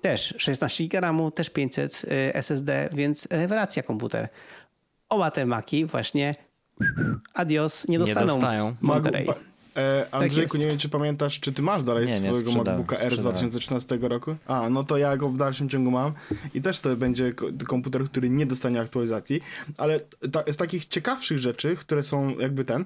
też 0.02 0.34
16 0.38 0.84
GB 0.84 1.00
RAMu, 1.00 1.32
też 1.32 1.50
500 1.50 2.06
SSD, 2.34 2.90
więc 2.94 3.28
rewelacja 3.32 3.84
komputer. 3.84 4.30
Oba 5.10 5.32
te 5.32 5.46
Maci 5.46 5.86
właśnie 5.86 6.36
adios, 7.34 7.88
nie 7.88 8.00
dostaną 8.00 8.28
nie 8.28 8.34
dostają. 8.34 8.76
Monterey. 8.82 9.28
E, 9.76 10.06
tak 10.12 10.22
Andrzejku, 10.22 10.52
tak 10.52 10.62
nie 10.62 10.68
wiem, 10.68 10.78
czy 10.78 10.90
pamiętasz, 10.90 11.40
czy 11.40 11.54
ty 11.54 11.62
masz 11.62 11.84
dalej 11.84 12.08
nie, 12.08 12.18
swojego 12.18 12.52
nie, 12.52 12.58
MacBooka 12.58 12.98
R 12.98 13.16
z 13.16 13.20
2013 13.20 13.98
roku? 14.02 14.36
A, 14.48 14.70
no 14.70 14.84
to 14.84 14.98
ja 14.98 15.18
go 15.18 15.30
w 15.30 15.38
dalszym 15.38 15.70
ciągu 15.70 15.92
mam 15.92 16.14
i 16.54 16.62
też 16.62 16.80
to 16.80 16.96
będzie 16.96 17.34
komputer, 17.68 18.06
który 18.06 18.30
nie 18.30 18.46
dostanie 18.46 18.82
aktualizacji, 18.82 19.42
ale 19.78 20.00
ta, 20.32 20.44
z 20.52 20.58
takich 20.58 20.86
ciekawszych 20.86 21.40
rzeczy, 21.40 21.76
które 21.76 22.04
są 22.04 22.40
jakby 22.40 22.66
ten, 22.66 22.86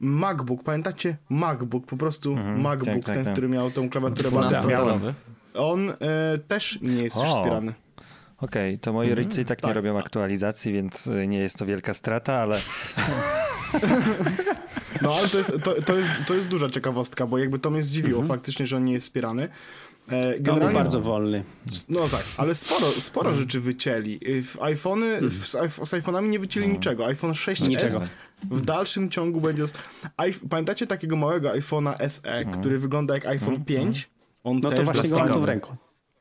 MacBook, 0.00 0.62
pamiętacie? 0.62 1.16
MacBook, 1.28 1.86
po 1.86 1.96
prostu 1.96 2.32
mhm, 2.32 2.60
MacBook, 2.60 2.94
tak, 2.94 3.04
tak, 3.04 3.14
ten, 3.14 3.24
tak. 3.24 3.32
który 3.32 3.48
miał 3.48 3.70
tą 3.70 3.90
klawiaturę 3.90 4.30
bardzo 4.30 5.14
On 5.54 5.90
e, 5.90 5.94
też 6.48 6.78
nie 6.82 7.02
jest 7.02 7.16
o. 7.16 7.24
już 7.24 7.34
wspierany. 7.34 7.74
Okej, 8.38 8.74
okay, 8.74 8.78
to 8.78 8.92
moi 8.92 9.06
mhm. 9.06 9.24
rodzice 9.24 9.42
i 9.42 9.44
tak, 9.44 9.58
nie 9.58 9.66
tak, 9.66 9.76
robią 9.76 9.94
tak. 9.94 10.04
aktualizacji, 10.04 10.72
więc 10.72 11.06
e, 11.06 11.26
nie 11.26 11.38
jest 11.38 11.58
to 11.58 11.66
wielka 11.66 11.94
strata, 11.94 12.34
ale... 12.34 12.58
No 15.02 15.14
ale 15.14 15.28
to 15.28 15.38
jest, 15.38 15.52
to, 15.64 15.82
to, 15.82 15.96
jest, 15.96 16.10
to 16.26 16.34
jest 16.34 16.48
duża 16.48 16.70
ciekawostka, 16.70 17.26
bo 17.26 17.38
jakby 17.38 17.58
to 17.58 17.70
mnie 17.70 17.82
zdziwiło 17.82 18.20
mhm. 18.20 18.38
faktycznie, 18.38 18.66
że 18.66 18.76
on 18.76 18.84
nie 18.84 18.92
jest 18.92 19.06
wspierany. 19.06 19.48
E, 20.08 20.40
generalnie, 20.40 20.74
no, 20.74 20.80
bardzo 20.80 21.00
wolny. 21.00 21.44
No 21.88 22.08
tak, 22.08 22.24
ale 22.36 22.54
sporo, 22.54 22.90
sporo 22.90 23.28
mhm. 23.28 23.44
rzeczy 23.44 23.60
wycięli. 23.60 24.20
W 24.42 24.62
iPhony, 24.62 25.06
mhm. 25.06 25.30
w, 25.30 25.88
z 25.88 25.92
iPhone'ami 25.92 26.28
nie 26.28 26.38
wycięli 26.38 26.68
niczego. 26.68 27.06
iPhone 27.06 27.34
6 27.34 27.62
niczego. 27.62 28.00
w 28.50 28.60
dalszym 28.60 29.10
ciągu 29.10 29.40
będzie... 29.40 29.64
Pamiętacie 30.50 30.86
takiego 30.86 31.16
małego 31.16 31.48
iPhone'a 31.48 32.08
SE, 32.08 32.44
który 32.44 32.78
wygląda 32.78 33.14
jak 33.14 33.26
iPhone 33.26 33.64
5? 33.64 34.08
On 34.44 34.60
no 34.62 34.72
to 34.72 34.82
właśnie 34.82 35.08
go 35.08 35.18
mam 35.18 35.32
tu 35.32 35.40
w 35.40 35.44
ręku. 35.44 35.76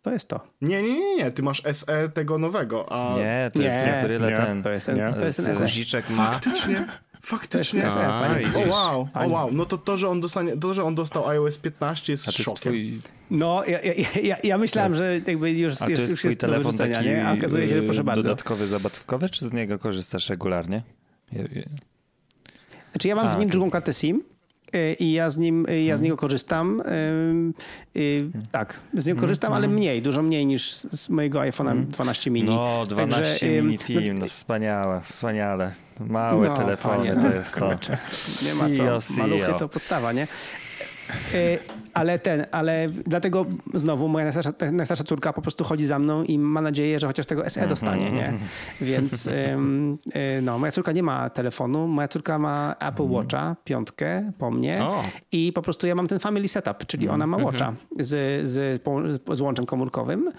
To 0.05 0.11
jest 0.11 0.27
to. 0.27 0.39
Nie, 0.61 0.83
nie, 0.83 0.99
nie, 0.99 1.15
nie. 1.15 1.31
Ty 1.31 1.43
masz 1.43 1.63
SE 1.73 2.09
tego 2.09 2.37
nowego, 2.37 2.91
a... 2.91 3.17
Nie, 3.17 3.51
to 3.53 3.61
jest 3.61 3.85
nie, 3.85 4.19
nie. 4.19 4.35
ten. 4.35 4.63
To 4.63 4.69
jest 4.69 4.85
ten, 4.85 4.95
nie. 4.95 5.13
to 5.13 5.25
jest 5.25 5.45
ten 5.45 5.55
Guziczek 5.55 6.09
ma. 6.09 6.31
Faktycznie. 6.31 6.87
Faktycznie. 7.25 7.91
SE, 7.91 8.07
o 8.55 8.69
wow, 8.69 9.07
o 9.13 9.27
wow. 9.27 9.49
No 9.51 9.65
to 9.65 9.77
to, 9.77 9.97
że 9.97 10.09
on 10.09 10.21
dostanie, 10.21 10.57
to, 10.57 10.73
że 10.73 10.83
on 10.83 10.95
dostał 10.95 11.27
iOS 11.27 11.59
15 11.59 12.13
jest 12.13 12.31
szokiem. 12.31 12.55
Twój... 12.55 13.01
No, 13.31 13.63
ja, 13.67 13.81
ja, 13.81 13.93
ja, 14.23 14.37
ja 14.43 14.57
myślałem, 14.57 14.91
tak. 14.91 14.97
że 14.97 15.19
jakby 15.27 15.51
już, 15.51 15.81
a 15.81 15.89
jest, 15.89 16.01
jest 16.01 16.09
już 16.09 16.23
jest 16.23 16.39
telefon 16.39 16.77
taki 16.77 17.05
nie? 17.05 17.27
A 17.27 17.33
okazuje 17.33 17.67
się, 17.67 17.75
że 17.75 17.83
proszę 17.83 18.03
bardzo. 18.03 18.23
Dodatkowy, 18.23 18.67
zabawkowy, 18.67 19.29
czy 19.29 19.47
z 19.47 19.53
niego 19.53 19.79
korzystasz 19.79 20.29
regularnie? 20.29 20.83
Znaczy 22.91 23.07
ja 23.07 23.15
mam 23.15 23.27
a, 23.27 23.29
w 23.29 23.33
nim 23.33 23.39
okay. 23.39 23.51
drugą 23.51 23.71
kartę 23.71 23.93
SIM 23.93 24.15
Y, 24.17 24.34
i 24.99 25.11
ja 25.11 25.29
z 25.29 25.37
nim, 25.37 25.65
y, 25.69 25.83
ja 25.83 25.97
z 25.97 26.01
niego 26.01 26.17
korzystam. 26.17 26.81
Y, 27.95 28.29
tak, 28.51 28.79
z 28.93 29.05
niego 29.05 29.21
korzystam, 29.21 29.53
ale 29.53 29.67
mniej, 29.67 30.01
dużo 30.01 30.21
mniej 30.21 30.45
niż 30.45 30.71
z 30.73 31.09
mojego 31.09 31.39
iPhone'a 31.39 31.85
12 31.85 32.31
mini. 32.31 32.47
No, 32.47 32.85
12 32.85 33.21
Także, 33.21 33.61
mini 33.61 33.79
Team, 33.79 34.17
no, 34.17 34.25
wspaniałe, 34.25 35.01
wspaniale. 35.01 35.71
Małe 35.99 36.47
no, 36.47 36.57
telefony 36.57 36.95
panie, 36.97 37.21
to 37.21 37.35
jest 37.35 37.55
to. 37.55 37.69
Nie 38.45 38.53
ma 38.53 38.69
co, 38.69 39.13
maluchy 39.21 39.53
to 39.59 39.69
podstawa, 39.69 40.11
nie? 40.11 40.27
Ale 41.95 42.19
ten, 42.19 42.45
ale 42.51 42.89
dlatego 43.05 43.45
znowu 43.73 44.07
moja 44.07 44.25
najstarsza, 44.25 44.53
najstarsza 44.71 45.03
córka 45.03 45.33
po 45.33 45.41
prostu 45.41 45.63
chodzi 45.63 45.85
za 45.85 45.99
mną 45.99 46.23
i 46.23 46.39
ma 46.39 46.61
nadzieję, 46.61 46.99
że 46.99 47.07
chociaż 47.07 47.25
tego 47.25 47.49
SE 47.49 47.61
mhm. 47.61 47.69
dostanie, 47.69 48.11
nie? 48.11 48.33
Więc 48.81 49.27
y, 49.27 49.31
no, 50.41 50.59
moja 50.59 50.71
córka 50.71 50.91
nie 50.91 51.03
ma 51.03 51.29
telefonu, 51.29 51.87
moja 51.87 52.07
córka 52.07 52.39
ma 52.39 52.75
Apple 52.79 53.03
mhm. 53.03 53.11
Watcha, 53.11 53.55
piątkę 53.63 54.31
po 54.37 54.51
mnie 54.51 54.85
i 55.31 55.53
po 55.53 55.61
prostu 55.61 55.87
ja 55.87 55.95
mam 55.95 56.07
ten 56.07 56.19
family 56.19 56.47
setup, 56.47 56.85
czyli 56.85 57.09
ona 57.09 57.27
ma 57.27 57.37
mhm. 57.37 57.45
Watcha 57.45 57.73
z, 57.99 58.47
z, 58.47 58.83
z 59.33 59.41
łączem 59.41 59.65
komórkowym 59.65 60.31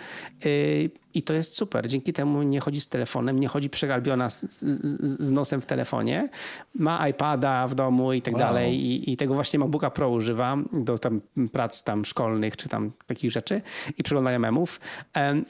y, 0.47 0.91
i 1.17 1.23
to 1.23 1.35
jest 1.35 1.57
super. 1.57 1.89
Dzięki 1.89 2.13
temu 2.13 2.43
nie 2.43 2.61
chodzi 2.61 2.81
z 2.81 2.89
telefonem, 2.89 3.39
nie 3.39 3.49
chodzi 3.49 3.71
przegarbiona 3.71 4.31
z, 4.31 4.41
z, 4.41 5.21
z 5.21 5.33
nosem 5.33 5.61
w 5.61 5.67
telefonie. 5.67 6.29
Ma 6.75 7.09
iPada 7.09 7.67
w 7.67 7.75
domu 7.75 8.13
i 8.13 8.23
tak 8.23 8.35
wow. 8.35 8.41
dalej. 8.41 8.75
I, 8.81 9.13
I, 9.13 9.17
tego 9.17 9.35
właśnie 9.35 9.59
MacBooka 9.59 9.91
Pro 9.91 10.11
używa 10.11 10.57
do 10.73 10.99
tam 10.99 11.21
prac 11.49 11.85
tam 11.85 12.05
szkolnych 12.05 12.57
czy 12.57 12.69
tam 12.69 12.93
takich 13.07 13.31
rzeczy 13.31 13.63
i 13.99 14.03
przeglądania 14.03 14.39
memów. 14.39 14.81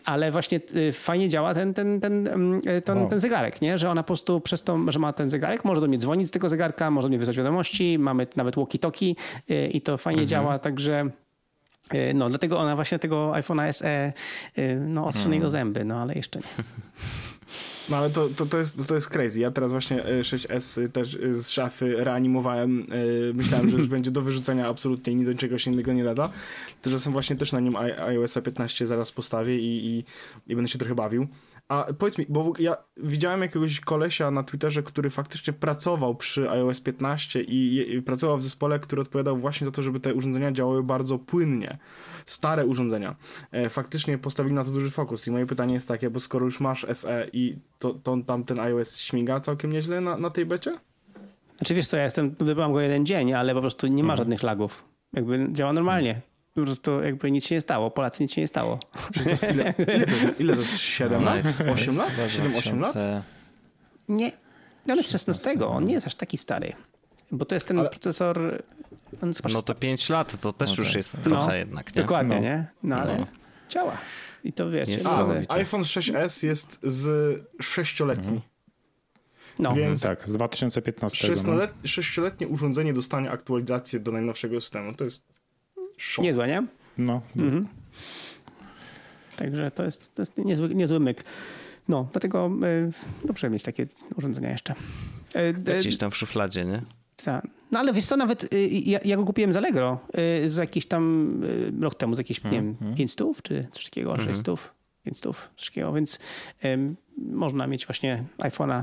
Ale 0.04 0.32
właśnie 0.32 0.60
y, 0.76 0.92
fajnie 0.92 1.28
działa 1.28 1.54
ten, 1.54 1.74
ten, 1.74 2.00
ten, 2.00 2.28
ten, 2.84 2.98
wow. 2.98 3.08
ten 3.08 3.20
zegarek, 3.20 3.62
nie? 3.62 3.78
że 3.78 3.90
ona 3.90 4.02
po 4.02 4.06
prostu 4.06 4.40
przez 4.40 4.62
to, 4.62 4.78
że 4.88 4.98
ma 4.98 5.12
ten 5.12 5.30
zegarek, 5.30 5.64
może 5.64 5.80
do 5.80 5.86
mnie 5.86 5.98
dzwonić 5.98 6.28
z 6.28 6.30
tego 6.30 6.48
zegarka, 6.48 6.90
może 6.90 7.04
do 7.04 7.08
mnie 7.08 7.18
wysłać 7.18 7.36
wiadomości, 7.36 7.98
mamy 7.98 8.26
nawet 8.36 8.56
walkie-talkie 8.56 9.14
y, 9.50 9.68
i 9.68 9.80
to 9.80 9.96
fajnie 9.96 10.22
mhm. 10.22 10.28
działa, 10.28 10.58
także 10.58 11.10
no, 12.14 12.28
dlatego 12.28 12.58
ona 12.58 12.76
właśnie 12.76 12.98
tego 12.98 13.32
iPhone'a 13.32 13.72
SE 13.72 14.12
no, 14.80 15.06
ostrze 15.06 15.28
jego 15.28 15.34
hmm. 15.34 15.50
zęby, 15.50 15.84
no 15.84 16.00
ale 16.02 16.14
jeszcze 16.14 16.38
nie. 16.38 16.44
No 17.88 17.96
ale 17.96 18.10
to, 18.10 18.28
to, 18.28 18.46
to, 18.46 18.58
jest, 18.58 18.86
to 18.86 18.94
jest 18.94 19.08
crazy. 19.08 19.40
Ja 19.40 19.50
teraz 19.50 19.72
właśnie 19.72 20.02
6S 20.20 20.84
e, 20.84 20.88
też 20.88 21.18
z 21.30 21.50
szafy 21.50 21.94
reanimowałem. 22.04 22.86
Myślałem, 23.34 23.68
że 23.68 23.76
już 23.76 23.88
będzie 23.96 24.10
do 24.10 24.22
wyrzucenia 24.22 24.68
absolutnie 24.68 25.12
i 25.12 25.24
do 25.24 25.34
czegoś 25.34 25.66
innego 25.66 25.92
nie 25.92 26.04
nada. 26.04 26.30
Tymczasem 26.82 27.12
właśnie 27.12 27.36
też 27.36 27.52
na 27.52 27.60
nim 27.60 27.76
iOS 27.76 28.38
15 28.44 28.86
zaraz 28.86 29.12
postawię 29.12 29.58
i, 29.58 29.86
i, 29.86 30.04
i 30.46 30.56
będę 30.56 30.68
się 30.68 30.78
trochę 30.78 30.94
bawił. 30.94 31.26
A 31.68 31.86
powiedz 31.98 32.18
mi, 32.18 32.26
bo 32.28 32.52
ja 32.58 32.76
widziałem 32.96 33.42
jakiegoś 33.42 33.80
kolesia 33.80 34.30
na 34.30 34.42
Twitterze, 34.42 34.82
który 34.82 35.10
faktycznie 35.10 35.52
pracował 35.52 36.14
przy 36.14 36.50
iOS 36.50 36.80
15 36.80 37.42
i, 37.42 37.90
i, 37.94 38.02
pracował 38.02 38.38
w 38.38 38.42
zespole, 38.42 38.78
który 38.78 39.02
odpowiadał 39.02 39.36
właśnie 39.36 39.64
za 39.64 39.70
to, 39.70 39.82
żeby 39.82 40.00
te 40.00 40.14
urządzenia 40.14 40.52
działały 40.52 40.82
bardzo 40.82 41.18
płynnie. 41.18 41.78
Stare 42.26 42.66
urządzenia. 42.66 43.16
E, 43.52 43.68
faktycznie 43.68 44.18
postawili 44.18 44.54
na 44.54 44.64
to 44.64 44.70
duży 44.70 44.90
fokus. 44.90 45.26
I 45.26 45.30
moje 45.30 45.46
pytanie 45.46 45.74
jest 45.74 45.88
takie, 45.88 46.10
bo 46.10 46.20
skoro 46.20 46.44
już 46.44 46.60
masz 46.60 46.86
SE 46.92 47.26
i 47.32 47.56
to, 47.78 47.94
to 47.94 48.16
tam 48.26 48.44
ten 48.44 48.60
iOS 48.60 48.98
śmiga 48.98 49.40
całkiem 49.40 49.72
nieźle 49.72 50.00
na, 50.00 50.16
na 50.16 50.30
tej 50.30 50.46
becie? 50.46 50.72
Znaczy 51.56 51.74
wiesz 51.74 51.86
co, 51.86 51.96
ja 51.96 52.04
jestem, 52.04 52.36
wybrałem 52.40 52.72
go 52.72 52.80
jeden 52.80 53.06
dzień, 53.06 53.32
ale 53.32 53.54
po 53.54 53.60
prostu 53.60 53.86
nie 53.86 54.02
ma 54.02 54.12
mhm. 54.12 54.16
żadnych 54.16 54.42
lagów. 54.42 54.84
Jakby 55.12 55.48
działa 55.52 55.72
normalnie 55.72 56.20
po 56.56 56.62
prostu 56.62 57.02
jakby 57.02 57.30
nic 57.30 57.44
się 57.46 57.54
nie 57.54 57.60
stało. 57.60 57.90
Polacy 57.90 58.22
nic 58.22 58.32
się 58.32 58.40
nie 58.40 58.48
stało. 58.48 58.78
ile, 59.54 59.74
ile, 59.96 60.06
to, 60.06 60.12
ile 60.38 60.52
to 60.52 60.60
jest? 60.60 60.78
7 60.78 61.24
lat? 61.24 61.46
8 61.74 61.96
lat? 61.96 62.10
7-8 62.10 62.80
lat? 62.80 62.94
Nie. 64.08 64.32
On 64.88 64.96
jest 64.96 65.12
16. 65.12 65.66
On 65.66 65.84
nie 65.84 65.92
jest 65.92 66.06
aż 66.06 66.14
taki 66.14 66.38
stary. 66.38 66.72
Bo 67.30 67.44
to 67.44 67.54
jest 67.54 67.68
ten 67.68 67.78
Ale... 67.78 67.90
procesor... 67.90 68.62
no 69.52 69.62
to 69.62 69.74
5 69.74 70.08
lat 70.08 70.40
to 70.40 70.52
też 70.52 70.70
no 70.70 70.76
już 70.76 70.88
tak. 70.88 70.96
jest 70.96 71.16
trochę 71.22 71.46
no, 71.46 71.54
jednak, 71.54 71.96
nie? 71.96 72.02
Dokładnie, 72.02 72.36
no. 72.36 72.42
nie? 72.42 72.66
No 72.82 72.96
ale 72.96 73.18
no. 73.18 73.26
działa. 73.68 73.96
I 74.44 74.52
to 74.52 74.70
wiecie. 74.70 74.98
A, 75.48 75.54
iPhone 75.54 75.82
6s 75.82 76.46
jest 76.46 76.78
z 76.82 77.06
6-letni. 77.58 78.24
Mhm. 78.24 78.40
No. 79.58 79.74
Więc 79.74 80.02
tak, 80.02 80.28
z 80.28 80.32
2015. 80.32 81.34
6-letnie 81.84 82.48
urządzenie 82.48 82.92
dostanie 82.92 83.30
aktualizację 83.30 84.00
do 84.00 84.12
najnowszego 84.12 84.60
systemu. 84.60 84.94
To 84.94 85.04
jest 85.04 85.36
Szok. 85.96 86.24
Niezłe, 86.24 86.48
nie? 86.48 86.66
No. 86.98 87.22
Mhm. 87.36 87.68
Także 89.36 89.70
to 89.70 89.84
jest, 89.84 90.14
to 90.14 90.22
jest 90.22 90.38
niezły, 90.38 90.74
niezły 90.74 91.00
myk. 91.00 91.24
No, 91.88 92.08
dlatego 92.12 92.50
y, 92.64 93.26
dobrze 93.26 93.50
mieć 93.50 93.62
takie 93.62 93.86
urządzenia 94.16 94.50
jeszcze. 94.50 94.74
Y, 95.36 95.78
Gdzieś 95.78 95.98
tam 95.98 96.10
w 96.10 96.16
szufladzie, 96.16 96.64
nie? 96.64 96.82
Tak. 97.24 97.46
No 97.70 97.78
ale 97.78 97.92
wiesz 97.92 98.06
co, 98.06 98.16
nawet 98.16 98.52
y, 98.52 98.68
ja, 98.68 99.00
ja, 99.04 99.16
go 99.16 99.24
kupiłem 99.24 99.52
z 99.52 99.56
Allegro 99.56 99.98
y, 100.44 100.48
z 100.48 100.56
jakiś 100.56 100.86
tam 100.86 101.32
y, 101.44 101.72
rok 101.80 101.94
temu, 101.94 102.14
z 102.14 102.18
jakieś, 102.18 102.40
hmm. 102.40 102.52
nie 102.52 102.86
wiem, 102.88 102.94
5 102.96 103.20
mhm. 103.20 103.34
czy 103.42 103.68
coś 103.72 103.84
takiego, 103.84 104.10
hmm. 104.10 104.26
6 104.26 104.40
stów. 104.40 104.74
5 105.02 105.18
stów, 105.18 105.50
coś 105.56 105.68
takiego, 105.68 105.92
więc 105.92 106.18
można 107.16 107.66
mieć 107.66 107.86
właśnie 107.86 108.24
iPhone'a 108.38 108.82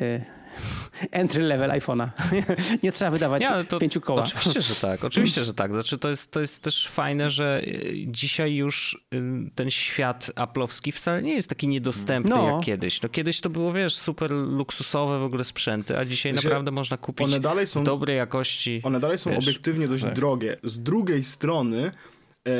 entry 1.10 1.42
level 1.42 1.70
iPhone'a. 1.70 2.08
nie 2.82 2.92
trzeba 2.92 3.10
wydawać 3.10 3.42
Nie, 3.42 3.64
to, 3.64 3.78
pięciu 3.78 4.00
koła. 4.00 4.22
Oczywiście, 4.22 4.60
że 4.60 4.74
tak. 4.74 5.04
Oczywiście, 5.04 5.44
że 5.44 5.54
tak. 5.54 5.72
Znaczy, 5.72 5.98
to, 5.98 6.08
jest, 6.08 6.30
to 6.30 6.40
jest 6.40 6.62
też 6.62 6.88
fajne, 6.88 7.30
że 7.30 7.62
y, 7.66 8.04
dzisiaj 8.06 8.54
już 8.54 9.06
y, 9.14 9.22
ten 9.54 9.70
świat 9.70 10.30
aplowski 10.34 10.92
wcale 10.92 11.22
nie 11.22 11.34
jest 11.34 11.48
taki 11.48 11.68
niedostępny 11.68 12.30
no. 12.30 12.50
jak 12.50 12.64
kiedyś. 12.64 13.02
No 13.02 13.08
kiedyś 13.08 13.40
to 13.40 13.50
było, 13.50 13.72
wiesz, 13.72 13.94
super 13.94 14.30
luksusowe 14.30 15.18
w 15.18 15.22
ogóle 15.22 15.44
sprzęty, 15.44 15.98
a 15.98 16.04
dzisiaj 16.04 16.32
naprawdę 16.32 16.70
można 16.70 16.96
kupić 16.96 17.26
one 17.26 17.40
dalej 17.40 17.66
są, 17.66 17.84
dobrej 17.84 18.16
jakości. 18.16 18.80
One 18.84 19.00
dalej 19.00 19.18
są 19.18 19.30
wiesz, 19.30 19.44
obiektywnie 19.44 19.88
dość 19.88 20.04
tak. 20.04 20.14
drogie. 20.14 20.56
Z 20.62 20.82
drugiej 20.82 21.24
strony 21.24 21.90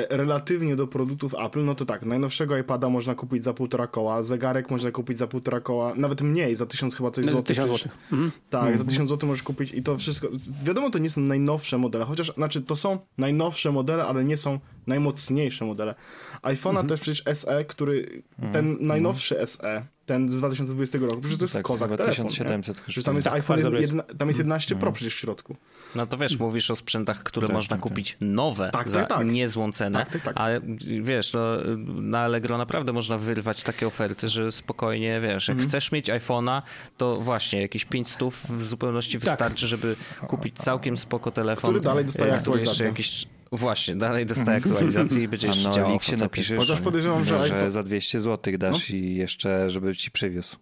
relatywnie 0.08 0.76
do 0.76 0.86
produktów 0.86 1.34
Apple, 1.44 1.64
no 1.64 1.74
to 1.74 1.86
tak, 1.86 2.04
najnowszego 2.04 2.58
iPada 2.58 2.88
można 2.88 3.14
kupić 3.14 3.44
za 3.44 3.54
półtora 3.54 3.86
koła, 3.86 4.22
zegarek 4.22 4.70
można 4.70 4.90
kupić 4.90 5.18
za 5.18 5.26
półtora 5.26 5.60
koła, 5.60 5.94
nawet 5.94 6.22
mniej, 6.22 6.56
za 6.56 6.66
tysiąc 6.66 6.96
chyba 6.96 7.10
coś 7.10 7.24
no, 7.24 7.30
złotych. 7.30 7.56
Tysiąc 7.56 7.68
złotych. 7.68 7.98
Mhm. 8.12 8.30
Tak, 8.50 8.60
mhm. 8.60 8.78
za 8.78 8.84
tysiąc 8.84 9.08
złotych 9.08 9.28
możesz 9.28 9.42
kupić 9.42 9.72
i 9.72 9.82
to 9.82 9.98
wszystko, 9.98 10.28
wiadomo, 10.62 10.90
to 10.90 10.98
nie 10.98 11.10
są 11.10 11.20
najnowsze 11.20 11.78
modele, 11.78 12.04
chociaż, 12.04 12.34
znaczy 12.34 12.62
to 12.62 12.76
są 12.76 12.98
najnowsze 13.18 13.72
modele, 13.72 14.04
ale 14.04 14.24
nie 14.24 14.36
są 14.36 14.60
najmocniejsze 14.86 15.64
modele. 15.64 15.94
iPhone'a 16.42 16.68
mhm. 16.68 16.86
też 16.86 17.00
przecież 17.00 17.24
SE, 17.34 17.64
który, 17.64 18.22
ten 18.52 18.76
najnowszy 18.80 19.46
SE, 19.46 19.86
ten 20.06 20.28
z 20.28 20.36
2020 20.36 20.98
roku. 20.98 21.20
Przecież 21.20 21.38
to 21.38 21.44
jest 21.44 21.54
tak, 21.54 21.64
kozak 21.64 21.96
telefon. 21.96 22.28
1700 22.28 22.80
Przecież 22.80 23.04
tam 23.04 23.14
jest 23.14 23.24
tak, 23.24 23.34
iPhone, 23.34 23.74
jedna, 23.80 24.02
tam 24.02 24.28
jest 24.28 24.38
11 24.38 24.74
mm. 24.74 24.80
Pro 24.80 24.92
przecież 24.92 25.14
w 25.14 25.18
środku. 25.18 25.56
No 25.96 26.06
to 26.06 26.18
wiesz, 26.18 26.38
mówisz 26.38 26.70
o 26.70 26.76
sprzętach, 26.76 27.22
które 27.22 27.46
tak, 27.46 27.56
można 27.56 27.70
tak, 27.76 27.82
tak. 27.82 27.90
kupić 27.90 28.16
nowe 28.20 28.70
tak, 28.72 28.88
za 28.88 29.04
tak, 29.04 29.26
niezłą 29.26 29.72
cenę, 29.72 29.98
tak, 29.98 30.08
tak, 30.08 30.22
tak. 30.22 30.36
ale 30.36 30.60
wiesz, 31.02 31.32
no, 31.32 31.40
na 31.86 32.20
Allegro 32.20 32.58
naprawdę 32.58 32.92
można 32.92 33.18
wyrwać 33.18 33.62
takie 33.62 33.86
oferty, 33.86 34.28
że 34.28 34.52
spokojnie, 34.52 35.20
wiesz, 35.20 35.48
jak 35.48 35.56
mm. 35.56 35.68
chcesz 35.68 35.92
mieć 35.92 36.06
iPhone'a, 36.06 36.62
to 36.96 37.16
właśnie 37.16 37.60
jakieś 37.60 37.84
500 37.84 38.34
w 38.48 38.62
zupełności 38.62 39.18
wystarczy, 39.18 39.66
żeby 39.66 39.96
kupić 40.26 40.56
całkiem 40.56 40.96
spoko 40.96 41.30
telefon. 41.30 41.70
Który 41.70 41.80
dalej 41.80 42.04
dostaje 42.04 42.34
aktualizację. 42.34 42.86
Jakieś 42.86 43.26
Właśnie, 43.52 43.96
dalej 43.96 44.26
dostaje 44.26 44.56
mhm. 44.56 44.74
aktualizację 44.74 45.22
i 45.22 45.28
będzie 45.28 45.46
jeszcze 45.46 45.70
działał. 45.70 46.00
się 46.00 46.16
napiszesz, 46.16 46.58
Chociaż 46.58 46.80
podejrzewam, 46.80 47.24
że, 47.24 47.48
że 47.48 47.70
za 47.70 47.82
200 47.82 48.20
zł 48.20 48.54
dasz 48.58 48.90
no? 48.90 48.96
i 48.96 49.14
jeszcze, 49.14 49.70
żeby 49.70 49.96
ci 49.96 50.10
przywiózł. 50.10 50.56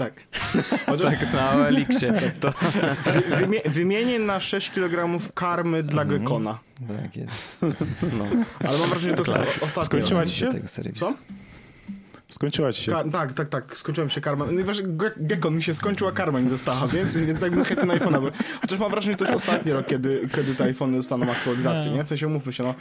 Tak. 0.00 0.14
tak, 1.02 1.32
na 1.32 1.68
Elixie. 1.68 2.12
To... 2.40 2.52
Wymie 3.36 3.60
wymienię 3.64 4.18
na 4.18 4.40
6 4.40 4.70
kg 4.70 5.20
karmy 5.34 5.82
dla 5.82 6.02
mm 6.02 6.16
-hmm. 6.16 6.20
gekona. 6.20 6.58
Tak 6.88 7.16
jest. 7.16 7.58
No. 8.18 8.26
Ale 8.68 8.78
mam 8.78 8.90
wrażenie, 8.90 9.16
że 9.16 9.24
to 9.24 9.38
jest 9.38 9.62
ostatnio. 9.62 9.84
Skończyła 9.84 10.26
ci 10.26 10.36
się? 10.36 10.48
Tego 10.48 10.68
Co? 10.94 11.14
Skończyła 12.28 12.72
ci 12.72 12.84
się. 12.84 12.92
Ka 12.92 13.04
tak, 13.04 13.32
tak, 13.32 13.48
tak, 13.48 13.76
skończyła 13.76 14.04
mi 14.04 14.10
się 14.10 14.20
karma. 14.20 14.46
No 14.46 14.62
Gekon 15.16 15.56
mi 15.56 15.62
się 15.62 15.74
skończyła, 15.74 16.12
karma 16.12 16.40
nie 16.40 16.48
została, 16.48 16.88
więc, 16.94 17.16
więc 17.16 17.42
jakbym 17.42 17.64
chętny 17.64 17.86
na 17.86 17.94
iPhone'a. 17.94 18.30
Chociaż 18.60 18.78
mam 18.78 18.90
wrażenie, 18.90 19.12
że 19.12 19.16
to 19.16 19.24
jest 19.24 19.36
ostatni 19.36 19.72
rok, 19.72 19.86
kiedy, 19.86 20.28
kiedy 20.34 20.54
te 20.54 20.64
iPhony 20.64 20.96
dostaną 20.96 21.30
aktualizację, 21.30 21.90
nie? 21.90 22.04
W 22.04 22.08
sensie 22.08 22.26
umówmy 22.26 22.52
się, 22.52 22.64
no, 22.64 22.74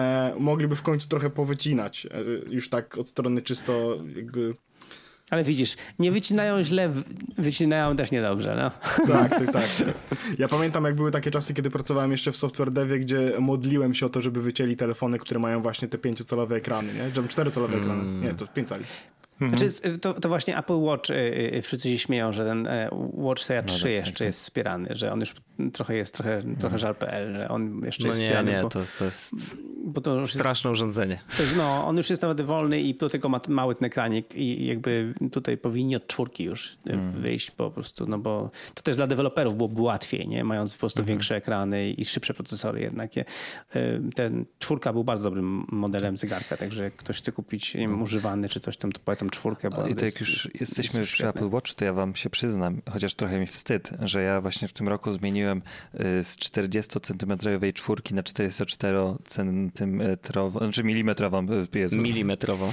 e, 0.00 0.34
mogliby 0.38 0.76
w 0.76 0.82
końcu 0.82 1.08
trochę 1.08 1.30
powycinać, 1.30 2.06
e, 2.06 2.08
już 2.54 2.70
tak 2.70 2.98
od 2.98 3.08
strony 3.08 3.42
czysto 3.42 3.96
jakby 4.16 4.54
ale 5.30 5.42
widzisz, 5.42 5.76
nie 5.98 6.12
wycinają 6.12 6.62
źle, 6.62 6.92
wycinają 7.38 7.96
też 7.96 8.10
niedobrze, 8.10 8.54
no. 8.56 8.70
Tak, 9.06 9.30
tak, 9.30 9.52
tak. 9.52 9.64
Ja 10.38 10.48
pamiętam, 10.48 10.84
jak 10.84 10.94
były 10.94 11.10
takie 11.10 11.30
czasy, 11.30 11.54
kiedy 11.54 11.70
pracowałem 11.70 12.10
jeszcze 12.10 12.32
w 12.32 12.36
software 12.36 12.70
devie, 12.70 12.98
gdzie 12.98 13.32
modliłem 13.40 13.94
się 13.94 14.06
o 14.06 14.08
to, 14.08 14.20
żeby 14.20 14.42
wycięli 14.42 14.76
telefony, 14.76 15.18
które 15.18 15.40
mają 15.40 15.62
właśnie 15.62 15.88
te 15.88 15.98
pięciocalowe 15.98 16.56
ekrany, 16.56 16.94
nie? 16.94 17.10
Żeby 17.14 17.28
czterocelowe 17.28 17.76
mm. 17.76 17.84
ekrany. 17.84 18.26
Nie, 18.26 18.34
to 18.34 18.46
pięć 18.46 18.68
cali. 18.68 18.84
Mhm. 19.40 19.58
Znaczy, 19.58 19.98
to, 19.98 20.14
to, 20.14 20.28
właśnie 20.28 20.58
Apple 20.58 20.80
Watch, 20.80 21.10
y, 21.10 21.14
y, 21.54 21.62
wszyscy 21.62 21.88
się 21.88 21.98
śmieją, 21.98 22.32
że 22.32 22.44
ten 22.44 22.66
e, 22.66 22.88
Watch 23.12 23.42
Series 23.42 23.72
3 23.72 23.78
no, 23.78 23.82
tak, 23.82 23.92
jeszcze 23.92 24.18
tak. 24.18 24.26
jest 24.26 24.40
wspierany, 24.40 24.88
że 24.90 25.12
on 25.12 25.20
już 25.20 25.34
trochę 25.72 25.96
jest, 25.96 26.14
trochę, 26.14 26.42
trochę 26.42 26.74
mhm. 26.74 26.78
żal.pl, 26.78 27.34
że 27.34 27.48
on 27.48 27.80
jeszcze 27.84 28.02
no 28.02 28.08
jest 28.08 28.20
nie, 28.20 28.26
wspierany. 28.26 28.52
Nie, 28.52 28.62
bo, 28.62 28.68
to, 28.68 28.80
to 28.98 29.04
jest 29.04 29.56
bo 29.88 30.00
to 30.00 30.26
straszne 30.26 30.70
jest, 30.70 30.80
urządzenie. 30.80 31.20
Jest, 31.38 31.56
no, 31.56 31.86
on 31.86 31.96
już 31.96 32.10
jest 32.10 32.22
nawet 32.22 32.40
wolny 32.40 32.80
i 32.80 32.94
do 32.94 33.08
tego 33.08 33.28
ma 33.28 33.40
mały 33.48 33.74
ten 33.74 33.84
ekranik 33.84 34.34
i 34.34 34.66
jakby 34.66 35.14
tutaj 35.32 35.56
powinni 35.56 35.96
od 35.96 36.06
czwórki 36.06 36.44
już 36.44 36.76
mm. 36.86 37.12
wyjść 37.12 37.50
po 37.50 37.70
prostu, 37.70 38.06
no 38.06 38.18
bo 38.18 38.50
to 38.74 38.82
też 38.82 38.96
dla 38.96 39.06
deweloperów 39.06 39.56
byłoby 39.56 39.82
łatwiej, 39.82 40.28
nie? 40.28 40.44
Mając 40.44 40.72
po 40.72 40.80
prostu 40.80 41.00
mm. 41.00 41.06
większe 41.08 41.36
ekrany 41.36 41.90
i 41.90 42.04
szybsze 42.04 42.34
procesory 42.34 42.80
jednak. 42.80 43.10
Ten 44.14 44.44
czwórka 44.58 44.92
był 44.92 45.04
bardzo 45.04 45.24
dobrym 45.24 45.66
modelem 45.68 46.16
zegarka, 46.16 46.56
także 46.56 46.84
jak 46.84 46.96
ktoś 46.96 47.18
chce 47.18 47.32
kupić 47.32 47.74
nie 47.74 47.80
wiem, 47.80 48.02
używany 48.02 48.48
czy 48.48 48.60
coś 48.60 48.76
tam, 48.76 48.92
to 48.92 49.00
polecam 49.04 49.30
czwórkę. 49.30 49.70
Bo 49.70 49.86
I 49.86 49.94
to 49.94 50.04
jak 50.04 50.20
już 50.20 50.48
jesteśmy 50.60 51.00
już 51.00 51.12
przy 51.12 51.28
Apple 51.28 51.50
Watch, 51.50 51.74
to 51.74 51.84
ja 51.84 51.92
wam 51.92 52.14
się 52.14 52.30
przyznam, 52.30 52.82
chociaż 52.90 53.14
trochę 53.14 53.40
mi 53.40 53.46
wstyd, 53.46 53.90
że 54.00 54.22
ja 54.22 54.40
właśnie 54.40 54.68
w 54.68 54.72
tym 54.72 54.88
roku 54.88 55.12
zmieniłem 55.12 55.62
y, 55.94 56.24
z 56.24 56.36
40 56.36 57.00
centymetrowej 57.00 57.72
czwórki 57.72 58.14
na 58.14 58.22
44 58.22 58.88
centymetrową, 59.78 60.58
znaczy 60.58 60.84
milimetrową. 60.84 61.46
Jezu. 61.74 61.96
Milimetrową. 61.96 62.68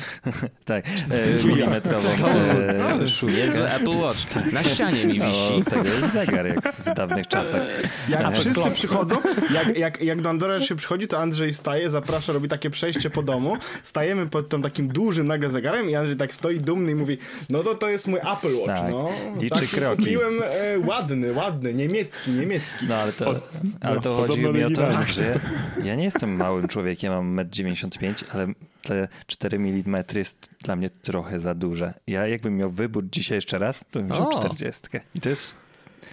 tak, 0.65 0.85
e, 0.87 1.47
milimetrową 1.47 2.09
e, 2.09 3.07
szóstkę. 3.07 3.75
Apple 3.75 3.97
Watch. 3.97 4.51
Na 4.51 4.63
ścianie 4.63 5.05
mi 5.05 5.17
no, 5.19 5.25
wisi. 5.25 5.53
No, 5.57 5.63
to 5.71 5.83
jest 5.83 6.13
zegar 6.13 6.47
jak 6.47 6.73
w 6.73 6.93
dawnych 6.93 7.27
czasach. 7.27 7.61
Jak 8.09 8.33
wszyscy 8.33 8.53
klok. 8.53 8.73
przychodzą, 8.73 9.15
jak, 9.53 9.77
jak, 9.77 10.01
jak 10.01 10.21
do 10.21 10.29
Android 10.29 10.63
się 10.63 10.75
przychodzi, 10.75 11.07
to 11.07 11.19
Andrzej 11.19 11.53
staje, 11.53 11.89
zaprasza, 11.89 12.33
robi 12.33 12.49
takie 12.49 12.69
przejście 12.69 13.09
po 13.09 13.23
domu. 13.23 13.57
Stajemy 13.83 14.25
pod 14.25 14.49
tym 14.49 14.61
takim 14.61 14.87
dużym 14.87 15.27
nagle 15.27 15.49
zegarem 15.49 15.89
i 15.89 15.95
Andrzej 15.95 16.15
tak 16.15 16.33
stoi 16.33 16.59
dumny 16.59 16.91
i 16.91 16.95
mówi, 16.95 17.17
no 17.49 17.63
to 17.63 17.75
to 17.75 17.89
jest 17.89 18.07
mój 18.07 18.19
Apple 18.19 18.55
Watch, 18.55 18.81
tak. 18.81 18.91
no. 18.91 19.09
Liczy 19.41 19.59
tak, 19.59 19.69
kroki. 19.69 20.03
Kupiłem 20.03 20.33
e, 20.43 20.79
ładny, 20.79 21.33
ładny, 21.33 21.73
niemiecki, 21.73 22.31
niemiecki. 22.31 22.85
No 22.89 22.95
ale 22.95 23.13
to, 23.13 23.35
ale 23.81 24.01
to 24.01 24.15
chodzi 24.15 24.41
mi 24.41 24.63
o 24.63 24.69
to, 24.69 24.87
że 25.07 25.39
ja 25.83 25.95
nie 25.95 26.03
jestem 26.03 26.35
małym 26.35 26.67
człowiekiem, 26.67 26.94
mam 27.03 27.35
1,95 27.35 28.07
m, 28.07 28.15
ale 28.33 28.47
te 28.81 29.07
4 29.27 29.57
mm 29.57 30.03
jest 30.15 30.49
dla 30.63 30.75
mnie 30.75 30.89
trochę 30.89 31.39
za 31.39 31.55
duże. 31.55 31.93
Ja 32.07 32.27
jakbym 32.27 32.57
miał 32.57 32.71
wybór 32.71 33.03
dzisiaj 33.11 33.37
jeszcze 33.37 33.57
raz, 33.57 33.85
to 33.91 33.99
bym 33.99 34.09
wziął 34.09 34.29
40. 34.31 34.89
I 35.15 35.21
to 35.21 35.29
jest 35.29 35.55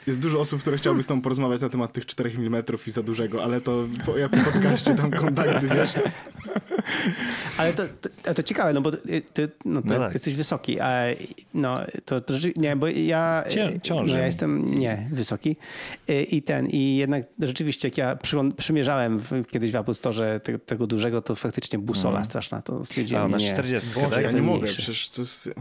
jest 0.07 0.21
dużo 0.21 0.41
osób, 0.41 0.61
które 0.61 0.77
chciałyby 0.77 1.03
z 1.03 1.07
tobą 1.07 1.23
porozmawiać 1.23 1.61
na 1.61 1.69
temat 1.69 1.93
tych 1.93 2.07
4 2.07 2.31
mm 2.39 2.63
i 2.87 2.91
za 2.91 3.03
dużego, 3.03 3.45
ale 3.45 3.61
to 3.61 3.85
po, 4.07 4.19
ja 4.19 4.29
po 4.29 4.37
podcaście 4.37 4.95
tam 4.95 5.11
kontakty, 5.11 5.69
wiesz. 5.69 5.93
Ale 7.57 7.73
to, 7.73 7.83
to, 8.23 8.35
to 8.35 8.43
ciekawe, 8.43 8.73
no 8.73 8.81
bo 8.81 8.91
ty, 8.93 8.99
no, 9.65 9.83
ty, 9.83 9.89
no 9.89 9.99
tak. 9.99 10.15
jesteś 10.15 10.35
wysoki, 10.35 10.81
a 10.81 11.03
no 11.55 11.81
to, 12.05 12.21
to 12.21 12.35
nie, 12.57 12.77
bo 12.77 12.89
ja, 12.89 13.45
Ciąży. 13.83 14.13
no, 14.13 14.19
ja 14.19 14.27
jestem 14.27 14.75
nie 14.75 15.09
wysoki 15.13 15.57
i 16.09 16.43
ten, 16.43 16.67
i 16.67 16.97
jednak 16.97 17.25
rzeczywiście 17.39 17.89
jak 17.89 17.99
ja 17.99 18.19
przymierzałem 18.57 19.19
w, 19.19 19.47
kiedyś 19.51 19.73
w 19.73 19.77
Apple 19.77 19.95
Store 19.95 20.41
tego, 20.41 20.59
tego, 20.59 20.87
dużego, 20.87 21.23
to 21.23 21.35
faktycznie 21.35 21.79
busola 21.79 22.17
mm. 22.17 22.25
straszna, 22.25 22.63
to 22.63 22.85
stwierdziłem, 22.85 23.25
A, 23.25 23.29
masz 23.29 23.45
40, 23.45 23.91
Boże, 23.95 24.11
tak? 24.11 24.25
Ja 24.25 24.31
nie 24.31 24.43
mogę, 24.43 24.67
przecież 24.67 25.11
to 25.11 25.23
jest... 25.23 25.55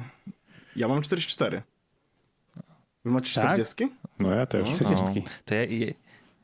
Ja 0.76 0.88
mam 0.88 1.02
44. 1.02 1.62
Wy 3.06 3.12
macie 3.12 3.32
40? 3.32 3.76
Tak? 3.76 3.90
No 4.20 4.32
ja 4.36 4.46
też. 4.46 4.72
40. 4.72 5.06
No. 5.16 5.22
To 5.46 5.56
ja, 5.56 5.62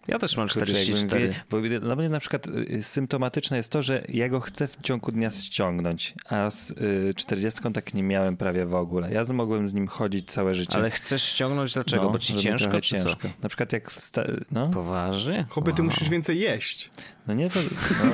ja 0.08 0.20
też 0.20 0.38
mam 0.38 0.48
44. 0.48 1.34
Bo 1.50 1.62
dla 1.80 1.96
mnie 1.96 2.10
na 2.10 2.20
przykład 2.20 2.48
y, 2.48 2.84
symptomatyczne 2.84 3.58
jest 3.58 3.72
to, 3.72 3.82
że 3.82 4.04
ja 4.10 4.30
go 4.30 4.40
chcę 4.40 4.68
w 4.68 4.78
ciągu 4.82 5.12
dnia 5.12 5.30
ściągnąć, 5.32 6.14
a 6.30 6.50
z 6.50 6.74
40 7.16 7.68
y, 7.68 7.72
tak 7.72 7.94
nie 7.94 8.04
miałem 8.04 8.38
prawie 8.38 8.66
w 8.66 8.76
ogóle. 8.76 9.14
Ja 9.14 9.24
mogłem 9.34 9.70
z 9.70 9.74
nim 9.74 9.88
chodzić 9.88 10.32
całe 10.32 10.56
życie. 10.56 10.76
Ale 10.78 10.90
chcesz 10.92 11.24
ściągnąć 11.24 11.74
dlaczego? 11.74 12.04
No, 12.04 12.10
Bo 12.10 12.20
ci 12.20 12.36
ciężko 12.36 12.82
czy 12.82 12.90
ciężko. 12.90 13.10
co? 13.22 13.28
Na 13.44 13.50
przykład 13.50 13.74
jak 13.74 13.92
wsta- 13.92 14.46
no. 14.52 14.68
Poważnie? 14.70 15.46
Chłopie, 15.50 15.74
ty 15.74 15.84
musisz 15.84 16.10
więcej 16.10 16.40
jeść. 16.40 16.92
No 17.28 17.34
nie 17.34 17.50
to... 17.50 17.60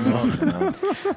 No, 0.06 0.12
no, 0.12 0.46
no. 0.46 0.72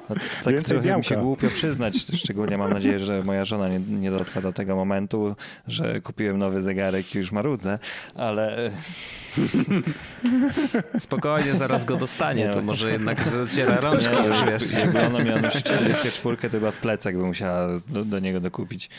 no 0.08 0.14
tak 0.44 0.54
więcej 0.54 0.62
trochę 0.62 0.82
białka. 0.82 0.98
mi 0.98 1.04
się 1.04 1.16
głupio 1.16 1.48
przyznać, 1.48 1.94
szczególnie 2.16 2.58
mam 2.58 2.72
nadzieję, 2.72 2.98
że 2.98 3.22
moja 3.22 3.44
żona 3.44 3.68
nie, 3.68 3.78
nie 3.78 4.10
dotrwa 4.10 4.40
do 4.40 4.52
tego 4.52 4.76
momentu, 4.76 5.36
że 5.68 6.00
kupiłem 6.00 6.38
nowy 6.38 6.60
zegarek 6.60 7.14
i 7.14 7.18
już 7.18 7.32
marudzę, 7.32 7.78
ale... 8.14 8.70
Spokojnie, 10.98 11.54
zaraz 11.54 11.84
go 11.84 11.96
dostanie, 11.96 12.48
to 12.48 12.62
może 12.62 12.92
jednak 12.92 13.24
zaciera 13.24 13.80
rączki 13.80 14.16
już, 14.26 14.44
wiesz. 14.44 14.72
Jakby 14.72 15.00
ona 15.00 15.24
miała 15.24 15.40
nosić 15.40 15.62
44, 15.62 16.36
to 16.36 16.48
chyba 16.50 16.72
plecak 16.72 17.16
by 17.16 17.24
musiała 17.24 17.68
do, 17.88 18.04
do, 18.04 18.18
niego 18.18 18.40
dokupić. 18.40 18.90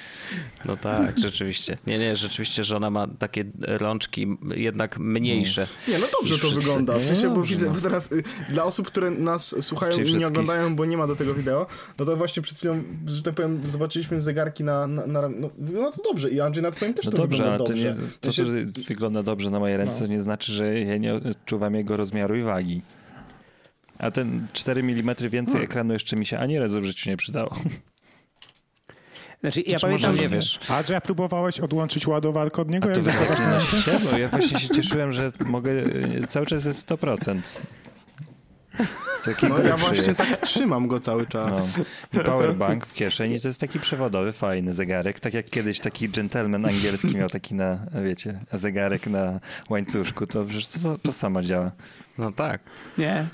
No 0.66 0.78
tak, 0.78 1.20
rzeczywiście. 1.20 1.78
Nie, 1.88 2.00
nie, 2.00 2.16
rzeczywiście 2.16 2.64
żona 2.64 2.90
ma 2.90 3.08
takie 3.08 3.46
rączki 3.60 4.28
jednak 4.56 5.00
mniejsze. 5.00 5.68
Nie, 5.88 6.00
no 6.00 6.08
dobrze 6.20 6.36
to 6.36 6.40
wszyscy. 6.40 6.56
wygląda. 6.56 6.98
W 6.98 7.06
sensie, 7.06 7.36
bo 7.36 7.44
widzę 7.44 7.70
bo 7.70 7.82
teraz 7.82 8.12
y, 8.12 8.24
dla 8.50 8.64
osób, 8.64 8.87
które 8.88 9.12
nas 9.12 9.56
słuchają 9.62 9.92
Czyli 9.92 10.12
i 10.12 10.18
nie 10.18 10.28
oglądają, 10.28 10.76
bo 10.76 10.86
nie 10.86 10.98
ma 10.98 11.08
do 11.08 11.16
tego 11.16 11.34
wideo, 11.34 11.68
no 12.00 12.06
to 12.06 12.16
właśnie 12.18 12.44
przed 12.44 12.58
chwilą, 12.58 12.84
że 13.06 13.24
tak 13.24 13.34
powiem, 13.34 13.62
zobaczyliśmy 13.66 14.22
zegarki 14.22 14.64
na, 14.64 14.88
na, 14.88 15.08
na 15.08 15.30
no, 15.30 15.50
wygląda 15.58 15.92
to 15.92 16.04
dobrze 16.04 16.30
i 16.30 16.42
Andrzej 16.42 16.64
na 16.64 16.72
twoim 16.72 16.94
też 16.94 17.06
no 17.06 17.12
to 17.12 17.18
dobrze, 17.18 17.44
wygląda 17.44 17.66
dobrze. 17.66 17.94
To, 17.94 18.00
nie, 18.00 18.08
to, 18.22 18.32
że 18.32 18.44
wygląda 18.88 19.24
dobrze 19.24 19.50
na 19.50 19.60
mojej 19.60 19.78
ręce, 19.78 20.02
no. 20.02 20.08
nie 20.08 20.22
znaczy, 20.22 20.52
że 20.52 20.80
ja 20.80 20.98
nie 20.98 21.14
odczuwam 21.14 21.76
jego 21.76 21.98
rozmiaru 21.98 22.36
i 22.36 22.42
wagi. 22.42 22.82
A 24.00 24.12
ten 24.12 24.48
4 24.54 24.82
mm 24.82 25.16
więcej 25.30 25.54
hmm. 25.54 25.64
ekranu 25.64 25.94
jeszcze 25.94 26.16
mi 26.16 26.26
się 26.26 26.40
ani 26.40 26.60
razu 26.60 26.82
w 26.82 26.84
życiu 26.84 27.10
nie 27.10 27.18
przydało. 27.18 27.56
Znaczy, 29.42 29.62
ja 29.62 29.80
znaczy, 29.80 29.82
pamiętam, 29.82 30.24
nie 30.24 30.30
wiesz. 30.30 30.60
A 30.70 30.84
że 30.84 30.94
ja 30.94 31.02
próbowałeś 31.02 31.60
odłączyć 31.60 32.08
ładowarkę 32.08 32.62
od 32.62 32.70
niego? 32.70 32.90
A 32.92 32.92
to 32.92 33.02
wy 33.02 33.12
tak 33.12 33.40
nie 33.40 33.48
nosicie? 33.48 33.92
Bo 34.12 34.18
ja 34.18 34.28
właśnie 34.28 34.60
się 34.60 34.70
cieszyłem, 34.70 35.12
że 35.12 35.32
mogę, 35.46 35.72
cały 36.30 36.46
czas 36.46 36.66
jest 36.66 36.90
100%. 36.90 37.40
Taki 39.26 39.48
no 39.48 39.64
ja 39.64 39.78
właśnie 39.78 40.04
jest. 40.04 40.18
tak 40.20 40.38
trzymam 40.38 40.88
go 40.88 41.00
cały 41.00 41.28
czas. 41.28 41.78
No. 42.14 42.24
Powerbank 42.24 42.86
w 42.86 42.94
kieszeni 42.94 43.42
to 43.42 43.48
jest 43.48 43.60
taki 43.60 43.80
przewodowy, 43.80 44.32
fajny 44.32 44.74
zegarek. 44.74 45.20
Tak 45.20 45.34
jak 45.34 45.50
kiedyś 45.50 45.80
taki 45.80 46.10
gentleman 46.10 46.66
angielski 46.66 47.18
miał 47.18 47.30
taki 47.30 47.56
na, 47.56 47.80
wiecie, 48.04 48.40
zegarek 48.54 49.08
na 49.08 49.40
łańcuszku. 49.70 50.28
To 50.28 50.46
przecież 50.46 50.68
to, 50.68 50.98
to 50.98 51.12
samo 51.12 51.42
działa. 51.42 51.72
No 52.18 52.32
tak. 52.32 52.62
Nie. 52.98 53.26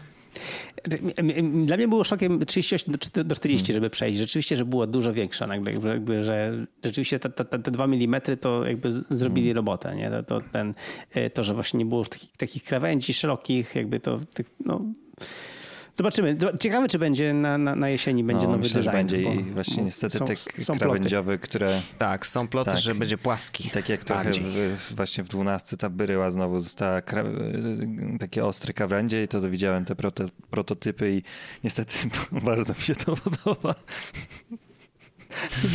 Dla 1.66 1.78
mnie 1.78 1.88
było 1.88 2.04
szokiem 2.04 2.46
38 2.46 2.96
do 3.26 3.36
40, 3.36 3.68
hmm. 3.68 3.74
żeby 3.74 3.90
przejść. 3.90 4.20
Rzeczywiście, 4.20 4.58
że 4.58 4.66
było 4.66 4.88
dużo 4.88 5.14
większa 5.14 5.48
nagle, 5.48 5.74
jakby, 5.74 6.24
że 6.24 6.66
rzeczywiście 6.84 7.20
te, 7.20 7.30
te, 7.30 7.60
te 7.60 7.72
2 7.72 7.84
mm 7.84 8.22
to 8.42 8.66
jakby 8.66 8.92
zrobili 9.10 9.48
hmm. 9.48 9.56
robotę. 9.56 9.96
Nie? 9.96 10.10
To, 10.10 10.24
to, 10.24 10.42
ten, 10.52 10.74
to, 11.34 11.44
że 11.44 11.54
właśnie 11.54 11.78
nie 11.78 11.86
było 11.86 12.06
takich, 12.06 12.38
takich 12.38 12.64
krawędzi 12.64 13.14
szerokich, 13.14 13.76
jakby 13.76 14.00
to 14.00 14.20
no, 14.66 14.82
Zobaczymy. 15.98 16.38
Ciekawe, 16.60 16.88
czy 16.88 17.00
będzie 17.00 17.34
na, 17.34 17.58
na, 17.58 17.76
na 17.76 17.90
jesieni 17.90 18.24
będzie 18.24 18.46
no, 18.46 18.52
nowy 18.52 18.64
myślę, 18.64 18.82
design. 18.82 18.94
będzie 18.94 19.22
i 19.22 19.44
właśnie 19.44 19.84
niestety 19.84 20.18
są, 20.18 20.26
te 20.26 20.36
są 20.36 20.80
krawędziowe, 20.80 21.38
które... 21.38 21.82
Tak, 21.98 22.28
są 22.28 22.48
ploty, 22.48 22.72
tak, 22.72 22.80
że 22.80 22.96
będzie 22.96 23.18
płaski. 23.18 23.70
Tak 23.70 23.90
jak 23.90 24.04
trochę 24.04 24.32
w, 24.78 24.96
właśnie 24.96 25.24
w 25.24 25.28
12 25.28 25.78
ta 25.78 25.90
byryła 25.90 26.30
znowu 26.30 26.60
została 26.60 27.02
takie 28.20 28.46
ostre 28.46 28.74
krawędzie 28.74 29.24
i 29.24 29.28
to 29.28 29.50
widziałem 29.50 29.86
te 29.86 29.96
proto, 29.96 30.26
prototypy 30.50 31.12
i 31.12 31.24
niestety 31.64 31.94
bardzo 32.46 32.74
mi 32.74 32.82
się 32.82 32.96
to 32.96 33.16
podoba. 33.16 33.76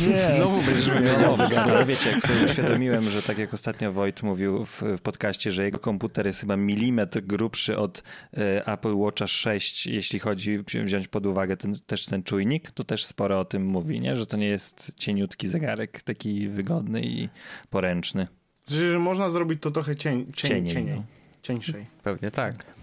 Nie. 0.07 0.35
Znowu 0.35 0.61
będziesz 0.61 0.89
wymieniał 0.89 1.35
Ale 1.63 1.85
wiecie, 1.85 2.09
jak 2.11 2.21
sobie 2.21 2.45
uświadomiłem, 2.51 3.09
że 3.09 3.21
tak 3.21 3.37
jak 3.37 3.53
ostatnio 3.53 3.91
Wojt 3.91 4.23
mówił 4.23 4.65
w, 4.65 4.81
w 4.81 5.01
podcaście, 5.01 5.51
że 5.51 5.63
jego 5.63 5.79
komputer 5.79 6.25
jest 6.25 6.39
chyba 6.39 6.57
milimetr 6.57 7.21
grubszy 7.21 7.77
od 7.77 8.03
y, 8.33 8.65
Apple 8.65 8.95
Watcha 8.95 9.27
6, 9.27 9.87
jeśli 9.87 10.19
chodzi 10.19 10.59
wziąć 10.83 11.07
pod 11.07 11.25
uwagę 11.25 11.57
ten, 11.57 11.75
też 11.87 12.05
ten 12.05 12.23
czujnik, 12.23 12.71
to 12.71 12.83
też 12.83 13.05
sporo 13.05 13.39
o 13.39 13.45
tym 13.45 13.65
mówi, 13.65 13.99
nie? 13.99 14.15
że 14.15 14.25
to 14.25 14.37
nie 14.37 14.47
jest 14.47 14.91
cieniutki 14.95 15.47
zegarek, 15.47 16.01
taki 16.01 16.49
wygodny 16.49 17.01
i 17.01 17.29
poręczny. 17.69 18.27
Znaczy, 18.65 18.91
że 18.91 18.99
można 18.99 19.29
zrobić 19.29 19.61
to 19.61 19.71
trochę 19.71 19.95
cień, 19.95 20.25
cień, 20.25 20.51
cieniej. 20.51 20.73
cieniej. 20.73 20.95
No. 20.95 21.03
Cieńszej. 21.41 21.85
Pewnie 22.03 22.31
tak. 22.31 22.78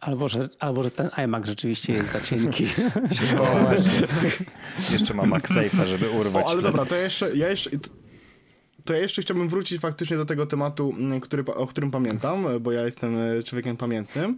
Albo 0.00 0.28
że, 0.28 0.48
albo, 0.58 0.82
że 0.82 0.90
ten 0.90 1.10
iMac 1.24 1.46
rzeczywiście 1.46 1.92
jest 1.92 2.12
za 2.12 2.20
cienki. 2.20 2.66
o, 3.40 3.58
właśnie. 3.58 4.06
Jeszcze 4.92 5.14
ma 5.14 5.22
MagSafe'a, 5.22 5.86
żeby 5.86 6.10
urwać. 6.10 6.46
O, 6.46 6.48
ale 6.48 6.62
dobra, 6.62 6.84
to 6.84 6.96
jeszcze, 6.96 7.36
ja 7.36 7.48
jeszcze, 7.48 7.70
to 8.84 8.94
ja 8.94 8.98
jeszcze 8.98 9.22
chciałbym 9.22 9.48
wrócić 9.48 9.80
faktycznie 9.80 10.16
do 10.16 10.24
tego 10.24 10.46
tematu, 10.46 10.94
mm, 10.98 11.20
który, 11.20 11.44
o 11.44 11.66
którym 11.66 11.90
pamiętam, 11.90 12.46
bo 12.60 12.72
ja 12.72 12.84
jestem 12.84 13.16
e, 13.16 13.42
człowiekiem 13.42 13.76
pamiętnym, 13.76 14.36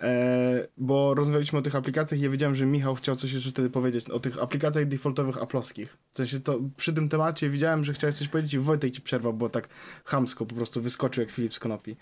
e, 0.00 0.66
bo 0.76 1.14
rozmawialiśmy 1.14 1.58
o 1.58 1.62
tych 1.62 1.76
aplikacjach 1.76 2.20
i 2.20 2.24
ja 2.24 2.30
wiedziałem, 2.30 2.56
że 2.56 2.66
Michał 2.66 2.94
chciał 2.94 3.16
coś 3.16 3.32
jeszcze 3.32 3.50
wtedy 3.50 3.70
powiedzieć 3.70 4.10
o 4.10 4.20
tych 4.20 4.42
aplikacjach 4.42 4.86
defaultowych 4.86 5.42
aploskich. 5.42 5.96
W 6.12 6.16
sensie 6.16 6.40
to 6.40 6.60
przy 6.76 6.92
tym 6.92 7.08
temacie 7.08 7.50
widziałem, 7.50 7.84
że 7.84 7.92
chciałeś 7.92 8.16
coś 8.16 8.28
powiedzieć 8.28 8.54
i 8.54 8.58
Wojtek 8.58 8.92
ci 8.92 9.00
przerwał, 9.00 9.32
bo 9.32 9.48
tak 9.48 9.68
chamsko 10.04 10.46
po 10.46 10.54
prostu 10.54 10.82
wyskoczył 10.82 11.22
jak 11.22 11.30
Filip 11.30 11.54
z 11.54 11.58
Konopi, 11.58 11.96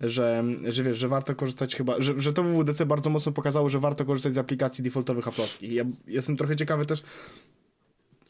że, 0.00 0.44
że 0.68 0.82
wiesz, 0.82 0.96
że 0.96 1.08
warto 1.08 1.34
korzystać 1.34 1.76
chyba, 1.76 2.00
że, 2.00 2.20
że 2.20 2.32
to 2.32 2.42
WWDC 2.42 2.86
bardzo 2.86 3.10
mocno 3.10 3.32
pokazało, 3.32 3.68
że 3.68 3.78
warto 3.78 4.04
korzystać 4.04 4.34
z 4.34 4.38
aplikacji 4.38 4.84
defaultowych 4.84 5.28
aploskich. 5.28 5.72
Ja 5.72 5.84
jestem 6.06 6.36
trochę 6.36 6.56
ciekawy 6.56 6.86
też, 6.86 7.02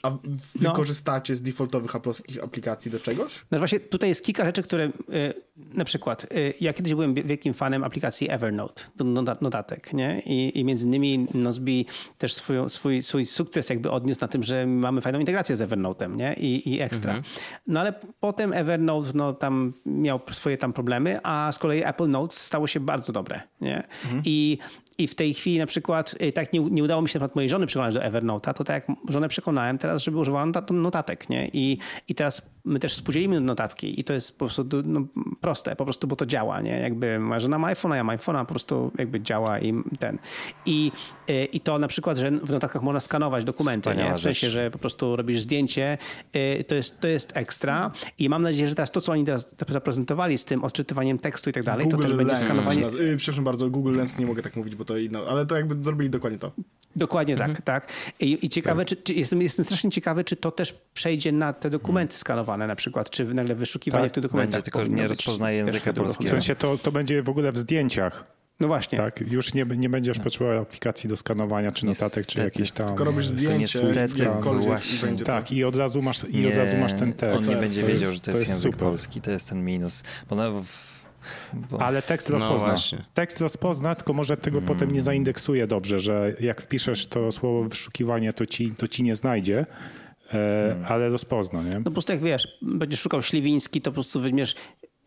a 0.02 0.10
no. 0.10 0.18
wykorzystacie 0.54 1.32
no. 1.32 1.36
z 1.36 1.42
defaultowych 1.42 1.96
aploskich 1.96 2.44
aplikacji 2.44 2.90
do 2.90 3.00
czegoś? 3.00 3.44
No 3.50 3.58
właśnie 3.58 3.80
tutaj 3.80 4.08
jest 4.08 4.24
kilka 4.24 4.44
rzeczy, 4.44 4.62
które 4.62 4.84
y, 4.84 4.90
na 5.56 5.84
przykład 5.84 6.24
y, 6.24 6.54
ja 6.60 6.72
kiedyś 6.72 6.94
byłem 6.94 7.14
wielkim 7.14 7.54
fanem 7.54 7.84
aplikacji 7.84 8.30
Evernote 8.30 8.82
do 8.96 9.04
notatek, 9.40 9.92
nie? 9.92 10.22
I, 10.26 10.60
i 10.60 10.64
między 10.64 10.86
innymi 10.86 11.26
Nozbi 11.34 11.86
też 12.18 12.34
swój, 12.34 12.56
swój, 12.68 13.02
swój 13.02 13.26
sukces 13.26 13.70
jakby 13.70 13.90
odniósł 13.90 14.20
na 14.20 14.28
tym, 14.28 14.42
że 14.42 14.66
mamy 14.66 15.00
fajną 15.00 15.18
integrację 15.18 15.56
z 15.56 15.60
Evernote'em, 15.60 16.16
nie? 16.16 16.34
I, 16.34 16.74
i 16.74 16.80
ekstra. 16.80 17.14
Mhm. 17.14 17.34
No 17.66 17.80
ale 17.80 17.94
potem 18.20 18.52
Evernote 18.52 19.10
no 19.14 19.32
tam 19.32 19.72
miał 19.86 20.20
swoje 20.30 20.56
tam 20.58 20.72
problemy, 20.72 21.20
a 21.22 21.52
z 21.52 21.58
kolei 21.58 21.82
Apple 21.84 22.08
Notes 22.08 22.40
stało 22.40 22.66
się 22.66 22.80
bardzo 22.80 23.12
dobre, 23.12 23.40
nie? 23.60 23.76
Mhm. 24.04 24.22
I 24.24 24.58
i 24.98 25.08
w 25.08 25.14
tej 25.14 25.34
chwili 25.34 25.58
na 25.58 25.66
przykład, 25.66 26.14
y, 26.22 26.32
tak 26.32 26.52
nie, 26.52 26.60
nie 26.60 26.84
udało 26.84 27.02
mi 27.02 27.08
się 27.08 27.18
na 27.18 27.20
przykład 27.20 27.36
mojej 27.36 27.48
żony 27.48 27.66
przekonać 27.66 27.94
do 27.94 28.00
Evernote'a, 28.00 28.54
to 28.54 28.64
tak 28.64 28.88
jak 28.88 28.98
żonę 29.08 29.28
przekonałem 29.28 29.78
teraz, 29.78 30.02
żeby 30.02 30.18
używała 30.18 30.46
notatek, 30.70 31.28
nie? 31.28 31.48
I, 31.48 31.78
i 32.08 32.14
teraz 32.14 32.42
my 32.64 32.78
też 32.78 32.94
współdzielimy 32.94 33.40
notatki 33.40 34.00
i 34.00 34.04
to 34.04 34.12
jest 34.12 34.38
po 34.38 34.38
prostu 34.38 34.64
no, 34.84 35.06
proste, 35.40 35.76
po 35.76 35.84
prostu, 35.84 36.06
bo 36.06 36.16
to 36.16 36.26
działa, 36.26 36.60
nie? 36.60 36.80
Jakby 36.80 37.18
moja 37.18 37.40
żona 37.40 37.58
ma 37.58 37.72
iPhone'a, 37.74 37.94
ja 37.94 38.04
mam 38.04 38.16
iPhone'a, 38.16 38.40
po 38.40 38.46
prostu 38.46 38.92
jakby 38.98 39.20
działa 39.20 39.60
i 39.60 39.74
ten. 39.98 40.18
I, 40.66 40.92
y, 41.30 41.44
I 41.44 41.60
to 41.60 41.78
na 41.78 41.88
przykład, 41.88 42.18
że 42.18 42.30
w 42.30 42.50
notatkach 42.50 42.82
można 42.82 43.00
skanować 43.00 43.44
dokumenty, 43.44 43.96
nie? 43.96 44.14
W 44.14 44.20
sensie, 44.20 44.50
że 44.50 44.70
po 44.70 44.78
prostu 44.78 45.16
robisz 45.16 45.40
zdjęcie, 45.40 45.98
y, 46.36 46.64
to 46.68 46.74
jest, 46.74 47.00
to 47.00 47.08
jest 47.08 47.36
ekstra 47.36 47.90
i 48.18 48.28
mam 48.28 48.42
nadzieję, 48.42 48.68
że 48.68 48.74
teraz 48.74 48.90
to, 48.90 49.00
co 49.00 49.12
oni 49.12 49.24
teraz 49.24 49.54
zaprezentowali 49.68 50.38
z 50.38 50.44
tym 50.44 50.64
odczytywaniem 50.64 51.18
tekstu 51.18 51.50
i 51.50 51.52
tak 51.52 51.64
dalej, 51.64 51.86
Google 51.86 51.96
to 51.96 52.08
też 52.08 52.16
będzie 52.16 52.36
skanowanie. 52.36 52.80
Yy, 52.80 53.16
przepraszam 53.16 53.44
bardzo, 53.44 53.70
Google 53.70 53.96
Lens 53.96 54.18
nie 54.18 54.26
mogę 54.26 54.42
tak 54.42 54.56
mówić, 54.56 54.74
bo 54.74 54.84
to 54.84 54.96
inno, 54.96 55.20
ale 55.28 55.46
to 55.46 55.56
jakby 55.56 55.84
zrobili 55.84 56.10
dokładnie 56.10 56.38
to. 56.38 56.52
Dokładnie 56.96 57.36
tak, 57.36 57.48
mhm. 57.48 57.64
tak. 57.64 57.92
I, 58.20 58.46
i 58.46 58.48
ciekawe, 58.48 58.84
tak. 58.84 58.88
Czy, 58.88 58.96
czy, 58.96 59.14
jestem, 59.14 59.42
jestem 59.42 59.64
strasznie 59.64 59.90
ciekawy, 59.90 60.24
czy 60.24 60.36
to 60.36 60.50
też 60.50 60.74
przejdzie 60.94 61.32
na 61.32 61.52
te 61.52 61.70
dokumenty 61.70 62.16
skanowane 62.16 62.51
na 62.56 62.76
przykład, 62.76 63.10
czy 63.10 63.34
nagle 63.34 63.54
wyszukiwanie 63.54 64.04
tak, 64.04 64.12
w 64.12 64.14
tych 64.14 64.22
dokumentach. 64.22 64.62
Będzie, 64.62 64.70
tylko 64.70 64.94
nie 64.94 65.08
rozpoznaje 65.08 65.56
języka 65.56 65.92
polskiego. 65.92 66.28
W 66.28 66.30
sensie 66.30 66.56
to, 66.56 66.78
to 66.78 66.92
będzie 66.92 67.22
w 67.22 67.28
ogóle 67.28 67.52
w 67.52 67.58
zdjęciach. 67.58 68.24
No 68.60 68.68
właśnie. 68.68 68.98
Tak, 68.98 69.32
już 69.32 69.54
nie, 69.54 69.64
nie 69.64 69.88
będziesz 69.88 70.18
no. 70.18 70.24
potrzebował 70.24 70.62
aplikacji 70.62 71.08
do 71.08 71.16
skanowania, 71.16 71.72
czy 71.72 71.86
notatek, 71.86 72.16
niestety. 72.16 72.32
czy 72.32 72.42
jakiś 72.42 72.72
tam. 72.72 72.88
Tylko 72.88 73.04
robisz 73.04 73.26
zdjęcie, 73.26 73.60
niestety, 73.60 74.28
właśnie. 74.60 75.10
I 75.12 75.16
tak, 75.16 75.52
i 75.52 75.64
od 75.64 75.76
razu 75.76 76.02
masz, 76.02 76.24
i 76.28 76.46
od 76.46 76.54
razu 76.54 76.76
masz 76.76 76.92
ten 76.92 77.12
tekst. 77.12 77.48
On 77.48 77.54
nie 77.54 77.60
będzie 77.60 77.82
wiedział, 77.82 78.10
jest, 78.10 78.14
że 78.14 78.20
to 78.20 78.30
jest, 78.30 78.32
to 78.32 78.38
jest 78.38 78.48
język 78.48 78.72
super. 78.72 78.88
polski, 78.88 79.20
to 79.20 79.30
jest 79.30 79.48
ten 79.48 79.64
minus. 79.64 80.02
Bo 80.30 80.36
no, 80.36 80.62
bo... 81.70 81.82
Ale 81.82 82.02
tekst 82.02 82.28
no 82.28 82.38
rozpozna. 82.38 82.98
No 82.98 83.04
tekst 83.14 83.40
rozpozna, 83.40 83.94
tylko 83.94 84.12
może 84.12 84.36
tego 84.36 84.58
mm. 84.58 84.68
potem 84.68 84.90
nie 84.92 85.02
zaindeksuje 85.02 85.66
dobrze, 85.66 86.00
że 86.00 86.34
jak 86.40 86.62
wpiszesz 86.62 87.06
to 87.06 87.32
słowo 87.32 87.64
wyszukiwanie, 87.64 88.32
to 88.32 88.46
ci, 88.46 88.70
to 88.70 88.88
ci 88.88 89.02
nie 89.02 89.16
znajdzie. 89.16 89.66
E, 90.34 90.76
ale 90.88 91.08
rozpozna, 91.08 91.62
nie? 91.62 91.74
No 91.74 91.82
po 91.84 91.90
prostu 91.90 92.12
jak 92.12 92.22
wiesz, 92.22 92.58
będziesz 92.62 93.00
szukał 93.00 93.22
śliwiński, 93.22 93.80
to 93.80 93.90
po 93.90 93.94
prostu 93.94 94.20
weźmiesz 94.20 94.54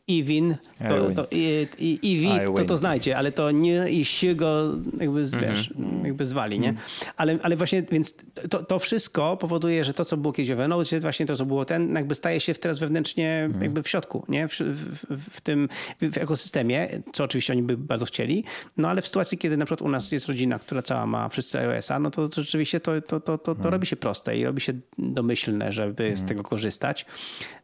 Iwin, 0.07 0.55
to, 0.89 1.11
to, 1.15 1.27
i, 1.31 1.67
i, 1.77 1.99
Iwi, 2.11 2.29
to 2.55 2.65
to 2.65 2.77
znajdzie, 2.77 3.17
ale 3.17 3.31
to 3.31 3.51
nie 3.51 3.89
i 3.89 4.05
się 4.05 4.35
go 4.35 4.75
jakby, 4.99 5.23
-hmm. 5.23 5.41
wiesz, 5.41 5.73
jakby 6.03 6.25
zwali, 6.25 6.59
nie? 6.59 6.69
Mm. 6.69 6.81
Ale, 7.17 7.39
ale 7.43 7.55
właśnie, 7.55 7.83
więc 7.91 8.15
to, 8.49 8.63
to 8.63 8.79
wszystko 8.79 9.37
powoduje, 9.37 9.83
że 9.83 9.93
to, 9.93 10.05
co 10.05 10.17
było 10.17 10.33
kiedyś 10.33 10.49
w 10.49 10.51
Evernote, 10.51 10.99
właśnie 10.99 11.25
to, 11.25 11.35
co 11.35 11.45
było 11.45 11.65
ten, 11.65 11.95
jakby 11.95 12.15
staje 12.15 12.39
się 12.39 12.53
teraz 12.53 12.79
wewnętrznie 12.79 13.43
mm. 13.45 13.61
jakby 13.61 13.83
w 13.83 13.87
środku, 13.87 14.25
nie? 14.29 14.47
W, 14.47 14.51
w, 14.59 15.35
w 15.35 15.41
tym 15.41 15.69
w 16.11 16.17
ekosystemie, 16.17 16.89
co 17.13 17.23
oczywiście 17.23 17.53
oni 17.53 17.63
by 17.63 17.77
bardzo 17.77 18.05
chcieli, 18.05 18.43
no 18.77 18.89
ale 18.89 19.01
w 19.01 19.07
sytuacji, 19.07 19.37
kiedy 19.37 19.57
na 19.57 19.65
przykład 19.65 19.81
u 19.81 19.89
nas 19.89 20.11
jest 20.11 20.27
rodzina, 20.27 20.59
która 20.59 20.81
cała 20.81 21.05
ma 21.05 21.29
wszyscy 21.29 21.59
iOS-a, 21.59 21.99
no 21.99 22.11
to, 22.11 22.29
rzeczywiście 22.35 22.79
to, 22.79 23.01
to, 23.01 23.19
to, 23.19 23.37
to, 23.37 23.55
to 23.55 23.61
mm. 23.61 23.71
robi 23.71 23.87
się 23.87 23.95
proste 23.95 24.37
i 24.37 24.43
robi 24.43 24.61
się 24.61 24.73
domyślne, 24.97 25.71
żeby 25.71 26.17
z 26.17 26.23
tego 26.23 26.43
korzystać. 26.43 27.05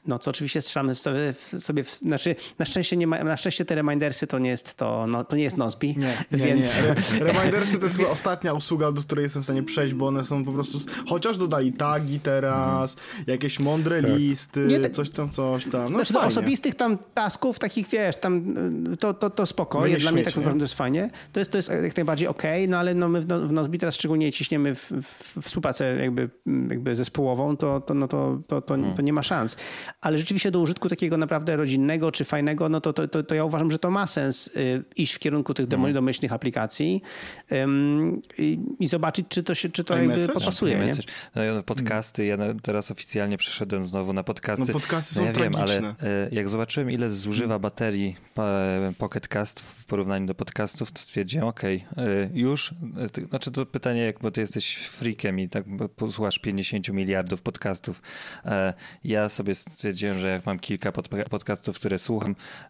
No 0.07 0.19
co 0.19 0.29
oczywiście 0.31 0.61
strzelamy 0.61 0.95
sobie, 0.95 1.33
sobie 1.59 1.83
znaczy 1.83 2.30
na 2.59 2.65
szczęście, 2.65 2.97
nie 2.97 3.07
ma, 3.07 3.23
na 3.23 3.37
szczęście 3.37 3.65
te 3.65 3.75
remindersy 3.75 4.27
to 4.27 4.39
nie 4.39 4.49
jest 4.49 4.75
to, 4.75 5.07
no, 5.07 5.23
to 5.23 5.35
nie 5.35 5.43
jest 5.43 5.57
Nozbi. 5.57 5.95
Nie, 5.97 6.17
nie, 6.31 6.37
więc... 6.47 6.75
nie. 7.13 7.19
Remindersy 7.19 7.79
to 7.79 7.83
jest 7.83 7.99
ostatnia 7.99 8.53
usługa, 8.53 8.91
do 8.91 9.01
której 9.01 9.23
jestem 9.23 9.41
w 9.41 9.45
stanie 9.45 9.63
przejść, 9.63 9.93
bo 9.93 10.07
one 10.07 10.23
są 10.23 10.45
po 10.45 10.51
prostu, 10.51 10.79
chociaż 11.07 11.37
dodali 11.37 11.73
tagi 11.73 12.19
teraz, 12.19 12.93
mhm. 12.93 13.23
jakieś 13.27 13.59
mądre 13.59 14.01
tak. 14.01 14.11
listy, 14.11 14.67
nie, 14.67 14.89
coś 14.89 15.09
tam, 15.09 15.29
coś 15.29 15.65
tam. 15.65 15.93
No 15.93 16.05
znaczy, 16.05 16.27
osobistych 16.27 16.75
tam 16.75 16.97
tasków, 17.13 17.59
takich 17.59 17.87
wiesz, 17.87 18.15
tam 18.15 18.55
to, 18.99 19.13
to, 19.13 19.29
to 19.29 19.45
spoko, 19.45 19.87
ja, 19.87 19.97
dla 19.97 20.11
mnie 20.11 20.23
tak 20.23 20.33
to 20.33 20.57
jest 20.57 20.73
fajnie. 20.73 21.09
To 21.33 21.39
jest, 21.39 21.51
to 21.51 21.57
jest 21.57 21.69
jak 21.83 21.95
najbardziej 21.97 22.27
okej, 22.27 22.63
okay, 22.63 22.67
no 22.67 22.77
ale 22.77 22.95
no 22.95 23.09
my 23.09 23.21
w, 23.21 23.27
w 23.27 23.51
Nozbi 23.51 23.77
teraz 23.77 23.95
szczególnie 23.95 24.31
ciśniemy 24.31 24.75
w, 24.75 24.91
w 24.91 25.41
współpracę 25.41 25.95
jakby, 25.95 26.29
jakby 26.69 26.95
zespołową, 26.95 27.57
to, 27.57 27.81
to, 27.81 27.93
no 27.93 28.07
to, 28.07 28.39
to, 28.47 28.61
to, 28.61 28.75
to 28.95 29.01
nie 29.01 29.13
ma 29.13 29.23
szans. 29.23 29.57
Ale 30.01 30.17
rzeczywiście 30.17 30.51
do 30.51 30.59
użytku 30.59 30.89
takiego 30.89 31.17
naprawdę 31.17 31.55
rodzinnego 31.55 32.11
czy 32.11 32.20
fajnego 32.25 32.69
no 32.69 32.81
to, 32.81 32.93
to, 32.93 33.07
to, 33.07 33.23
to 33.23 33.35
ja 33.35 33.45
uważam, 33.45 33.71
że 33.71 33.79
to 33.79 33.91
ma 33.91 34.07
sens 34.07 34.47
y, 34.47 34.83
iść 34.95 35.13
w 35.13 35.19
kierunku 35.19 35.53
tych 35.53 35.73
mm. 35.73 35.93
domyślnych 35.93 36.33
aplikacji 36.33 37.01
i, 38.37 38.59
i, 38.79 38.87
zobaczyć, 38.87 39.25
czy 39.29 39.43
to, 39.43 39.55
się, 39.55 39.69
czy 39.69 39.83
to 39.83 39.97
jakby 39.97 40.27
podpasuje. 40.27 40.79
Nie? 40.79 40.93
No, 41.55 41.63
podcasty, 41.63 42.25
ja 42.25 42.37
teraz 42.61 42.91
oficjalnie 42.91 43.37
przeszedłem 43.37 43.85
znowu 43.85 44.13
na 44.13 44.23
podcasty. 44.23 44.65
No 44.67 44.73
podcasty 44.73 45.19
no, 45.19 45.25
ja 45.25 45.33
wiem, 45.33 45.55
ale 45.55 45.79
y, 45.79 45.93
jak 46.31 46.49
zobaczyłem, 46.49 46.91
ile 46.91 47.09
zużywa 47.09 47.59
baterii 47.59 48.15
Pocket 48.97 49.27
Cast 49.27 49.59
w 49.59 49.85
porównaniu 49.85 50.27
do 50.27 50.35
podcastów, 50.35 50.91
to 50.91 51.01
stwierdziłem, 51.01 51.47
okej, 51.47 51.85
okay, 51.91 52.29
już, 52.33 52.71
y, 53.17 53.25
znaczy 53.29 53.51
to 53.51 53.65
pytanie, 53.65 54.01
jak, 54.01 54.19
bo 54.19 54.31
ty 54.31 54.41
jesteś 54.41 54.77
freakiem 54.77 55.39
i 55.39 55.49
tak 55.49 55.63
posłuchasz 55.95 56.39
50 56.39 56.89
miliardów 56.89 57.41
podcastów. 57.41 58.01
Ja 59.03 59.29
sobie 59.29 59.55
stwierdziłem, 59.55 60.19
że 60.19 60.27
jak 60.27 60.45
mam 60.45 60.59
kilka 60.59 60.91
podcastów, 61.29 61.75
które 61.75 61.99
słucham, 61.99 62.10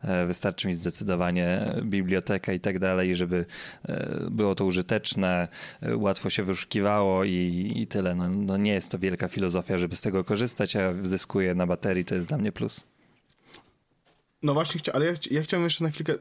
E, 0.01 0.25
wystarczy 0.25 0.67
mi 0.67 0.73
zdecydowanie 0.73 1.65
biblioteka 1.83 2.53
i 2.53 2.59
tak 2.59 2.79
dalej, 2.79 3.15
żeby 3.15 3.45
e, 3.83 4.27
było 4.31 4.55
to 4.55 4.65
użyteczne, 4.65 5.47
e, 5.81 5.97
łatwo 5.97 6.29
się 6.29 6.43
wyszukiwało 6.43 7.23
i, 7.23 7.73
i 7.75 7.87
tyle. 7.87 8.15
No, 8.15 8.29
no 8.29 8.57
nie 8.57 8.73
jest 8.73 8.91
to 8.91 8.99
wielka 8.99 9.27
filozofia, 9.27 9.77
żeby 9.77 9.95
z 9.95 10.01
tego 10.01 10.23
korzystać, 10.23 10.75
a 10.75 10.93
zyskuję 11.03 11.55
na 11.55 11.67
baterii, 11.67 12.05
to 12.05 12.15
jest 12.15 12.27
dla 12.27 12.37
mnie 12.37 12.51
plus. 12.51 12.83
No 14.43 14.53
właśnie, 14.53 14.81
ale 14.93 15.05
ja, 15.05 15.13
ja 15.31 15.41
chciałem 15.41 15.63
jeszcze 15.63 15.83
na 15.83 15.89
chwilkę 15.89 16.13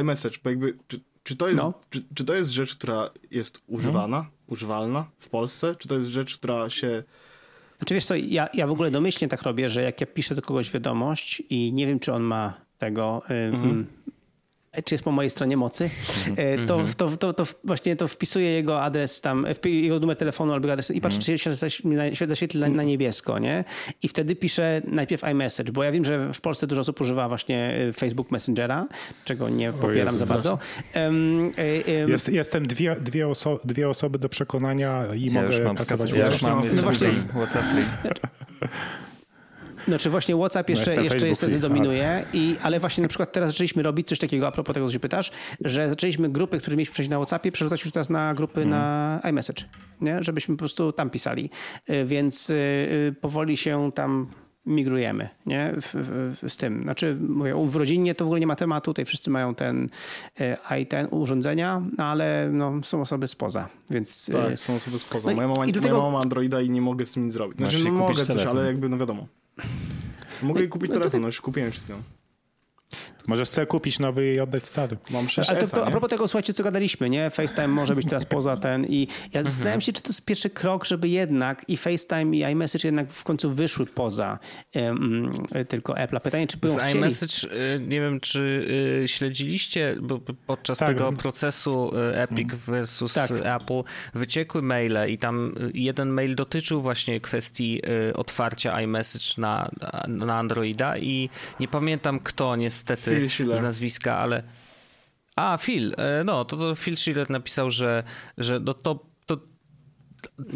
iMessage, 0.00 0.38
bo 0.44 0.50
jakby, 0.50 0.76
czy, 0.88 1.00
czy, 1.22 1.36
to 1.36 1.48
jest, 1.48 1.62
no. 1.62 1.74
czy, 1.90 2.04
czy, 2.14 2.24
to 2.24 2.34
jest 2.34 2.50
rzecz, 2.50 2.74
która 2.74 3.10
jest 3.30 3.60
używana, 3.66 4.22
no. 4.22 4.26
używalna 4.46 5.06
w 5.18 5.28
Polsce? 5.28 5.74
Czy 5.78 5.88
to 5.88 5.94
jest 5.94 6.06
rzecz, 6.06 6.38
która 6.38 6.70
się... 6.70 7.02
Znaczy 7.78 7.94
wiesz 7.94 8.04
co, 8.04 8.14
ja, 8.14 8.48
ja 8.54 8.66
w 8.66 8.70
ogóle 8.70 8.90
domyślnie 8.90 9.28
tak 9.28 9.42
robię, 9.42 9.68
że 9.68 9.82
jak 9.82 10.00
ja 10.00 10.06
piszę 10.06 10.34
do 10.34 10.42
kogoś 10.42 10.70
wiadomość 10.70 11.42
i 11.50 11.72
nie 11.72 11.86
wiem, 11.86 12.00
czy 12.00 12.12
on 12.12 12.22
ma 12.22 12.63
tego. 12.78 13.22
Mhm. 13.28 13.86
czy 14.84 14.94
jest 14.94 15.04
po 15.04 15.12
mojej 15.12 15.30
stronie 15.30 15.56
mocy, 15.56 15.90
e, 16.36 16.66
to, 16.66 16.80
to, 16.96 17.16
to, 17.16 17.32
to 17.32 17.44
właśnie 17.64 17.96
to 17.96 18.08
wpisuje 18.08 18.50
jego 18.50 18.82
adres 18.82 19.20
tam, 19.20 19.46
jego 19.64 20.00
numer 20.00 20.16
telefonu 20.16 20.52
albo 20.52 20.72
adres 20.72 20.90
i 20.90 21.00
patrzy, 21.00 21.20
czy 21.20 21.38
się 21.38 21.50
na, 22.54 22.68
na 22.68 22.82
niebiesko, 22.82 23.38
nie? 23.38 23.64
I 24.02 24.08
wtedy 24.08 24.36
pisze 24.36 24.82
najpierw 24.86 25.22
iMessage, 25.24 25.72
bo 25.72 25.84
ja 25.84 25.92
wiem, 25.92 26.04
że 26.04 26.32
w 26.32 26.40
Polsce 26.40 26.66
dużo 26.66 26.80
osób 26.80 27.00
używa 27.00 27.28
właśnie 27.28 27.74
Facebook 27.96 28.30
Messengera, 28.30 28.86
czego 29.24 29.48
nie 29.48 29.72
popieram 29.72 30.18
za 30.18 30.26
bardzo. 30.26 30.58
Um, 30.94 31.40
um, 31.40 31.52
jest, 32.08 32.28
jestem 32.28 32.66
dwie, 32.66 32.96
dwie, 33.00 33.28
oso 33.28 33.60
dwie 33.64 33.88
osoby 33.88 34.18
do 34.18 34.28
przekonania 34.28 35.06
i 35.16 35.24
ja 35.24 35.32
mogę 35.32 35.56
już 35.56 35.64
mam 35.64 35.76
kasować. 35.76 36.10
Ja 36.10 36.26
już 36.26 36.42
mam, 36.42 36.62
no 36.76 36.82
właśnie, 36.82 37.08
WhatsApp 37.10 37.64
Znaczy 39.88 40.10
właśnie 40.10 40.36
WhatsApp 40.36 40.70
jeszcze, 40.70 40.94
no 40.94 41.02
jeszcze 41.02 41.28
niestety 41.28 41.58
dominuje, 41.58 42.24
i, 42.32 42.56
ale 42.62 42.80
właśnie 42.80 43.02
na 43.02 43.08
przykład 43.08 43.32
teraz 43.32 43.50
zaczęliśmy 43.50 43.82
robić 43.82 44.08
coś 44.08 44.18
takiego, 44.18 44.46
a 44.46 44.52
propos 44.52 44.74
tego, 44.74 44.86
co 44.86 44.92
się 44.92 45.00
pytasz, 45.00 45.30
że 45.60 45.88
zaczęliśmy 45.88 46.28
grupy, 46.28 46.58
które 46.58 46.76
mieliśmy 46.76 46.92
przejść 46.92 47.10
na 47.10 47.16
WhatsAppie, 47.16 47.52
przerzucać 47.52 47.84
już 47.84 47.92
teraz 47.92 48.10
na 48.10 48.34
grupy 48.34 48.60
mm. 48.60 48.70
na 48.70 49.20
iMessage, 49.30 49.64
nie? 50.00 50.22
żebyśmy 50.22 50.54
po 50.54 50.58
prostu 50.58 50.92
tam 50.92 51.10
pisali. 51.10 51.50
Y, 51.90 52.04
więc 52.04 52.50
y, 52.50 52.54
y, 52.54 53.14
powoli 53.20 53.56
się 53.56 53.90
tam 53.94 54.26
migrujemy 54.66 55.28
nie? 55.46 55.74
W, 55.80 55.94
w, 55.94 56.50
z 56.52 56.56
tym. 56.56 56.82
Znaczy, 56.82 57.16
mówię, 57.28 57.66
w 57.66 57.76
rodzinie 57.76 58.14
to 58.14 58.24
w 58.24 58.28
ogóle 58.28 58.40
nie 58.40 58.46
ma 58.46 58.56
tematu, 58.56 58.90
tutaj 58.90 59.04
wszyscy 59.04 59.30
mają 59.30 59.54
ten 59.54 59.88
i 60.80 60.86
ten 60.86 61.08
urządzenia, 61.10 61.82
ale 61.98 62.50
no, 62.52 62.80
są 62.82 63.00
osoby 63.00 63.28
spoza, 63.28 63.68
więc... 63.90 64.30
Tak, 64.32 64.58
są 64.58 64.74
osoby 64.74 64.98
spoza. 64.98 65.30
No 65.30 65.36
moja 65.36 65.48
mama, 65.48 65.66
i, 65.66 65.72
moja 65.80 66.02
mama 66.02 66.18
Androida 66.18 66.60
i 66.60 66.70
nie 66.70 66.80
mogę 66.80 67.06
z 67.06 67.16
nim 67.16 67.24
nic 67.24 67.34
zrobić. 67.34 67.58
Znaczy, 67.58 67.84
no 67.84 67.90
mogę 67.90 68.14
coś, 68.14 68.26
telefon. 68.26 68.58
ale 68.58 68.66
jakby, 68.66 68.88
no 68.88 68.98
wiadomo. 68.98 69.26
Mogę 70.42 70.60
jej 70.60 70.68
kupić 70.68 70.90
no 70.90 70.98
telefon, 70.98 71.20
no 71.20 71.26
już 71.26 71.40
kupiłem 71.40 71.70
przed 71.70 71.84
chwilą. 71.84 72.02
Możesz 73.26 73.48
sobie 73.48 73.66
kupić 73.66 73.98
nowy 73.98 74.34
i 74.34 74.40
oddać 74.40 74.66
stary. 74.66 74.96
Mam 75.10 75.28
6 75.28 75.50
Ale 75.50 75.60
to, 75.60 75.66
to, 75.66 75.86
a 75.86 75.90
propos 75.90 76.10
tego, 76.10 76.28
słuchajcie, 76.28 76.54
co 76.54 76.64
gadaliśmy, 76.64 77.10
nie? 77.10 77.30
FaceTime 77.30 77.68
może 77.68 77.96
być 77.96 78.08
teraz 78.08 78.24
poza 78.24 78.56
ten 78.56 78.84
i 78.84 79.08
ja 79.22 79.26
mhm. 79.26 79.44
zastanawiam 79.44 79.80
się, 79.80 79.92
czy 79.92 80.02
to 80.02 80.08
jest 80.08 80.24
pierwszy 80.24 80.50
krok, 80.50 80.84
żeby 80.84 81.08
jednak 81.08 81.64
i 81.68 81.76
FaceTime 81.76 82.36
i 82.36 82.52
iMessage 82.52 82.88
jednak 82.88 83.12
w 83.12 83.24
końcu 83.24 83.50
wyszły 83.50 83.86
poza 83.86 84.38
um, 84.74 85.46
tylko 85.68 85.98
Apple. 85.98 86.20
Pytanie, 86.20 86.46
czy 86.46 86.56
będą 86.56 86.78
Z 86.78 86.82
chcieli... 86.82 86.98
iMessage, 86.98 87.52
y, 87.76 87.80
nie 87.80 88.00
wiem, 88.00 88.20
czy 88.20 88.66
y, 89.04 89.08
śledziliście, 89.08 89.96
bo 90.02 90.20
podczas 90.46 90.78
tak. 90.78 90.88
tego 90.88 91.12
procesu 91.12 91.92
y, 91.96 92.16
Epic 92.16 92.52
mhm. 92.52 92.60
versus 92.66 93.14
tak. 93.14 93.30
Apple 93.30 93.82
wyciekły 94.14 94.62
maile 94.62 95.08
i 95.08 95.18
tam 95.18 95.54
jeden 95.74 96.08
mail 96.08 96.34
dotyczył 96.34 96.82
właśnie 96.82 97.20
kwestii 97.20 97.82
otwarcia 98.14 98.80
iMessage 98.80 99.24
na, 99.38 99.70
na 100.08 100.38
Androida 100.38 100.98
i 100.98 101.30
nie 101.60 101.68
pamiętam 101.68 102.20
kto 102.20 102.56
niestety 102.56 103.13
z 103.52 103.62
nazwiska, 103.62 104.18
ale... 104.18 104.42
A, 105.36 105.58
Phil, 105.58 105.94
e, 105.96 106.24
no, 106.24 106.44
to, 106.44 106.56
to 106.56 106.74
Phil 106.74 106.96
Schiller 106.96 107.30
napisał, 107.30 107.70
że, 107.70 108.02
że 108.38 108.60
no 108.60 108.74
to, 108.74 109.06
to 109.26 109.38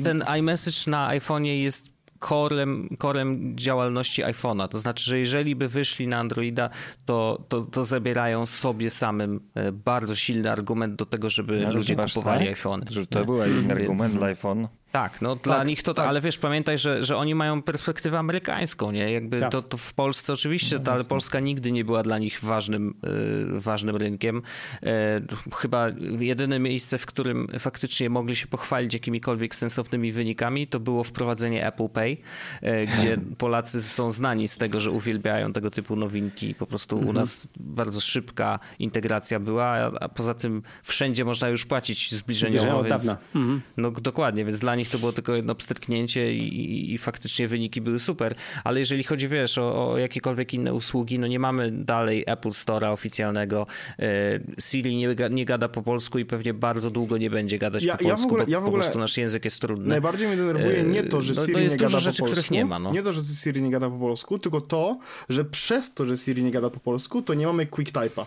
ten 0.05 0.25
iMessage 0.39 0.91
na 0.91 1.09
iPhone'ie 1.09 1.63
jest 1.63 1.99
korem, 2.19 2.89
korem 2.99 3.59
działalności 3.59 4.23
iPhone'a. 4.23 4.69
To 4.69 4.79
znaczy, 4.79 5.05
że 5.05 5.19
jeżeli 5.19 5.57
by 5.57 5.69
wyszli 5.69 6.07
na 6.07 6.19
Androida, 6.19 6.71
to, 7.05 7.45
to, 7.49 7.63
to 7.63 7.85
zabierają 7.85 8.47
sobie 8.47 8.91
samym 8.91 9.41
e, 9.55 9.73
bardzo 9.73 10.17
silny 10.17 10.51
argument 10.51 10.95
do 10.97 11.07
tego, 11.07 11.31
żeby 11.31 11.61
no, 11.61 11.73
ludzie 11.73 11.97
kupowali 11.97 12.41
tak? 12.41 12.49
iPhone. 12.49 12.85
To 13.11 13.25
był 13.25 13.43
argument 13.43 14.01
Więc... 14.01 14.17
dla 14.17 14.27
iPhone. 14.27 14.69
Tak, 14.93 15.23
no 15.23 15.35
dla 15.35 15.59
tak, 15.59 15.67
nich 15.67 15.83
to, 15.83 15.95
tak. 15.95 16.09
ale 16.09 16.21
wiesz, 16.21 16.39
pamiętaj, 16.39 16.79
że, 16.79 17.05
że 17.05 17.17
oni 17.17 17.35
mają 17.35 17.63
perspektywę 17.63 18.19
amerykańską, 18.19 18.91
nie? 18.91 19.13
Jakby 19.13 19.41
tak. 19.41 19.53
to, 19.53 19.63
to 19.63 19.77
w 19.77 19.95
Polsce 19.95 20.33
oczywiście, 20.33 20.81
no, 20.87 20.93
ale 20.93 21.05
Polska 21.05 21.41
nigdy 21.41 21.73
nie 21.73 21.85
była 21.85 22.03
dla 22.03 22.19
nich 22.19 22.41
ważnym, 22.43 22.95
y, 23.57 23.61
ważnym 23.61 23.97
rynkiem. 23.97 24.43
E, 24.83 25.21
chyba 25.55 25.87
jedyne 26.19 26.59
miejsce, 26.59 26.99
w 26.99 27.07
którym 27.07 27.49
faktycznie 27.59 28.11
mogli 28.11 28.37
się 28.37 28.47
pochwalić 28.47 28.95
jakimikolwiek 28.95 29.55
sensownymi 29.55 30.13
wynikami, 30.13 30.67
to 30.67 30.81
było 30.81 31.05
wprowadzenie 31.05 31.67
Apple 31.67 31.89
Pay, 31.89 32.17
e, 32.63 32.87
gdzie 32.87 33.19
Polacy 33.39 33.83
są 33.83 34.11
znani 34.11 34.49
z 34.49 34.57
tego, 34.57 34.81
że 34.81 34.91
uwielbiają 34.91 35.53
tego 35.53 35.71
typu 35.71 35.97
nowinki. 35.97 36.55
Po 36.55 36.67
prostu 36.67 36.97
mhm. 36.97 37.17
u 37.17 37.19
nas 37.19 37.49
bardzo 37.57 38.01
szybka 38.01 38.59
integracja 38.79 39.41
była, 39.41 39.67
a, 39.67 39.91
a, 40.01 40.09
poza 40.09 40.35
tym 40.35 40.63
wszędzie 40.83 41.25
można 41.25 41.49
już 41.49 41.67
płacić 41.67 42.15
zbliżeniowo, 42.15 42.59
Zbliżenie 42.59 42.83
więc, 42.83 43.07
dawna. 43.07 43.17
Mhm. 43.35 43.61
No 43.77 43.91
dokładnie, 43.91 44.45
więc 44.45 44.59
dla 44.59 44.78
nich 44.79 44.89
to 44.89 44.99
było 44.99 45.13
tylko 45.13 45.35
jedno 45.35 45.55
pstryknięcie 45.55 46.33
i, 46.33 46.95
i 46.95 46.99
faktycznie 46.99 47.49
wyniki 47.49 47.81
były 47.81 48.01
super. 48.01 48.35
Ale 48.65 48.79
jeżeli 48.79 49.05
chodzi, 49.05 49.29
wiesz, 49.29 49.59
o, 49.59 49.93
o, 49.93 49.99
jakiekolwiek 49.99 50.55
inne 50.55 50.75
usługi, 50.75 51.19
no 51.19 51.27
nie 51.27 51.39
mamy 51.39 51.71
dalej 51.71 52.25
Apple 52.27 52.49
Store'a 52.49 52.93
oficjalnego. 52.93 53.67
E, 53.99 54.41
Siri 54.61 54.97
nie, 54.97 55.15
nie 55.31 55.45
gada 55.45 55.69
po 55.69 55.83
polsku 55.83 56.19
i 56.19 56.25
pewnie 56.25 56.55
bardzo 56.55 56.91
długo 56.91 57.19
nie 57.19 57.31
będzie 57.31 57.59
gadać 57.59 57.85
ja, 57.85 57.97
po 57.97 58.05
polsku, 58.05 58.09
ja 58.09 58.17
w 58.17 58.27
ogóle, 58.27 58.45
bo 58.45 58.51
ja 58.51 58.61
w 58.61 58.65
ogóle, 58.65 58.81
po 58.81 58.85
prostu 58.85 58.99
nasz 58.99 59.17
język 59.17 59.45
jest 59.45 59.61
trudny. 59.61 59.89
Najbardziej 59.89 60.29
mnie 60.29 60.37
denerwuje 60.37 60.83
nie 60.83 61.05
to, 61.05 61.23
że 61.23 61.35
Siri 61.35 61.47
no, 61.47 61.53
to 61.53 61.61
jest 61.61 61.81
nie 61.81 61.87
gada 61.87 62.01
rzeczy, 62.01 62.23
po 62.23 62.29
polsku. 62.29 62.55
nie 62.55 62.65
ma. 62.65 62.79
No. 62.79 62.93
Nie 62.93 63.03
to, 63.03 63.13
że 63.13 63.23
Siri 63.23 63.63
nie 63.63 63.71
gada 63.71 63.91
po 63.91 63.99
polsku, 63.99 64.39
tylko 64.39 64.61
to, 64.61 64.99
że 65.29 65.45
przez 65.45 65.95
to, 65.95 66.07
że 66.07 66.17
Siri 66.17 66.43
nie 66.43 66.51
gada 66.51 66.71
po 66.71 66.81
polsku, 66.81 67.23
to 67.23 67.35
nie 67.35 67.47
mamy 67.47 67.67
quick 67.67 67.93
type'a. 67.93 68.25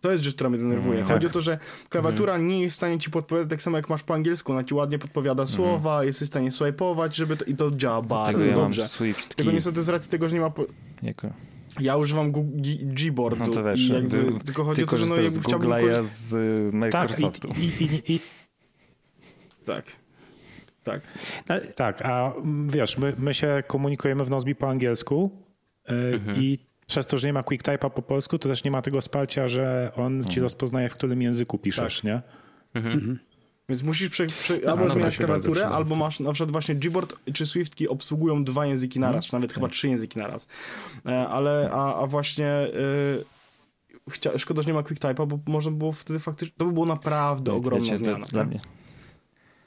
To 0.00 0.12
jest 0.12 0.24
rzecz, 0.24 0.34
która 0.34 0.50
mnie 0.50 0.58
denerwuje. 0.58 0.98
Mm, 0.98 1.08
Chodzi 1.08 1.26
tak. 1.26 1.30
o 1.30 1.34
to, 1.34 1.40
że 1.40 1.58
klawiatura 1.88 2.34
mm. 2.34 2.46
nie 2.46 2.60
jest 2.60 2.74
w 2.74 2.76
stanie 2.76 2.98
ci 2.98 3.10
podpowiadać 3.10 3.50
tak 3.50 3.62
samo 3.62 3.76
jak 3.76 3.88
masz 3.88 4.02
po 4.02 4.14
angielsku. 4.14 4.52
Ona 4.52 4.64
ci 4.64 4.74
ładnie 4.74 4.98
podpowiada 4.98 5.42
mm. 5.42 5.48
słowa, 5.48 6.04
jesteś 6.04 6.28
w 6.28 6.30
stanie 6.30 6.50
swipe'ować, 6.50 7.12
żeby 7.12 7.36
to, 7.36 7.44
i 7.44 7.56
to 7.56 7.70
działa 7.70 8.02
bardzo 8.02 8.48
ja 8.48 8.54
dobrze. 8.54 8.88
Swift 8.88 9.34
Tylko 9.34 9.52
niestety 9.52 9.82
z 9.82 9.88
racji 9.88 10.10
tego, 10.10 10.28
że 10.28 10.34
nie 10.34 10.40
ma... 10.40 10.50
Po... 10.50 10.64
Jako. 11.02 11.30
Ja 11.80 11.96
używam 11.96 12.32
Gboardu. 12.82 13.44
No 13.44 13.48
to 13.48 13.64
wiesz, 13.64 13.88
jakby, 13.88 14.22
wy, 14.22 14.40
tylko 14.40 14.64
chodzi 14.64 14.84
o 14.84 14.86
to, 14.86 14.98
że 14.98 15.06
no, 15.06 15.14
jakby 15.14 15.30
z 15.30 15.38
Google'a, 15.38 15.86
ja 15.86 16.02
z 16.02 16.32
y, 16.32 16.76
Microsoftu. 16.76 17.48
Tak, 17.48 17.58
i, 17.58 17.84
i, 17.84 18.14
i, 18.14 18.20
tak. 19.66 19.84
Tak. 20.84 21.02
Tak, 21.74 22.02
a 22.02 22.32
wiesz, 22.66 22.98
my, 22.98 23.14
my 23.18 23.34
się 23.34 23.62
komunikujemy 23.66 24.24
w 24.24 24.30
Nozbi 24.30 24.54
po 24.54 24.68
angielsku 24.68 25.30
y, 25.90 25.94
mhm. 25.94 26.36
i 26.42 26.69
przez 26.90 27.06
to, 27.06 27.18
że 27.18 27.26
nie 27.26 27.32
ma 27.32 27.42
QuickType'a 27.42 27.90
po 27.90 28.02
polsku, 28.02 28.38
to 28.38 28.48
też 28.48 28.64
nie 28.64 28.70
ma 28.70 28.82
tego 28.82 29.00
wsparcia, 29.00 29.48
że 29.48 29.92
on 29.96 30.16
mhm. 30.16 30.34
ci 30.34 30.40
rozpoznaje, 30.40 30.88
w 30.88 30.94
którym 30.94 31.22
języku 31.22 31.58
piszesz, 31.58 31.96
tak. 31.96 32.04
nie? 32.04 32.22
Mhm. 32.74 32.94
Mhm. 32.94 33.18
Więc 33.68 33.82
musisz 33.82 34.10
prze, 34.10 34.26
prze, 34.26 34.58
no, 34.64 34.70
albo 34.70 34.84
no, 34.84 34.90
zmieniać 34.90 35.16
klawiaturę, 35.16 35.68
albo 35.68 35.96
masz 35.96 36.20
na 36.20 36.32
przykład 36.32 36.52
właśnie 36.52 36.74
Gboard 36.74 37.16
czy 37.32 37.46
Swiftki 37.46 37.88
obsługują 37.88 38.44
dwa 38.44 38.66
języki 38.66 39.00
naraz, 39.00 39.26
czy 39.26 39.32
nawet 39.32 39.52
chyba 39.52 39.66
tak. 39.66 39.74
trzy 39.74 39.88
języki 39.88 40.18
naraz. 40.18 40.48
E, 41.06 41.28
ale, 41.28 41.70
a, 41.72 41.94
a 41.94 42.06
właśnie 42.06 42.46
y, 42.46 43.24
chcia, 44.10 44.38
szkoda, 44.38 44.62
że 44.62 44.68
nie 44.68 44.74
ma 44.74 44.80
QuickType'a, 44.80 45.26
bo 45.26 45.38
można 45.46 45.72
było 45.72 45.92
wtedy 45.92 46.18
faktycznie, 46.18 46.54
to 46.58 46.64
by 46.64 46.72
było 46.72 46.86
naprawdę 46.86 47.52
ogromna 47.52 47.84
Wiecie, 47.84 47.96
zmiana. 47.96 48.26
Dla 48.26 48.44
mnie. 48.44 48.60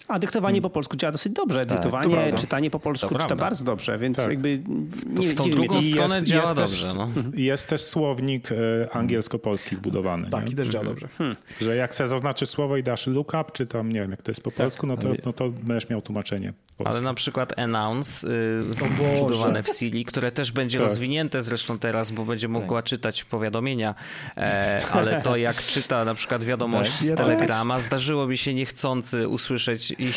A 0.07 0.19
dyktowanie 0.19 0.53
hmm. 0.53 0.63
po 0.63 0.69
polsku 0.69 0.97
działa 0.97 1.11
dosyć 1.11 1.33
dobrze. 1.33 1.59
Tak, 1.59 1.67
dyktowanie, 1.67 2.33
czytanie 2.33 2.69
po 2.69 2.79
polsku 2.79 3.09
to 3.09 3.19
czyta 3.19 3.35
bardzo 3.35 3.63
dobrze, 3.63 3.97
więc 3.97 4.17
tak. 4.17 4.29
jakby 4.29 4.63
nie, 5.07 5.27
w 5.27 5.35
tą 5.35 5.43
drugą 5.43 5.81
stronę 5.81 6.15
jest, 6.15 6.27
działa 6.27 6.43
jest 6.43 6.55
dobrze. 6.55 6.85
Też, 6.85 6.95
no. 6.95 7.09
Jest 7.33 7.69
też 7.69 7.81
słownik 7.81 8.49
e, 8.51 8.55
angielsko-polski 8.95 9.75
wbudowany. 9.75 10.29
Tak, 10.29 10.45
nie? 10.45 10.51
i 10.51 10.55
też 10.55 10.67
działa 10.67 10.85
dobrze. 10.85 11.07
Hmm. 11.17 11.35
Że 11.61 11.75
jak 11.75 11.91
chcesz 11.91 12.09
zaznaczyć 12.09 12.49
słowo 12.49 12.77
i 12.77 12.83
dasz 12.83 13.07
lookup, 13.07 13.51
czy 13.51 13.65
tam, 13.65 13.91
nie 13.91 14.01
wiem, 14.01 14.11
jak 14.11 14.21
to 14.21 14.31
jest 14.31 14.43
po 14.43 14.51
tak. 14.51 14.57
polsku, 14.57 14.87
no 14.87 14.97
to, 14.97 15.07
no 15.25 15.33
to 15.33 15.49
będziesz 15.49 15.89
miał 15.89 16.01
tłumaczenie. 16.01 16.53
Polskie. 16.77 16.91
Ale 16.91 17.01
na 17.01 17.13
przykład 17.13 17.59
announce 17.59 18.27
y, 18.27 19.21
budowane 19.21 19.63
w 19.63 19.69
Siri, 19.69 20.05
które 20.05 20.31
też 20.31 20.51
będzie 20.51 20.77
tak. 20.77 20.87
rozwinięte 20.87 21.41
zresztą 21.41 21.79
teraz, 21.79 22.11
bo 22.11 22.25
będzie 22.25 22.47
mogła 22.47 22.81
tak. 22.81 22.85
czytać 22.85 23.23
powiadomienia, 23.23 23.95
e, 24.37 24.81
ale 24.91 25.21
to 25.21 25.37
jak 25.37 25.57
czyta 25.57 26.05
na 26.05 26.15
przykład 26.15 26.43
wiadomość 26.43 26.91
tak, 26.91 27.07
z 27.07 27.13
Telegrama, 27.15 27.79
zdarzyło 27.79 28.27
mi 28.27 28.37
się 28.37 28.53
niechcący 28.53 29.27
usłyszeć 29.27 29.92
i 29.99 30.11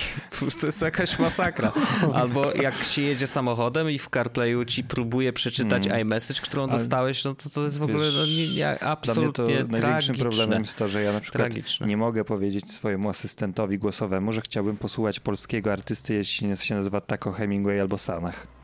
to 0.61 0.67
jest 0.67 0.83
jakaś 0.83 1.19
masakra. 1.19 1.73
Albo 2.15 2.53
jak 2.53 2.85
się 2.85 3.03
jedzie 3.03 3.27
samochodem 3.27 3.91
i 3.91 3.99
w 3.99 4.09
CarPlayu 4.11 4.65
ci 4.65 4.85
próbuje 4.85 5.33
przeczytać 5.33 5.87
mm. 5.87 6.01
iMessage, 6.01 6.41
którą 6.41 6.63
Ale 6.63 6.73
dostałeś, 6.73 7.25
no 7.25 7.35
to 7.35 7.51
to 7.51 7.63
jest 7.63 7.79
w 7.79 7.83
ogóle 7.83 8.07
wiesz, 8.07 8.17
no, 8.17 8.27
nie, 8.27 8.55
nie, 8.55 8.83
absolutnie 8.83 9.45
Dla 9.45 9.55
mnie 9.55 9.65
to 9.65 9.73
największym 9.73 10.17
problemem 10.17 10.61
jest 10.61 10.79
to, 10.79 10.89
że 10.89 11.03
ja 11.03 11.13
na 11.13 11.21
przykład 11.21 11.43
tragiczne. 11.43 11.87
nie 11.87 11.97
mogę 11.97 12.25
powiedzieć 12.25 12.73
swojemu 12.73 13.09
asystentowi 13.09 13.79
głosowemu, 13.79 14.33
że 14.33 14.41
chciałbym 14.41 14.77
posłuchać 14.77 15.21
polskiego 15.21 15.73
artysty, 15.73 16.15
jeśli 16.15 16.57
się 16.57 16.75
nazywa 16.75 17.01
Taco 17.01 17.33
Hemingway 17.33 17.81
albo 17.81 17.99
Sanach. 17.99 18.56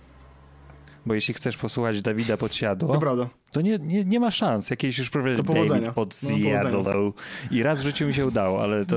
Bo 1.06 1.14
jeśli 1.14 1.34
chcesz 1.34 1.56
posłuchać 1.56 2.02
Dawida 2.02 2.36
Podsiadło, 2.36 2.98
to, 2.98 3.28
to 3.52 3.60
nie, 3.60 3.78
nie, 3.78 4.04
nie 4.04 4.20
ma 4.20 4.30
szans. 4.30 4.70
Jakieś 4.70 4.98
już 4.98 5.10
prawie 5.10 5.36
David 5.36 5.94
Podsiadło. 5.94 6.82
No, 6.82 7.12
I 7.50 7.62
raz 7.62 7.80
w 7.80 7.84
życiu 7.84 8.06
mi 8.06 8.14
się 8.14 8.26
udało, 8.26 8.62
ale 8.62 8.86
to 8.86 8.96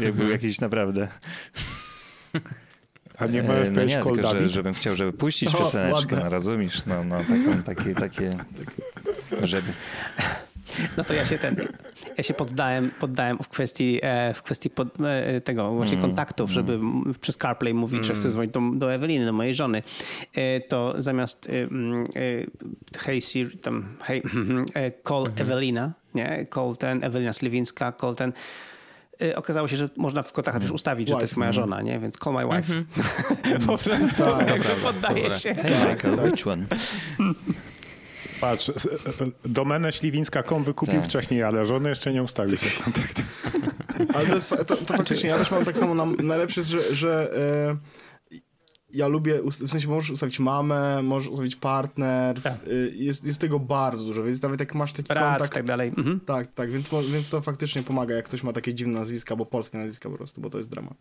jak 0.00 0.14
był 0.14 0.30
jakiś 0.30 0.60
naprawdę... 0.60 1.08
A 3.18 3.26
nie 3.26 3.42
możesz 3.42 3.68
e, 3.68 3.70
no 3.70 3.84
nie, 3.84 4.02
tylko, 4.02 4.28
że, 4.28 4.48
żebym 4.48 4.74
chciał, 4.74 4.96
żeby 4.96 5.12
puścić 5.12 5.52
pioseneczkę, 5.52 6.16
no, 6.16 6.28
rozumiesz? 6.28 6.86
No, 6.86 7.04
no 7.04 7.18
taką, 7.18 7.62
takie, 7.62 7.94
takie, 7.94 8.34
żeby... 9.42 9.72
No 10.96 11.04
to 11.04 11.14
ja 11.14 11.24
się 11.24 11.38
ten, 11.38 11.56
ja 12.16 12.24
się 12.24 12.34
poddałem, 12.34 12.90
poddałem 13.00 13.38
w 13.38 13.48
kwestii, 13.48 14.00
e, 14.02 14.34
w 14.34 14.42
kwestii 14.42 14.70
pod, 14.70 14.88
e, 15.00 15.40
tego 15.40 15.72
właśnie 15.72 15.96
mm, 15.96 16.08
kontaktów, 16.08 16.50
mm. 16.50 16.54
żeby 16.54 16.80
przez 17.20 17.36
CarPlay 17.36 17.74
mówić, 17.74 17.94
mm. 17.94 18.04
że 18.04 18.14
chcę 18.14 18.30
dzwonić 18.30 18.52
do, 18.52 18.60
do 18.74 18.94
Eweliny, 18.94 19.26
do 19.26 19.32
mojej 19.32 19.54
żony. 19.54 19.82
E, 20.34 20.60
to 20.60 20.94
zamiast 20.98 21.48
mm, 21.48 22.04
hey 22.98 23.20
Siri, 23.20 23.58
tam 23.58 23.96
hey, 24.02 24.22
call 25.08 25.26
mm 25.26 25.32
-hmm. 25.32 25.40
Ewelina, 25.40 25.92
nie? 26.14 26.46
Colten, 26.50 27.04
Ewelina 27.04 27.32
Sliwińska, 27.32 27.92
Colten. 27.92 28.32
Y, 29.22 29.36
okazało 29.36 29.68
się, 29.68 29.76
że 29.76 29.88
można 29.96 30.22
w 30.22 30.32
kotach 30.32 30.54
też 30.54 30.64
mm. 30.64 30.74
ustawić, 30.74 31.08
że 31.08 31.14
to 31.14 31.20
jest 31.20 31.36
moja 31.36 31.50
mhm. 31.50 31.64
żona, 31.64 31.82
nie? 31.82 31.98
Więc 31.98 32.18
call 32.18 32.34
my 32.34 32.44
wife. 32.44 32.72
Mm 32.72 32.84
-hmm. 32.84 33.66
po 33.66 33.78
prostu 33.78 34.24
tak, 34.24 34.62
poddaje 34.84 35.22
Dobra. 35.22 35.38
się. 35.38 35.54
Hey 35.54 35.70
Michael, 35.70 36.18
which 36.18 36.46
one? 36.46 36.66
Patrz, 38.42 38.68
e, 38.68 38.72
e, 38.72 39.30
domenę 39.44 39.92
śliwińska.com 39.92 40.64
wykupił 40.64 40.94
tak. 40.94 41.04
wcześniej, 41.04 41.42
ale 41.42 41.66
żony 41.66 41.88
jeszcze 41.88 42.12
nie 42.12 42.22
ustawił 42.22 42.56
sobie 42.56 42.72
kontaktu. 42.84 43.22
Ale 44.14 44.26
to, 44.26 44.34
jest, 44.34 44.50
to, 44.50 44.76
to 44.76 44.96
faktycznie, 44.96 45.30
ja 45.30 45.38
też 45.38 45.50
mam 45.50 45.64
tak 45.64 45.78
samo, 45.78 45.94
na, 45.94 46.06
najlepsze 46.06 46.62
że, 46.62 46.96
że 46.96 47.36
e, 47.36 47.76
ja 48.90 49.08
lubię, 49.08 49.42
w 49.42 49.70
sensie 49.70 49.88
możesz 49.88 50.10
ustawić 50.10 50.38
mamę, 50.38 51.02
możesz 51.02 51.28
ustawić 51.28 51.56
partner, 51.56 52.42
tak. 52.42 52.68
Y, 52.68 52.92
jest, 52.96 53.26
jest 53.26 53.40
tego 53.40 53.58
bardzo 53.58 54.04
dużo, 54.04 54.24
więc 54.24 54.42
nawet 54.42 54.60
jak 54.60 54.74
masz 54.74 54.92
taki 54.92 55.08
Brat, 55.08 55.32
kontakt... 55.32 55.54
tak 55.54 55.64
dalej. 55.64 55.88
Mhm. 55.88 56.20
Tak, 56.20 56.54
tak, 56.54 56.70
więc, 56.70 56.90
więc 57.12 57.28
to 57.28 57.40
faktycznie 57.40 57.82
pomaga, 57.82 58.14
jak 58.14 58.24
ktoś 58.24 58.42
ma 58.42 58.52
takie 58.52 58.74
dziwne 58.74 58.98
nazwiska, 58.98 59.36
bo 59.36 59.46
polskie 59.46 59.78
nazwiska 59.78 60.10
po 60.10 60.16
prostu, 60.16 60.40
bo 60.40 60.50
to 60.50 60.58
jest 60.58 60.70
dramat. 60.70 60.94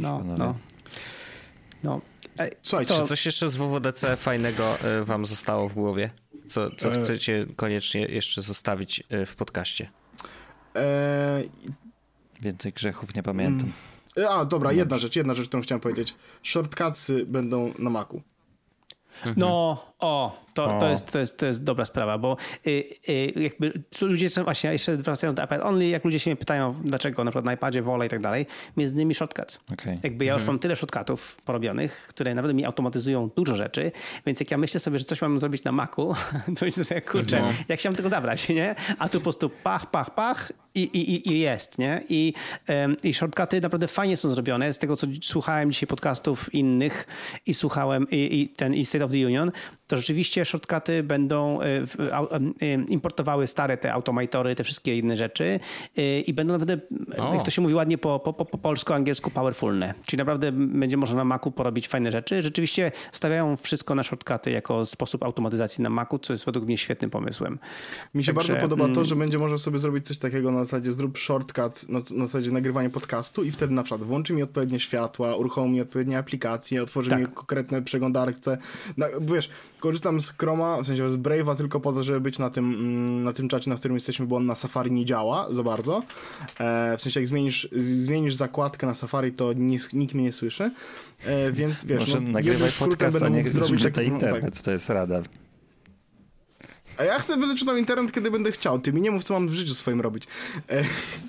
no, 0.00 0.22
no. 0.24 0.54
no. 1.82 2.00
Słuchajcie, 2.62 2.94
to... 2.94 3.00
czy 3.00 3.06
coś 3.06 3.26
jeszcze 3.26 3.48
z 3.48 3.56
WWDC 3.56 4.16
fajnego 4.16 4.76
y, 5.00 5.04
wam 5.04 5.26
zostało 5.26 5.68
w 5.68 5.74
głowie? 5.74 6.10
Co, 6.48 6.70
co 6.70 6.88
e... 6.88 6.92
chcecie 6.92 7.46
koniecznie 7.56 8.00
jeszcze 8.00 8.42
zostawić 8.42 9.02
y, 9.12 9.26
w 9.26 9.36
podcaście? 9.36 9.90
E... 10.76 11.42
Więcej 12.40 12.72
grzechów 12.72 13.14
nie 13.14 13.22
pamiętam. 13.22 13.72
Mm. 14.16 14.28
A, 14.30 14.44
dobra, 14.44 14.72
jedna 14.72 14.98
rzecz, 14.98 15.16
jedna 15.16 15.34
rzecz, 15.34 15.48
którą 15.48 15.62
chciałem 15.62 15.80
powiedzieć. 15.80 16.14
Shortcutsy 16.42 17.26
będą 17.26 17.72
na 17.78 17.90
Macu. 17.90 18.22
No, 19.36 19.82
o, 19.98 20.44
to, 20.54 20.78
to, 20.80 20.90
jest, 20.90 21.12
to, 21.12 21.18
jest, 21.18 21.38
to 21.38 21.46
jest 21.46 21.64
dobra 21.64 21.84
sprawa, 21.84 22.18
bo 22.18 22.36
y, 22.66 22.70
y, 23.08 23.32
jakby 23.36 23.82
ludzie, 24.00 24.28
właśnie 24.44 24.72
jeszcze 24.72 24.96
wracając 24.96 25.36
do 25.36 25.44
iPad 25.44 25.60
Only, 25.62 25.88
jak 25.88 26.04
ludzie 26.04 26.18
się 26.18 26.30
mnie 26.30 26.36
pytają, 26.36 26.74
dlaczego 26.84 27.24
na 27.24 27.30
przykład 27.30 27.44
na 27.44 27.52
iPadzie 27.52 27.82
wolę 27.82 28.06
i 28.06 28.08
tak 28.08 28.20
dalej, 28.20 28.46
między 28.76 28.94
innymi 28.94 29.14
shortcuts. 29.14 29.60
Okay. 29.72 29.98
Jakby 30.02 30.24
ja 30.24 30.32
już 30.32 30.42
mhm. 30.42 30.54
mam 30.54 30.58
tyle 30.58 30.76
shortcutów 30.76 31.42
porobionych, 31.44 32.06
które 32.08 32.34
nawet 32.34 32.54
mi 32.56 32.64
automatyzują 32.64 33.30
dużo 33.36 33.56
rzeczy, 33.56 33.92
więc 34.26 34.40
jak 34.40 34.50
ja 34.50 34.58
myślę 34.58 34.80
sobie, 34.80 34.98
że 34.98 35.04
coś 35.04 35.22
mam 35.22 35.38
zrobić 35.38 35.64
na 35.64 35.72
Macu, 35.72 36.14
to 36.58 36.64
myślę 36.64 36.84
sobie, 36.84 37.00
kurczę, 37.00 37.40
no. 37.40 37.48
jak 37.68 37.78
chciałem 37.78 37.96
tego 37.96 38.08
zabrać, 38.08 38.48
nie? 38.48 38.74
A 38.98 39.08
tu 39.08 39.18
po 39.18 39.22
prostu 39.22 39.50
pach, 39.62 39.90
pach, 39.90 40.14
pach 40.14 40.52
i, 40.74 40.82
i, 40.82 41.28
i 41.28 41.38
jest, 41.38 41.78
nie? 41.78 42.02
I, 42.08 42.34
I 43.02 43.14
shortcuty 43.14 43.60
naprawdę 43.60 43.88
fajnie 43.88 44.16
są 44.16 44.30
zrobione. 44.30 44.72
Z 44.72 44.78
tego, 44.78 44.96
co 44.96 45.06
słuchałem 45.22 45.72
dzisiaj 45.72 45.86
podcastów 45.86 46.54
innych 46.54 47.06
i 47.46 47.54
słuchałem 47.54 48.10
i, 48.10 48.40
i 48.40 48.48
ten 48.48 48.74
i 48.74 48.86
State 48.86 49.04
of 49.04 49.10
the 49.10 49.26
Union, 49.26 49.52
to 49.94 49.98
rzeczywiście 49.98 50.44
shortcuty 50.44 51.02
będą 51.02 51.60
e, 51.60 51.66
e, 51.66 52.74
importowały 52.88 53.46
stare 53.46 53.76
te 53.76 53.92
automatory, 53.92 54.54
te 54.54 54.64
wszystkie 54.64 54.98
inne 54.98 55.16
rzeczy 55.16 55.60
e, 55.96 56.20
i 56.20 56.34
będą 56.34 56.58
naprawdę, 56.58 56.78
o. 57.18 57.34
jak 57.34 57.44
to 57.44 57.50
się 57.50 57.62
mówi 57.62 57.74
ładnie 57.74 57.98
po, 57.98 58.18
po, 58.18 58.32
po, 58.32 58.44
po 58.44 58.58
polsku, 58.58 58.92
angielsku, 58.92 59.30
powerfulne. 59.30 59.94
Czyli 60.06 60.18
naprawdę 60.18 60.52
będzie 60.52 60.96
można 60.96 61.16
na 61.16 61.24
Macu 61.24 61.50
porobić 61.50 61.88
fajne 61.88 62.10
rzeczy. 62.10 62.42
Rzeczywiście 62.42 62.92
stawiają 63.12 63.56
wszystko 63.56 63.94
na 63.94 64.02
shortcuty 64.02 64.50
jako 64.50 64.86
sposób 64.86 65.22
automatyzacji 65.22 65.82
na 65.82 65.90
Macu, 65.90 66.18
co 66.18 66.32
jest 66.32 66.44
według 66.44 66.66
mnie 66.66 66.78
świetnym 66.78 67.10
pomysłem. 67.10 67.58
Mi 68.14 68.24
się 68.24 68.34
Także, 68.34 68.52
bardzo 68.52 68.62
podoba 68.62 68.84
to, 68.84 68.92
mm, 68.92 69.04
że 69.04 69.16
będzie 69.16 69.38
można 69.38 69.58
sobie 69.58 69.78
zrobić 69.78 70.06
coś 70.06 70.18
takiego 70.18 70.50
na 70.50 70.64
zasadzie 70.64 70.92
zrób 70.92 71.18
shortcut, 71.18 71.88
na, 71.88 71.98
na 71.98 72.26
zasadzie 72.26 72.50
nagrywania 72.50 72.90
podcastu 72.90 73.44
i 73.44 73.52
wtedy 73.52 73.74
na 73.74 73.82
przykład 73.82 74.02
włączy 74.02 74.32
mi 74.32 74.42
odpowiednie 74.42 74.80
światła, 74.80 75.36
uruchomi 75.36 75.70
mi 75.70 75.80
odpowiednie 75.80 76.18
aplikacje, 76.18 76.82
otworzy 76.82 77.10
tak. 77.10 77.20
mi 77.20 77.26
konkretne 77.26 77.82
przeglądarce. 77.82 78.58
No, 78.96 79.06
wiesz, 79.20 79.50
korzystam 79.84 80.20
z 80.20 80.30
Chroma, 80.30 80.82
w 80.82 80.86
sensie 80.86 81.10
z 81.10 81.16
Brave'a 81.16 81.56
tylko 81.56 81.80
po 81.80 81.92
to, 81.92 82.02
żeby 82.02 82.20
być 82.20 82.38
na 82.38 82.50
tym, 82.50 82.74
mm, 82.74 83.24
na 83.24 83.32
tym 83.32 83.48
czacie, 83.48 83.70
na 83.70 83.76
którym 83.76 83.96
jesteśmy, 83.96 84.26
bo 84.26 84.36
on 84.36 84.46
na 84.46 84.54
Safari 84.54 84.92
nie 84.92 85.04
działa 85.04 85.52
za 85.52 85.62
bardzo. 85.62 86.02
E, 86.58 86.96
w 86.98 87.02
sensie 87.02 87.20
jak 87.20 87.26
zmienisz, 87.26 87.68
zmienisz 87.76 88.34
zakładkę 88.34 88.86
na 88.86 88.94
Safari, 88.94 89.32
to 89.32 89.52
nikt, 89.52 89.92
nikt 89.92 90.14
mnie 90.14 90.24
nie 90.24 90.32
słyszy. 90.32 90.70
E, 91.24 91.52
więc 91.52 91.84
wiesz, 91.84 92.00
Może 92.00 92.20
no, 92.20 92.30
nagrywaj 92.30 92.70
podcast, 92.78 93.22
a 93.22 93.28
nie 93.28 93.48
zrobić 93.48 93.82
tak, 93.82 93.98
internet, 93.98 94.44
no, 94.44 94.50
tak. 94.50 94.62
to 94.62 94.70
jest 94.70 94.90
rada. 94.90 95.22
A 96.96 97.04
ja 97.04 97.18
chcę, 97.18 97.36
będę 97.36 97.54
czytał 97.54 97.76
internet, 97.76 98.12
kiedy 98.12 98.30
będę 98.30 98.52
chciał. 98.52 98.78
Ty 98.78 98.92
mi 98.92 99.00
nie 99.00 99.10
mów, 99.10 99.24
co 99.24 99.34
mam 99.34 99.48
w 99.48 99.52
życiu 99.52 99.74
swoim 99.74 100.00
robić. 100.00 100.24
E, 100.70 100.84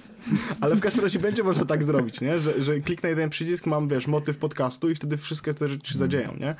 ale 0.62 0.76
w 0.76 0.80
każdym 0.80 1.04
razie 1.04 1.20
będzie 1.20 1.44
można 1.44 1.66
tak 1.66 1.84
zrobić, 1.84 2.22
nie? 2.22 2.40
Że, 2.40 2.62
że 2.62 2.80
kliknę 2.80 3.10
jeden 3.10 3.30
przycisk, 3.30 3.66
mam, 3.66 3.88
wiesz, 3.88 4.08
motyw 4.08 4.38
podcastu 4.38 4.90
i 4.90 4.96
wtedy 4.96 5.18
wszystkie 5.18 5.54
te 5.54 5.70
rzeczy 5.70 5.94
się 5.94 5.98
zadzieją, 5.98 6.36
nie? 6.40 6.56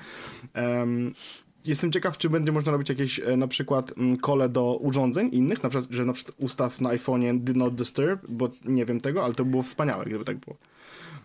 Um, 0.62 1.14
Jestem 1.68 1.92
ciekaw, 1.92 2.18
czy 2.18 2.30
będzie 2.30 2.52
można 2.52 2.72
robić 2.72 2.90
jakieś 2.90 3.20
e, 3.20 3.38
na 3.38 3.48
przykład 3.48 3.94
mm, 3.98 4.18
kole 4.18 4.50
do 4.50 4.78
urządzeń 4.78 5.30
innych, 5.32 5.64
na 5.64 5.70
przykład, 5.70 5.92
że 5.92 6.06
na 6.06 6.14
przykład 6.14 6.36
ustaw 6.40 6.82
na 6.82 6.90
iPhone'ie 6.90 7.40
Do 7.40 7.54
Not 7.54 7.76
Disturb, 7.76 8.26
bo 8.30 8.50
nie 8.66 8.86
wiem 8.86 9.02
tego, 9.02 9.26
ale 9.26 9.34
to 9.34 9.46
było 9.46 9.64
wspaniałe, 9.64 10.06
gdyby 10.06 10.26
tak 10.26 10.38
było. 10.38 10.58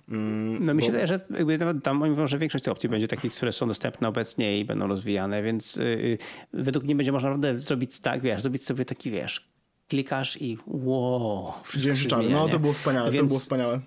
Mm, 0.08 0.66
no 0.66 0.74
mi 0.74 0.82
się 0.82 0.88
wydaje, 0.88 1.06
że 1.06 1.20
jakby 1.30 1.58
nawet 1.58 1.84
tam 1.84 2.02
oni 2.02 2.10
mówią, 2.10 2.26
że 2.26 2.38
większość 2.38 2.64
tych 2.64 2.72
opcji 2.72 2.88
będzie 2.88 3.08
takich, 3.08 3.34
które 3.34 3.52
są 3.52 3.68
dostępne 3.68 4.08
obecnie 4.08 4.60
i 4.60 4.64
będą 4.64 4.86
rozwijane, 4.86 5.42
więc 5.42 5.76
yy, 5.76 6.18
według 6.52 6.84
mnie 6.84 6.94
będzie 6.94 7.12
można 7.12 7.28
naprawdę 7.28 7.60
zrobić 7.60 8.00
tak, 8.00 8.22
wiesz, 8.22 8.42
zrobić 8.42 8.64
sobie 8.64 8.84
taki, 8.84 9.10
wiesz, 9.10 9.50
klikasz 9.88 10.42
i 10.42 10.58
wow, 10.66 11.52
wszystko 11.64 11.94
się 11.94 12.08
zmienia, 12.08 12.36
No 12.36 12.48
to 12.48 12.58
było 12.58 12.72
wspaniałe, 12.72 13.10
więc, 13.10 13.22
to 13.22 13.26
było 13.26 13.38
wspaniałe. 13.38 13.80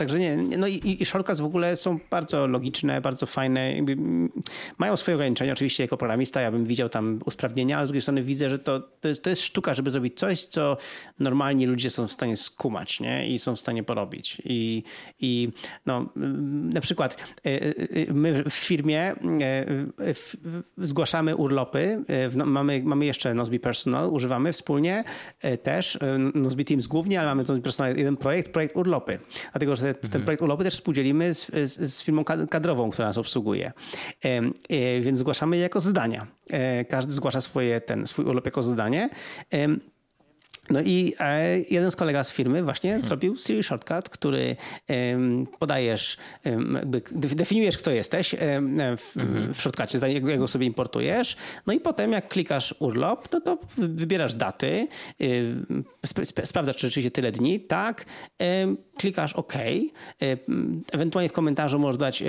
Także 0.00 0.18
nie, 0.18 0.36
no 0.36 0.66
i, 0.66 0.96
i 1.00 1.06
shortcuts 1.06 1.40
w 1.40 1.44
ogóle 1.44 1.76
są 1.76 1.98
bardzo 2.10 2.46
logiczne, 2.46 3.00
bardzo 3.00 3.26
fajne. 3.26 3.74
Jakby 3.74 3.96
mają 4.78 4.96
swoje 4.96 5.14
ograniczenia. 5.14 5.52
Oczywiście 5.52 5.84
jako 5.84 5.96
programista 5.96 6.40
ja 6.40 6.50
bym 6.50 6.64
widział 6.64 6.88
tam 6.88 7.18
usprawnienia, 7.24 7.76
ale 7.76 7.86
z 7.86 7.88
drugiej 7.88 8.02
strony 8.02 8.22
widzę, 8.22 8.48
że 8.48 8.58
to, 8.58 8.80
to, 8.80 9.08
jest, 9.08 9.24
to 9.24 9.30
jest 9.30 9.42
sztuka, 9.42 9.74
żeby 9.74 9.90
zrobić 9.90 10.18
coś, 10.18 10.44
co 10.44 10.76
normalni 11.18 11.66
ludzie 11.66 11.90
są 11.90 12.06
w 12.06 12.12
stanie 12.12 12.36
skumać 12.36 13.00
nie? 13.00 13.28
i 13.28 13.38
są 13.38 13.56
w 13.56 13.60
stanie 13.60 13.82
porobić. 13.82 14.42
I, 14.44 14.82
i 15.20 15.48
no, 15.86 16.06
na 16.74 16.80
przykład 16.80 17.16
e, 17.46 17.48
e, 17.48 18.12
my 18.12 18.44
w 18.50 18.54
firmie 18.54 19.00
e, 19.00 19.14
zgłaszamy 20.78 21.36
urlopy. 21.36 22.04
No, 22.36 22.46
mamy, 22.46 22.82
mamy 22.84 23.06
jeszcze 23.06 23.34
Nozbe 23.34 23.58
Personal, 23.58 24.10
używamy 24.12 24.52
wspólnie 24.52 25.04
też. 25.62 25.98
Nozbe 26.34 26.64
Teams 26.64 26.86
głównie, 26.86 27.20
ale 27.20 27.28
mamy 27.28 27.42
Nozbe 27.42 27.62
Personal 27.62 27.96
jeden 27.96 28.16
projekt, 28.16 28.52
projekt 28.52 28.76
urlopy. 28.76 29.18
Dlatego, 29.52 29.76
że 29.76 29.89
ten 29.94 30.04
mhm. 30.04 30.24
projekt 30.24 30.42
urlopy 30.42 30.64
też 30.64 30.74
współdzielimy 30.74 31.34
z, 31.34 31.46
z, 31.46 31.94
z 31.94 32.02
firmą 32.02 32.24
kadrową, 32.24 32.90
która 32.90 33.08
nas 33.08 33.18
obsługuje. 33.18 33.72
E, 34.24 35.00
więc 35.00 35.18
zgłaszamy 35.18 35.56
je 35.56 35.62
jako 35.62 35.80
zadania. 35.80 36.26
E, 36.50 36.84
każdy 36.84 37.12
zgłasza 37.12 37.40
swoje, 37.40 37.80
ten, 37.80 38.06
swój 38.06 38.24
urlop 38.24 38.44
jako 38.44 38.62
zadanie. 38.62 39.10
No 40.70 40.80
i 40.80 41.14
e, 41.20 41.58
jeden 41.70 41.90
z 41.90 41.96
kolega 41.96 42.24
z 42.24 42.32
firmy 42.32 42.62
właśnie 42.62 42.90
hmm. 42.90 43.08
zrobił 43.08 43.36
Siri 43.36 43.62
Shortcut, 43.62 44.08
który 44.08 44.56
podajesz, 45.58 46.16
jakby 46.74 47.02
definiujesz, 47.12 47.78
kto 47.78 47.90
jesteś 47.90 48.34
w, 48.96 49.14
hmm. 49.14 49.54
w 49.54 50.38
go 50.38 50.48
sobie 50.48 50.66
importujesz. 50.66 51.36
No 51.66 51.72
i 51.72 51.80
potem 51.80 52.12
jak 52.12 52.28
klikasz 52.28 52.74
urlop, 52.78 53.28
no 53.32 53.40
to 53.40 53.58
wybierasz 53.76 54.34
daty, 54.34 54.88
sprawdzasz, 56.44 56.76
czy 56.76 56.86
rzeczywiście 56.86 57.10
tyle 57.10 57.32
dni, 57.32 57.60
tak, 57.60 58.04
klikasz 58.98 59.32
OK. 59.32 59.54
Ewentualnie 60.92 61.28
w 61.28 61.32
komentarzu 61.32 61.78
możesz 61.78 61.98
dać, 61.98 62.24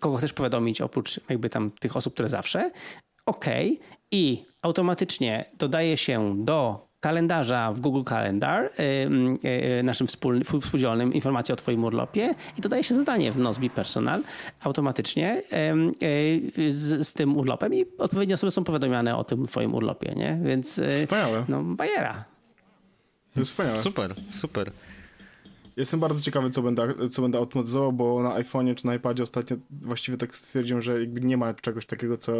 kogo 0.00 0.16
chcesz 0.16 0.32
powiadomić, 0.32 0.80
oprócz 0.80 1.20
jakby 1.28 1.48
tam 1.48 1.70
tych 1.70 1.96
osób, 1.96 2.14
które 2.14 2.28
zawsze. 2.28 2.70
OK. 3.26 3.46
I 4.10 4.44
automatycznie 4.62 5.50
dodaje 5.58 5.96
się 5.96 6.44
do 6.44 6.87
kalendarza 7.00 7.72
w 7.72 7.80
Google 7.80 8.02
Calendar, 8.04 8.64
y, 8.64 9.78
y, 9.78 9.82
naszym 9.82 10.06
współdzielnym, 10.60 11.14
informację 11.14 11.52
o 11.52 11.56
Twoim 11.56 11.84
urlopie 11.84 12.34
i 12.58 12.60
dodaje 12.60 12.84
się 12.84 12.94
zadanie 12.94 13.32
w 13.32 13.38
Nozbe 13.38 13.70
Personal 13.70 14.22
automatycznie 14.60 15.42
y, 16.58 16.72
z, 16.72 17.08
z, 17.08 17.12
tym 17.14 17.36
urlopem 17.36 17.74
i 17.74 17.84
odpowiednie 17.98 18.34
osoby 18.34 18.50
są 18.50 18.64
powiadomione 18.64 19.16
o 19.16 19.24
tym 19.24 19.46
Twoim 19.46 19.74
urlopie, 19.74 20.14
nie? 20.16 20.38
Więc 20.42 20.80
Wspaniałe. 20.90 21.44
no, 21.48 21.62
bajera. 21.62 22.24
Wspaniałe. 23.42 23.78
Super, 23.78 24.14
super. 24.28 24.70
Jestem 25.78 26.00
bardzo 26.00 26.20
ciekawy, 26.20 26.50
co 26.50 26.62
będę, 26.62 26.94
co 27.10 27.22
będę 27.22 27.38
automatyzował, 27.38 27.92
bo 27.92 28.22
na 28.22 28.30
iPhone'ie 28.40 28.74
czy 28.74 28.86
na 28.86 28.94
iPadzie 28.94 29.22
ostatnio 29.22 29.56
właściwie 29.70 30.18
tak 30.18 30.36
stwierdziłem, 30.36 30.82
że 30.82 31.00
jakby 31.00 31.20
nie 31.20 31.36
ma 31.36 31.54
czegoś 31.54 31.86
takiego, 31.86 32.16
co 32.16 32.32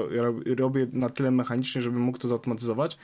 robię 0.57 0.87
na 0.93 1.11
tyle 1.11 1.31
mechanicznie, 1.31 1.83
żebym 1.83 2.01
mógł 2.01 2.19
to 2.19 2.29
zautomatyzować. 2.29 2.99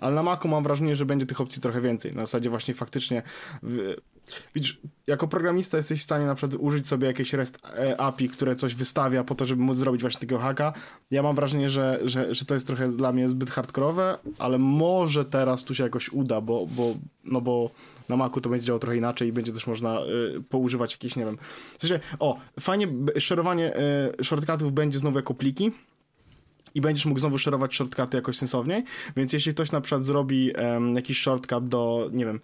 Ale 0.00 0.14
na 0.14 0.22
Macu 0.22 0.48
mam 0.48 0.62
wrażenie, 0.62 0.96
że 0.96 1.06
będzie 1.06 1.26
tych 1.26 1.40
opcji 1.40 1.62
trochę 1.62 1.80
więcej. 1.80 2.14
Na 2.14 2.22
zasadzie 2.22 2.50
właśnie 2.50 2.74
faktycznie 2.74 3.22
widzisz, 4.54 4.80
jako 5.06 5.28
programista 5.28 5.76
jesteś 5.76 6.00
w 6.00 6.02
stanie 6.02 6.26
na 6.26 6.34
przykład 6.34 6.60
użyć 6.60 6.88
sobie 6.88 7.06
jakieś 7.06 7.32
REST 7.32 7.58
e, 7.64 8.00
API, 8.00 8.28
które 8.28 8.56
coś 8.56 8.74
wystawia 8.74 9.24
po 9.24 9.34
to, 9.34 9.44
żeby 9.44 9.62
móc 9.62 9.76
zrobić 9.76 10.00
właśnie 10.00 10.20
takiego 10.20 10.38
haka. 10.38 10.72
Ja 11.10 11.22
mam 11.22 11.36
wrażenie, 11.36 11.70
że, 11.70 12.00
że, 12.04 12.34
że 12.34 12.44
to 12.44 12.54
jest 12.54 12.66
trochę 12.66 12.88
dla 12.88 13.12
mnie 13.12 13.28
zbyt 13.28 13.50
hardkorowe, 13.50 14.18
ale 14.38 14.58
może 14.58 15.24
teraz 15.24 15.64
tu 15.64 15.74
się 15.74 15.84
jakoś 15.84 16.08
uda, 16.08 16.40
bo, 16.40 16.66
bo, 16.66 16.94
no 17.24 17.40
bo 17.40 17.70
na 18.08 18.16
Macu 18.16 18.40
to 18.40 18.50
będzie 18.50 18.66
działało 18.66 18.80
trochę 18.80 18.96
inaczej 18.96 19.28
i 19.28 19.32
będzie 19.32 19.52
też 19.52 19.66
można 19.66 20.00
y, 20.36 20.42
poużywać 20.42 20.92
jakieś, 20.92 21.16
nie 21.16 21.24
wiem. 21.24 21.38
W 21.78 21.80
sensie, 21.80 22.00
o, 22.18 22.38
fajnie, 22.60 22.88
szerowanie 23.18 23.76
y, 24.20 24.24
shortcutów 24.24 24.72
będzie 24.72 24.98
znowu 24.98 25.18
jako 25.18 25.34
pliki, 25.34 25.72
i 26.74 26.80
będziesz 26.80 27.06
mógł 27.06 27.20
znowu 27.20 27.38
szerować 27.38 27.74
shortcuty 27.74 28.16
jakoś 28.16 28.36
sensowniej, 28.36 28.84
więc 29.16 29.32
jeśli 29.32 29.54
ktoś 29.54 29.72
na 29.72 29.80
przykład 29.80 30.04
zrobi 30.04 30.52
jakiś 30.94 31.20
shortcut 31.20 31.68
do, 31.68 32.10
nie 32.12 32.26
wiem, 32.26 32.40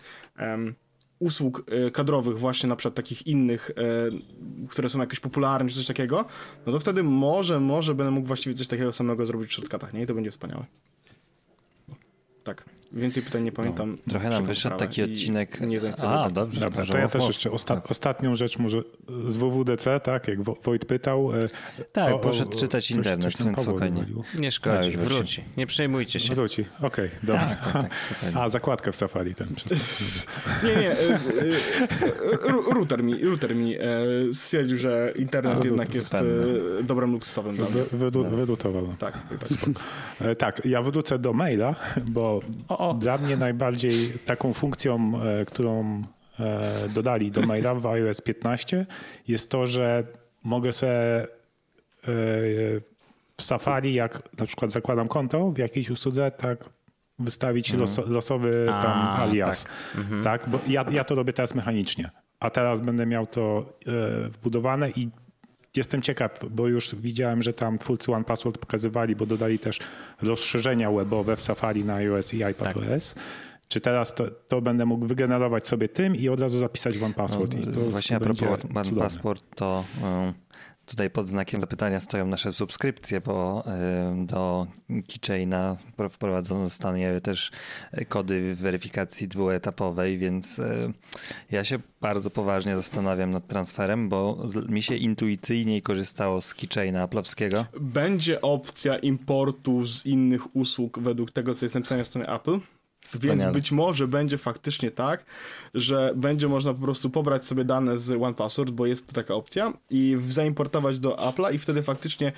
usług 1.19 1.65
e, 1.71 1.91
kadrowych 1.91 2.39
właśnie 2.39 2.69
na 2.69 2.77
przykład 2.77 2.95
takich 2.95 3.27
innych, 3.27 3.71
e, 3.71 4.69
które 4.69 4.89
są 4.89 5.01
jakieś 5.01 5.21
popularne 5.21 5.71
czy 5.71 5.77
coś 5.77 5.87
takiego, 5.87 6.25
no 6.67 6.73
to 6.73 6.81
wtedy 6.81 7.03
może, 7.03 7.61
może 7.61 7.95
będę 7.95 8.11
mógł 8.11 8.27
właściwie 8.27 8.55
coś 8.55 8.69
takiego 8.69 8.93
samego 8.93 9.27
zrobić 9.27 9.51
w 9.51 9.53
shortcutach, 9.53 9.93
nie? 9.93 10.03
I 10.03 10.07
to 10.07 10.15
będzie 10.15 10.31
wspaniałe. 10.31 10.65
Tak. 12.45 12.65
Więcej 12.93 13.23
pytań 13.23 13.43
nie 13.43 13.53
pamiętam. 13.53 13.91
No, 13.91 14.11
trochę 14.11 14.29
nam 14.29 14.47
wyszedł 14.47 14.77
taki 14.77 15.03
odcinek. 15.03 15.61
Nie 15.61 15.79
A, 16.03 16.31
dobrze. 16.31 16.61
Dobra, 16.61 16.87
to 16.87 16.99
ja 16.99 17.09
też 17.09 17.27
jeszcze 17.27 17.51
osta 17.51 17.83
ostatnią 17.89 18.37
rzecz 18.37 18.59
może 18.59 18.83
z 19.27 19.37
WWDC, 19.37 20.01
tak, 20.01 20.29
jak 20.29 20.43
Wojt 20.43 20.85
pytał. 20.85 21.37
E, 21.37 21.49
tak, 21.93 22.15
o, 22.15 22.19
proszę 22.19 22.45
czytać 22.47 22.87
coś, 22.87 22.91
internet, 22.91 23.33
coś 23.33 23.47
więc 23.47 23.63
spokojnie. 23.63 24.05
Nie 24.39 24.53
szkodzi, 24.53 24.93
tak, 24.93 25.01
wróci. 25.01 25.43
Nie 25.57 25.67
przejmujcie 25.67 26.21
się. 26.21 26.35
Wróci, 26.35 26.65
okej, 26.79 27.07
okay, 27.07 27.11
dobra. 27.23 27.47
Tak, 27.47 27.73
tak, 27.73 27.73
tak, 27.73 27.91
A, 28.41 28.49
zakładkę 28.49 28.93
w 28.93 28.97
Safari 28.97 29.35
ten. 29.35 29.49
nie, 30.65 30.77
nie. 30.77 30.91
E, 30.91 31.15
e, 31.15 32.73
router 32.75 33.03
mi, 33.03 33.25
router 33.25 33.57
mi 33.57 33.75
stwierdził, 34.33 34.79
że 34.79 35.13
internet 35.17 35.59
A, 35.63 35.65
jednak 35.65 35.95
jest 35.95 36.15
dobrem 36.83 37.13
luksusowym. 37.13 37.57
Wy, 37.57 38.11
wy, 38.11 38.11
wyrutował. 38.11 38.95
Tak, 38.99 39.19
tak. 39.39 40.39
tak, 40.39 40.65
ja 40.65 40.83
wrócę 40.83 41.19
do 41.19 41.33
maila, 41.33 41.75
bo 42.11 42.41
o, 42.69 42.76
o. 42.79 42.95
Dla 42.95 43.19
mnie 43.19 43.37
najbardziej 43.37 44.13
taką 44.27 44.53
funkcją, 44.53 45.23
e, 45.23 45.45
którą 45.45 46.03
e, 46.41 46.89
dodali 46.89 47.31
do 47.31 47.41
maila 47.41 47.75
w 47.75 47.87
iOS 47.87 48.21
15 48.21 48.87
jest 49.29 49.51
to, 49.51 49.67
że 49.67 50.05
mogę 50.43 50.73
sobie 50.73 50.93
e, 50.93 51.27
w 53.37 53.43
Safari, 53.43 53.95
jak 53.95 54.39
na 54.39 54.47
przykład 54.47 54.73
zakładam 54.73 55.09
konto 55.09 55.51
w 55.51 55.59
jakiejś 55.59 55.91
usłudze, 55.91 56.31
tak 56.31 56.71
wystawić 57.19 57.71
mhm. 57.71 57.81
los, 57.81 58.09
losowy 58.09 58.67
A, 58.73 58.83
tam 58.83 59.21
alias. 59.21 59.65
Tak, 59.65 59.73
mhm. 59.97 60.25
tak? 60.25 60.49
bo 60.49 60.59
ja, 60.69 60.85
ja 60.91 61.05
to 61.05 61.15
robię 61.15 61.33
teraz 61.33 61.55
mechanicznie, 61.55 62.11
a 62.41 62.51
teraz 62.51 62.81
będę 62.81 63.07
miał 63.07 63.27
to 63.27 63.73
wbudowane 64.31 64.91
i 64.91 65.11
jestem 65.77 66.03
ciekaw, 66.03 66.39
bo 66.51 66.69
już 66.69 66.95
widziałem, 66.95 67.43
że 67.43 67.53
tam 67.53 67.79
twórcy 67.79 68.13
OnePassword 68.13 68.59
pokazywali, 68.59 69.17
bo 69.17 69.27
dodali 69.27 69.59
też 69.59 69.81
rozszerzenia 70.23 70.91
webowe 70.93 71.37
w 71.37 71.41
Safari 71.41 71.85
na 71.85 71.95
iOS 71.95 72.35
i 72.35 72.37
iPadOS. 72.37 73.15
Tak. 73.15 73.25
Czy 73.69 73.81
teraz 73.81 74.15
to, 74.15 74.31
to, 74.49 74.61
będę 74.61 74.87
mógł 74.87 75.07
wygenerować 75.07 75.67
sobie 75.67 75.89
tym 75.89 76.17
i 76.17 76.29
od 76.29 76.41
razu 76.41 76.59
zapisać 76.59 76.97
OnePassword? 77.03 77.55
No, 77.55 77.61
I 77.61 77.75
to, 77.75 77.81
właśnie 77.81 78.17
a 78.17 78.21
propos 78.21 78.61
OnePassword, 78.75 79.45
to 79.55 79.85
um, 80.03 80.33
Tutaj 80.87 81.11
pod 81.11 81.29
znakiem 81.29 81.61
zapytania 81.61 82.01
stoją 82.01 82.27
nasze 82.27 82.53
subskrypcje, 82.53 83.21
bo 83.21 83.65
do 84.17 84.67
Keychaina 84.89 85.77
wprowadzone 86.11 86.65
zostanie 86.65 87.21
też 87.21 87.51
kody 88.09 88.55
weryfikacji 88.55 89.29
dwuetapowej, 89.29 90.19
więc 90.19 90.61
ja 91.51 91.65
się 91.65 91.79
bardzo 92.01 92.31
poważnie 92.31 92.77
zastanawiam 92.77 93.31
nad 93.31 93.47
transferem, 93.47 94.09
bo 94.09 94.45
mi 94.69 94.83
się 94.83 94.95
intuicyjniej 94.95 95.83
korzystało 95.83 96.41
z 96.41 96.55
Keychaina 96.55 97.03
aplowskiego. 97.03 97.67
Będzie 97.81 98.41
opcja 98.41 98.99
importu 98.99 99.87
z 99.87 100.07
innych 100.07 100.57
usług 100.57 100.99
według 100.99 101.33
tego, 101.33 101.55
co 101.55 101.65
jest 101.65 101.75
napisane 101.75 101.99
na 101.99 102.05
stronie 102.05 102.29
Apple? 102.29 102.61
Wspaniale. 103.07 103.43
Więc 103.43 103.55
być 103.55 103.73
może 103.73 104.09
będzie 104.09 104.39
faktycznie 104.39 104.91
tak, 104.91 105.25
że 105.75 106.13
będzie 106.17 106.49
można 106.49 106.75
po 106.75 106.81
prostu 106.81 107.11
pobrać 107.11 107.45
sobie 107.45 107.65
dane 107.65 107.99
z 107.99 108.23
OnePassword, 108.23 108.71
bo 108.71 108.87
jest 108.87 109.07
to 109.07 109.13
taka 109.13 109.35
opcja 109.35 109.73
i 109.91 110.17
zaimportować 110.29 111.01
do 111.01 111.17
Apple'a 111.17 111.55
i 111.55 111.59
wtedy 111.59 111.83
faktycznie, 111.83 112.33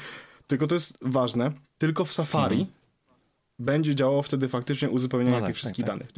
tylko 0.46 0.66
to 0.66 0.74
jest 0.74 0.98
ważne, 1.02 1.52
tylko 1.78 2.04
w 2.04 2.12
Safari 2.12 2.60
mhm. 2.60 2.74
będzie 3.58 3.94
działało 3.94 4.22
wtedy 4.22 4.48
faktycznie 4.48 4.90
uzupełnienie 4.90 5.32
no 5.32 5.38
tak, 5.38 5.46
tych 5.46 5.56
wszystkich 5.56 5.84
tak, 5.84 5.98
tak. 5.98 6.12
danych, 6.12 6.16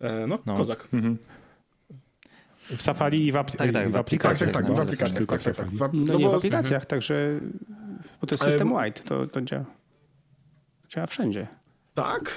nie? 0.00 0.08
E, 0.08 0.26
no, 0.26 0.38
no, 0.46 0.56
kozak. 0.56 0.88
Mhm. 0.92 1.18
W 2.76 2.82
Safari 2.82 3.26
i 3.26 3.32
w, 3.32 3.36
apl 3.36 3.56
tak, 3.56 3.72
tak, 3.72 3.90
w 3.90 3.96
aplikacjach. 3.96 4.50
Tak, 4.50 4.66
tak, 4.66 4.76
w 4.76 4.80
aplikacjach. 4.80 5.26
Tak, 5.26 5.42
tak, 5.42 5.56
tak. 5.56 5.66
No, 5.72 5.88
no 5.92 6.14
nie 6.14 6.28
w 6.28 6.34
aplikacjach, 6.34 6.86
także 6.86 7.40
bo 8.20 8.26
to 8.26 8.34
jest 8.34 8.44
system 8.44 8.68
wide, 8.68 9.00
to, 9.00 9.26
to 9.26 9.42
działa. 9.42 9.64
Działa 10.88 11.06
wszędzie. 11.06 11.46
Tak? 11.94 12.30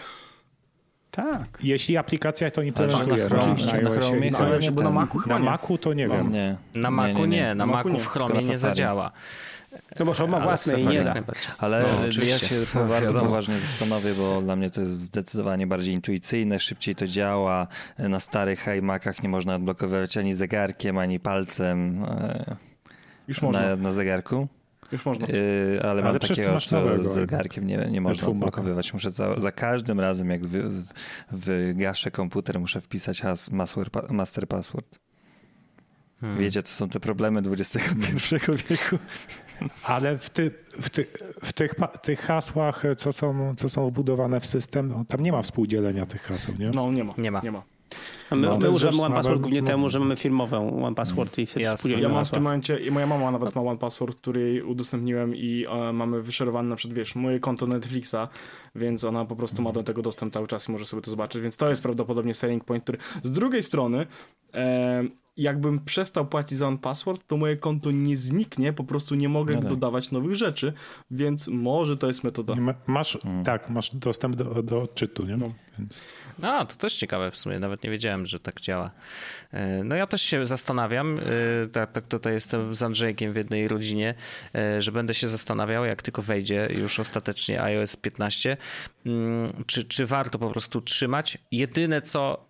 Tak. 1.11 1.47
Jeśli 1.63 1.97
aplikacja 1.97 2.51
to 2.51 2.61
implementuje. 2.61 3.27
Na, 3.29 3.37
oczywiście, 3.39 3.81
na 3.81 3.89
Chromie, 3.89 4.31
na, 4.31 4.39
iOSie, 4.39 4.71
bo 4.71 4.83
na 4.83 4.91
Macu 4.91 5.17
chyba 5.17 5.39
Na 5.39 5.45
Macu 5.45 5.77
to 5.77 5.93
nie 5.93 6.07
wiem. 6.07 6.31
Nie. 6.31 6.55
Na 6.75 6.91
Macu 6.91 7.19
nie, 7.19 7.27
nie, 7.27 7.27
nie. 7.27 7.55
na 7.55 7.65
Macu 7.65 7.99
w 7.99 8.07
Chromie 8.07 8.39
nie 8.39 8.57
zadziała. 8.57 9.11
No 9.99 10.05
bo 10.05 10.13
Chrome 10.13 10.31
ma 10.31 10.39
własne 10.39 10.79
i 10.79 10.87
nie 10.87 11.03
da. 11.03 11.13
Ale 11.57 11.83
no, 12.17 12.23
ja 12.25 12.39
się 12.39 12.55
bardzo 12.89 13.13
poważnie 13.13 13.59
zastanowię, 13.59 14.13
bo 14.13 14.41
dla 14.41 14.55
mnie 14.55 14.69
to 14.69 14.81
jest 14.81 14.93
zdecydowanie 14.93 15.67
bardziej 15.67 15.93
intuicyjne, 15.93 16.59
szybciej 16.59 16.95
to 16.95 17.07
działa. 17.07 17.67
Na 17.99 18.19
starych 18.19 18.65
iMacach 18.77 19.23
nie 19.23 19.29
można 19.29 19.55
odblokowywać 19.55 20.17
ani 20.17 20.33
zegarkiem, 20.33 20.97
ani 20.97 21.19
palcem. 21.19 22.05
Już 23.27 23.41
można. 23.41 23.61
Na, 23.61 23.75
na 23.75 23.91
zegarku? 23.91 24.47
Już 24.91 25.05
można. 25.05 25.27
Yy, 25.27 25.79
ale, 25.81 25.91
ale 25.91 26.01
mam 26.03 26.19
takiego, 26.19 26.59
z 26.59 27.13
zegarkiem 27.13 27.67
nie, 27.67 27.77
nie 27.77 28.01
można 28.01 28.27
odblokowywać. 28.27 28.93
Muszę 28.93 29.11
za, 29.11 29.39
za, 29.39 29.51
każdym 29.51 29.99
razem, 29.99 30.29
jak 30.29 30.45
wy, 30.45 30.69
wygaszę 31.31 32.11
komputer, 32.11 32.59
muszę 32.59 32.81
wpisać 32.81 33.21
has, 33.21 33.51
master, 33.51 33.87
master 34.09 34.47
password. 34.47 34.99
Hmm. 36.21 36.39
Wiecie, 36.39 36.63
to 36.63 36.69
są 36.69 36.89
te 36.89 36.99
problemy 36.99 37.41
XXI 37.51 38.35
wieku. 38.69 38.97
Ale 39.83 40.17
w, 40.17 40.29
ty, 40.29 40.51
w, 40.81 40.89
ty, 40.89 41.07
w 41.43 41.53
tych, 41.53 41.75
tych, 42.01 42.21
hasłach, 42.21 42.83
co 42.97 43.13
są, 43.13 43.55
co 43.57 43.69
są 43.69 43.89
wbudowane 43.89 44.39
w 44.39 44.45
system, 44.45 44.89
no, 44.89 45.05
tam 45.07 45.21
nie 45.21 45.31
ma 45.31 45.41
współdzielenia 45.41 46.05
tych 46.05 46.21
haseł, 46.21 46.55
nie? 46.59 46.69
No, 46.69 46.91
nie 46.91 47.03
ma. 47.03 47.13
Nie 47.17 47.31
ma. 47.31 47.41
Nie 47.43 47.51
ma. 47.51 47.63
My, 48.31 48.37
no, 48.37 48.57
my 48.57 48.69
używamy 48.69 49.03
One 49.03 49.15
Password 49.15 49.41
głównie 49.41 49.63
temu, 49.63 49.89
że 49.89 49.99
mamy 49.99 50.15
firmową 50.15 50.83
One 50.85 50.95
Password 50.95 51.37
i 51.37 51.45
wtedy 51.45 52.01
Ja 52.01 52.09
mam 52.09 52.25
w 52.25 52.31
tym 52.31 52.43
momencie, 52.43 52.79
i 52.79 52.91
moja 52.91 53.07
mama 53.07 53.31
nawet 53.31 53.55
ma 53.55 53.61
One 53.61 53.77
Password, 53.77 54.17
który 54.17 54.65
udostępniłem 54.65 55.35
i 55.35 55.65
e, 55.69 55.93
mamy 55.93 56.21
wyszerowane 56.21 56.69
na 56.69 56.75
przykład, 56.75 56.97
wiesz, 56.97 57.15
moje 57.15 57.39
konto 57.39 57.67
Netflixa, 57.67 58.27
więc 58.75 59.03
ona 59.03 59.25
po 59.25 59.35
prostu 59.35 59.61
ma 59.61 59.71
do 59.71 59.83
tego 59.83 60.01
dostęp 60.01 60.33
cały 60.33 60.47
czas 60.47 60.69
i 60.69 60.71
może 60.71 60.85
sobie 60.85 61.01
to 61.01 61.11
zobaczyć, 61.11 61.41
więc 61.41 61.57
to 61.57 61.69
jest 61.69 61.83
prawdopodobnie 61.83 62.33
selling 62.33 62.63
point, 62.63 62.83
który 62.83 62.97
z 63.23 63.31
drugiej 63.31 63.63
strony 63.63 64.05
e, 64.53 65.03
jakbym 65.37 65.79
przestał 65.85 66.25
płacić 66.25 66.57
za 66.57 66.67
on 66.67 66.77
password, 66.77 67.27
to 67.27 67.37
moje 67.37 67.57
konto 67.57 67.91
nie 67.91 68.17
zniknie, 68.17 68.73
po 68.73 68.83
prostu 68.83 69.15
nie 69.15 69.29
mogę 69.29 69.53
no 69.53 69.61
tak. 69.61 69.69
dodawać 69.69 70.11
nowych 70.11 70.35
rzeczy, 70.35 70.73
więc 71.11 71.47
może 71.47 71.97
to 71.97 72.07
jest 72.07 72.23
metoda. 72.23 72.55
Masz, 72.87 73.17
mm. 73.25 73.43
tak, 73.43 73.69
masz 73.69 73.95
dostęp 73.95 74.35
do, 74.35 74.63
do 74.63 74.81
odczytu, 74.81 75.25
nie? 75.25 75.37
No. 75.37 75.53
Więc... 75.79 75.99
A, 76.43 76.65
to 76.65 76.75
też 76.75 76.95
ciekawe 76.95 77.31
w 77.31 77.37
sumie, 77.37 77.59
nawet 77.59 77.83
nie 77.83 77.89
wiedziałem, 77.89 78.25
że 78.25 78.39
tak 78.39 78.61
działa. 78.61 78.91
E, 79.51 79.83
no 79.83 79.95
ja 79.95 80.07
też 80.07 80.21
się 80.21 80.45
zastanawiam, 80.45 81.19
e, 81.19 81.67
tak, 81.67 81.91
tak 81.91 82.07
tutaj 82.07 82.33
jestem 82.33 82.73
z 82.73 82.83
Andrzejkiem 82.83 83.33
w 83.33 83.35
jednej 83.35 83.67
rodzinie, 83.67 84.13
e, 84.55 84.81
że 84.81 84.91
będę 84.91 85.13
się 85.13 85.27
zastanawiał, 85.27 85.85
jak 85.85 86.01
tylko 86.01 86.21
wejdzie 86.21 86.69
już 86.77 86.99
ostatecznie 86.99 87.61
iOS 87.61 87.95
15, 87.95 88.57
mm, 89.05 89.63
czy, 89.67 89.83
czy 89.85 90.05
warto 90.05 90.39
po 90.39 90.49
prostu 90.49 90.81
trzymać. 90.81 91.37
Jedyne 91.51 92.01
co, 92.01 92.47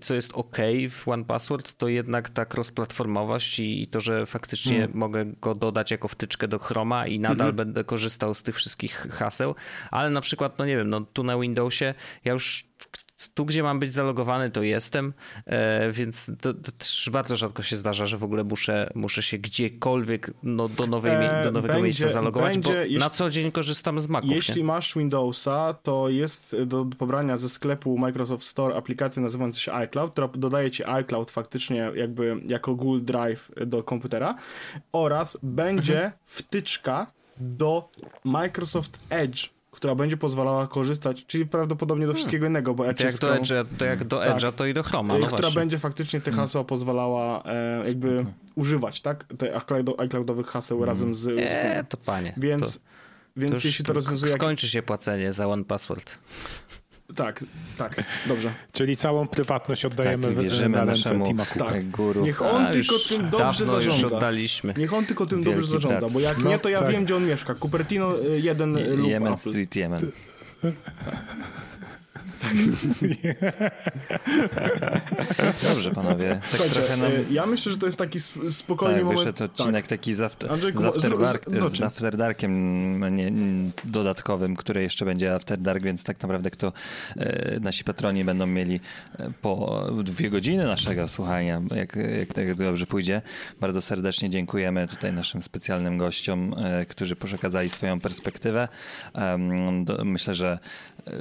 co 0.00 0.14
jest 0.14 0.32
ok 0.34 0.56
w 0.90 1.08
One 1.08 1.24
Password, 1.24 1.74
to 1.76 1.88
jednak 1.88 2.30
ta 2.30 2.44
cross-platformowość 2.44 3.58
i 3.58 3.86
to, 3.86 4.00
że 4.00 4.26
faktycznie 4.26 4.76
mm. 4.76 4.90
mogę 4.94 5.24
go 5.24 5.54
dodać 5.54 5.90
jako 5.90 6.08
wtyczkę 6.08 6.48
do 6.48 6.58
Chroma 6.58 7.06
i 7.06 7.18
nadal 7.18 7.46
mm 7.46 7.54
-hmm. 7.54 7.56
będę 7.56 7.84
korzystał 7.84 8.34
z 8.34 8.42
tych 8.42 8.56
wszystkich 8.56 8.92
haseł, 8.96 9.54
ale 9.90 10.10
na 10.10 10.20
przykład, 10.20 10.58
no 10.58 10.66
nie 10.66 10.76
wiem, 10.76 10.90
no 10.90 11.00
tu 11.00 11.22
na 11.22 11.38
Windowsie 11.38 11.94
ja 12.24 12.32
już 12.32 12.64
tu, 13.28 13.44
gdzie 13.44 13.62
mam 13.62 13.80
być 13.80 13.92
zalogowany, 13.92 14.50
to 14.50 14.62
jestem, 14.62 15.12
e, 15.46 15.92
więc 15.92 16.30
to, 16.40 16.54
to, 16.54 16.72
też 16.72 17.08
bardzo 17.12 17.36
rzadko 17.36 17.62
się 17.62 17.76
zdarza, 17.76 18.06
że 18.06 18.18
w 18.18 18.24
ogóle 18.24 18.44
muszę, 18.44 18.90
muszę 18.94 19.22
się 19.22 19.38
gdziekolwiek 19.38 20.30
no, 20.42 20.68
do, 20.68 20.86
nowej, 20.86 21.12
do 21.44 21.52
nowego 21.52 21.74
będzie, 21.74 21.84
miejsca 21.84 22.08
zalogować, 22.08 22.54
będzie, 22.54 22.72
bo 22.72 22.78
jeśli, 22.78 22.98
na 22.98 23.10
co 23.10 23.30
dzień 23.30 23.52
korzystam 23.52 24.00
z 24.00 24.08
Maców. 24.08 24.30
Jeśli 24.30 24.60
nie? 24.60 24.64
masz 24.64 24.94
Windowsa, 24.94 25.74
to 25.82 26.08
jest 26.08 26.56
do 26.66 26.86
pobrania 26.98 27.36
ze 27.36 27.48
sklepu 27.48 27.98
Microsoft 27.98 28.44
Store 28.44 28.76
aplikacja 28.76 29.22
nazywająca 29.22 29.60
się 29.60 29.72
iCloud, 29.72 30.12
która 30.12 30.28
dodaje 30.28 30.70
ci 30.70 30.84
iCloud 30.84 31.30
faktycznie 31.30 31.90
jakby 31.94 32.36
jako 32.46 32.74
Google 32.74 33.04
Drive 33.04 33.50
do 33.66 33.82
komputera 33.82 34.34
oraz 34.92 35.38
będzie 35.42 35.96
mhm. 35.96 36.12
wtyczka 36.24 37.06
do 37.36 37.88
Microsoft 38.24 39.00
Edge 39.10 39.48
która 39.82 39.94
będzie 39.94 40.16
pozwalała 40.16 40.66
korzystać, 40.66 41.26
czyli 41.26 41.46
prawdopodobnie 41.46 42.06
do 42.06 42.12
hmm. 42.12 42.16
wszystkiego 42.16 42.46
innego, 42.46 42.74
bo 42.74 42.88
Edge 42.88 42.98
to 42.98 43.04
jak 43.06 43.16
do 43.16 43.34
Edge'a, 43.34 43.64
to 43.78 43.84
jak 43.84 44.04
do 44.04 44.16
Edge'a, 44.16 44.40
tak, 44.40 44.54
to 44.54 44.66
i 44.66 44.74
do 44.74 44.82
Chroma, 44.82 45.18
no 45.18 45.26
Która 45.26 45.40
właśnie. 45.40 45.60
będzie 45.60 45.78
faktycznie 45.78 46.20
te 46.20 46.30
hmm. 46.30 46.40
hasła 46.40 46.64
pozwalała 46.64 47.42
e, 47.44 47.82
jakby 47.86 48.20
okay. 48.20 48.32
używać, 48.54 49.00
tak? 49.00 49.24
Te 49.38 49.60
iCloudowych 49.98 50.46
haseł 50.46 50.78
hmm. 50.78 50.88
razem 50.88 51.14
z... 51.14 51.26
Eee, 51.28 51.84
to 51.88 51.96
panie. 51.96 52.32
Więc, 52.36 52.78
to, 52.78 52.84
więc 53.36 53.62
to 53.62 53.68
jeśli 53.68 53.84
to 53.84 53.92
rozwiązuje... 53.92 54.32
Skończy 54.32 54.68
się 54.68 54.82
płacenie 54.82 55.32
za 55.32 55.46
One 55.46 55.64
Password. 55.64 56.18
Tak, 57.16 57.44
tak, 57.78 58.04
dobrze. 58.26 58.52
Czyli 58.72 58.96
całą 58.96 59.28
prywatność 59.28 59.84
oddajemy 59.84 60.34
tak, 60.34 60.42
wierzymy 60.42 60.76
na 60.76 60.84
naszemu 60.84 61.26
Tima 61.26 61.44
tak. 61.58 61.90
guru. 61.90 62.24
Niech 62.24 62.42
on 62.42 62.66
A, 62.66 62.72
tylko 62.72 62.94
tym 63.08 63.30
dobrze 63.30 63.66
zarządza. 63.66 64.02
Już 64.02 64.12
oddaliśmy. 64.12 64.74
Niech 64.76 64.94
on 64.94 65.06
tylko 65.06 65.26
tym 65.26 65.42
Wielki 65.42 65.60
dobrze 65.60 65.70
zarządza, 65.70 65.98
brat. 65.98 66.12
bo 66.12 66.20
jak 66.20 66.38
no, 66.38 66.50
nie, 66.50 66.58
to 66.58 66.68
ja 66.68 66.80
tak. 66.80 66.92
wiem, 66.92 67.04
gdzie 67.04 67.16
on 67.16 67.26
mieszka. 67.26 67.54
Cupertino 67.54 68.14
1 68.42 68.76
y, 68.76 68.96
lub 68.96 69.10
Yemen 69.10 69.38
Street, 69.38 69.76
Yemen. 69.76 70.10
Tak. 72.42 72.52
Dobrze, 75.68 75.90
panowie. 75.90 76.40
Tak 76.50 76.60
Słuchajcie, 76.60 76.96
nam... 76.96 77.12
Y, 77.12 77.24
ja 77.30 77.46
myślę, 77.46 77.72
że 77.72 77.78
to 77.78 77.86
jest 77.86 77.98
taki 77.98 78.18
spokojny 78.50 78.94
tak, 78.94 79.04
moment. 79.04 79.20
wyszedł 79.20 79.44
odcinek 79.44 79.74
tak. 79.74 79.86
taki 79.86 80.14
z, 80.14 80.20
after, 80.20 80.52
Andrzej, 80.52 80.72
z, 80.74 80.84
after 80.84 81.18
dark, 81.18 81.46
no, 81.48 81.70
z 81.70 81.82
After 81.82 82.16
Darkiem 82.16 83.16
nie, 83.16 83.32
dodatkowym, 83.84 84.56
który 84.56 84.82
jeszcze 84.82 85.04
będzie 85.04 85.34
After 85.34 85.58
Dark, 85.58 85.82
więc 85.82 86.04
tak 86.04 86.22
naprawdę 86.22 86.50
kto 86.50 86.72
e, 87.16 87.60
nasi 87.60 87.84
patroni 87.84 88.24
będą 88.24 88.46
mieli 88.46 88.80
e, 89.18 89.32
po 89.42 89.86
dwie 90.02 90.30
godziny 90.30 90.66
naszego 90.66 91.08
słuchania, 91.08 91.62
jak, 91.74 91.96
jak, 91.96 92.36
jak 92.36 92.54
dobrze 92.56 92.86
pójdzie. 92.86 93.22
Bardzo 93.60 93.82
serdecznie 93.82 94.30
dziękujemy 94.30 94.88
tutaj 94.88 95.12
naszym 95.12 95.42
specjalnym 95.42 95.98
gościom, 95.98 96.54
e, 96.58 96.86
którzy 96.86 97.16
przekazali 97.16 97.68
swoją 97.68 98.00
perspektywę. 98.00 98.68
Do, 99.84 100.04
myślę, 100.04 100.34
że 100.34 100.58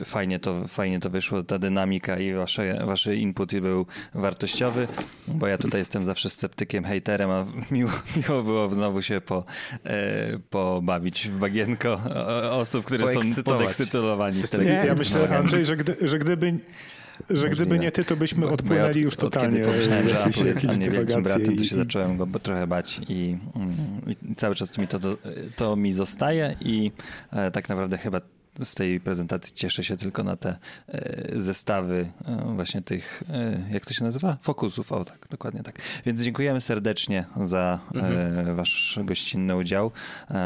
fajnie 0.06 0.40
to, 0.40 0.68
fajnie 0.68 1.00
to 1.00 1.10
wyszło, 1.10 1.44
ta 1.44 1.60
dynamika 1.60 2.18
i 2.20 2.34
wasze, 2.34 2.86
wasz 2.86 3.08
input 3.08 3.60
był 3.60 3.86
wartościowy, 4.14 4.88
bo 5.28 5.48
ja 5.48 5.58
tutaj 5.58 5.82
jestem 5.82 6.04
zawsze 6.04 6.30
sceptykiem, 6.30 6.84
hejterem, 6.84 7.30
a 7.32 7.46
miło, 7.72 7.92
miło 8.18 8.44
było 8.44 8.74
znowu 8.74 9.02
się 9.02 9.22
po, 9.22 9.44
e, 9.84 10.40
pobawić 10.50 11.28
w 11.28 11.40
bagienko 11.40 12.00
osób, 12.52 12.86
które 12.86 13.08
są 13.08 13.44
podekscytowani. 13.44 14.44
Ja, 14.66 14.86
ja 14.86 14.94
myślę, 14.94 15.38
Andrzej, 15.38 15.66
że, 15.66 15.78
gdy, 15.78 15.96
że 16.02 16.20
gdyby 16.20 16.54
że 17.30 17.50
gdyby 17.50 17.80
nie 17.80 17.92
ty, 17.92 18.06
to 18.06 18.16
byśmy 18.16 18.48
bo, 18.48 18.54
odpłynęli 18.54 18.80
bo 18.80 18.86
ja 18.86 18.90
od, 18.90 18.96
już 18.96 19.16
totalnie. 19.16 19.48
Od 19.48 19.66
kiedy 19.66 19.68
pomyślałem, 19.68 20.10
że 20.10 20.24
Apple 20.26 20.46
jest 20.46 20.60
dla 20.60 20.74
mnie 20.74 20.92
wielkim 20.92 21.24
bratem, 21.24 21.58
to 21.58 21.64
się 21.64 21.76
zacząłem 21.76 22.18
go 22.18 22.40
trochę 22.40 22.68
bać 22.68 23.02
i, 23.10 23.38
mm, 23.56 23.76
i 24.32 24.36
cały 24.36 24.56
czas 24.56 24.72
to 24.72 24.82
mi, 24.82 24.88
to, 24.88 25.00
to 25.56 25.76
mi 25.76 25.94
zostaje 25.94 26.56
i 26.60 26.92
e, 27.32 27.52
tak 27.52 27.70
naprawdę 27.70 27.98
chyba 27.98 28.22
z 28.64 28.76
tej 28.76 29.00
prezentacji 29.00 29.56
cieszę 29.56 29.84
się 29.84 29.98
tylko 29.98 30.24
na 30.24 30.36
te 30.36 30.58
e, 30.88 31.40
zestawy 31.42 32.12
e, 32.26 32.54
właśnie 32.56 32.82
tych, 32.82 33.24
e, 33.30 33.74
jak 33.74 33.86
to 33.86 33.94
się 33.94 34.04
nazywa? 34.04 34.38
Fokusów, 34.42 34.92
o 34.92 35.06
tak, 35.06 35.28
dokładnie 35.30 35.64
tak. 35.64 35.82
Więc 36.06 36.22
dziękujemy 36.22 36.62
serdecznie 36.62 37.26
za 37.42 37.80
mhm. 37.94 38.56
wasz 38.56 39.00
gościnny 39.04 39.56
udział. 39.56 39.92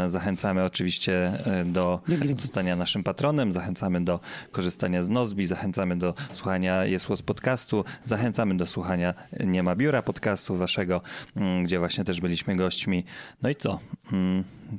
Zachęcamy 0.07 0.63
oczywiście 0.63 1.43
do 1.65 2.01
zostania 2.33 2.75
naszym 2.75 3.03
patronem, 3.03 3.51
zachęcamy 3.51 4.05
do 4.05 4.19
korzystania 4.51 5.01
z 5.01 5.09
Nozbi, 5.09 5.45
zachęcamy 5.45 5.97
do 5.97 6.13
słuchania 6.33 6.85
Jesłos 6.85 7.21
podcastu, 7.21 7.85
zachęcamy 8.03 8.57
do 8.57 8.65
słuchania 8.65 9.13
Nie 9.39 9.63
ma 9.63 9.75
biura 9.75 10.01
podcastu 10.01 10.57
waszego, 10.57 11.01
mm, 11.35 11.63
gdzie 11.63 11.79
właśnie 11.79 12.03
też 12.03 12.21
byliśmy 12.21 12.55
gośćmi. 12.55 13.05
No 13.41 13.49
i 13.49 13.55
co? 13.55 13.79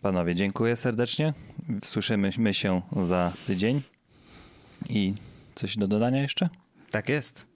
Panowie, 0.02 0.34
dziękuję 0.34 0.76
serdecznie. 0.76 1.34
Słyszymy 1.84 2.54
się 2.54 2.82
za 2.96 3.32
tydzień. 3.46 3.82
I 4.88 5.14
coś 5.54 5.76
do 5.76 5.88
dodania 5.88 6.22
jeszcze? 6.22 6.48
Tak 6.90 7.08
jest. 7.08 7.46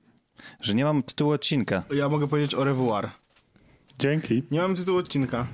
Że 0.61 0.75
nie 0.75 0.85
mam 0.85 1.03
tytułu 1.03 1.31
odcinka. 1.31 1.83
Ja 1.95 2.09
mogę 2.09 2.29
powiedzieć 2.29 2.55
o 2.55 2.65
revoir. 2.65 3.11
Dzięki. 3.99 4.43
Nie 4.51 4.61
mam 4.61 4.77
tytułu 4.77 4.99
odcinka. 4.99 5.47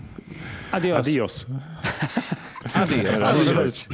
Adios. 0.72 0.98
Adios. 0.98 1.46
Adios. 2.74 3.22
Adios. 3.22 3.86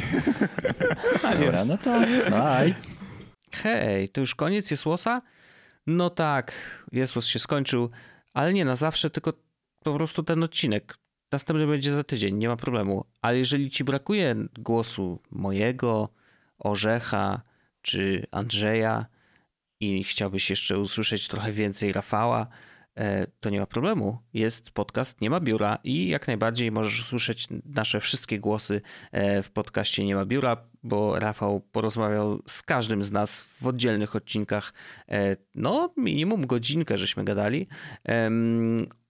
Adios. 1.22 1.68
no 1.68 1.78
to 1.78 2.00
bye. 2.30 2.74
Hej, 3.52 4.08
to 4.08 4.20
już 4.20 4.34
koniec 4.34 4.70
Jesłosa? 4.70 5.22
No 5.86 6.10
tak, 6.10 6.52
Jesłos 6.92 7.26
się 7.26 7.38
skończył, 7.38 7.90
ale 8.34 8.52
nie 8.52 8.64
na 8.64 8.76
zawsze, 8.76 9.10
tylko 9.10 9.32
po 9.84 9.94
prostu 9.94 10.22
ten 10.22 10.42
odcinek. 10.42 10.96
Następny 11.32 11.66
będzie 11.66 11.92
za 11.92 12.04
tydzień, 12.04 12.36
nie 12.36 12.48
ma 12.48 12.56
problemu. 12.56 13.04
Ale 13.22 13.38
jeżeli 13.38 13.70
ci 13.70 13.84
brakuje 13.84 14.36
głosu 14.58 15.18
mojego, 15.30 16.08
Orzecha 16.58 17.42
czy 17.82 18.26
Andrzeja 18.30 19.06
i 19.80 20.04
chciałbyś 20.04 20.50
jeszcze 20.50 20.78
usłyszeć 20.78 21.28
trochę 21.28 21.52
więcej 21.52 21.92
Rafała, 21.92 22.46
e, 22.96 23.26
to 23.40 23.50
nie 23.50 23.60
ma 23.60 23.66
problemu. 23.66 24.18
Jest 24.34 24.70
podcast 24.70 25.20
Nie 25.20 25.30
ma 25.30 25.40
biura 25.40 25.78
i 25.84 26.08
jak 26.08 26.26
najbardziej 26.26 26.72
możesz 26.72 27.00
usłyszeć 27.00 27.48
nasze 27.64 28.00
wszystkie 28.00 28.38
głosy 28.38 28.80
e, 29.12 29.42
w 29.42 29.50
podcaście 29.50 30.04
Nie 30.04 30.14
ma 30.14 30.24
biura, 30.24 30.56
bo 30.82 31.18
Rafał 31.18 31.60
porozmawiał 31.60 32.42
z 32.46 32.62
każdym 32.62 33.04
z 33.04 33.12
nas 33.12 33.40
w 33.40 33.66
oddzielnych 33.66 34.16
odcinkach. 34.16 34.72
E, 35.08 35.36
no, 35.54 35.94
minimum 35.96 36.46
godzinkę 36.46 36.98
żeśmy 36.98 37.24
gadali 37.24 37.66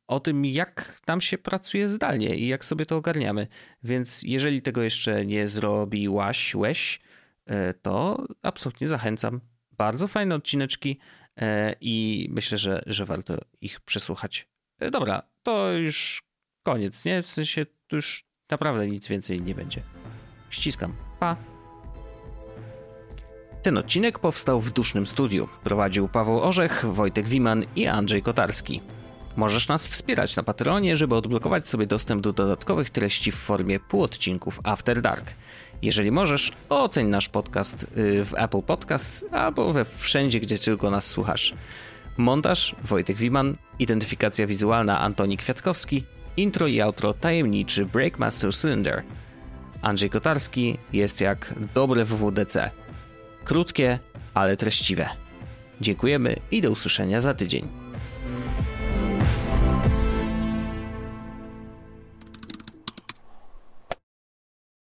o 0.07 0.21
tym, 0.21 0.45
jak 0.45 1.01
nam 1.07 1.21
się 1.21 1.39
pracuje 1.39 1.89
zdalnie 1.89 2.37
i 2.37 2.47
jak 2.47 2.65
sobie 2.65 2.87
to 2.87 2.97
ogarniamy. 2.97 3.47
Więc 3.83 4.23
jeżeli 4.23 4.63
tego 4.63 4.83
jeszcze 4.83 5.27
nie 5.27 5.49
zrobiłaś, 5.49 6.55
łeś, 6.55 7.01
e, 7.47 7.75
to 7.75 8.27
absolutnie 8.43 8.89
zachęcam. 8.89 9.41
Bardzo 9.73 10.09
fajne 10.09 10.35
odcineczki 10.35 10.99
e, 11.37 11.75
i 11.81 12.29
myślę, 12.31 12.59
że, 12.59 12.83
że 12.87 13.05
warto 13.05 13.39
ich 13.61 13.81
przesłuchać. 13.81 14.49
E, 14.79 14.91
dobra, 14.91 15.23
to 15.43 15.73
już 15.73 16.23
koniec, 16.63 17.05
nie? 17.05 17.23
W 17.23 17.29
sensie 17.29 17.67
tu 17.87 17.97
już 17.97 18.25
naprawdę 18.51 18.87
nic 18.87 19.09
więcej 19.09 19.41
nie 19.41 19.55
będzie. 19.55 19.83
Ściskam. 20.51 20.93
Pa! 21.21 21.37
Ten 23.63 23.79
odcinek 23.79 24.19
powstał 24.19 24.61
w 24.61 24.73
dusznym 24.73 25.07
studiu. 25.07 25.49
Prowadził 25.65 26.09
Paweł 26.09 26.41
Orzech, 26.41 26.85
Wojtek 26.87 27.29
Wiman 27.29 27.65
i 27.77 27.87
Andrzej 27.87 28.23
Kotarski. 28.23 28.81
Możesz 29.37 29.69
nas 29.69 29.89
wspierać 29.89 30.37
na 30.37 30.43
Patreonie, 30.43 30.97
żeby 30.97 31.15
odblokować 31.15 31.69
sobie 31.69 31.87
dostęp 31.87 32.23
do 32.23 32.33
dodatkowych 32.33 32.91
treści 32.91 33.33
w 33.33 33.37
formie 33.37 33.81
półodcinków 33.81 34.61
After 34.65 35.01
Dark. 35.01 35.35
Jeżeli 35.83 36.11
możesz, 36.11 36.53
oceń 36.69 37.07
nasz 37.07 37.29
podcast 37.29 37.87
y, 37.97 38.25
w 38.25 38.35
Apple 38.37 38.63
Podcasts 38.63 39.25
albo 39.33 39.73
we 39.73 39.85
wszędzie, 39.85 40.41
gdzie 40.41 40.59
tylko 40.59 40.91
nas 40.91 41.07
słuchasz. 41.07 41.55
Montaż 42.17 42.77
Wojtek 42.85 43.17
Wiman, 43.17 43.57
identyfikacja 43.79 44.47
wizualna 44.47 45.01
Antoni 45.01 45.37
Kwiatkowski, 45.37 46.05
intro 46.37 46.67
i 46.67 46.81
outro 46.81 47.15
tajemniczy 47.15 47.87
Breakmaster 47.87 48.55
Cylinder. 48.55 49.03
Andrzej 49.83 50.11
Kotarski 50.11 50.79
jest 50.93 51.21
jak 51.21 51.55
dobre 51.75 52.05
WWDC. 52.05 52.71
Krótkie, 53.45 53.99
ale 54.35 54.57
treściwe. 54.57 55.09
Dziękujemy 55.81 56.37
i 56.51 56.63
do 56.63 56.71
usłyszenia 56.71 57.21
za 57.21 57.35
tydzień. 57.35 57.82